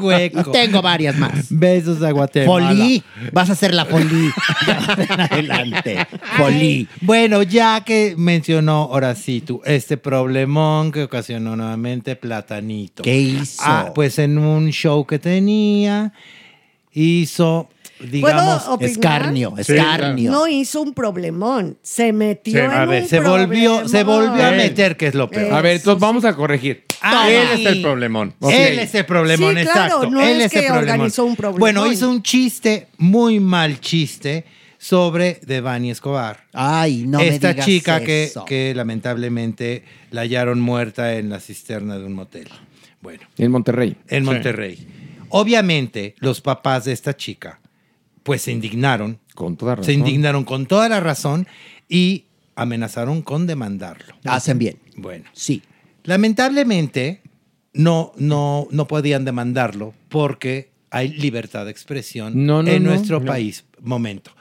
[0.00, 0.50] Hueco.
[0.52, 1.46] Tengo varias más.
[1.50, 2.68] Besos a Guatemala.
[2.68, 3.02] Folí.
[3.32, 4.30] Vas a hacer la folí.
[5.30, 6.06] Adelante.
[6.36, 6.88] Folí.
[7.00, 13.02] Bueno, ya que mencionó Horacito este problemón que ocasionó nuevamente Platanito.
[13.02, 13.62] ¿Qué hizo?
[13.64, 16.12] Ah, pues en un show que tenía,
[16.92, 17.68] hizo,
[18.00, 18.62] digamos.
[18.80, 20.30] Escarnio, escarnio.
[20.30, 21.78] No hizo un problemón.
[21.82, 25.14] Se metió Sí, en a ver, un se volvió, se volvió a meter, que es
[25.14, 25.52] lo peor.
[25.52, 26.84] A ver, entonces vamos a corregir.
[27.02, 28.34] Ah, Él es el problemón.
[28.42, 30.10] Él es el problemón, Sí, claro, exacto.
[30.10, 30.90] no Él es es el problemón.
[30.90, 31.60] organizó un problemón.
[31.60, 34.44] Bueno, hizo un chiste, muy mal chiste,
[34.82, 36.44] sobre Devani Escobar.
[36.54, 38.46] Ay, no me Esta digas chica que, eso.
[38.46, 42.48] que lamentablemente la hallaron muerta en la cisterna de un motel.
[43.02, 43.94] Bueno, En Monterrey.
[44.08, 44.86] en Monterrey.
[45.28, 47.60] Obviamente, los papás de esta chica,
[48.22, 49.18] pues se indignaron.
[49.34, 49.84] Con toda razón.
[49.84, 51.46] Se indignaron con toda la razón
[51.86, 52.24] y
[52.56, 54.14] amenazaron con demandarlo.
[54.24, 54.78] Hacen bien.
[54.96, 55.62] Bueno, Sí.
[56.04, 57.20] lamentablemente
[57.74, 62.90] no, no, no podían demandarlo porque hay libertad de expresión No, no, en no.
[62.90, 63.26] nuestro No.
[63.26, 63.64] país.
[63.82, 64.32] Momento.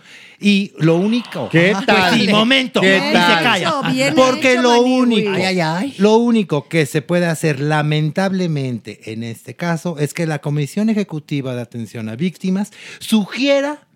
[0.42, 1.50] Y lo único.
[1.50, 2.18] ¿Qué Pues tal?
[2.18, 2.80] sí, momento.
[2.80, 3.38] ¿Qué Y tal?
[3.38, 3.92] se calla.
[3.92, 5.96] Bien Porque hecho, lo único, Ay, ay, ay.
[5.98, 11.56] lo único que se puede hacer lamentablemente en este caso es que la Comisión Ejecutiva
[11.56, 13.88] de Atención a Víctimas sugiera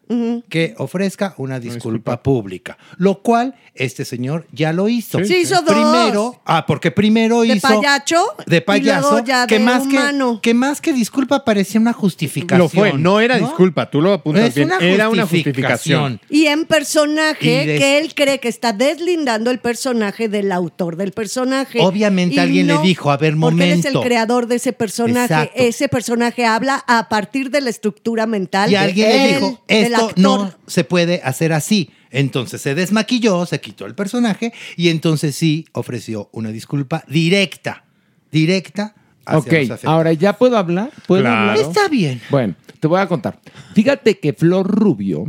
[0.49, 5.17] que ofrezca una disculpa, pública, lo cual este señor ya lo hizo.
[5.19, 5.73] Sí, Sí, hizo dos.
[5.73, 10.39] Primero, ah, porque primero De hizo payacho de payaso luego ya que de más humano.
[10.41, 12.59] que que más que disculpa parecía una justificación.
[12.59, 16.19] Lo fue, no era disculpa, tú lo apuntas Es bien, una era una justificación.
[16.29, 20.95] Y en personaje Y des- que él cree que está deslindando el personaje del autor
[20.95, 21.79] del personaje.
[21.81, 24.01] Obviamente Y alguien le dijo, a ver, Porque él es el momento.
[24.01, 25.33] creador de ese personaje.
[25.33, 25.53] Exacto.
[25.55, 30.13] Ese personaje habla a partir de la estructura mental Y de alguien le dijo, esto
[30.17, 31.89] no se puede hacer así.
[32.11, 37.85] Entonces se desmaquilló, se quitó el personaje y entonces sí ofreció una disculpa directa,
[38.31, 38.93] directa
[39.25, 39.85] hacia Ok, los afectados.
[39.85, 40.91] ahora ya puedo hablar.
[41.07, 41.51] ¿Puedo Claro.
[41.51, 41.57] hablar?
[41.65, 42.21] Está bien.
[42.29, 43.39] Bueno, te voy a contar.
[43.73, 45.25] Fíjate que Flor Rubio,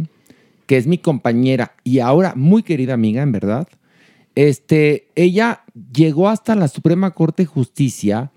[0.66, 3.66] que es mi compañera y ahora muy querida amiga, en verdad,
[4.34, 5.62] este, ella
[5.92, 8.30] llegó hasta la Suprema Corte de Justicia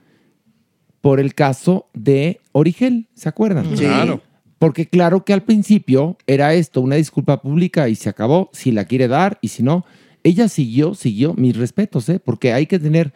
[1.02, 3.66] por el caso de Origel, ¿se acuerdan?
[3.78, 3.84] Sí.
[3.84, 4.22] Claro.
[4.60, 8.86] Porque claro que al principio era esto, una disculpa pública y se acabó, si la
[8.86, 9.86] quiere dar y si no,
[10.24, 12.20] ella siguió, siguió, mis respetos, ¿eh?
[12.20, 13.14] porque hay que tener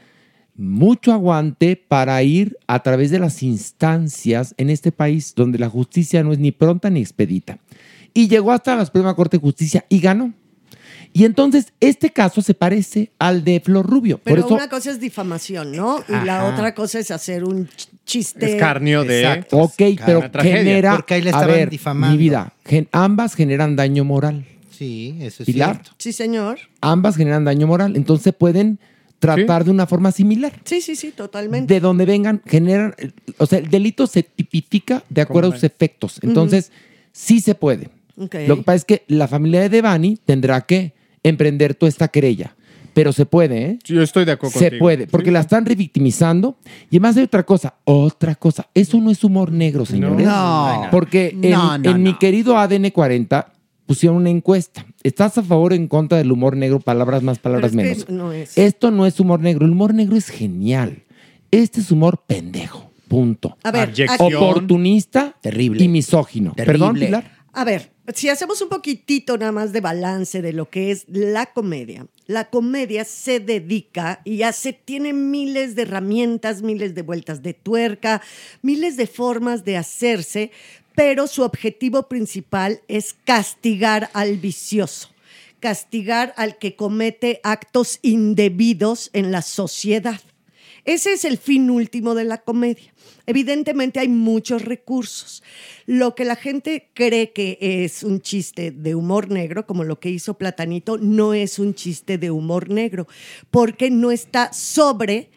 [0.56, 6.24] mucho aguante para ir a través de las instancias en este país donde la justicia
[6.24, 7.58] no es ni pronta ni expedita.
[8.14, 10.34] Y llegó hasta la Suprema Corte de Justicia y ganó.
[11.14, 14.20] Y entonces este caso se parece al de Flor Rubio.
[14.24, 16.04] Pero Por eso, una cosa es difamación, ¿no?
[16.08, 18.54] Y la otra cosa es hacer un ch- chiste.
[18.54, 19.58] Escarnio de- Exacto.
[19.58, 22.16] ok, pero tragedia, genera, porque ahí le a estaban ver, difamando.
[22.16, 24.46] mi vida, gen- ambas generan daño moral.
[24.72, 25.92] Sí, eso es Pilar, cierto.
[25.98, 26.60] Sí, señor.
[26.80, 28.80] ambas generan daño moral, entonces pueden
[29.20, 30.54] tratar de una forma similar.
[30.64, 31.72] Sí, sí, sí, totalmente.
[31.74, 32.96] De donde vengan, generan,
[33.38, 36.20] o sea, el delito se tipifica de acuerdo a sus efectos.
[36.24, 36.72] Entonces,
[37.12, 37.90] sí se puede.
[38.16, 40.94] Lo que pasa es que la familia de Devani tendrá que
[41.24, 42.56] emprender toda esta querella.
[42.94, 43.80] Pero se puede, ¿eh?
[43.86, 44.80] Yo estoy de acuerdo Se contigo.
[44.84, 46.58] puede, porque la están revictimizando.
[46.90, 48.68] Y además hay otra cosa, otra cosa.
[48.74, 50.26] Eso no es humor negro, señores.
[50.28, 50.88] No.
[50.92, 53.54] Porque en, No, no, en mi querido ADN 40
[53.86, 54.86] pusieron una encuesta.
[55.04, 56.82] ¿Estás a favor o en contra del humor negro?
[56.82, 58.06] Palabras más, palabras Pero es menos.
[58.06, 58.58] que no es.
[58.58, 59.66] Esto no es humor negro.
[59.66, 61.04] El humor negro es genial.
[61.50, 62.92] Este es humor pendejo.
[63.08, 63.58] Punto.
[63.64, 64.36] A ver, Abyección.
[64.36, 65.84] Oportunista Terrible.
[65.84, 66.52] y misógino.
[66.56, 66.74] Terrible.
[66.80, 67.32] Perdón, Pilar.
[67.54, 71.48] A ver, si hacemos un poquitito nada más de balance de lo que es la
[71.48, 72.08] comedia.
[72.26, 78.22] La comedia se dedica y hace, tiene miles de herramientas, miles de vueltas de tuerca,
[78.62, 80.52] miles de formas de hacerse,
[80.96, 85.10] pero su objetivo principal es castigar al vicioso,
[85.60, 90.22] castigar al que comete actos indebidos en la sociedad.
[90.86, 92.94] Ese es el fin último de la comedia.
[93.26, 95.44] Evidentemente hay muchos recursos.
[95.86, 100.10] Lo que la gente cree que es un chiste de humor negro, como lo que
[100.10, 103.08] hizo Platanito, no es un chiste de humor negro,
[103.52, 105.30] porque no está sobre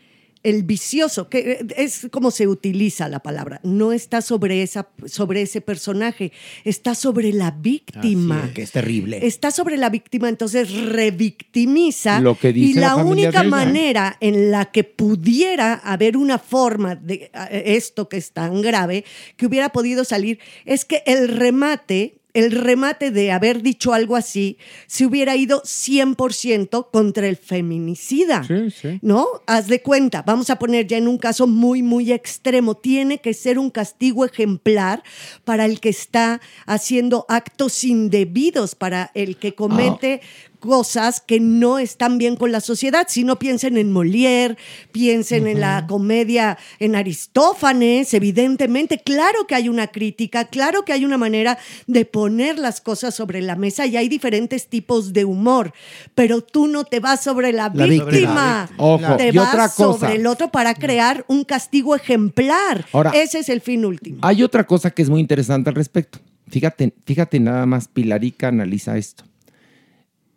[0.44, 5.62] el vicioso, que es como se utiliza la palabra, no está sobre, esa, sobre ese
[5.62, 6.32] personaje,
[6.64, 8.44] está sobre la víctima.
[8.46, 9.26] Es, que es terrible.
[9.26, 12.20] Está sobre la víctima, entonces revictimiza.
[12.20, 17.30] Lo que dice y la, única manera en la que pudiera haber una forma de
[17.50, 19.04] eh, esto que es tan grave
[19.36, 24.58] que hubiera podido salir es que el remate, el remate de haber dicho algo así,
[24.86, 28.42] se hubiera ido 100% contra el feminicida.
[28.44, 28.98] Sí, sí.
[29.02, 29.26] ¿No?
[29.46, 32.76] Haz de cuenta, vamos a poner ya en un caso muy, muy extremo.
[32.76, 35.04] Tiene que ser un castigo ejemplar
[35.44, 40.20] para el que está haciendo actos indebidos, para el que comete
[40.64, 43.04] cosas que no están bien con la sociedad.
[43.06, 44.56] Si no piensen en Molière,
[44.92, 48.98] piensen en la comedia, en Aristófanes, evidentemente.
[49.04, 53.42] Claro que hay una crítica, claro que hay una manera de poner las cosas sobre
[53.42, 55.74] la mesa y hay diferentes tipos de humor,
[56.14, 58.10] pero tú no te vas sobre la, La víctima.
[58.10, 58.70] víctima.
[58.78, 59.98] Ojo, Te y vas otra cosa.
[59.98, 62.86] sobre el otro para crear un castigo ejemplar.
[62.92, 64.18] Ahora- Ese es el fin último.
[64.22, 66.18] Hay otra cosa que es muy interesante al respecto.
[66.48, 69.24] Fíjate, fíjate nada más, Pilarica analiza esto.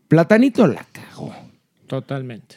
[0.07, 1.33] Platanito la cagó.
[1.87, 2.55] Totalmente.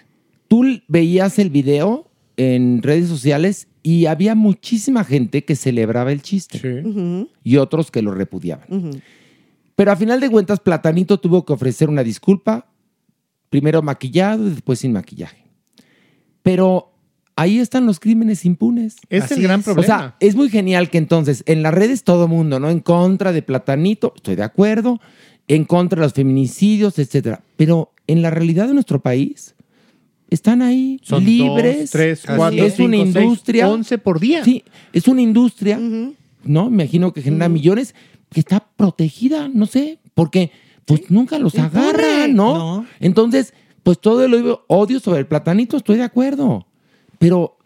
[0.48, 6.58] Tú veías el video en redes sociales y había muchísima gente que celebraba el chiste
[6.58, 7.28] Sí.
[7.44, 9.00] Y otros que lo repudiaban.
[9.74, 12.66] Pero a final de cuentas, Platanito tuvo que ofrecer una disculpa,
[13.48, 15.44] primero maquillado y después sin maquillaje.
[16.42, 16.92] Pero
[17.36, 18.96] ahí están los crímenes impunes.
[19.08, 19.64] Es Así el gran es.
[19.64, 19.82] problema.
[19.82, 22.68] O sea, es muy genial que entonces en las redes todo mundo, ¿no?
[22.70, 25.00] En contra de Platanito, estoy de acuerdo,
[25.50, 27.42] en contra de los feminicidios, etcétera.
[27.56, 29.56] Pero en la realidad de nuestro país
[30.30, 31.80] están ahí Son libres.
[31.80, 33.68] dos, tres, cuatro, es una seis, industria.
[33.68, 34.44] 11 por día.
[34.44, 34.62] Sí,
[34.92, 36.70] es una industria, ¿no?
[36.70, 37.96] Me imagino que genera millones,
[38.30, 40.52] que está protegida, no sé, porque
[40.84, 42.56] pues nunca los agarran, ¿no?
[42.56, 42.86] No.
[43.00, 46.68] Entonces, pues todo el odio sobre el platanito, estoy de acuerdo.
[47.18, 47.58] Pero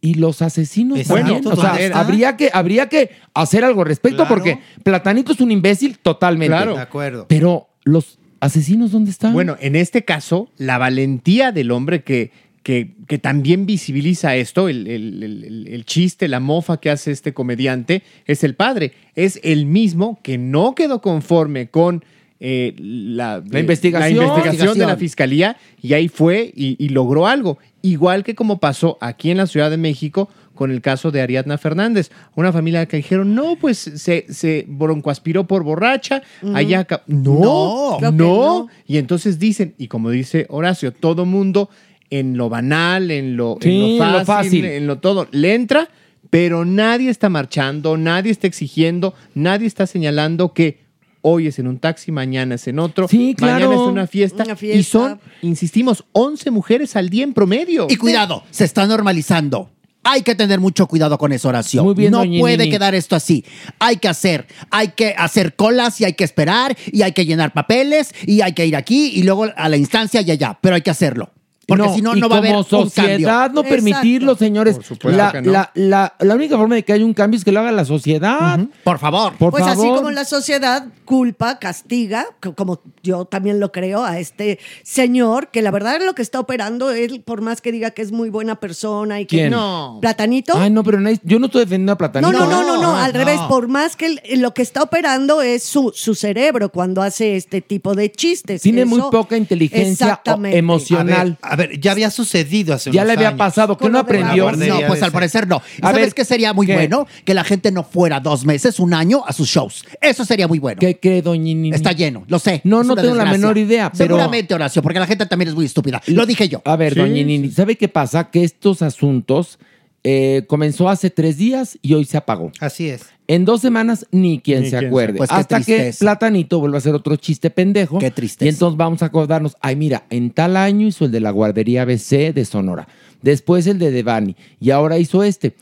[0.00, 1.46] Y los asesinos Exacto, también.
[1.46, 4.28] O ¿dónde sea, habría que, habría que hacer algo al respecto Claro.
[4.34, 6.54] porque Platanito es un imbécil totalmente.
[6.54, 6.74] Claro.
[6.74, 7.26] De acuerdo.
[7.28, 9.32] Pero los asesinos, ¿dónde están?
[9.32, 12.30] Bueno, en este caso, la valentía del hombre que,
[12.62, 17.10] que, que también visibiliza esto, el, el- el- el- el chiste, la mofa que hace
[17.10, 18.92] este comediante, es el padre.
[19.14, 22.04] Es el mismo que no quedó conforme con
[22.40, 24.18] eh, la, La investigación.
[24.18, 27.58] la investigación de la fiscalía y ahí fue y, y logró algo.
[27.82, 31.58] Igual que como pasó aquí en la Ciudad de México con el caso de Ariadna
[31.58, 32.10] Fernández.
[32.34, 36.22] Una familia que dijeron, no, pues se, se broncoaspiró por borracha,
[36.54, 36.80] allá...
[36.80, 37.02] acá".
[37.06, 38.12] No, No, no.
[38.12, 38.68] no.
[38.86, 41.68] Y entonces dicen, y como dice Horacio, todo mundo
[42.08, 44.64] en lo banal, en lo, en Sí, lo en lo fácil, fácil.
[44.64, 45.88] en lo todo, le entra,
[46.30, 50.85] pero nadie está marchando, nadie está exigiendo, nadie está señalando que
[51.28, 53.54] hoy es en un taxi, mañana es en otro, Sí, claro.
[53.66, 54.78] mañana es en una fiesta, Una fiesta.
[54.78, 57.88] y son, insistimos, 11 mujeres al día en promedio.
[57.90, 59.70] Y cuidado, se está normalizando.
[60.08, 61.84] Hay que tener mucho cuidado con esa oración.
[61.84, 62.70] Muy bien, no doña puede Nini.
[62.70, 63.44] quedar esto así.
[63.80, 67.52] Hay que hacer, hay que hacer colas y hay que esperar y hay que llenar
[67.52, 70.56] papeles y hay que ir aquí y luego a la instancia y allá.
[70.60, 71.32] Pero hay que hacerlo.
[71.66, 72.90] Porque si no, no va a haber como un cambio.
[72.90, 74.76] sociedad no permitirlo, señores.
[74.76, 75.50] Por supuesto la, que no.
[75.52, 77.84] la- la- la única forma de que haya un cambio es que lo haga la
[77.84, 78.60] sociedad.
[78.84, 79.32] Por favor.
[79.36, 79.96] Por pues así favor.
[79.96, 85.60] como la sociedad culpa, castiga, co- como yo también lo creo, a este señor que
[85.62, 88.60] la verdad lo que está operando, él por más que diga que es muy buena
[88.60, 89.50] persona y que ¿Quién?
[89.50, 89.98] no.
[90.00, 90.52] Platanito.
[90.56, 92.30] Ay, no, pero yo no estoy defendiendo a Platanito.
[92.32, 93.18] No, no, no, no, no, al no.
[93.18, 97.34] revés, por más que él- lo que está operando es su, su cerebro cuando hace
[97.36, 98.62] este tipo de chistes.
[98.62, 100.20] Tiene muy poca inteligencia
[100.52, 101.38] emocional.
[101.42, 103.38] A ver, a ver, ya había sucedido hace Ya unos le había años.
[103.38, 104.50] pasado, que no aprendió.
[104.52, 105.60] No, pues al parecer no.
[105.78, 106.74] ¿Y A ¿Sabes ver, qué sería muy ¿qué?
[106.74, 107.06] bueno?
[107.24, 109.84] Que la gente no fuera dos meses, un año a sus shows.
[110.00, 110.78] Eso sería muy bueno.
[110.78, 111.70] ¿Qué cree, doña Nini?
[111.70, 112.60] Está lleno, lo sé.
[112.64, 113.38] No, Es no una tengo la desgracia.
[113.40, 116.00] menor idea, pero- Seguramente, Horacio, porque la gente también es muy estúpida.
[116.06, 116.62] Lo dije yo.
[116.64, 118.30] A ver, Sí, doña Nini, ¿sabe qué pasa?
[118.30, 119.58] Que estos asuntos
[120.04, 122.52] eh, comenzó hace tres días y hoy se apagó.
[122.60, 123.02] Así es.
[123.28, 125.12] En dos semanas ni quien Ni se quien acuerde.
[125.14, 125.92] se- pues Hasta que.
[125.98, 127.98] Platanito vuelva a hacer otro chiste pendejo.
[127.98, 128.44] Qué tristeza.
[128.46, 131.82] Y entonces vamos a acordarnos, ay mira, en tal año hizo el de la guardería
[131.82, 132.86] ABC de Sonora.
[133.22, 134.36] Después el de Devani.
[134.60, 135.54] Y ahora hizo este.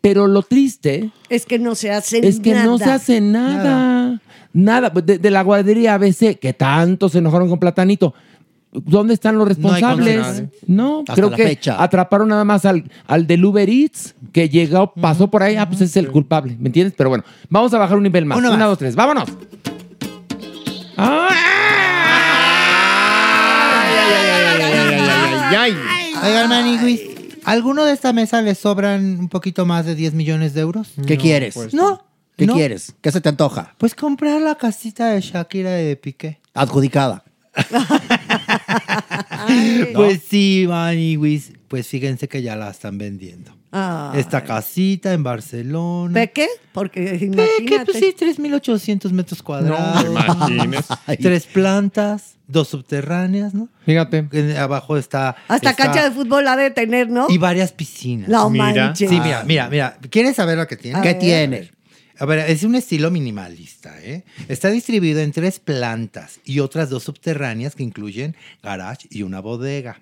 [0.00, 2.94] Pero lo triste Es que no se hace es que no se nada.
[2.96, 4.20] hace nada.
[4.52, 4.90] Nada.
[4.90, 8.14] De, de la guardería ABC, que tanto se enojaron con Platanito.
[8.72, 10.44] ¿Dónde están los No responsables?
[10.66, 11.82] No, Hasta creo la que fecha.
[11.82, 15.56] atraparon nada más al, al del Uber Eats, que llegó, pasó por ahí.
[15.56, 16.94] Ah, pues es el culpable, ¿me entiendes?
[16.96, 18.38] Pero bueno, vamos a bajar un nivel más.
[18.38, 18.68] Uno Una, más.
[18.68, 19.28] dos, tres, vámonos.
[20.96, 21.28] ¡Ah!
[25.50, 26.14] Ay, ay, ay.
[26.30, 27.00] Oigan, Maniguis,
[27.44, 30.92] ¿alguno de esta mesa le sobran un poquito más de 10 millones de euros?
[31.06, 31.54] ¿Qué quieres?
[31.54, 32.04] pues, No.
[32.36, 32.54] ¿Qué no.
[32.54, 32.94] quieres?
[33.02, 33.74] ¿Qué se te antoja?
[33.78, 36.40] Pues comprar la casita de Shakira y de Piqué.
[36.54, 37.22] Adjudicada.
[39.94, 41.52] Pues sí, Maniguis.
[41.68, 43.56] Pues fíjense que ya la están vendiendo.
[43.70, 44.20] Ay.
[44.20, 46.12] Esta casita en Barcelona.
[46.12, 46.46] ¿Peque?
[46.72, 47.84] Porque Peque, imagínate.
[47.92, 50.04] pues sí, 3.800 metros cuadrados.
[50.04, 50.84] imagines.
[51.20, 53.68] Tres plantas, dos subterráneas, ¿no?
[53.86, 54.28] Fíjate.
[54.32, 55.36] En- abajo está...
[55.48, 57.26] Hasta está- cancha de fútbol ha de tener, ¿no?
[57.30, 58.28] Y varias piscinas.
[58.28, 58.64] No Mira.
[58.66, 59.08] manches.
[59.08, 59.96] Sí, mira, mira, mira.
[60.10, 60.98] ¿Quieres saber lo que tiene?
[60.98, 61.18] A ¿Qué ver.
[61.18, 61.70] tiene?
[62.18, 64.24] A ver, es un estilo minimalista, ¿eh?
[64.48, 70.00] Está distribuido en tres plantas y otras dos subterráneas que incluyen garage y una bodega.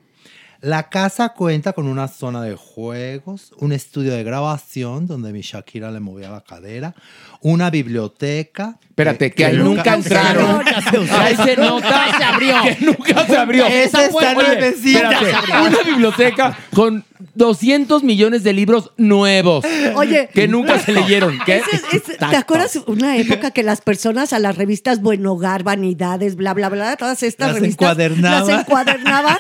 [0.62, 5.90] La casa cuenta con una zona de juegos, un estudio de grabación donde mi Shakira
[5.90, 6.94] le movía la cadera,
[7.40, 8.78] una biblioteca.
[8.90, 10.58] Espérate, que ahí nunca entraron.
[10.58, 11.16] Nunca se usó.
[11.18, 12.54] Ahí se nota se abrió.
[12.62, 13.66] que nunca se abrió.
[13.66, 19.64] Esa fue está espérate, una biblioteca con 200 millones de libros nuevos
[19.94, 20.28] Oye.
[20.34, 21.38] que nunca se leyeron.
[21.46, 21.56] ¿Qué?
[21.58, 25.62] Ese es- es- ¿Te acuerdas una época que las personas a las revistas Buen Hogar,
[25.62, 28.40] Vanidades, bla, bla, bla, todas estas Las revistas encuadernaba.
[28.46, 29.38] las encuadernaban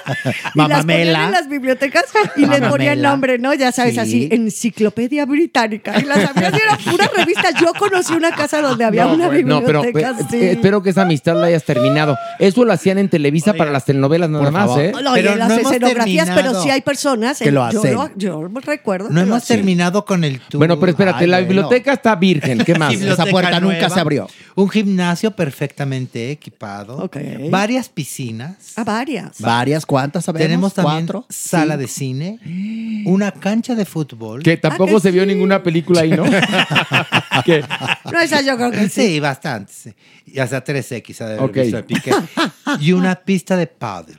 [0.54, 0.58] y
[1.10, 2.04] en las bibliotecas
[2.36, 3.10] y le ponían Mamamela.
[3.10, 3.54] nombre, ¿no?
[3.54, 3.98] Ya sabes, Sí.
[4.00, 5.98] así, Enciclopedia Británica.
[6.00, 7.54] Y las abrías y eran puras revistas.
[7.60, 10.36] Yo conocí una casa donde había una No, pero biblioteca pe- así.
[10.36, 12.16] eh, espero que esa amistad la hayas terminado.
[12.38, 14.70] Eso lo hacían en Televisa para las telenovelas nada más.
[14.78, 14.92] ¿eh?
[15.02, 17.94] No, y Pero en las no escenografías, pero sí hay personas Que lo yo, hacen.
[17.94, 19.08] lo- yo recuerdo.
[19.08, 20.58] No que lo hemos terminado con el tour.
[20.58, 22.58] Bueno, pero espérate, Ay, la biblioteca está virgen.
[22.64, 22.94] ¿Qué más?
[22.94, 24.28] Esa puerta nunca nueva, se abrió.
[24.54, 26.96] Un gimnasio perfectamente equipado.
[26.98, 27.16] Ok.
[27.50, 28.72] Varias piscinas.
[28.76, 29.40] Ah, varias.
[29.40, 30.46] Varias, ¿cuántas sabemos?
[30.46, 31.26] Tenemos también ¿Cuatro?
[31.28, 31.78] sala Cinco.
[31.78, 32.38] de cine,
[33.06, 34.42] una cancha de fútbol.
[34.42, 36.24] Que tampoco que se vio ninguna película ahí, ¿no?
[38.12, 39.02] No, esa yo creo que sí.
[39.08, 39.72] Sí, bastante.
[39.72, 39.90] sí.
[40.26, 41.56] Y hasta 3X ha de haber Ok.
[41.56, 42.10] visto de Piqué.
[42.80, 44.16] Y una pista de paddle.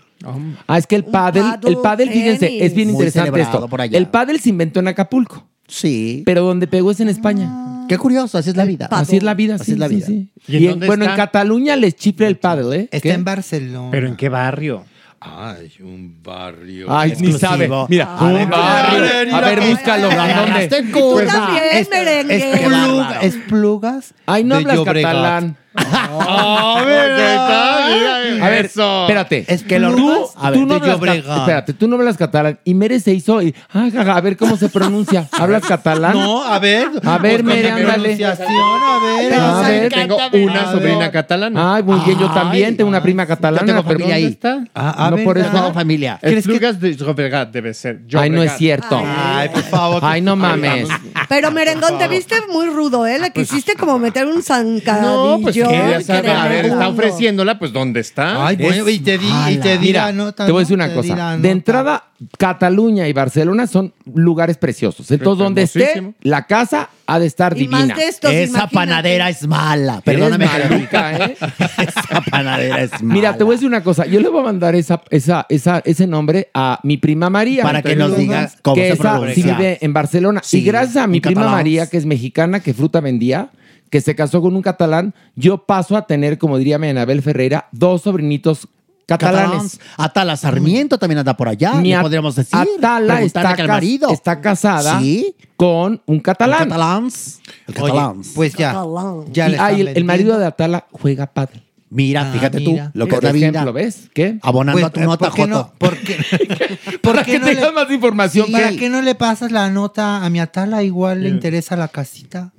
[0.67, 3.67] ah, es que el pádel, paddle el pádel, fíjense, es bien Muy interesante esto.
[3.67, 3.97] por allá.
[3.97, 6.23] El pádel se inventó en Acapulco, Sí.
[6.25, 7.85] pero donde pegó es en España.
[7.87, 8.87] Qué curioso, así es la vida.
[8.87, 9.03] paddle.
[9.03, 10.05] Así es la vida, Así sí, es la vida.
[10.05, 10.29] sí.
[10.47, 11.15] ¿Y en Y en- dónde bueno, en?
[11.15, 12.83] Cataluña les chifla el pádel, ¿eh?
[12.91, 13.11] Está ¿Qué?
[13.11, 13.89] en Barcelona.
[13.91, 14.85] ¿Pero en qué barrio?
[15.23, 16.87] Ay, un barrio.
[16.89, 17.69] Ay, ni sabe.
[17.89, 19.35] Mira, A un ver, barrio.
[19.35, 20.09] A ver, búscalo.
[20.11, 20.67] ¿En dónde?
[20.91, 22.35] Tú también, Es- merengue.
[22.53, 24.13] es plug- es plugas.
[24.25, 25.11] Ay, no hablas Llobregat.
[25.13, 25.57] catalán.
[25.75, 29.45] A ver, A ver, espérate.
[29.47, 32.59] Es que lo- tú, a ver, tú no hablas ca- espérate, tú no hablas catalán
[32.63, 35.27] y Mere se hizo y ah, jaja, a ver cómo se pronuncia.
[35.31, 36.13] ¿Hablas catalán?
[36.13, 36.87] No, a ver.
[37.03, 38.25] A ver, Mere, ándale.
[38.25, 39.33] a ver.
[39.33, 41.75] A ver, Tengo una sobrina catalana.
[41.75, 43.65] Ay, muy bien, yo también tengo una prima catalana.
[43.65, 44.31] tengo pero familia ¿dónde ahí.
[44.33, 44.63] está?
[44.75, 45.41] Ah, a no ver, por ah.
[45.41, 45.51] eso.
[45.53, 46.19] No, familia.
[46.21, 48.01] Es Plugas de Llobregat debe ser.
[48.13, 48.57] Ay, no es Llobregat.
[48.57, 49.01] cierto.
[49.05, 50.01] Ay, por favor.
[50.03, 50.87] Ay, no mames.
[51.29, 53.19] Pero merengón, te viste muy rudo, ¿eh?
[53.19, 55.37] Le quisiste como meter un zancadillo.
[55.37, 58.45] No, pues A ver, está ofreciéndola, pues ¿dónde está?
[58.47, 60.45] Ay, bueno, y te, di, y te Mira, dirá nota.
[60.45, 61.13] te voy a decir una Te cosa.
[61.13, 62.03] dirá de entrada,
[62.37, 65.09] Cataluña y Barcelona son lugares preciosos.
[65.11, 66.13] Entonces, donde esté, hermosísimo.
[66.21, 67.95] la casa ha de estar Y más divina.
[67.95, 68.73] de estos, Esa imagínate.
[68.75, 70.01] panadera es mala.
[70.01, 70.45] Perdóname.
[70.45, 71.17] maluca.
[71.25, 71.37] ¿eh?
[71.77, 73.01] Esa panadera es mala.
[73.13, 74.05] Mira, te voy a decir una cosa.
[74.05, 77.63] Yo le voy a mandar esa, esa, esa, ese nombre a mi prima María.
[77.63, 79.33] Para que nos diga cómo que se esa pronuncia.
[79.35, 80.41] sí vive en Barcelona.
[80.43, 81.57] Sí, y gracias a mi en prima catalán.
[81.59, 83.49] María, que es mexicana, que fruta vendía,
[83.91, 87.67] que se casó con un catalán, yo paso a tener, como diría mi Anabel Ferreira,
[87.71, 88.67] dos sobrinitos
[89.05, 89.79] catalanes.
[89.97, 91.73] Atala Sarmiento también anda por allá.
[91.73, 92.57] Mi podríamos decir.
[92.57, 94.09] Atala está, que el cas- marido.
[94.09, 95.35] está casada Sí.
[95.57, 96.63] con un catalán.
[96.63, 97.41] El catalans.
[97.67, 98.31] El Oye, catalans.
[98.33, 98.71] pues ya.
[98.73, 99.25] Catalán.
[99.33, 101.61] ya Y, el, el marido de Atala juega padre.
[101.93, 102.91] Mira, Ah, fíjate mira.
[102.93, 102.97] tú.
[102.99, 103.47] Lo que es Por la vida.
[103.49, 104.09] ejemplo, ¿ves?
[104.13, 104.39] ¿Qué?
[104.41, 105.57] Abonando Pues, a tu eh, nota, ¿por qué no?
[105.57, 105.73] Joto.
[105.77, 106.15] ¿Por qué,
[107.01, 108.51] por Para qué que no tengas le- más información.
[108.51, 108.77] ¿Para ¿qué?
[108.77, 110.83] qué no le pasas la nota a mi Atala?
[110.83, 112.53] Igual le interesa la casita.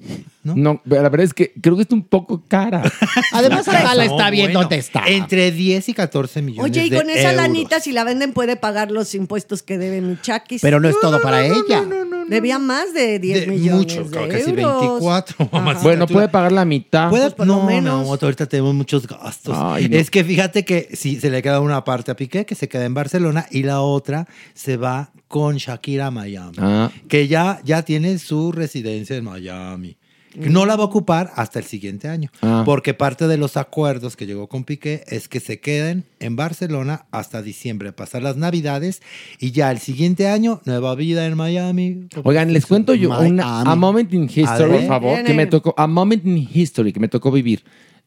[0.45, 0.55] ¿no?
[0.57, 2.83] No, pero la verdad es que creo que está un poco cara.
[3.33, 5.05] Además, Atala No, está bien bueno, donde está.
[5.07, 7.37] Entre 10 y 14 millones Oye, y de con esa euros.
[7.37, 10.61] lanita, si la venden, puede pagar los impuestos que debe mi Chakis.
[10.61, 11.85] Pero no es todo para ella.
[12.33, 14.81] Debía más de 10 De millones mucho, de creo que sí, euros.
[14.81, 15.49] 24.
[15.53, 17.11] mamacita bueno, puede pagar la mitad.
[17.11, 18.07] Puede- Pues por lo no, menos.
[18.07, 19.57] no, ahorita tenemos muchos gastos.
[19.59, 19.97] Ay, no.
[19.97, 22.85] Es que fíjate que si se le queda una parte a Piqué, que se queda
[22.85, 26.57] en Barcelona, y la otra se va con Shakira a Miami.
[26.59, 26.91] Ah.
[27.09, 29.97] Que ya, ya tiene su residencia en Miami.
[30.35, 32.31] No la va a ocupar hasta el siguiente año.
[32.41, 32.63] Ah.
[32.65, 37.07] Porque parte de los acuerdos que llegó con Piqué es que se queden en Barcelona
[37.11, 39.03] hasta diciembre, pasar las navidades
[39.39, 42.09] y ya el siguiente año, nueva vida en Miami.
[42.25, 43.31] Oigan, les cuento yo Miami.
[43.31, 47.01] una, a moment in history, por favor, que me tocó, a moment in history que
[47.01, 47.65] me tocó vivir.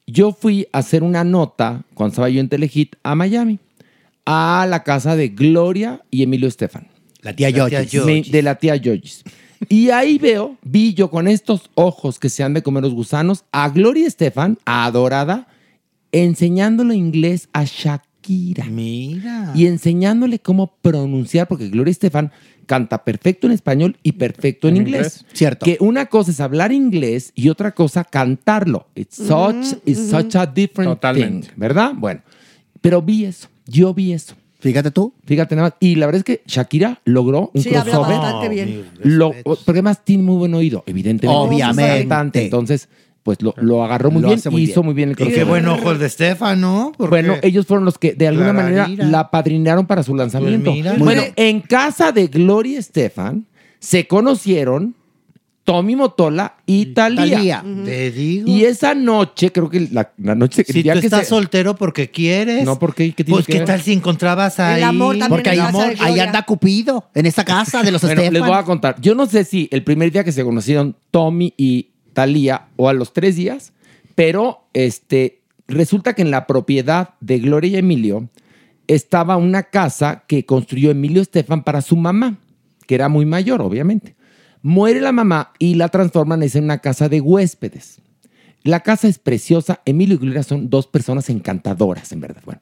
[0.07, 3.59] Yo fui a hacer una nota cuando estaba yo en Telehit a Miami,
[4.25, 6.87] a la casa de Gloria y Emilio Estefan.
[7.21, 8.31] La tía Yoyis.
[8.31, 9.23] De la tía Yoyis.
[9.69, 13.45] Y ahí veo, vi yo con estos ojos que se han de comer los gusanos,
[13.51, 15.47] a Gloria Estefan, a Adorada,
[16.11, 18.65] enseñándole inglés a Shakira.
[18.65, 19.51] Mira.
[19.55, 22.31] Y enseñándole cómo pronunciar, porque Gloria Estefan
[22.65, 25.17] canta perfecto en español y perfecto en, En inglés.
[25.19, 25.25] inglés.
[25.37, 25.65] Cierto.
[25.65, 28.87] Que una cosa es hablar inglés y otra cosa cantarlo.
[28.95, 31.47] It's such, it's such a different Totalmente.
[31.49, 31.91] thing, ¿verdad?
[31.95, 32.21] Bueno,
[32.81, 34.33] pero vi eso, yo vi eso.
[34.65, 35.13] Fíjate tú.
[35.25, 35.77] Fíjate nada más.
[35.79, 38.17] Y la verdad es que Shakira logró un Sí, crossover.
[38.17, 38.85] bastante bien.
[39.03, 41.39] Lo- porque además tiene muy buen oído, evidentemente.
[41.39, 42.43] Obviamente.
[42.45, 42.89] Entonces,
[43.21, 44.85] pues lo, lo agarró muy Lo bien muy hizo bien.
[44.85, 45.45] muy bien el Y qué crossover.
[45.47, 46.91] buen ojo el de Estefan, ¿no?
[46.97, 50.71] Porque- Bueno, ellos fueron los que de alguna manera la padrinaron para su lanzamiento.
[50.71, 50.95] Pues mira.
[50.97, 53.45] bueno, en casa de Gloria Estefan
[53.79, 54.95] se conocieron
[55.65, 57.61] Tommy Motola y Talía.
[57.61, 57.63] Talía.
[57.85, 58.47] Te digo.
[58.47, 61.29] Y esa noche, creo que la, la noche el si día tú que estás se-
[61.29, 62.63] soltero porque quieres.
[62.65, 63.13] No, ¿por qué?
[63.13, 63.67] ¿Qué tiene Pues que qué ver?
[63.67, 64.77] tal si encontrabas ahí.
[64.77, 66.23] El amor también Porque ahí, en casa de ahí Gloria.
[66.23, 68.47] anda Cupido, en esa casa de los Bueno, les Estefan.
[68.47, 69.01] voy a contar.
[69.01, 72.93] Yo no sé si el primer día que se conocieron Tommy y Talía o a
[72.93, 73.73] los tres días,
[74.13, 78.29] pero este resulta que en la propiedad de Gloria y Emilio
[78.87, 82.37] estaba una casa que construyó Emilio Estefan para su mamá,
[82.85, 84.15] que era muy mayor, obviamente.
[84.67, 88.01] Muere la mamá y la transforman en una casa de huéspedes.
[88.63, 89.79] La casa es preciosa.
[89.85, 92.41] Emilio y Gloria son dos personas encantadoras, en verdad.
[92.43, 92.61] Bueno,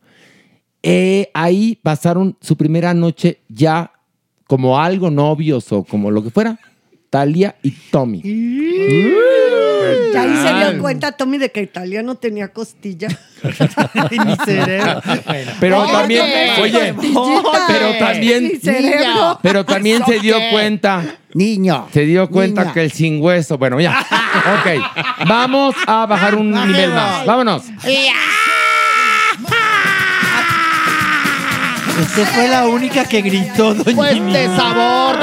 [0.81, 3.93] eh, ahí pasaron su primera noche ya
[4.47, 6.59] como algo novios o como lo que fuera.
[7.09, 8.21] Talia y Tommy.
[10.13, 13.07] Y ahí se dio cuenta Tommy de que Italia no tenía costilla.
[14.11, 15.01] Ni cerebro.
[15.25, 15.51] Bueno.
[15.59, 16.25] Pero Oye, también,
[16.61, 17.65] oye, costillita.
[17.67, 19.39] pero también, cerebro.
[19.41, 21.03] pero también ¿Eso se dio cuenta,
[21.33, 21.87] Niño.
[21.93, 22.73] se dio cuenta Niña.
[22.73, 27.63] que el sin hueso, bueno, ya, ok, vamos a bajar un nivel más, vámonos.
[32.01, 35.19] Usted fue la única que gritó, doña Pues de sabor,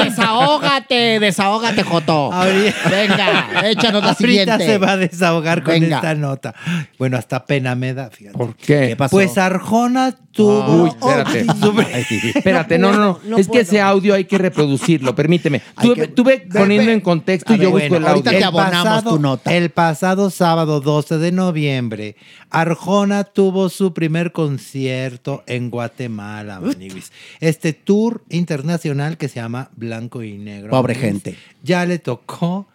[0.95, 2.33] desahógate, desahógate, Joto.
[2.33, 4.65] Ahorita- Venga, échanos la Ahorita siguiente.
[4.65, 5.97] se va a desahogar con Venga.
[5.97, 6.53] esta nota.
[6.97, 8.37] Bueno, hasta pena me da, fíjate.
[8.37, 8.89] ¿Por qué?
[8.89, 9.11] ¿Qué pasó?
[9.15, 10.83] Pues Arjona tuvo.
[10.83, 11.45] Uy, espérate.
[12.35, 13.19] Espérate, no, no, no.
[13.25, 13.61] No es que puedo.
[13.63, 15.61] ese audio hay que reproducirlo, permíteme.
[15.75, 18.23] Hay Tuve, que- tuve poniendo en contexto A y yo busco bueno, el audio.
[18.23, 19.53] ahorita te abonamos tu nota.
[19.53, 22.15] El pasado sábado 12 de noviembre,
[22.51, 27.11] Arjona tuvo su primer concierto en Guatemala, Maniguis.
[27.39, 30.69] Este tour internacional que se llama Blanco y Negro.
[30.71, 31.23] Pobre Maniguis.
[31.23, 31.39] gente.
[31.63, 32.67] Ya le tocó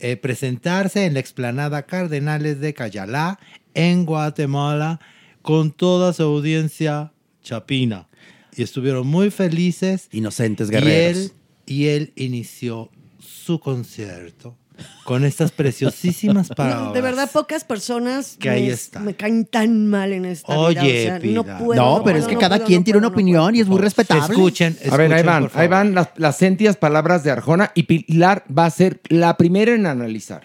[0.00, 3.38] eh, presentarse en la explanada Cardenales de Cayalá,
[3.74, 4.98] en Guatemala,
[5.42, 8.08] con toda su audiencia chapina.
[8.56, 10.08] Y estuvieron muy felices.
[10.10, 11.18] Inocentes Y guerreros.
[11.18, 11.32] él,
[11.66, 14.56] y él inició su concierto
[15.04, 16.82] con estas preciosísimas palabras.
[16.88, 19.00] No, de verdad, pocas personas Que ahí me, está.
[19.00, 21.16] me caen tan mal en esta Oye, vida.
[21.16, 21.82] O sea, no puedo.
[21.82, 23.66] no, pero es que no cada puedo, quien no tiene puedo, una opinión y es
[23.66, 24.34] muy respetable.
[24.34, 28.44] Escuchen, A ver, ahí van, ahí van las, las sentias palabras de Arjona y Pilar
[28.56, 30.42] va a ser la primera en analizar.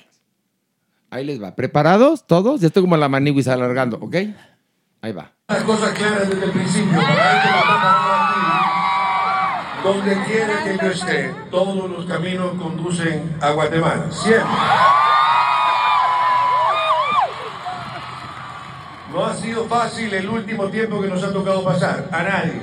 [1.10, 1.56] Ahí les va.
[1.56, 2.62] ¿Preparados todos?
[2.62, 4.16] Ya estoy como la maniguis alargando, ¿ok?
[5.02, 5.32] Ahí va.
[5.48, 7.00] Las cosas claras desde el principio.
[9.84, 14.06] Donde quiera que yo esté, todos los caminos conducen a Guatemala.
[14.12, 14.48] Siempre.
[19.12, 22.62] No ha sido fácil el último tiempo que nos ha tocado pasar, a nadie.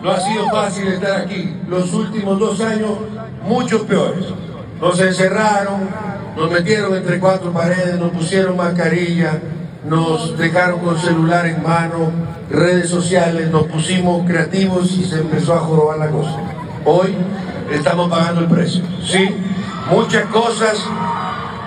[0.00, 1.56] No ha sido fácil estar aquí.
[1.68, 2.90] Los últimos dos años,
[3.42, 4.26] muchos peores.
[4.80, 5.88] Nos encerraron,
[6.36, 9.40] nos metieron entre cuatro paredes, nos pusieron mascarilla,
[9.84, 12.10] nos dejaron con celular en mano,
[12.50, 16.36] redes sociales, nos pusimos creativos y se empezó a jorobar la cosa.
[16.84, 17.14] Hoy
[17.72, 18.82] estamos pagando el precio.
[19.04, 19.28] Sí,
[19.90, 20.78] muchas cosas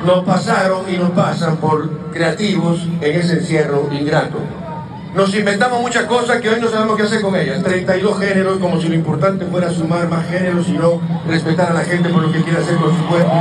[0.05, 4.37] nos pasaron y nos pasan por creativos en ese encierro ingrato.
[5.15, 7.63] Nos inventamos muchas cosas que hoy no sabemos qué hacer con ellas.
[7.63, 11.81] 32 géneros, como si lo importante fuera sumar más géneros y no respetar a la
[11.81, 13.31] gente por lo que quiere hacer con su cuerpo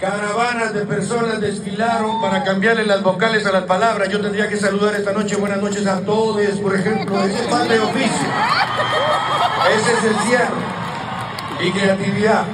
[0.00, 4.08] Caravanas de personas desfilaron para cambiarle las vocales a las palabras.
[4.08, 7.72] Yo tendría que saludar esta noche, buenas noches a todos, por ejemplo, ese es falta
[7.72, 8.28] de oficio.
[9.76, 10.48] Ese es el cierre
[11.60, 12.44] y creatividad.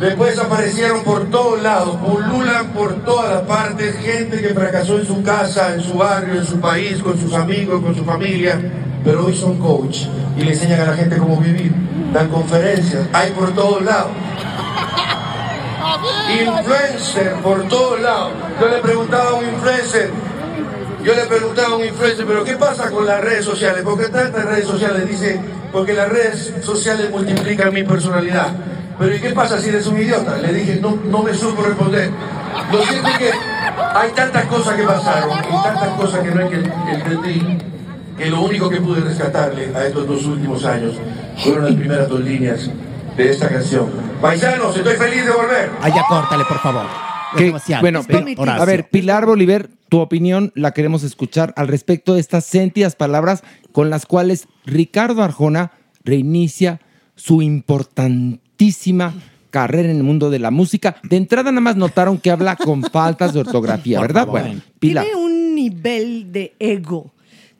[0.00, 5.22] Después aparecieron por todos lados, pululan por todas las partes, gente que fracasó en su
[5.22, 8.60] casa, en su barrio, en su país, con sus amigos, con su familia,
[9.04, 10.06] pero hoy son coach
[10.36, 11.72] y le enseñan a la gente cómo vivir,
[12.12, 14.10] dan conferencias, hay por todos lados.
[16.28, 18.32] Influencer por todos lados.
[18.60, 20.10] Yo le preguntaba a un influencer,
[21.04, 23.82] yo le preguntaba a un influencer, pero ¿qué pasa con las redes sociales?
[23.82, 25.08] ¿Por qué tantas redes sociales?
[25.08, 25.40] Dice,
[25.72, 28.48] porque las redes sociales multiplican mi personalidad.
[28.98, 30.36] Pero ¿y qué pasa si eres un idiota?
[30.38, 32.10] Le dije, no, no me supo responder.
[32.72, 33.30] Lo cierto es que
[33.94, 36.56] hay tantas cosas que pasaron y tantas cosas que no hay que
[36.92, 37.58] entendí,
[38.16, 40.94] que lo único que pude rescatarle a estos dos últimos años
[41.36, 42.68] fueron las primeras dos líneas
[43.18, 43.90] de esta canción.
[44.22, 45.70] Paisanos, estoy feliz de volver.
[45.82, 46.86] Ay, ya córtale, por favor.
[47.36, 47.82] Que- demasiado.
[47.82, 48.02] bueno,
[48.46, 53.42] a ver, Pilar Bolívar, tu opinión la queremos escuchar al respecto de estas sentidas palabras
[53.72, 55.72] con las cuales Ricardo Arjona
[56.04, 56.80] reinicia
[57.16, 59.12] su importantísima
[59.50, 60.96] carrera en el mundo de la música.
[61.02, 64.26] De entrada nada más notaron que habla con faltas de ortografía, ¿verdad?
[64.26, 65.04] Bueno, Pilar.
[65.04, 67.12] Tiene un nivel de ego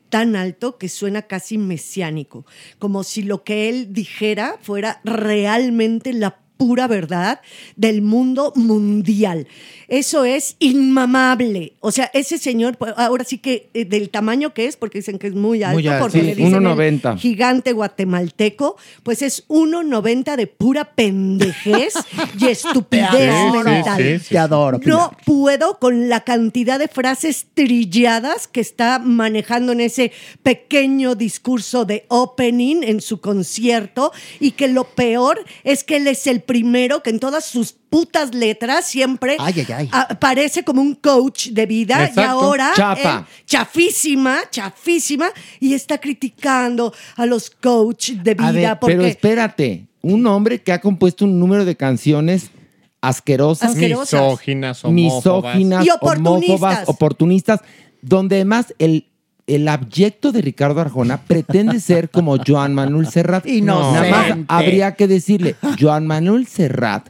[0.09, 2.45] tan alto que suena casi mesiánico,
[2.77, 7.39] como si lo que él dijera fuera realmente la pura verdad
[7.77, 9.47] del mundo mundial.
[9.89, 11.73] Eso es inmamable.
[11.79, 15.17] O sea, ese señor, pues, ahora sí que eh, del tamaño que es, porque dicen
[15.19, 16.61] que es muy alto, Muy alto, porque sí, le dicen el
[17.01, 17.17] 1.90.
[17.17, 21.93] gigante guatemalteco, pues es 1.90 de pura pendejez
[22.39, 23.63] y estupidez Te adoro.
[23.69, 23.97] mental.
[24.01, 24.29] Sí, sí.
[24.29, 30.11] Te adoro, No puedo con la cantidad de frases trilladas que está manejando en ese
[30.43, 36.27] pequeño discurso de opening en su concierto y que lo peor es que él es
[36.27, 39.78] el primero que en todas sus putas letras siempre Ay, ay, ay.
[39.91, 43.19] Aparece como un coach de vida y ahora Chafa.
[43.19, 45.27] él, chafísima, chafísima
[45.59, 50.61] y está criticando a los coach de vida A ver, porque pero espérate, un hombre
[50.61, 52.49] que ha compuesto un número de canciones
[53.01, 54.21] asquerosas, Asquerosas.
[54.21, 55.55] Misóginas, homófobas.
[55.55, 56.49] misóginas, Y oportunistas.
[56.49, 57.59] homófobas, oportunistas,
[58.01, 59.05] donde además el,
[59.47, 63.45] el abyecto de Ricardo Arjona pretende ser como Joan Manuel Serrat.
[63.47, 64.09] Inocente.
[64.11, 67.07] Nada más habría que decirle, Joan Manuel Serrat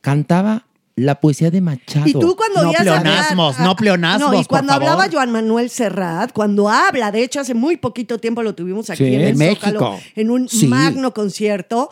[0.00, 0.63] cantaba
[0.96, 2.06] la poesía de Machado.
[2.06, 4.88] Y tú cuando No pleonasmos, hablar- no pleonasmos, No, y por cuando favor.
[4.90, 8.98] hablaba Joan Manuel Serrat, cuando habla, de hecho hace muy poquito tiempo lo tuvimos aquí
[9.04, 10.00] Sí, en, el en Zócalo, México.
[10.14, 10.68] en un Sí.
[10.68, 11.90] magno concierto,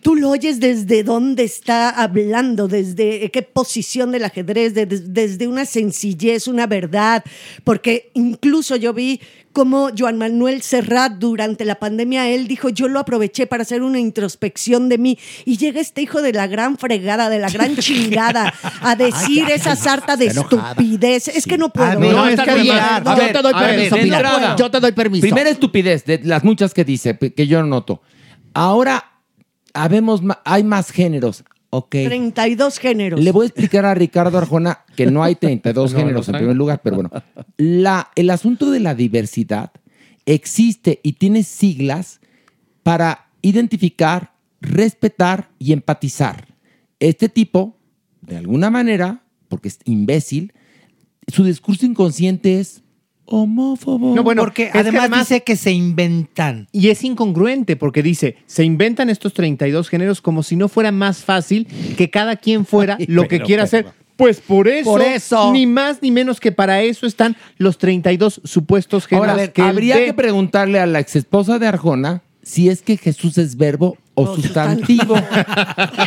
[0.00, 5.46] tú lo oyes desde dónde está hablando, desde qué posición del ajedrez, de- de- desde
[5.48, 7.22] una sencillez, una verdad,
[7.62, 9.20] porque incluso yo vi
[9.52, 14.00] cómo Joan Manuel Serrat durante la pandemia, él dijo, yo lo aproveché para hacer una
[14.00, 18.54] introspección de mí, y llega este hijo de la gran fregada, de la gran chingada,
[18.80, 21.28] a decir Ay, esa sarta de estupidez.
[21.28, 21.86] Es que no puedo.
[21.86, 25.20] A ver, no, no, Yo te doy ver, permiso, entrada, Yo te doy permiso.
[25.20, 28.00] Primera estupidez de las muchas que dice, que yo noto.
[28.54, 29.11] Ahora
[29.74, 31.44] habemos, hay más géneros.
[31.70, 31.90] Ok.
[31.90, 33.20] 32 géneros.
[33.20, 36.56] Le voy a explicar a Ricardo Arjona que no hay 32 No, géneros en primer
[36.56, 37.10] lugar, pero bueno.
[37.56, 39.72] La, el asunto de la diversidad
[40.26, 42.20] existe y tiene siglas
[42.82, 46.46] para identificar, respetar y empatizar.
[47.00, 47.78] Este tipo,
[48.20, 50.52] de alguna manera, porque es imbécil,
[51.26, 52.82] su discurso inconsciente es
[53.26, 54.14] homófobo.
[54.14, 56.68] No, bueno, porque que además, dice que se inventan.
[56.72, 61.24] Y es incongruente porque dice, se inventan estos 32 géneros como si no fuera más
[61.24, 63.82] fácil que cada quien fuera lo que quiera pero.
[63.88, 64.02] hacer.
[64.16, 65.52] Pues por eso, Por eso.
[65.52, 69.52] ni más ni menos que para eso están los 32 supuestos géneros Ahora, a ver,
[69.52, 73.96] que habría que preguntarle a la exesposa de Arjona si es que Jesús es verbo
[74.14, 75.14] o sustantivo.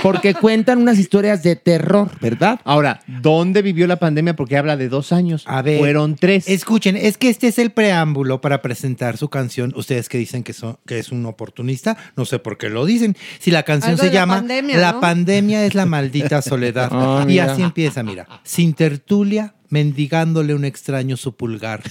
[0.04, 2.60] Porque cuentan unas historias de terror, ¿verdad?
[2.64, 4.36] Ahora, ¿dónde vivió la pandemia?
[4.36, 5.44] Porque habla de dos años.
[5.48, 6.48] A ver, Fueron tres.
[6.48, 9.74] Escuchen, es que este es el preámbulo para presentar su canción.
[9.76, 13.16] Ustedes que dicen que, son, que es un oportunista, no sé por qué lo dicen.
[13.40, 15.00] Si la canción Algo se de la llama pandemia, La ¿no?
[15.02, 16.92] pandemia es la maldita soledad.
[17.06, 17.52] Ah, y mira.
[17.52, 18.28] así empieza, mira.
[18.44, 21.82] Sin tertulia, mendigándole un extraño su pulgar,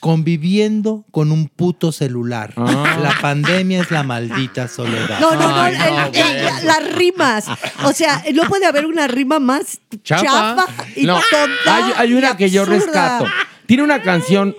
[0.00, 2.52] conviviendo con un puto celular.
[2.56, 2.98] Ah.
[3.02, 5.20] La pandemia es la maldita soledad.
[5.20, 7.44] No, no, no, Ay, el- el- la- las rimas.
[7.84, 10.66] O sea, no puede haber una rima más chafa, Chafa.
[10.96, 13.26] y No, tonta hay, hay una y que yo rescato.
[13.66, 14.56] Tiene una canción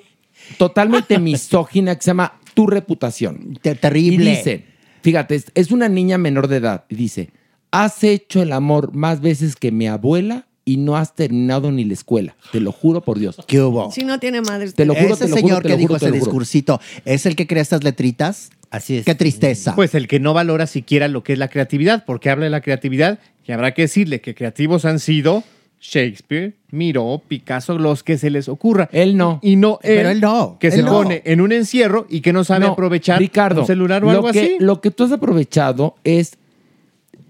[0.57, 3.59] totalmente misógina que se llama Tu reputación.
[3.61, 4.31] terrible.
[4.31, 4.65] Y dice,
[5.01, 6.85] fíjate, es, es una niña menor de edad.
[6.89, 7.31] Y dice,
[7.71, 11.93] has hecho el amor más veces que mi abuela y no has terminado ni la
[11.93, 12.35] escuela.
[12.51, 13.37] Te lo juro por Dios.
[13.47, 13.91] ¿Qué hubo?
[13.91, 14.71] Si no tiene madre.
[14.71, 16.11] Te lo juro, Ese te lo juro, señor te que lo dijo juro, te ese
[16.11, 16.25] lo juro.
[16.25, 18.51] discursito es el que crea estas letritas.
[18.69, 19.05] Así es.
[19.05, 19.75] Qué tristeza.
[19.75, 22.61] Pues el que no valora siquiera lo que es la creatividad, porque habla de la
[22.61, 25.43] creatividad y habrá que decirle que creativos han sido
[25.81, 28.87] Shakespeare, Miró, Picasso, los que se les ocurra.
[28.93, 29.39] Él no.
[29.41, 30.91] Y no él, Pero él no, que él se no.
[30.91, 34.11] pone en un encierro y que no sabe No, aprovechar Ricardo, un celular o lo
[34.11, 34.55] algo que, así.
[34.59, 36.37] Lo que tú has aprovechado es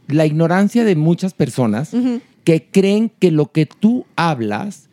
[0.07, 1.91] la ignorancia de muchas personas
[2.43, 4.89] que creen que lo que tú hablas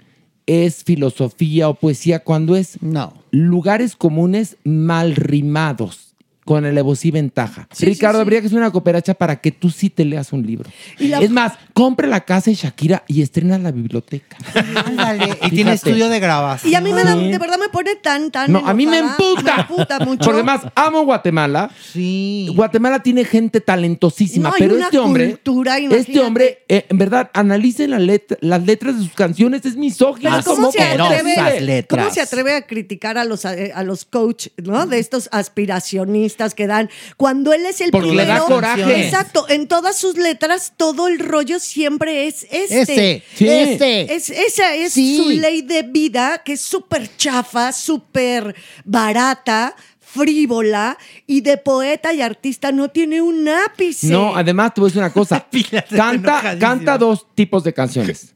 [0.47, 3.13] es filosofía o poesía cuando es no.
[3.31, 6.08] lugares comunes mal rimados
[6.49, 7.69] con alevosía y ventaja.
[7.73, 8.23] Sí, Ricardo, sí, sí.
[8.23, 10.71] habría que hacer una cooperacha para que tú sí te leas un libro.
[10.99, 14.39] Y la- Es más, compre la casa de Shakira y estrena la biblioteca.
[14.87, 16.73] Ándale, y tiene estudio de grabación.
[16.73, 17.31] Y a mí me da, Sí.
[17.31, 18.51] de verdad me pone tan, tan.
[18.51, 19.57] No, a mí me emputa.
[19.57, 20.21] Me emputa mucho.
[20.25, 21.71] Porque además amo Guatemala.
[21.93, 22.51] Sí.
[22.57, 26.97] Guatemala tiene gente talentosísima, No, hay pero una este hombre, cultura, este hombre, eh, en
[26.97, 30.31] verdad, analicen la let- las letras de sus canciones, es misógino.
[30.31, 34.07] Pero es ¿cómo se, atreve, ¿Cómo se atreve a criticar a los, eh, a los
[34.07, 34.87] coach, ¿no?
[34.87, 39.05] De estos aspiracionistas que dan, cuando él es el Porque le da coraje.
[39.05, 42.83] Exacto, en todas sus letras, todo el rollo siempre es este.
[42.83, 43.49] Ese, Sí.
[43.49, 44.15] ese.
[44.15, 45.17] Es, esa es Sí.
[45.17, 52.23] su ley de vida, que es súper chafa, súper barata, frívola, y de poeta y
[52.23, 54.09] artista no tiene un ápice.
[54.09, 55.47] No, además te voy a decir una cosa.
[55.95, 58.35] Canta, canta dos tipos de canciones.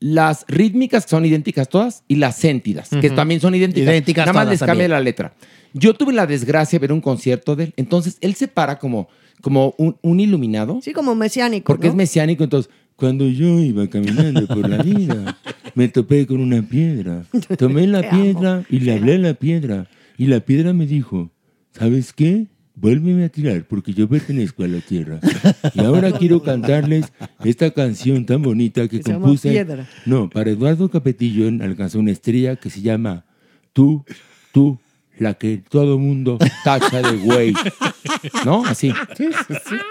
[0.00, 3.88] Las rítmicas, que son idénticas todas, y las séntidas, que también son idénticas.
[3.88, 5.32] Idénticas Nada más les cambia la letra.
[5.74, 7.74] Yo tuve la desgracia de ver un concierto de él.
[7.76, 9.08] Entonces, él se para como,
[9.42, 10.78] como un, un iluminado.
[10.82, 11.66] Sí, como mesiánico.
[11.66, 11.90] Porque ¿no?
[11.92, 15.36] es mesiánico, entonces, cuando yo iba caminando por la vida,
[15.74, 17.24] me topé con una piedra.
[17.58, 18.22] Tomé la Te amo.
[18.22, 19.88] piedra y le hablé a la piedra.
[20.16, 21.30] Y la piedra me dijo,
[21.72, 22.46] ¿sabes qué?
[22.76, 25.20] Vuélveme a tirar porque yo pertenezco a la tierra.
[25.74, 27.12] Y ahora quiero cantarles
[27.44, 29.50] esta canción tan bonita que Que compuse.
[29.50, 29.88] Piedra.
[30.06, 33.24] No, para Eduardo Capetillo alcanzó una estrella que se llama
[33.72, 34.04] Tú,
[34.52, 34.78] tú,
[35.18, 37.54] la que todo mundo tacha de güey.
[38.44, 38.64] ¿No?
[38.64, 38.92] Así.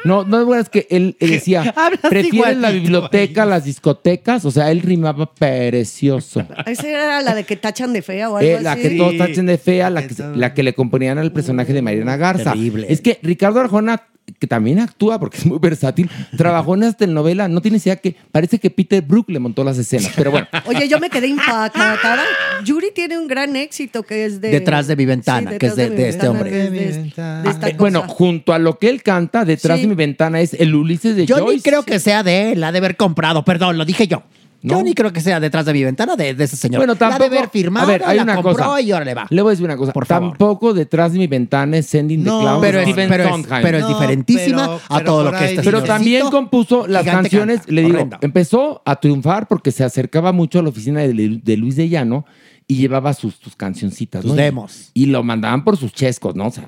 [0.06, 1.74] No, no es que él, él decía,
[2.10, 4.46] ¿prefieres la biblioteca las discotecas?
[4.46, 6.46] O sea, él rimaba precioso.
[6.66, 8.82] Esa era la de que tachan de fea o algo Eh, la así.
[8.82, 12.18] que todos tachen de fea, la que, la que le componían al personaje de Mariana
[12.18, 12.52] Garza.
[12.54, 12.88] Terrible.
[12.90, 14.04] Es que Ricardo Arjona,
[14.40, 18.16] que también actúa porque es muy versátil, trabajó en esta telenovela, no tiene idea que
[18.32, 20.48] parece que Peter Brook le montó las escenas, pero bueno.
[20.66, 22.24] Oye, yo me quedé impactada.
[22.64, 24.50] Yuri tiene un gran éxito que es de...
[24.50, 26.50] Detrás de mi ventana, Sí, que es de- de este hombre.
[26.52, 29.84] de- de- de esta Eh, bueno, junto a lo que él canta, detrás Sí.
[29.84, 31.56] de mi ventana es el Ulises de Yo Joyce.
[31.58, 34.24] ni creo que sea de él, la de haber comprado, perdón, lo dije yo.
[34.64, 34.78] ¿No?
[34.78, 36.80] Yo ni creo que sea detrás de mi ventana de, de ese señor.
[36.80, 37.24] Bueno, tampoco.
[37.24, 38.82] La de haber firmado, a ver, hay la una compró cosa.
[38.82, 39.28] y ahora le va.
[39.30, 39.92] Le voy a decir una cosa.
[39.94, 40.30] Por favor.
[40.30, 42.62] Tampoco detrás de mi ventana es Sending No, the Clown.
[42.62, 45.84] pero de es- pero es- pero es diferentísima pero- a todo lo que este Pero
[45.84, 47.72] también compuso las canciones, canta.
[47.74, 51.76] le digo, empezó a triunfar porque se acercaba mucho a la oficina de, de Luis
[51.76, 52.26] de Llano
[52.66, 54.22] y llevaba sus, sus cancioncitas.
[54.22, 54.38] Tus ¿no?
[54.38, 54.92] demos.
[54.94, 56.48] Y lo mandaban por sus chescos, ¿no?
[56.48, 56.66] O sea,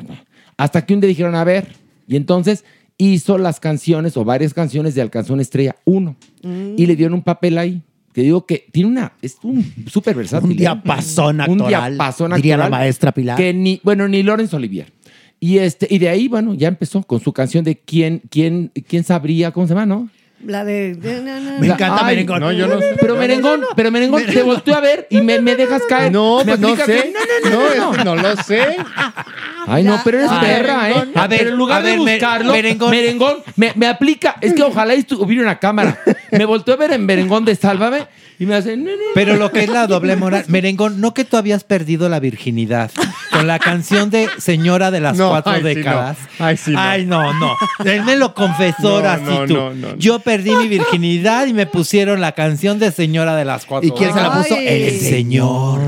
[0.57, 1.69] hasta que un día dijeron, a ver,
[2.07, 2.65] y entonces
[2.97, 6.15] hizo las canciones o varias canciones de Alcanzó una Estrella 1
[6.77, 7.81] y le dieron un papel ahí.
[8.13, 10.51] Que digo que tiene una, es un súper versátil.
[10.51, 10.59] Un ¿eh?
[10.59, 11.61] diapasón actoral.
[11.61, 13.35] Un diapasón Diría la actoral maestra Pilar.
[13.35, 14.93] Que ni, bueno, ni Laurence Olivier.
[15.41, 19.03] Y, este, y de ahí, bueno, ya empezó con su canción de quién, quién, quién
[19.03, 20.09] sabría, ¿cómo se llama, no?
[20.43, 20.95] La de.
[21.59, 22.39] Me encanta merengón.
[22.41, 22.95] No, yo no sé.
[22.99, 26.11] Pero merengón, pero merengón, te volteo a ver y me, me dejas caer.
[26.11, 27.13] No, ¿Me pues no aplicas sé.
[27.49, 28.77] No, es que no lo sé.
[29.67, 30.93] Ay, no, pero eres Ay, perra, ¿eh?
[30.93, 31.11] merengón.
[31.23, 32.91] A ver, en lugar a ver, de buscarlo, merengón.
[32.91, 34.35] merengón, me, me aplica.
[34.41, 35.97] Es que ojalá estu- hubiera una cámara.
[36.31, 38.05] Me volteó a ver en merengón de Sálvame
[38.39, 38.75] y me hace.
[38.77, 38.97] "No, no, no".
[39.13, 40.45] Pero lo que es la doble moral.
[40.47, 42.91] Merengón, no que tú habías perdido la virginidad
[43.31, 46.17] con la canción de Señora de las No, Cuatro ay, sí, Décadas.
[46.39, 46.45] no.
[46.45, 46.79] Ay, sí, no.
[46.79, 47.51] Ay, no, no.
[47.85, 49.53] Él me lo confesó No, ahora no, sí tú.
[49.55, 49.97] no, no, no.
[49.97, 53.91] Yo perdí mi virginidad y me pusieron la canción de Señora de las Cuatro ¿Y
[53.91, 54.55] quién se la puso?
[54.55, 54.67] Ay.
[54.67, 55.79] El Señor.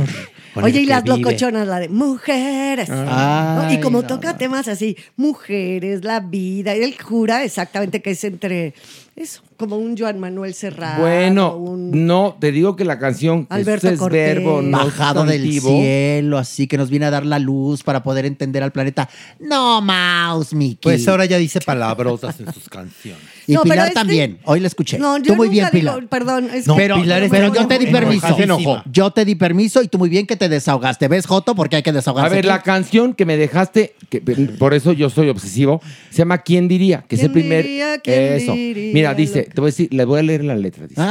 [0.59, 1.17] Oye, y las vive.
[1.17, 2.89] locochonas, la de mujeres.
[2.91, 3.61] Ah.
[3.67, 3.71] ¿no?
[3.73, 8.11] Y como Ay, no, toca temas así, mujeres, la vida, y él jura exactamente que
[8.11, 8.73] es entre
[9.17, 11.01] eso, como un Joan Manuel Serrano.
[11.01, 14.35] Bueno, un- no, te digo que la canción Alberto es Cortés.
[14.35, 18.25] verbo, no Bajado del cielo, así que nos viene a dar la luz para poder
[18.27, 19.09] entender al planeta.
[19.39, 20.77] No, Mouse, Mickey.
[20.83, 23.21] Pues ahora ya dice palabrotas en sus canciones.
[23.47, 24.37] Y No, Pilar este- también.
[24.43, 24.99] Hoy la escuché.
[24.99, 26.07] No, yo tú muy bien, digo- Pilar.
[26.09, 28.37] perdón, es No, que- pero, Pilar es pero yo te di permiso.
[28.37, 28.83] Enojó.
[28.91, 31.07] Yo te di permiso y tú muy bien que te desahogaste.
[31.07, 31.55] ¿Ves, Joto?
[31.55, 32.27] Porque hay que desahogarse.
[32.27, 32.47] A ver, aquí.
[32.49, 34.21] la canción que me dejaste, que
[34.59, 35.81] por eso yo soy obsesivo,
[36.11, 37.03] se llama ¿Quién diría?
[37.07, 37.63] Que es el ¿Quién primer.
[37.65, 37.97] diría?
[37.99, 38.51] ¿Quién eso.
[38.53, 38.93] diría?
[38.93, 40.87] Mira, dice, te voy a decir, le voy a leer la letra.
[40.87, 41.01] dice.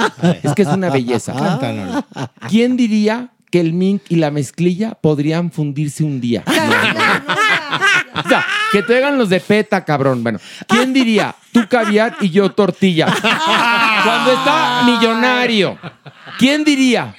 [0.42, 1.33] Es que es una belleza.
[1.34, 2.05] Cántalo.
[2.49, 6.42] ¿Quién diría que el mink y la mezclilla podrían fundirse un día?
[8.16, 10.23] O sea, que te hagan los de peta, cabrón.
[10.23, 11.34] Bueno, ¿quién diría?
[11.52, 13.07] Tú caviar y yo tortilla.
[14.05, 15.78] Cuando está millonario.
[16.39, 17.15] ¿Quién diría?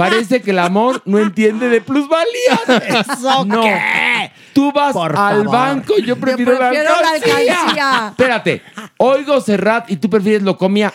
[0.00, 2.58] Parece que el amor no entiende de plusvalía.
[3.00, 3.62] ¿Eso No.
[3.62, 4.32] qué?
[4.52, 5.50] Tú vas Por al favor.
[5.50, 7.60] banco y yo prefiero, prefiero la la alcancía.
[7.60, 8.06] alcancía.
[8.10, 8.62] Espérate.
[8.96, 10.92] Oigo Serrat y tú prefieres lo comía.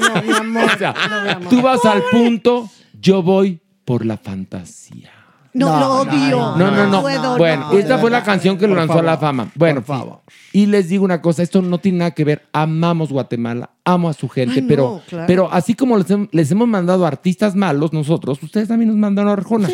[0.00, 0.70] No, mi amor.
[0.74, 1.48] O sea, no, mi amor.
[1.48, 2.68] tú vas al punto,
[3.00, 5.10] yo voy por la fantasía.
[5.52, 6.54] No, No, lo odio.
[6.56, 7.00] No, no, no.
[7.02, 7.78] puedo, bueno, no.
[7.78, 9.50] esta fue la canción que lo lanzó a la fama.
[9.54, 10.20] Bueno, por favor.
[10.52, 12.46] y les digo una cosa, esto no tiene nada que ver.
[12.52, 15.24] Amamos Guatemala, amo a su gente, Ay, no, pero, claro.
[15.26, 19.30] pero así como les, hem- les hemos mandado artistas malos nosotros, ustedes también nos mandaron
[19.30, 19.68] a Arjona.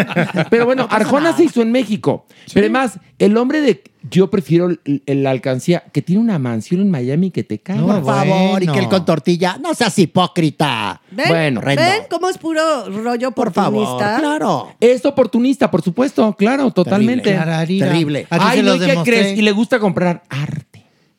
[0.50, 2.26] pero bueno, Arjona se hizo en México.
[2.52, 4.70] Pero además, el hombre de yo prefiero
[5.06, 7.78] la alcancía que tiene una mansión en Miami que te cae.
[7.80, 9.58] Por favor, y que él con tortilla.
[9.60, 11.02] No seas hipócrita.
[11.10, 11.28] ¿Ven?
[11.28, 11.60] Bueno.
[11.60, 13.98] ¿Ven cómo es puro rollo Por favor.
[13.98, 14.68] Claro.
[14.80, 17.32] Es oportunista, por supuesto, claro, totalmente.
[17.32, 18.26] Terrible.
[18.30, 19.38] Ay, no, los ¿y ¿qué crees?
[19.38, 20.67] Y le gusta comprar arte.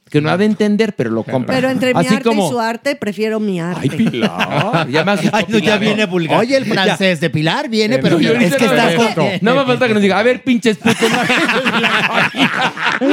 [0.10, 1.56] Que no ha de entender, pero lo compra.
[1.56, 3.82] Pero entre mi Así arte como, y su arte, prefiero mi arte.
[3.84, 4.88] Ay, Pilar.
[4.90, 5.80] Ya me asustó Ay, no, ya Pilar.
[5.80, 6.40] viene vulgar.
[6.40, 9.40] Oye, el francés de Pilar viene, pero Yo es que no está.
[9.42, 11.10] No me falta que nos diga, a ver, pinches putos.
[11.12, 11.20] No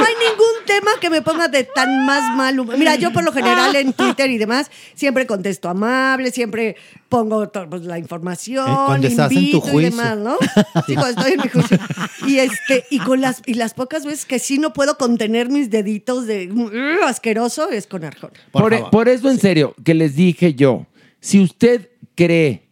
[0.02, 2.78] hay ningún tema que me ponga de tan más mal humor.
[2.78, 6.76] Mira, yo por lo general en Twitter y demás siempre contesto amable, siempre
[7.08, 9.90] pongo to- pues, la información, Eh, cuando estás en tu invito y juicio.
[9.90, 10.36] demás, ¿no?
[10.86, 11.78] Sí, cuando estoy en mi juicio.
[12.26, 15.70] Y este y con las y las pocas veces que sí no puedo contener mis
[15.70, 18.32] deditos de "Ugh", asqueroso es con Arjona.
[18.50, 20.86] Por, e- por eso, en serio, que les dije yo,
[21.20, 22.62] si usted cree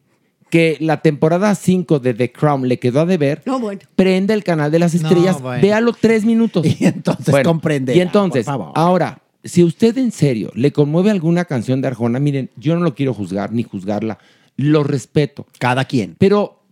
[0.51, 3.81] que la temporada 5 de The Crown le quedó a deber, No, bueno.
[3.97, 5.61] prenda el canal de las estrellas, bueno.
[5.61, 6.65] véalo tres minutos.
[6.81, 11.89] Y entonces comprenderá, Y entonces, ahora, si usted en serio le conmueve alguna canción de
[11.89, 14.19] Arjona, miren, yo no lo quiero juzgar ni juzgarla,
[14.57, 15.47] lo respeto.
[15.59, 16.17] Cada quien.
[16.19, 16.63] Pero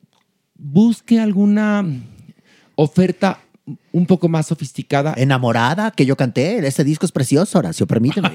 [0.55, 1.85] busque alguna
[2.77, 3.41] oferta
[3.93, 5.15] un poco más sofisticada.
[5.17, 6.67] Enamorada, que yo canté.
[6.67, 8.31] Ese disco es precioso, Horacio, permíteme.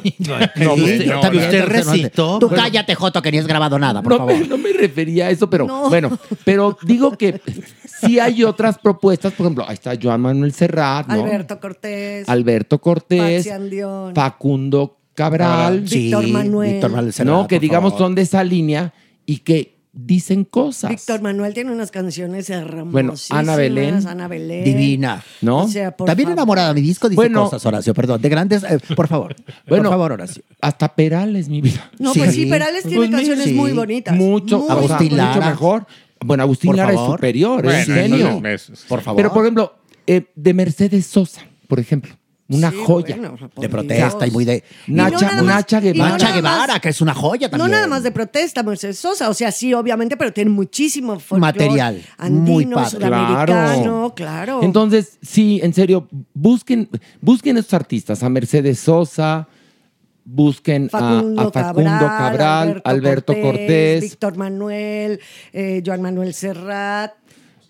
[0.55, 2.39] No, Sí, usted- usted entonces no te- recitó.
[2.39, 2.63] Tú Bueno.
[2.63, 4.39] cállate, Joto, que ni has grabado nada, por no, favor.
[4.39, 5.89] me, no me refería a eso, pero No.
[5.89, 7.41] bueno, pero digo que
[7.85, 11.13] sí hay otras propuestas, por ejemplo, ahí está Joan Manuel Serrat, ¿no?
[11.15, 13.49] Alberto Cortés, Alberto Cortés.
[14.15, 16.73] Facundo Cabral, Sí, Víctor Manuel.
[16.73, 18.05] Víctor Manuel Serrat, no, que digamos favor.
[18.07, 18.93] son de esa línea
[19.25, 20.91] y que dicen cosas.
[20.91, 22.91] Víctor Manuel tiene unas canciones hermosísimas.
[22.91, 24.07] Bueno, Ana Belén.
[24.07, 24.63] Ana Belén.
[24.63, 25.23] Divina.
[25.41, 25.63] ¿no?
[25.63, 26.37] O sea, por También favor.
[26.39, 26.73] enamorada.
[26.73, 27.45] Mi disco dice Bueno.
[27.45, 28.21] cosas, Horacio, perdón.
[28.21, 29.35] De grandes, eh, por favor.
[29.67, 30.43] Bueno, por favor, Horacio.
[30.61, 31.89] Hasta Perales, mi vida.
[31.99, 32.19] No, Sí.
[32.19, 33.53] pues sí, Perales tiene Pues, canciones sí.
[33.53, 34.15] muy bonitas.
[34.15, 35.49] Mucho, Muy Agustín mucho Lara.
[35.49, 35.87] mejor.
[36.23, 38.27] Bueno, Agustín Por Lara es superior, es Bueno, genio.
[38.29, 39.17] entonces, eso- Por favor.
[39.17, 42.13] Pero, por ejemplo, eh, de Mercedes Sosa, por ejemplo,
[42.49, 43.15] una Sí, joya.
[43.17, 43.71] bueno, de Dios.
[43.71, 44.63] protesta y muy de.
[44.87, 46.11] Y no Nacha, más- Nacha y no Guevara.
[46.13, 47.69] Nacha más- Guevara, que es una joya también.
[47.69, 49.29] No nada más de protesta, Mercedes Sosa.
[49.29, 52.89] O sea, sí, obviamente, pero tiene muchísimo Material, Andino, muy padre.
[52.91, 54.63] sudamericano, claro.
[54.63, 56.89] Entonces, sí, en serio, busquen,
[57.21, 59.47] busquen estos artistas, a Mercedes Sosa,
[60.23, 65.19] busquen a- Facundo, a, Facundo Cabral, Alberto, Cortés, Víctor Manuel,
[65.53, 67.13] eh, Joan Manuel Serrat.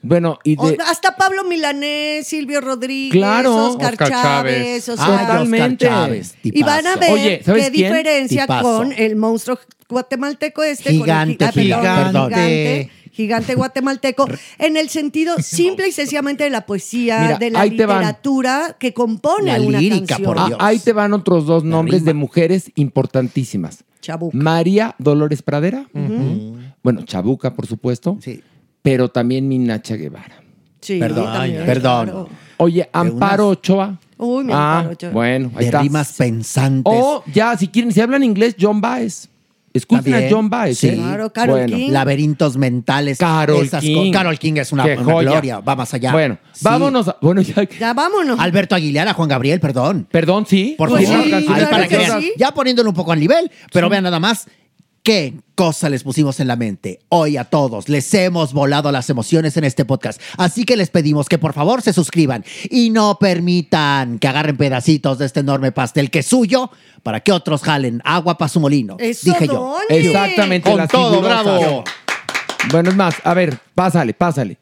[0.07, 0.77] Bueno, y de...
[0.85, 3.55] hasta Pablo Milanés, Silvio Rodríguez, Claro.
[3.67, 4.85] Oscar, Oscar Chávez.
[4.85, 4.89] Chávez.
[4.89, 5.85] o sea, Ah, Oscar Totalmente.
[5.85, 7.91] Chávez, y van a ver Oye, ¿sabes qué quién?
[7.91, 8.77] diferencia Tipazo.
[8.77, 10.91] con el monstruo guatemalteco este.
[10.91, 14.27] Gigante, con el, perdón, gigante, gigante guatemalteco,
[14.59, 19.59] en el sentido simple y sencillamente de la poesía, Mira, de la literatura que compone
[19.59, 20.37] una canción.
[20.37, 23.83] Ah, ahí te van otros dos nombres de mujeres importantísimas.
[24.01, 24.37] Chabuca.
[24.37, 25.87] María Dolores Pradera.
[26.83, 28.17] Bueno, Chabuca, por supuesto.
[28.89, 30.41] Pero también Minacha Guevara.
[30.79, 32.05] Sí, Perdón, también, perdón.
[32.05, 32.29] claro.
[32.55, 33.97] Oye, Amparo Ochoa.
[34.17, 35.09] Uy, mi ah, Amparo Ochoa.
[35.11, 35.81] Bueno, ahí De está.
[35.81, 36.93] rimas pensantes.
[36.95, 39.27] O ya, si quieren, si hablan inglés, John Baez.
[39.73, 40.21] Escuchen a.
[40.29, 40.77] John Baez.
[40.79, 40.87] Sí.
[40.87, 40.95] ¿eh?
[40.95, 41.75] Claro, Carol Bueno.
[41.75, 41.91] King.
[41.91, 43.17] Laberintos mentales.
[43.17, 44.11] Carol esas King.
[44.13, 45.31] Carol King es una, Qué una joya.
[45.31, 45.59] gloria.
[45.59, 46.13] Va más allá.
[46.13, 46.61] Bueno, Sí.
[46.63, 47.09] vámonos.
[47.09, 47.67] a- bueno, ya.
[47.79, 48.39] Ya vámonos.
[48.39, 50.07] Alberto Aguilera, Juan Gabriel, perdón.
[50.09, 50.75] Perdón, sí.
[50.77, 51.25] Por Pues favor.
[51.25, 52.21] sí, Ahí claro para que vean.
[52.21, 52.31] sí.
[52.37, 54.47] Ya poniéndolo un poco al nivel, pero vean nada más
[55.07, 56.99] qué cosa les pusimos en la mente.
[57.07, 60.21] Hoy a todos les hemos volado las emociones en este podcast.
[60.35, 65.17] Así que les pedimos que por favor se suscriban y no permitan que agarren pedacitos
[65.17, 66.71] de este enorme pastel que es suyo
[67.03, 68.97] para que otros jalen agua para su molino.
[68.99, 69.77] Eso, Dije yo.
[69.87, 70.07] Doni.
[70.07, 70.69] Exactamente.
[70.69, 71.43] Con las todo, figurosas.
[71.45, 71.83] bravo.
[72.69, 74.57] Bueno, es más, a ver, pásale, pásale.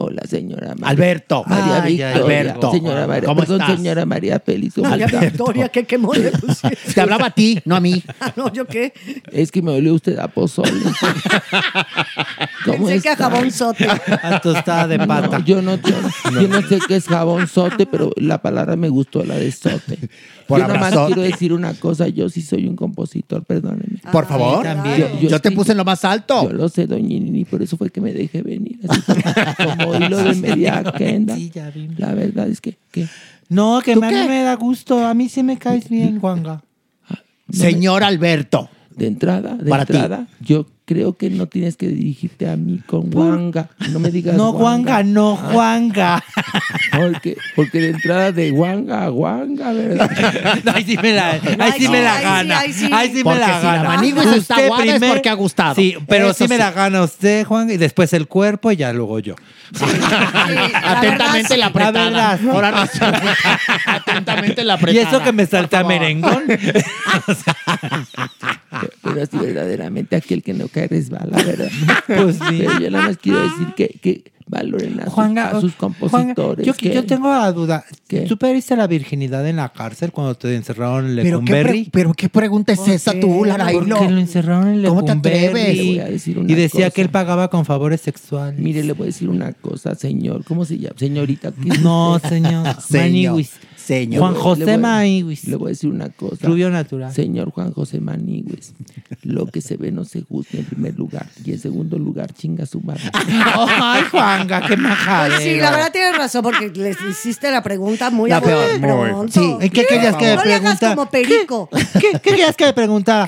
[0.00, 0.88] Hola, señora María.
[0.90, 1.42] Alberto.
[1.44, 2.22] María Ay, Victoria.
[2.22, 2.70] Alberto.
[2.70, 3.26] Señora María.
[3.26, 3.76] ¿Cómo Perdón, estás?
[3.78, 4.74] señora María Félix.
[4.76, 5.18] ¿cómo María está?
[5.20, 6.78] Victoria, ¿qué pusiste?
[6.94, 8.00] Te hablaba a ti, no a mí.
[8.20, 8.92] Ah, no, ¿yo qué?
[9.32, 10.70] Es que me olió usted a pozole.
[12.64, 13.28] ¿Cómo Pensé que a está?
[13.30, 13.86] jabón sote.
[13.88, 15.38] A tostada de pata.
[15.40, 15.94] No, yo, no, yo,
[16.30, 19.50] no- yo no sé qué es jabón sote, pero la palabra me gustó, la de
[19.50, 19.98] sote.
[20.48, 24.00] Por yo nada más quiero decir una cosa, yo sí soy un compositor, perdónenme.
[24.10, 24.66] Por favor.
[25.20, 26.44] Yo, te puse en lo más alto.
[26.44, 28.80] Yo lo sé, doña Nini, por eso fue que me dejé venir.
[28.88, 31.36] Así como, como hilo de media agenda.
[31.98, 33.06] La verdad es que, que
[33.50, 35.06] No, que ¿Tú a mí me da gusto.
[35.06, 36.62] A mí sí me caes bien, Juanga.
[37.50, 38.70] Señor Alberto.
[38.96, 39.92] de entrada, de Para ti.
[39.92, 43.68] entrada, yo creo que no tienes que dirigirte a mí con Juanga.
[43.90, 46.24] No me digas No, Juanga, no, Juanga.
[46.96, 50.10] Porque, porque de entrada de Juanga a Juanga, ¿verdad?
[50.74, 52.58] Ahí sí me la, ahí sí me la gana.
[52.60, 52.84] Ahí sí,
[53.18, 53.88] me Porque la si la gana.
[53.90, 55.74] manigüis está Usted aguada es primero- porque ha gustado.
[55.74, 56.58] Sí, pero Eso sí me sí.
[56.62, 59.34] la gana usted, Juan, y después el cuerpo y ya luego yo.
[60.82, 62.10] Atentamente la apretada.
[62.10, 62.48] La verdad, sí.
[62.48, 65.08] Ahora resulta- Atentamente la Y apretada.
[65.08, 66.00] eso que me salté a Por favor.
[66.00, 66.42] merengón.
[69.02, 71.68] Pero así verdaderamente aquel que no cae resbala, ¿verdad?
[72.06, 72.56] Pues sí.
[72.58, 76.10] Pero yo nada más quiero decir que, que valoren a sus, Juanga, a sus compositores.
[76.40, 77.84] Juanga, yo, que- yo tengo la duda.
[78.08, 78.20] ¿Qué?
[78.22, 81.82] ¿Tú perdiste la virginidad en la cárcel cuando te encerraron en ¿Pero qué, Lecumberri?
[81.84, 83.96] pre- pero qué pregunta es esa tú, Larailo?
[83.98, 85.46] Porque lo encerraron en ¿Cómo te Lecumberri.
[85.48, 85.76] atreves?
[85.76, 86.90] Le voy a decir una Y decía cosa.
[86.94, 88.58] que él pagaba con favores sexuales.
[88.58, 90.44] Mire, le voy a decir una cosa, señor.
[90.44, 90.94] ¿Cómo se llama?
[90.98, 91.52] Señorita.
[91.52, 92.80] ¿qué No, señor.
[92.80, 93.42] Señor.
[93.88, 94.20] Señor.
[94.20, 95.48] Juan Le José Maniwis.
[95.48, 96.46] Le voy a decir una cosa.
[96.46, 97.12] Rubio natural.
[97.12, 98.74] Señor Juan José Manigües,
[99.22, 101.26] lo que se ve no se juzga en primer lugar.
[101.44, 103.02] Y en segundo lugar, chinga su madre.
[103.14, 105.34] Ay, Juanga, qué majadero.
[105.36, 109.30] Pues sí, la verdad tienes razón, porque les hiciste la pregunta muy La peor, muy.
[109.32, 109.56] Sí.
[109.60, 110.94] ¿En qué querías que me No le hagas preguntara?
[110.94, 111.68] como perico.
[111.94, 113.26] ¿Qué, qué querías que me preguntara?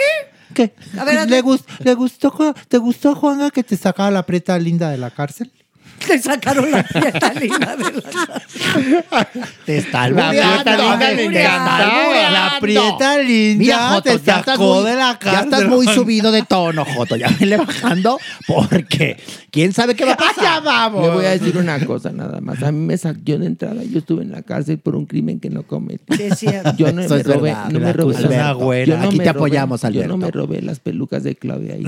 [0.55, 0.75] ¿Qué?
[0.99, 2.33] A ver, ¿Le, gust- le gustó,
[2.69, 5.51] ¿Te gustó, Juanga, que te sacara la prieta linda de la cárcel?
[6.07, 9.29] Te sacaron la prieta linda de la
[9.65, 12.31] Te está La prieta linda le encantaba.
[12.31, 15.45] La prieta linda Joto, te ya estás sacó muy- de la Ya cárcel.
[15.45, 17.17] estás muy subido de tono, Joto.
[17.17, 19.19] Ya vele bajando porque
[19.51, 20.63] quién sabe qué va a pasar.
[20.65, 21.03] vamos.
[21.03, 22.63] Le voy a decir una cosa nada más.
[22.63, 23.83] A mí me saqué de entrada.
[23.85, 26.17] Yo estuve en la cárcel por un crimen que no cometí.
[26.17, 26.75] Sí, es cierto.
[26.77, 27.69] Yo no Eso me es robé, verdad.
[27.71, 28.15] no me robé.
[28.17, 28.87] acusa una güera.
[28.87, 30.17] yo no Aquí me te robé- apoyamos, Yo no Alberto.
[30.17, 31.75] me robé las pelucas de Claudia.
[31.75, 31.85] ahí.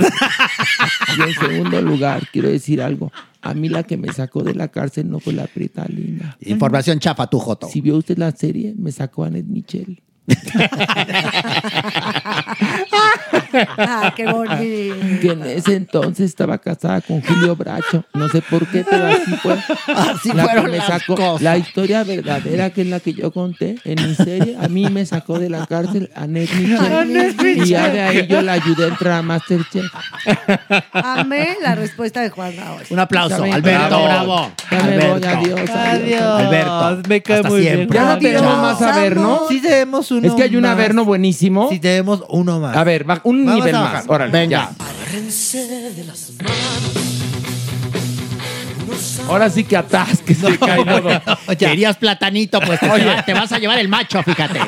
[1.17, 3.11] y en segundo lugar, quiero decir algo.
[3.43, 6.37] A mí la que me sacó de la cárcel no fue la prieta linda.
[6.41, 7.69] Información chafa, tú, Joto.
[7.69, 10.01] Si vio usted la serie, me sacó Annette Michel.
[13.77, 14.57] Ah, qué bonito.
[15.21, 18.05] Que en ese entonces estaba casada con Julio Bracho.
[18.15, 19.57] No sé por qué, pero así fue.
[19.95, 21.43] Así La que fueron me las sacó- cosas.
[21.43, 25.05] La historia verdadera que es la que yo conté en mi serie, a mí me
[25.07, 26.79] sacó de la cárcel Annette Michel.
[26.93, 27.93] Annette Y ya Michel.
[27.93, 29.85] de ahí yo la ayudé a entrar a Masterchef.
[30.93, 32.85] Amé la respuesta de Juan ahora.
[32.91, 34.05] Un aplauso, Alberto, Bravo.
[34.05, 34.53] bravo.
[34.71, 35.29] Ya me voy, Alberto.
[35.29, 36.23] adiós, adiós.
[36.23, 37.87] Alberto, me cae hasta muy siempre.
[37.87, 37.93] bien.
[37.93, 39.41] Ya no tenemos más Averno.
[39.49, 40.73] Sí tenemos uno Es que hay un más.
[40.73, 41.69] Averno buenísimo.
[41.71, 42.77] Sí tenemos uno más.
[42.77, 44.05] A ver, un Vamos nivel a más.
[44.09, 44.71] Órale, Venga.
[44.79, 44.87] ya.
[49.29, 51.09] Ahora sí que atásquese, Cainodo.
[51.59, 53.23] Querías platanito, pues te, Oye.
[53.25, 54.61] te vas a llevar el macho, fíjate.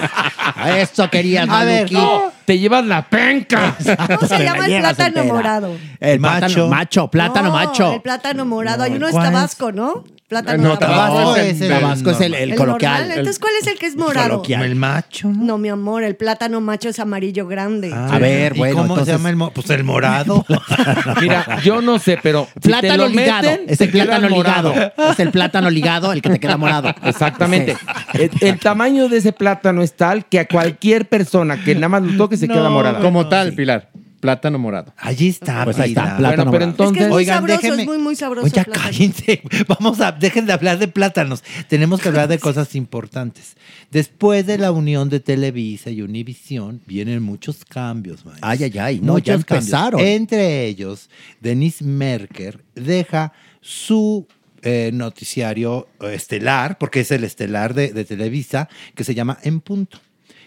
[0.57, 1.91] A Eso querías, A ver.
[1.93, 3.77] No, te llevas la penca.
[4.07, 5.25] ¿Cómo se llama el plátano entera.
[5.35, 5.77] morado?
[6.01, 6.39] El Macho.
[6.41, 7.93] plátano macho, plátano No, macho.
[7.95, 8.83] El plátano morado.
[8.85, 9.33] Hay uno es ¿cuál es?
[9.33, 10.05] Tabasco, ¿no?
[10.27, 11.37] Plátano No, Tabasco.
[11.37, 12.93] Es el- Tabasco es el, el El coloquial.
[13.01, 13.19] normal.
[13.19, 14.29] Entonces, ¿cuál es el que es morado?
[14.31, 14.63] coloquial.
[14.65, 15.45] El macho, ¿no?
[15.45, 17.93] No, mi amor, el plátano macho es amarillo grande.
[17.93, 20.45] A ver, ¿Y bueno, ¿Cómo entonces- se llama el mo- Pues el morado.
[21.21, 23.43] Mira, yo no sé, pero si te Plátano lo ligado.
[23.51, 24.71] meten, es el plátano morado.
[24.73, 24.93] ligado.
[25.13, 26.95] Es el plátano ligado el que te queda morado.
[27.05, 27.77] Exactamente.
[28.15, 32.03] El, el tamaño de ese plátano es tal que a cualquier persona que nada más
[32.03, 33.01] lo toque se queda morada.
[33.01, 33.91] Como tal, Pilar.
[34.25, 34.95] Plátano morado.
[34.97, 35.65] Allí está.
[35.65, 38.47] Pues ahí está, plátano Es que es muy Oigan, sabroso, déjenme- es muy, muy sabroso.
[38.47, 38.85] Oye, el plátano.
[38.87, 39.43] cállense.
[39.69, 41.45] Vamos a, dejen de hablar de plátanos.
[41.69, 43.55] Tenemos que hablar de cosas importantes.
[43.91, 48.25] Después de la unión de Televisa y Univisión, vienen muchos cambios.
[48.25, 48.49] maestro.
[48.49, 49.01] Ay, ay, ay.
[49.03, 49.67] No, ya Muchos cambios.
[49.67, 50.01] empezaron.
[50.01, 51.11] Entre ellos,
[51.43, 54.27] Denise Merker deja su
[54.63, 59.61] eh, noticiario eh, estelar, porque es el estelar de, de Televisa, que se llama En
[59.61, 59.99] Punto.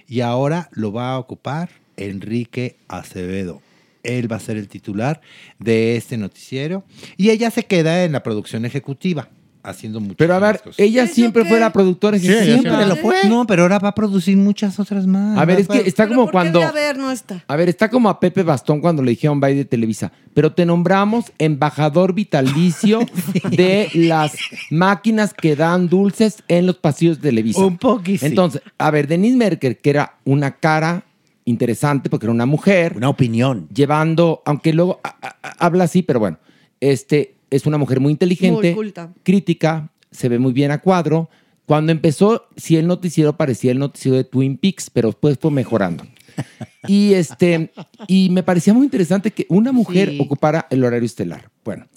[0.08, 3.62] Y ahora lo va a ocupar Enrique Acevedo.
[4.08, 5.22] Él va a ser el titular
[5.60, 6.84] de este noticiero.
[7.18, 9.30] Y ella se queda en la producción ejecutiva,
[9.64, 10.16] haciendo mucho.
[10.18, 12.44] Pero a ver, ella siempre fue la productora ejecutiva.
[12.44, 13.16] siempre lo fue.
[13.28, 15.38] No, pero ahora va a producir muchas otras más.
[15.38, 16.60] A ver, es que está Pero como ¿por qué cuando.
[16.60, 17.44] de haber no está?
[17.48, 20.12] A ver, está como a Pepe Bastón cuando le dijeron bye de Televisa.
[20.34, 23.00] Pero te nombramos embajador vitalicio
[23.52, 24.34] de las
[24.70, 27.60] máquinas que dan dulces en los pasillos de Televisa.
[27.60, 28.26] Un poquito.
[28.26, 31.04] Entonces, a ver, Denise Merker, que era una cara
[31.48, 32.94] interesante porque era una mujer.
[32.98, 33.68] Una opinión.
[33.74, 36.38] Llevando, aunque luego a- a- habla así, pero bueno,
[36.80, 39.14] este es una mujer muy inteligente, Muy culta.
[39.24, 41.30] crítica, se ve muy bien a cuadro.
[41.66, 46.06] Cuando empezó, sí, el noticiero parecía el noticiero de Twin Peaks, pero después fue mejorando.
[46.88, 47.72] Y este,
[48.08, 50.20] y me parecía muy interesante que una mujer Sí.
[50.22, 51.50] ocupara el horario estelar.
[51.66, 51.88] Bueno,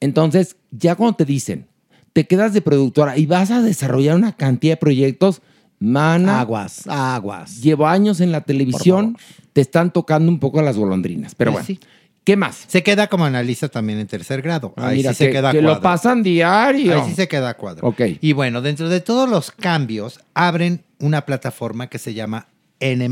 [0.00, 1.66] entonces, ya cuando te dicen,
[2.12, 5.42] te quedas de productora y vas a desarrollar una cantidad de proyectos,
[5.82, 6.40] mana.
[6.40, 7.60] Aguas, aguas.
[7.60, 9.16] Llevo años en la televisión,
[9.52, 11.34] te están tocando un poco las golondrinas.
[11.34, 11.78] Pero bueno, sí.
[12.24, 12.64] ¿qué más?
[12.66, 14.74] Se queda como analista también en tercer grado.
[14.76, 16.94] Ah, Ahí mira, sí se que, queda que lo pasan diario.
[16.94, 17.88] Ahí sí se queda cuadro.
[17.88, 18.00] Ok.
[18.20, 22.48] Y bueno, dentro de todos los cambios, abren una plataforma que se llama
[22.80, 23.08] N.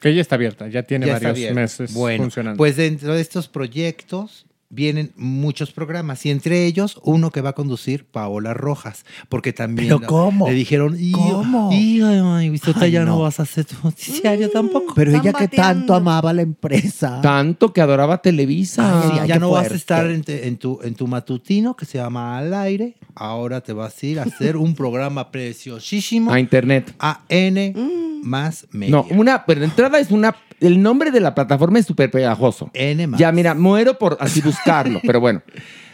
[0.00, 2.56] Que ya está abierta, ya tiene Ya varios meses bueno, funcionando.
[2.56, 7.52] Pues dentro de estos proyectos vienen muchos programas y entre ellos uno que va a
[7.54, 10.46] conducir Paola Rojas, porque también ¿Pero cómo?
[10.48, 11.70] le dijeron, "Hijo, ¿Cómo?
[11.72, 13.06] Ay, ya no.
[13.16, 13.18] no.
[13.20, 14.94] vas a hacer tu noticiario tampoco.
[14.94, 17.20] Pero ella que tanto amaba la empresa.
[17.20, 19.02] Tanto que adoraba Televisa.
[19.02, 21.74] Ay, Sí, ay, ya no vas a estar en, te- en tu, en tu matutino
[21.74, 22.94] que se llama Al Aire.
[23.16, 26.94] Ahora te vas a ir a hacer un programa preciosísimo A internet.
[27.00, 28.26] a N Mm.
[28.28, 28.92] más media.
[28.92, 30.34] No, una, pero de entrada es una.
[30.60, 32.70] El nombre de la plataforma es súper pegajoso.
[32.74, 33.18] N más.
[33.18, 35.42] Ya, mira, muero por así buscarlo, pero bueno.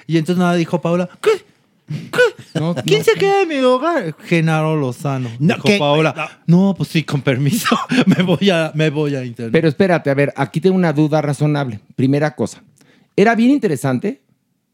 [0.07, 1.31] Y entonces nada dijo Paula, ¿qué?
[2.55, 4.17] No, ¿Quién no se queda en mi hogar?
[4.25, 5.31] Genaro Lozano.
[5.39, 5.79] No, dijo ¿qué?
[5.79, 6.41] Paula.
[6.47, 7.77] No, pues sí, con permiso.
[8.07, 9.53] me voy a, me voy a internet.
[9.53, 11.81] Pero espérate, a ver, aquí tengo una duda razonable.
[11.95, 12.63] Primera cosa.
[13.15, 14.21] Era bien interesante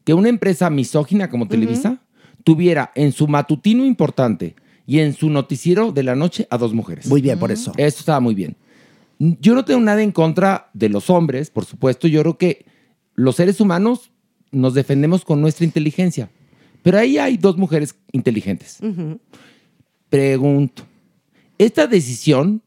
[0.03, 1.99] que una empresa misógina como Televisa
[2.43, 4.55] tuviera en su matutino importante
[4.85, 7.07] y en su noticiero de la noche a dos mujeres.
[7.07, 7.71] Muy bien, por eso.
[7.77, 8.55] Eso estaba muy bien.
[9.19, 12.07] Yo no tengo nada en contra de los hombres, por supuesto.
[12.07, 12.65] Yo creo que
[13.15, 14.11] los seres humanos
[14.51, 16.29] nos defendemos con nuestra inteligencia.
[16.81, 18.79] Pero ahí hay dos mujeres inteligentes.
[20.09, 20.83] Pregunto,
[21.57, 22.61] ¿esta decisión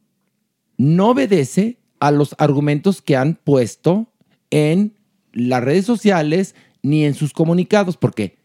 [0.79, 4.13] no obedece a los argumentos que han puesto
[4.51, 4.95] en
[5.33, 7.97] las redes sociales ni en sus comunicados?
[7.97, 8.39] ¿Por qué?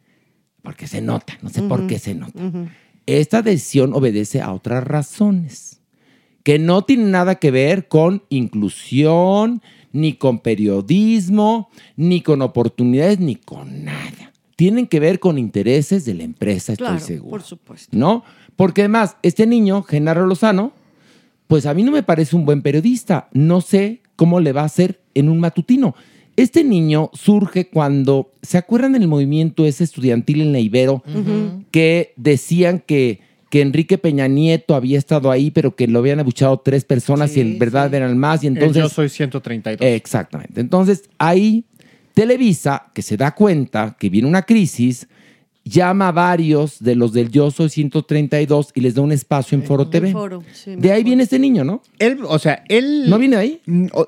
[0.61, 2.41] Porque se nota, no sé por qué se nota.
[3.05, 5.80] Esta decisión obedece a otras razones
[6.43, 9.61] que no tienen nada que ver con inclusión,
[9.93, 14.31] ni con periodismo, ni con oportunidades, ni con nada.
[14.55, 17.29] Tienen que ver con intereses de la empresa, estoy Claro, seguro.
[17.31, 17.97] por supuesto.
[17.97, 18.23] ¿No?
[18.55, 20.71] Porque además, este niño, Genaro Lozano,
[21.47, 23.27] pues a mí no me parece un buen periodista.
[23.33, 25.95] No sé cómo le va a hacer en un matutino.
[26.37, 31.03] Este niño surge cuando, ¿se acuerdan del movimiento ese estudiantil en la Ibero?
[31.71, 33.19] Que decían que,
[33.51, 37.41] que Enrique Peña Nieto había estado ahí, pero que lo habían abuchado tres personas y
[37.41, 38.43] en verdad eran más.
[38.43, 39.85] Y El entonces, yo soy 132.
[39.87, 40.61] Exactamente.
[40.61, 41.65] Entonces, ahí
[42.13, 45.07] Televisa, que se da cuenta que viene una crisis,
[45.63, 49.63] llama a varios de los del Yo Soy 132 y les da un espacio en
[49.63, 50.11] Foro TV.
[50.11, 51.81] Foro, sí, me de ahí viene este niño, ¿no?
[51.99, 53.09] Él, o sea, él.
[53.09, 53.61] ¿No viene ahí?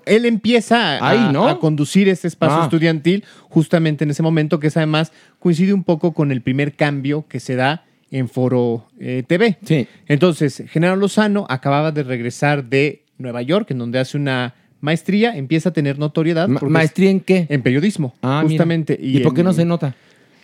[0.05, 1.47] Él empieza a, Ahí, ¿no?
[1.47, 2.63] a conducir este espacio Ah.
[2.63, 7.25] estudiantil justamente en ese momento, que es además coincide un poco con el primer cambio
[7.27, 9.57] que se da en Foro eh, TV.
[9.65, 9.87] Sí.
[10.07, 15.69] Entonces, Genaro Lozano acababa de regresar de Nueva York, en donde hace una maestría, empieza
[15.69, 16.47] a tener notoriedad.
[16.47, 17.47] Ma- ¿Maestría en qué?
[17.49, 18.49] En periodismo, Ah, mira.
[18.49, 18.97] justamente.
[19.01, 19.95] ¿Y, por qué no se nota?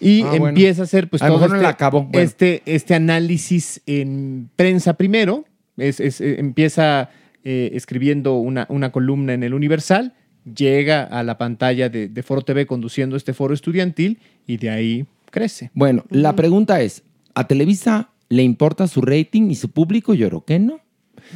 [0.01, 0.47] Y Ah, bueno.
[0.49, 2.03] empieza a hacer pues A todo mejor no este, la acabó.
[2.05, 2.19] Bueno.
[2.25, 5.45] este, este análisis en prensa primero.
[5.77, 7.09] Es, es- eh, empieza
[7.43, 10.13] eh, escribiendo una, una columna en el Universal,
[10.55, 15.05] llega a la pantalla de, de Foro TV conduciendo este foro estudiantil y de ahí
[15.31, 15.69] crece.
[15.73, 17.03] Bueno, la pregunta es,
[17.39, 20.13] ¿a Televisa le importa su rating y su público?
[20.13, 20.79] Yo creo que no.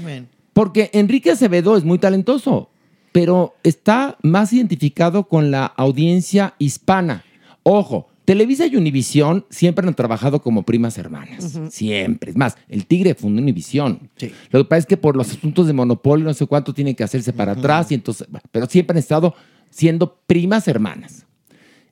[0.01, 0.27] Bueno.
[0.51, 2.69] Porque Enrique Acevedo es muy talentoso,
[3.11, 7.23] pero está más identificado con la audiencia hispana.
[7.63, 11.59] Ojo, Televisa y Univisión siempre han trabajado como primas hermanas.
[11.69, 12.31] Siempre.
[12.31, 14.09] Es más, el Tigre fundó Univisión.
[14.51, 17.03] Lo que pasa es que por los asuntos de monopolio, no sé cuánto tiene que
[17.03, 19.35] hacerse para atrás, y entonces, pero siempre han estado
[19.69, 21.25] siendo primas hermanas.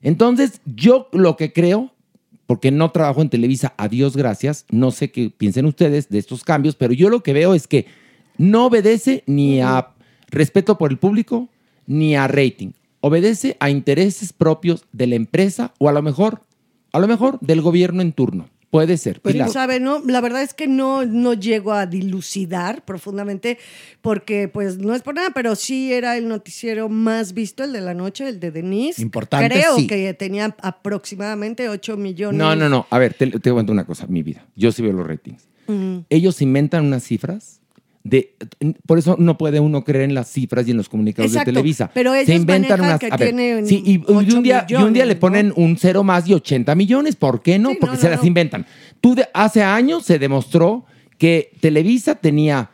[0.02, 1.91] Entonces, yo lo que creo,
[2.52, 6.44] porque no trabajo en Televisa, a Dios gracias, no sé qué piensen ustedes de estos
[6.44, 7.86] cambios, pero yo lo que veo es que
[8.36, 9.94] no obedece ni a
[10.28, 11.48] respeto por el público,
[11.86, 12.72] ni a rating.
[13.00, 16.42] Obedece a intereses propios de la empresa o a lo mejor,
[16.92, 18.50] a lo mejor del gobierno en turno.
[18.72, 19.20] Puede ser.
[19.20, 19.50] Pues Pilar.
[19.50, 23.58] sabe, no, la verdad es que no, no llego a dilucidar profundamente
[24.00, 27.82] porque pues no es por nada, pero sí era el noticiero más visto, el de
[27.82, 29.02] la noche, el de Denise.
[29.02, 29.86] Importante, Creo sí.
[29.86, 32.38] que tenía aproximadamente 8 millones.
[32.38, 32.86] No, no, no.
[32.88, 34.46] A ver, te, te cuento una cosa, mi vida.
[34.56, 35.46] Yo sí veo los ratings.
[36.08, 37.61] Ellos inventan unas cifras
[38.04, 38.34] de
[38.86, 41.54] por eso no puede uno creer en las cifras y en los comunicados Exacto, de
[41.54, 41.90] Televisa.
[41.94, 43.34] pero ellos se inventan unas que a ver,
[43.66, 46.74] sí, y, y un día y un día le ponen un cero más y 80
[46.74, 47.70] millones, ¿por qué no?
[47.70, 48.66] Sí, Porque no, se las inventan.
[49.00, 50.84] Tú de- hace años se demostró
[51.16, 52.70] que Televisa tenía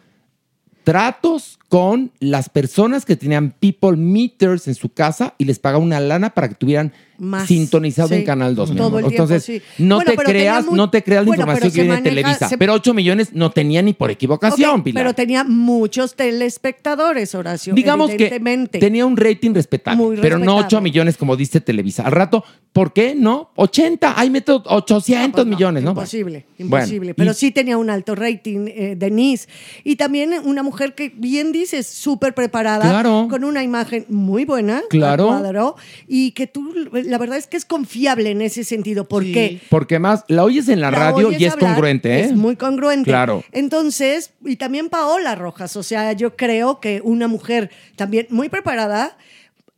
[0.85, 6.01] tratos con las personas que tenían people meters en su casa y les pagaba una
[6.01, 8.71] lana para que tuvieran Más, sintonizado sí, en Canal 2.
[8.71, 9.61] mi todo el tiempo, Entonces, sí.
[9.85, 12.49] no Bueno, te creas, muy- no te creas la bueno, información que viene de Televisa.
[12.49, 15.03] se- Pero 8 millones no tenía ni por equivocación, Pilar.
[15.05, 16.15] pero tenía muchos
[16.59, 17.75] telespectadores, Horacio.
[17.75, 18.41] Digamos que
[18.81, 20.65] tenía un rating respetable, pero no respetable.
[20.67, 22.05] 8 millones como dice Televisa.
[22.05, 23.51] Al rato, ¿por qué no?
[23.57, 25.91] 80, ahí meto 800 millones, ¿no?
[25.91, 27.11] Imposible, Bueno, imposible.
[27.11, 29.49] y- pero sí tenía un alto rating, eh, Denise.
[29.85, 33.27] Y también una mujer que, bien dices, súper preparada, Claro.
[33.31, 35.27] con una imagen muy buena, Claro.
[35.29, 39.07] cuadro, y que tú, la verdad es que es confiable en ese sentido.
[39.07, 39.61] ¿Por qué?
[39.71, 42.25] Porque más, la oyes en la, La radio y es congruente, ¿eh?
[42.25, 43.11] Es muy congruente.
[43.11, 43.45] Claro.
[43.53, 49.17] Entonces, y también Paola Rojas, o sea, yo creo que una mujer también muy preparada,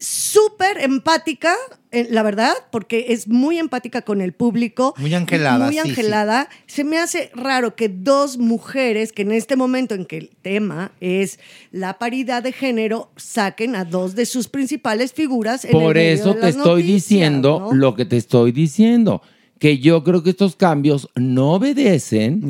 [0.01, 1.55] súper empática,
[1.93, 4.95] eh, la verdad, porque es muy empática con el público.
[4.97, 5.89] Muy angelada, Muy sí, sí.
[5.91, 6.49] angelada.
[6.67, 10.93] Se me hace raro que dos mujeres, que en este momento en que el tema
[11.01, 11.39] es
[11.71, 15.65] la paridad de género, saquen a dos de sus principales figuras.
[15.65, 17.75] en el Por medio eso de te las estoy noticias, diciendo ¿no?
[17.75, 19.23] lo que te estoy diciendo.
[19.59, 22.49] Que yo creo que estos cambios no obedecen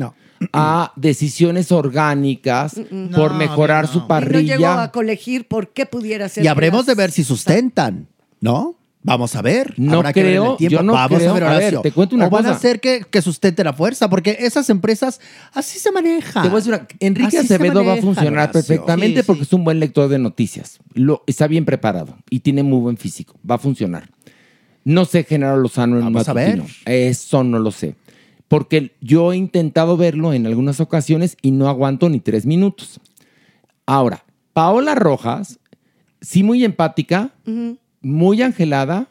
[0.53, 2.75] a decisiones orgánicas
[3.15, 4.55] por No, mejorar su Y no parrilla.
[4.57, 6.43] llegó a colegir por qué pudiera ser.
[6.43, 8.07] Y habremos de ver si sustentan,
[8.39, 8.75] ¿no?
[9.03, 9.73] Vamos a ver.
[9.77, 10.77] No Habrá que ver en el creo, tiempo.
[10.77, 11.31] yo no Vamos creo.
[11.31, 11.81] a ver, A ver, Horacio.
[11.81, 12.57] te cuento una o van a cosa.
[12.57, 15.19] hacer que, que sustenten a fuerza, porque esas empresas
[15.53, 16.43] así se manejan.
[16.43, 18.53] Te voy a decir una- Enrique Así Acevedo va a funcionar Horacio.
[18.53, 20.77] perfectamente Sí, porque es un buen lector de noticias.
[20.93, 23.35] Lo, está bien preparado y tiene muy buen físico.
[23.49, 24.07] Va a funcionar.
[24.83, 26.57] No sé Genaro Lozano en Vamos a ver.
[26.57, 26.79] matutino.
[26.85, 27.95] Eso no lo sé.
[28.51, 32.99] Porque yo he intentado verlo en algunas ocasiones y no aguanto ni tres minutos.
[33.85, 35.57] Ahora, Paola Rojas,
[36.19, 37.33] sí muy empática,
[38.01, 39.07] muy angelada,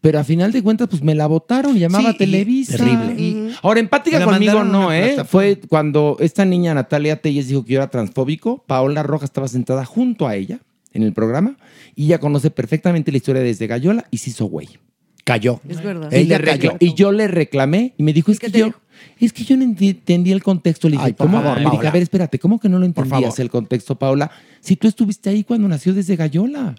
[0.00, 2.76] pero a final de cuentas, pues me la votaron, llamaba Sí, Televisa.
[2.76, 3.14] terrible.
[3.22, 5.12] Y- Ahora, empática conmigo no, ¿eh?
[5.14, 5.24] plataforma.
[5.30, 9.84] Fue cuando esta niña Natalia Telles dijo que yo era transfóbico, Paola Rojas estaba sentada
[9.84, 10.58] junto a ella
[10.92, 11.56] en el programa
[11.94, 14.70] y ella conoce perfectamente la historia desde Gallola y se hizo güey.
[15.26, 15.60] Cayó.
[15.68, 16.08] Es verdad.
[16.78, 18.70] Y, yo le reclamé y me dijo, es que yo,
[19.18, 20.88] es que yo no entendí el contexto.
[20.88, 21.42] Le dije, Ay, por ¿cómo?
[21.42, 24.30] favor, le dije, a ver, espérate, ¿cómo que no lo entendías el contexto, Paola?
[24.60, 26.76] Si tú estuviste ahí cuando nació desde Gallola.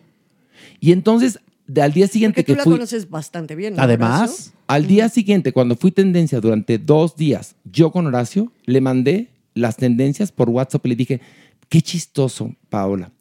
[0.80, 2.74] Y entonces, de- al día siguiente Porque tú que la fui...
[2.76, 3.76] conoces bastante bien.
[3.76, 4.54] ¿no, Horacio?
[4.68, 9.76] al día siguiente, cuando fui tendencia durante dos días, yo con Horacio, le mandé las
[9.76, 11.22] tendencias por WhatsApp y le dije,
[11.68, 13.12] qué chistoso, Paola.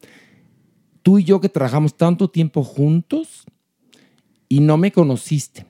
[1.02, 3.44] Tú y yo que trabajamos tanto tiempo juntos
[4.49, 5.66] y no me conociste.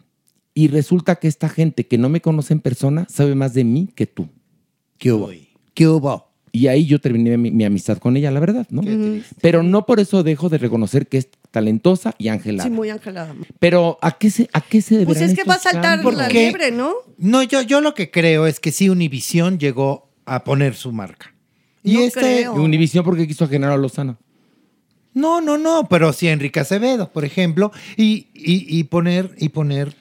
[0.55, 3.88] Y resulta que esta gente que no me conoce en persona sabe más de mí
[3.94, 4.28] que tú.
[4.98, 5.30] ¿Qué hubo?
[5.74, 6.26] ¿Qué hubo?
[6.52, 8.80] Y ahí yo terminé mi, mi amistad con ella, la verdad, ¿no?
[9.42, 12.66] Pero no por eso dejo de reconocer que es talentosa y angelada.
[12.66, 13.34] Sí, muy angelada.
[13.58, 16.70] Pero ¿a qué se, a qué se Pues es que va a saltar la liebre,
[16.70, 16.94] ¿no?
[17.18, 21.34] No, yo, yo lo que creo es que sí, Univisión llegó a poner su marca.
[21.82, 22.20] Y No este.
[22.20, 22.55] creo.
[22.55, 24.18] Univisión porque quiso a Genaro Lozano.
[25.16, 29.96] No, no, no, pero sí Enrique Acevedo, por ejemplo, y, y, y poner, y poner.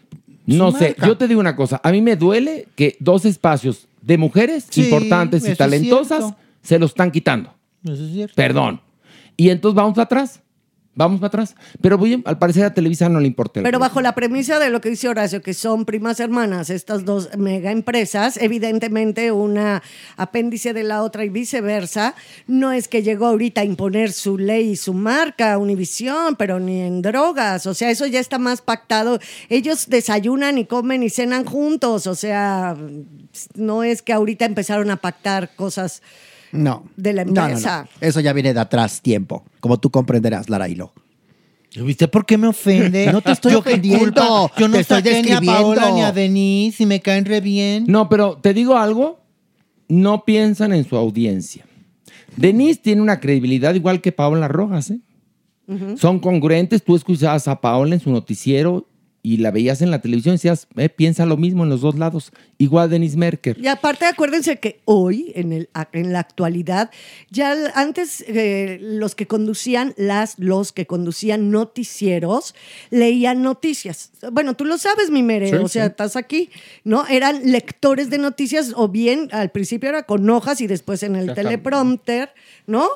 [0.46, 1.08] No sé, marca.
[1.08, 4.84] yo te digo una cosa, a mí me duele que dos espacios de mujeres Sí,
[4.84, 7.54] importantes y talentosas se los están quitando.
[7.86, 8.36] Eso es cierto.
[8.36, 8.82] Perdón.
[9.38, 10.42] Y entonces vamos atrás.
[10.96, 11.56] Vamos para atrás.
[11.82, 13.62] Pero voy, al parecer a Televisa no le importa.
[13.62, 17.30] Pero bajo la premisa de lo que dice Horacio, que son primas hermanas, estas dos
[17.38, 19.84] mega empresas, evidentemente una
[20.16, 22.16] apéndice de la otra y viceversa,
[22.48, 26.80] no es que llegó ahorita a imponer su ley y su marca, Univisión, pero ni
[26.80, 29.20] en drogas, o sea, eso ya está más pactado.
[29.50, 32.78] Ellos desayunan y comen y cenan juntos, o sea,
[33.56, 36.02] no es que ahorita empezaron a pactar cosas
[36.52, 36.84] No.
[36.96, 37.48] de la No, no, no.
[37.48, 37.88] empresa.
[38.02, 40.94] Eso ya viene de atrás tiempo, como tú comprenderás, Lara Hilo.
[41.76, 43.12] ¿Viste por qué me ofende?
[43.12, 44.50] No te estoy Yo ofendiendo.
[44.58, 47.84] Yo no te estoy ni a Paola ni a Denise y me caen re bien.
[47.88, 49.20] No, pero te digo algo,
[49.90, 51.66] no piensan en su audiencia.
[52.38, 55.00] Denise tiene una credibilidad igual que Paola Rojas, ¿eh?
[55.98, 56.84] Son congruentes.
[56.84, 58.88] Tú escuchabas a Paola en su noticiero
[59.26, 61.96] y la veías en la televisión y decías, eh, piensa lo mismo en los dos
[61.96, 62.32] lados.
[62.60, 63.58] Igual Denise Merker.
[63.60, 66.92] Y aparte, acuérdense que hoy, en, el, en la actualidad,
[67.32, 72.54] ya antes eh, los que conducían, las, los que conducían noticieros,
[72.92, 74.12] leían noticias.
[74.32, 75.90] Bueno, tú lo sabes, mi mere, Sí, o sea, sí.
[75.90, 76.52] estás aquí,
[76.84, 77.08] ¿no?
[77.08, 81.26] Eran lectores de noticias, o bien al principio era con hojas y después en el
[81.26, 81.42] Ya está.
[81.42, 82.30] teleprompter,
[82.68, 82.88] ¿no?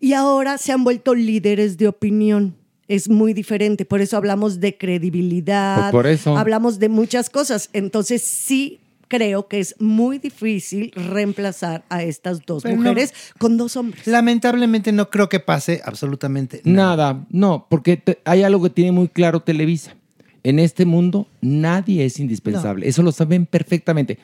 [0.00, 2.56] Y ahora se han vuelto líderes de opinión.
[2.88, 6.36] Es muy diferente, por eso hablamos de credibilidad, Pues por eso.
[6.38, 7.68] hablamos de muchas cosas.
[7.72, 12.82] Entonces sí creo que es muy difícil reemplazar a estas dos Pero no.
[12.82, 14.06] mujeres con dos hombres.
[14.06, 19.08] Lamentablemente no creo que pase absolutamente Nada, no, porque te- hay algo que tiene muy
[19.08, 19.94] claro Televisa.
[20.42, 22.88] En este mundo nadie es indispensable.
[22.88, 24.18] Eso lo saben perfectamente.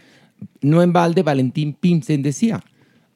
[0.60, 2.62] No en balde, Valentín Pimsen decía.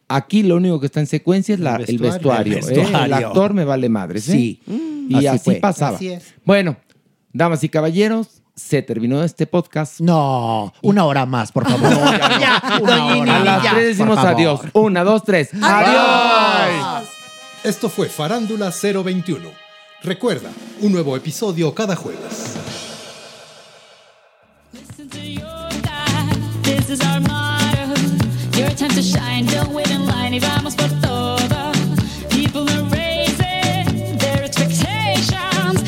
[0.08, 2.58] Aquí lo único que está en secuencia es la- el vestuario.
[2.58, 2.68] El ¿eh?
[2.68, 3.26] El, vestuario.
[3.28, 4.28] actor me vale madres.
[4.28, 4.32] ¿eh?
[4.32, 4.62] Sí.
[5.08, 5.54] Y Así así, fue.
[5.56, 5.96] pasaba.
[5.96, 6.34] Así es.
[6.44, 6.76] Bueno,
[7.32, 10.00] damas y caballeros, se terminó este podcast.
[10.00, 11.90] No, una hora más, por favor.
[12.40, 13.36] Ya, una doña hora.
[13.36, 14.60] A las ya, tres decimos adiós.
[14.74, 15.50] Una, dos, tres.
[15.60, 17.08] ¡Adiós!
[17.64, 19.50] Esto fue Farándula 021.
[20.02, 20.50] Recuerda,
[20.82, 22.54] un nuevo episodio cada jueves.
[28.96, 29.44] To shine.
[29.46, 30.32] Don't wait in line.
[30.32, 31.72] Y vamos por todo.
[32.30, 35.82] People are raising their expectations.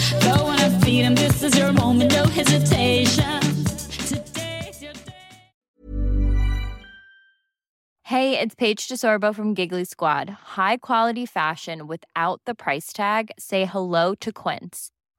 [1.14, 2.12] This is your moment.
[2.12, 3.40] Hesitation.
[8.02, 10.30] Hey, it's Paige DeSorbo from Giggly Squad.
[10.56, 13.30] High quality fashion without the price tag.
[13.38, 14.90] Say hello to Quince.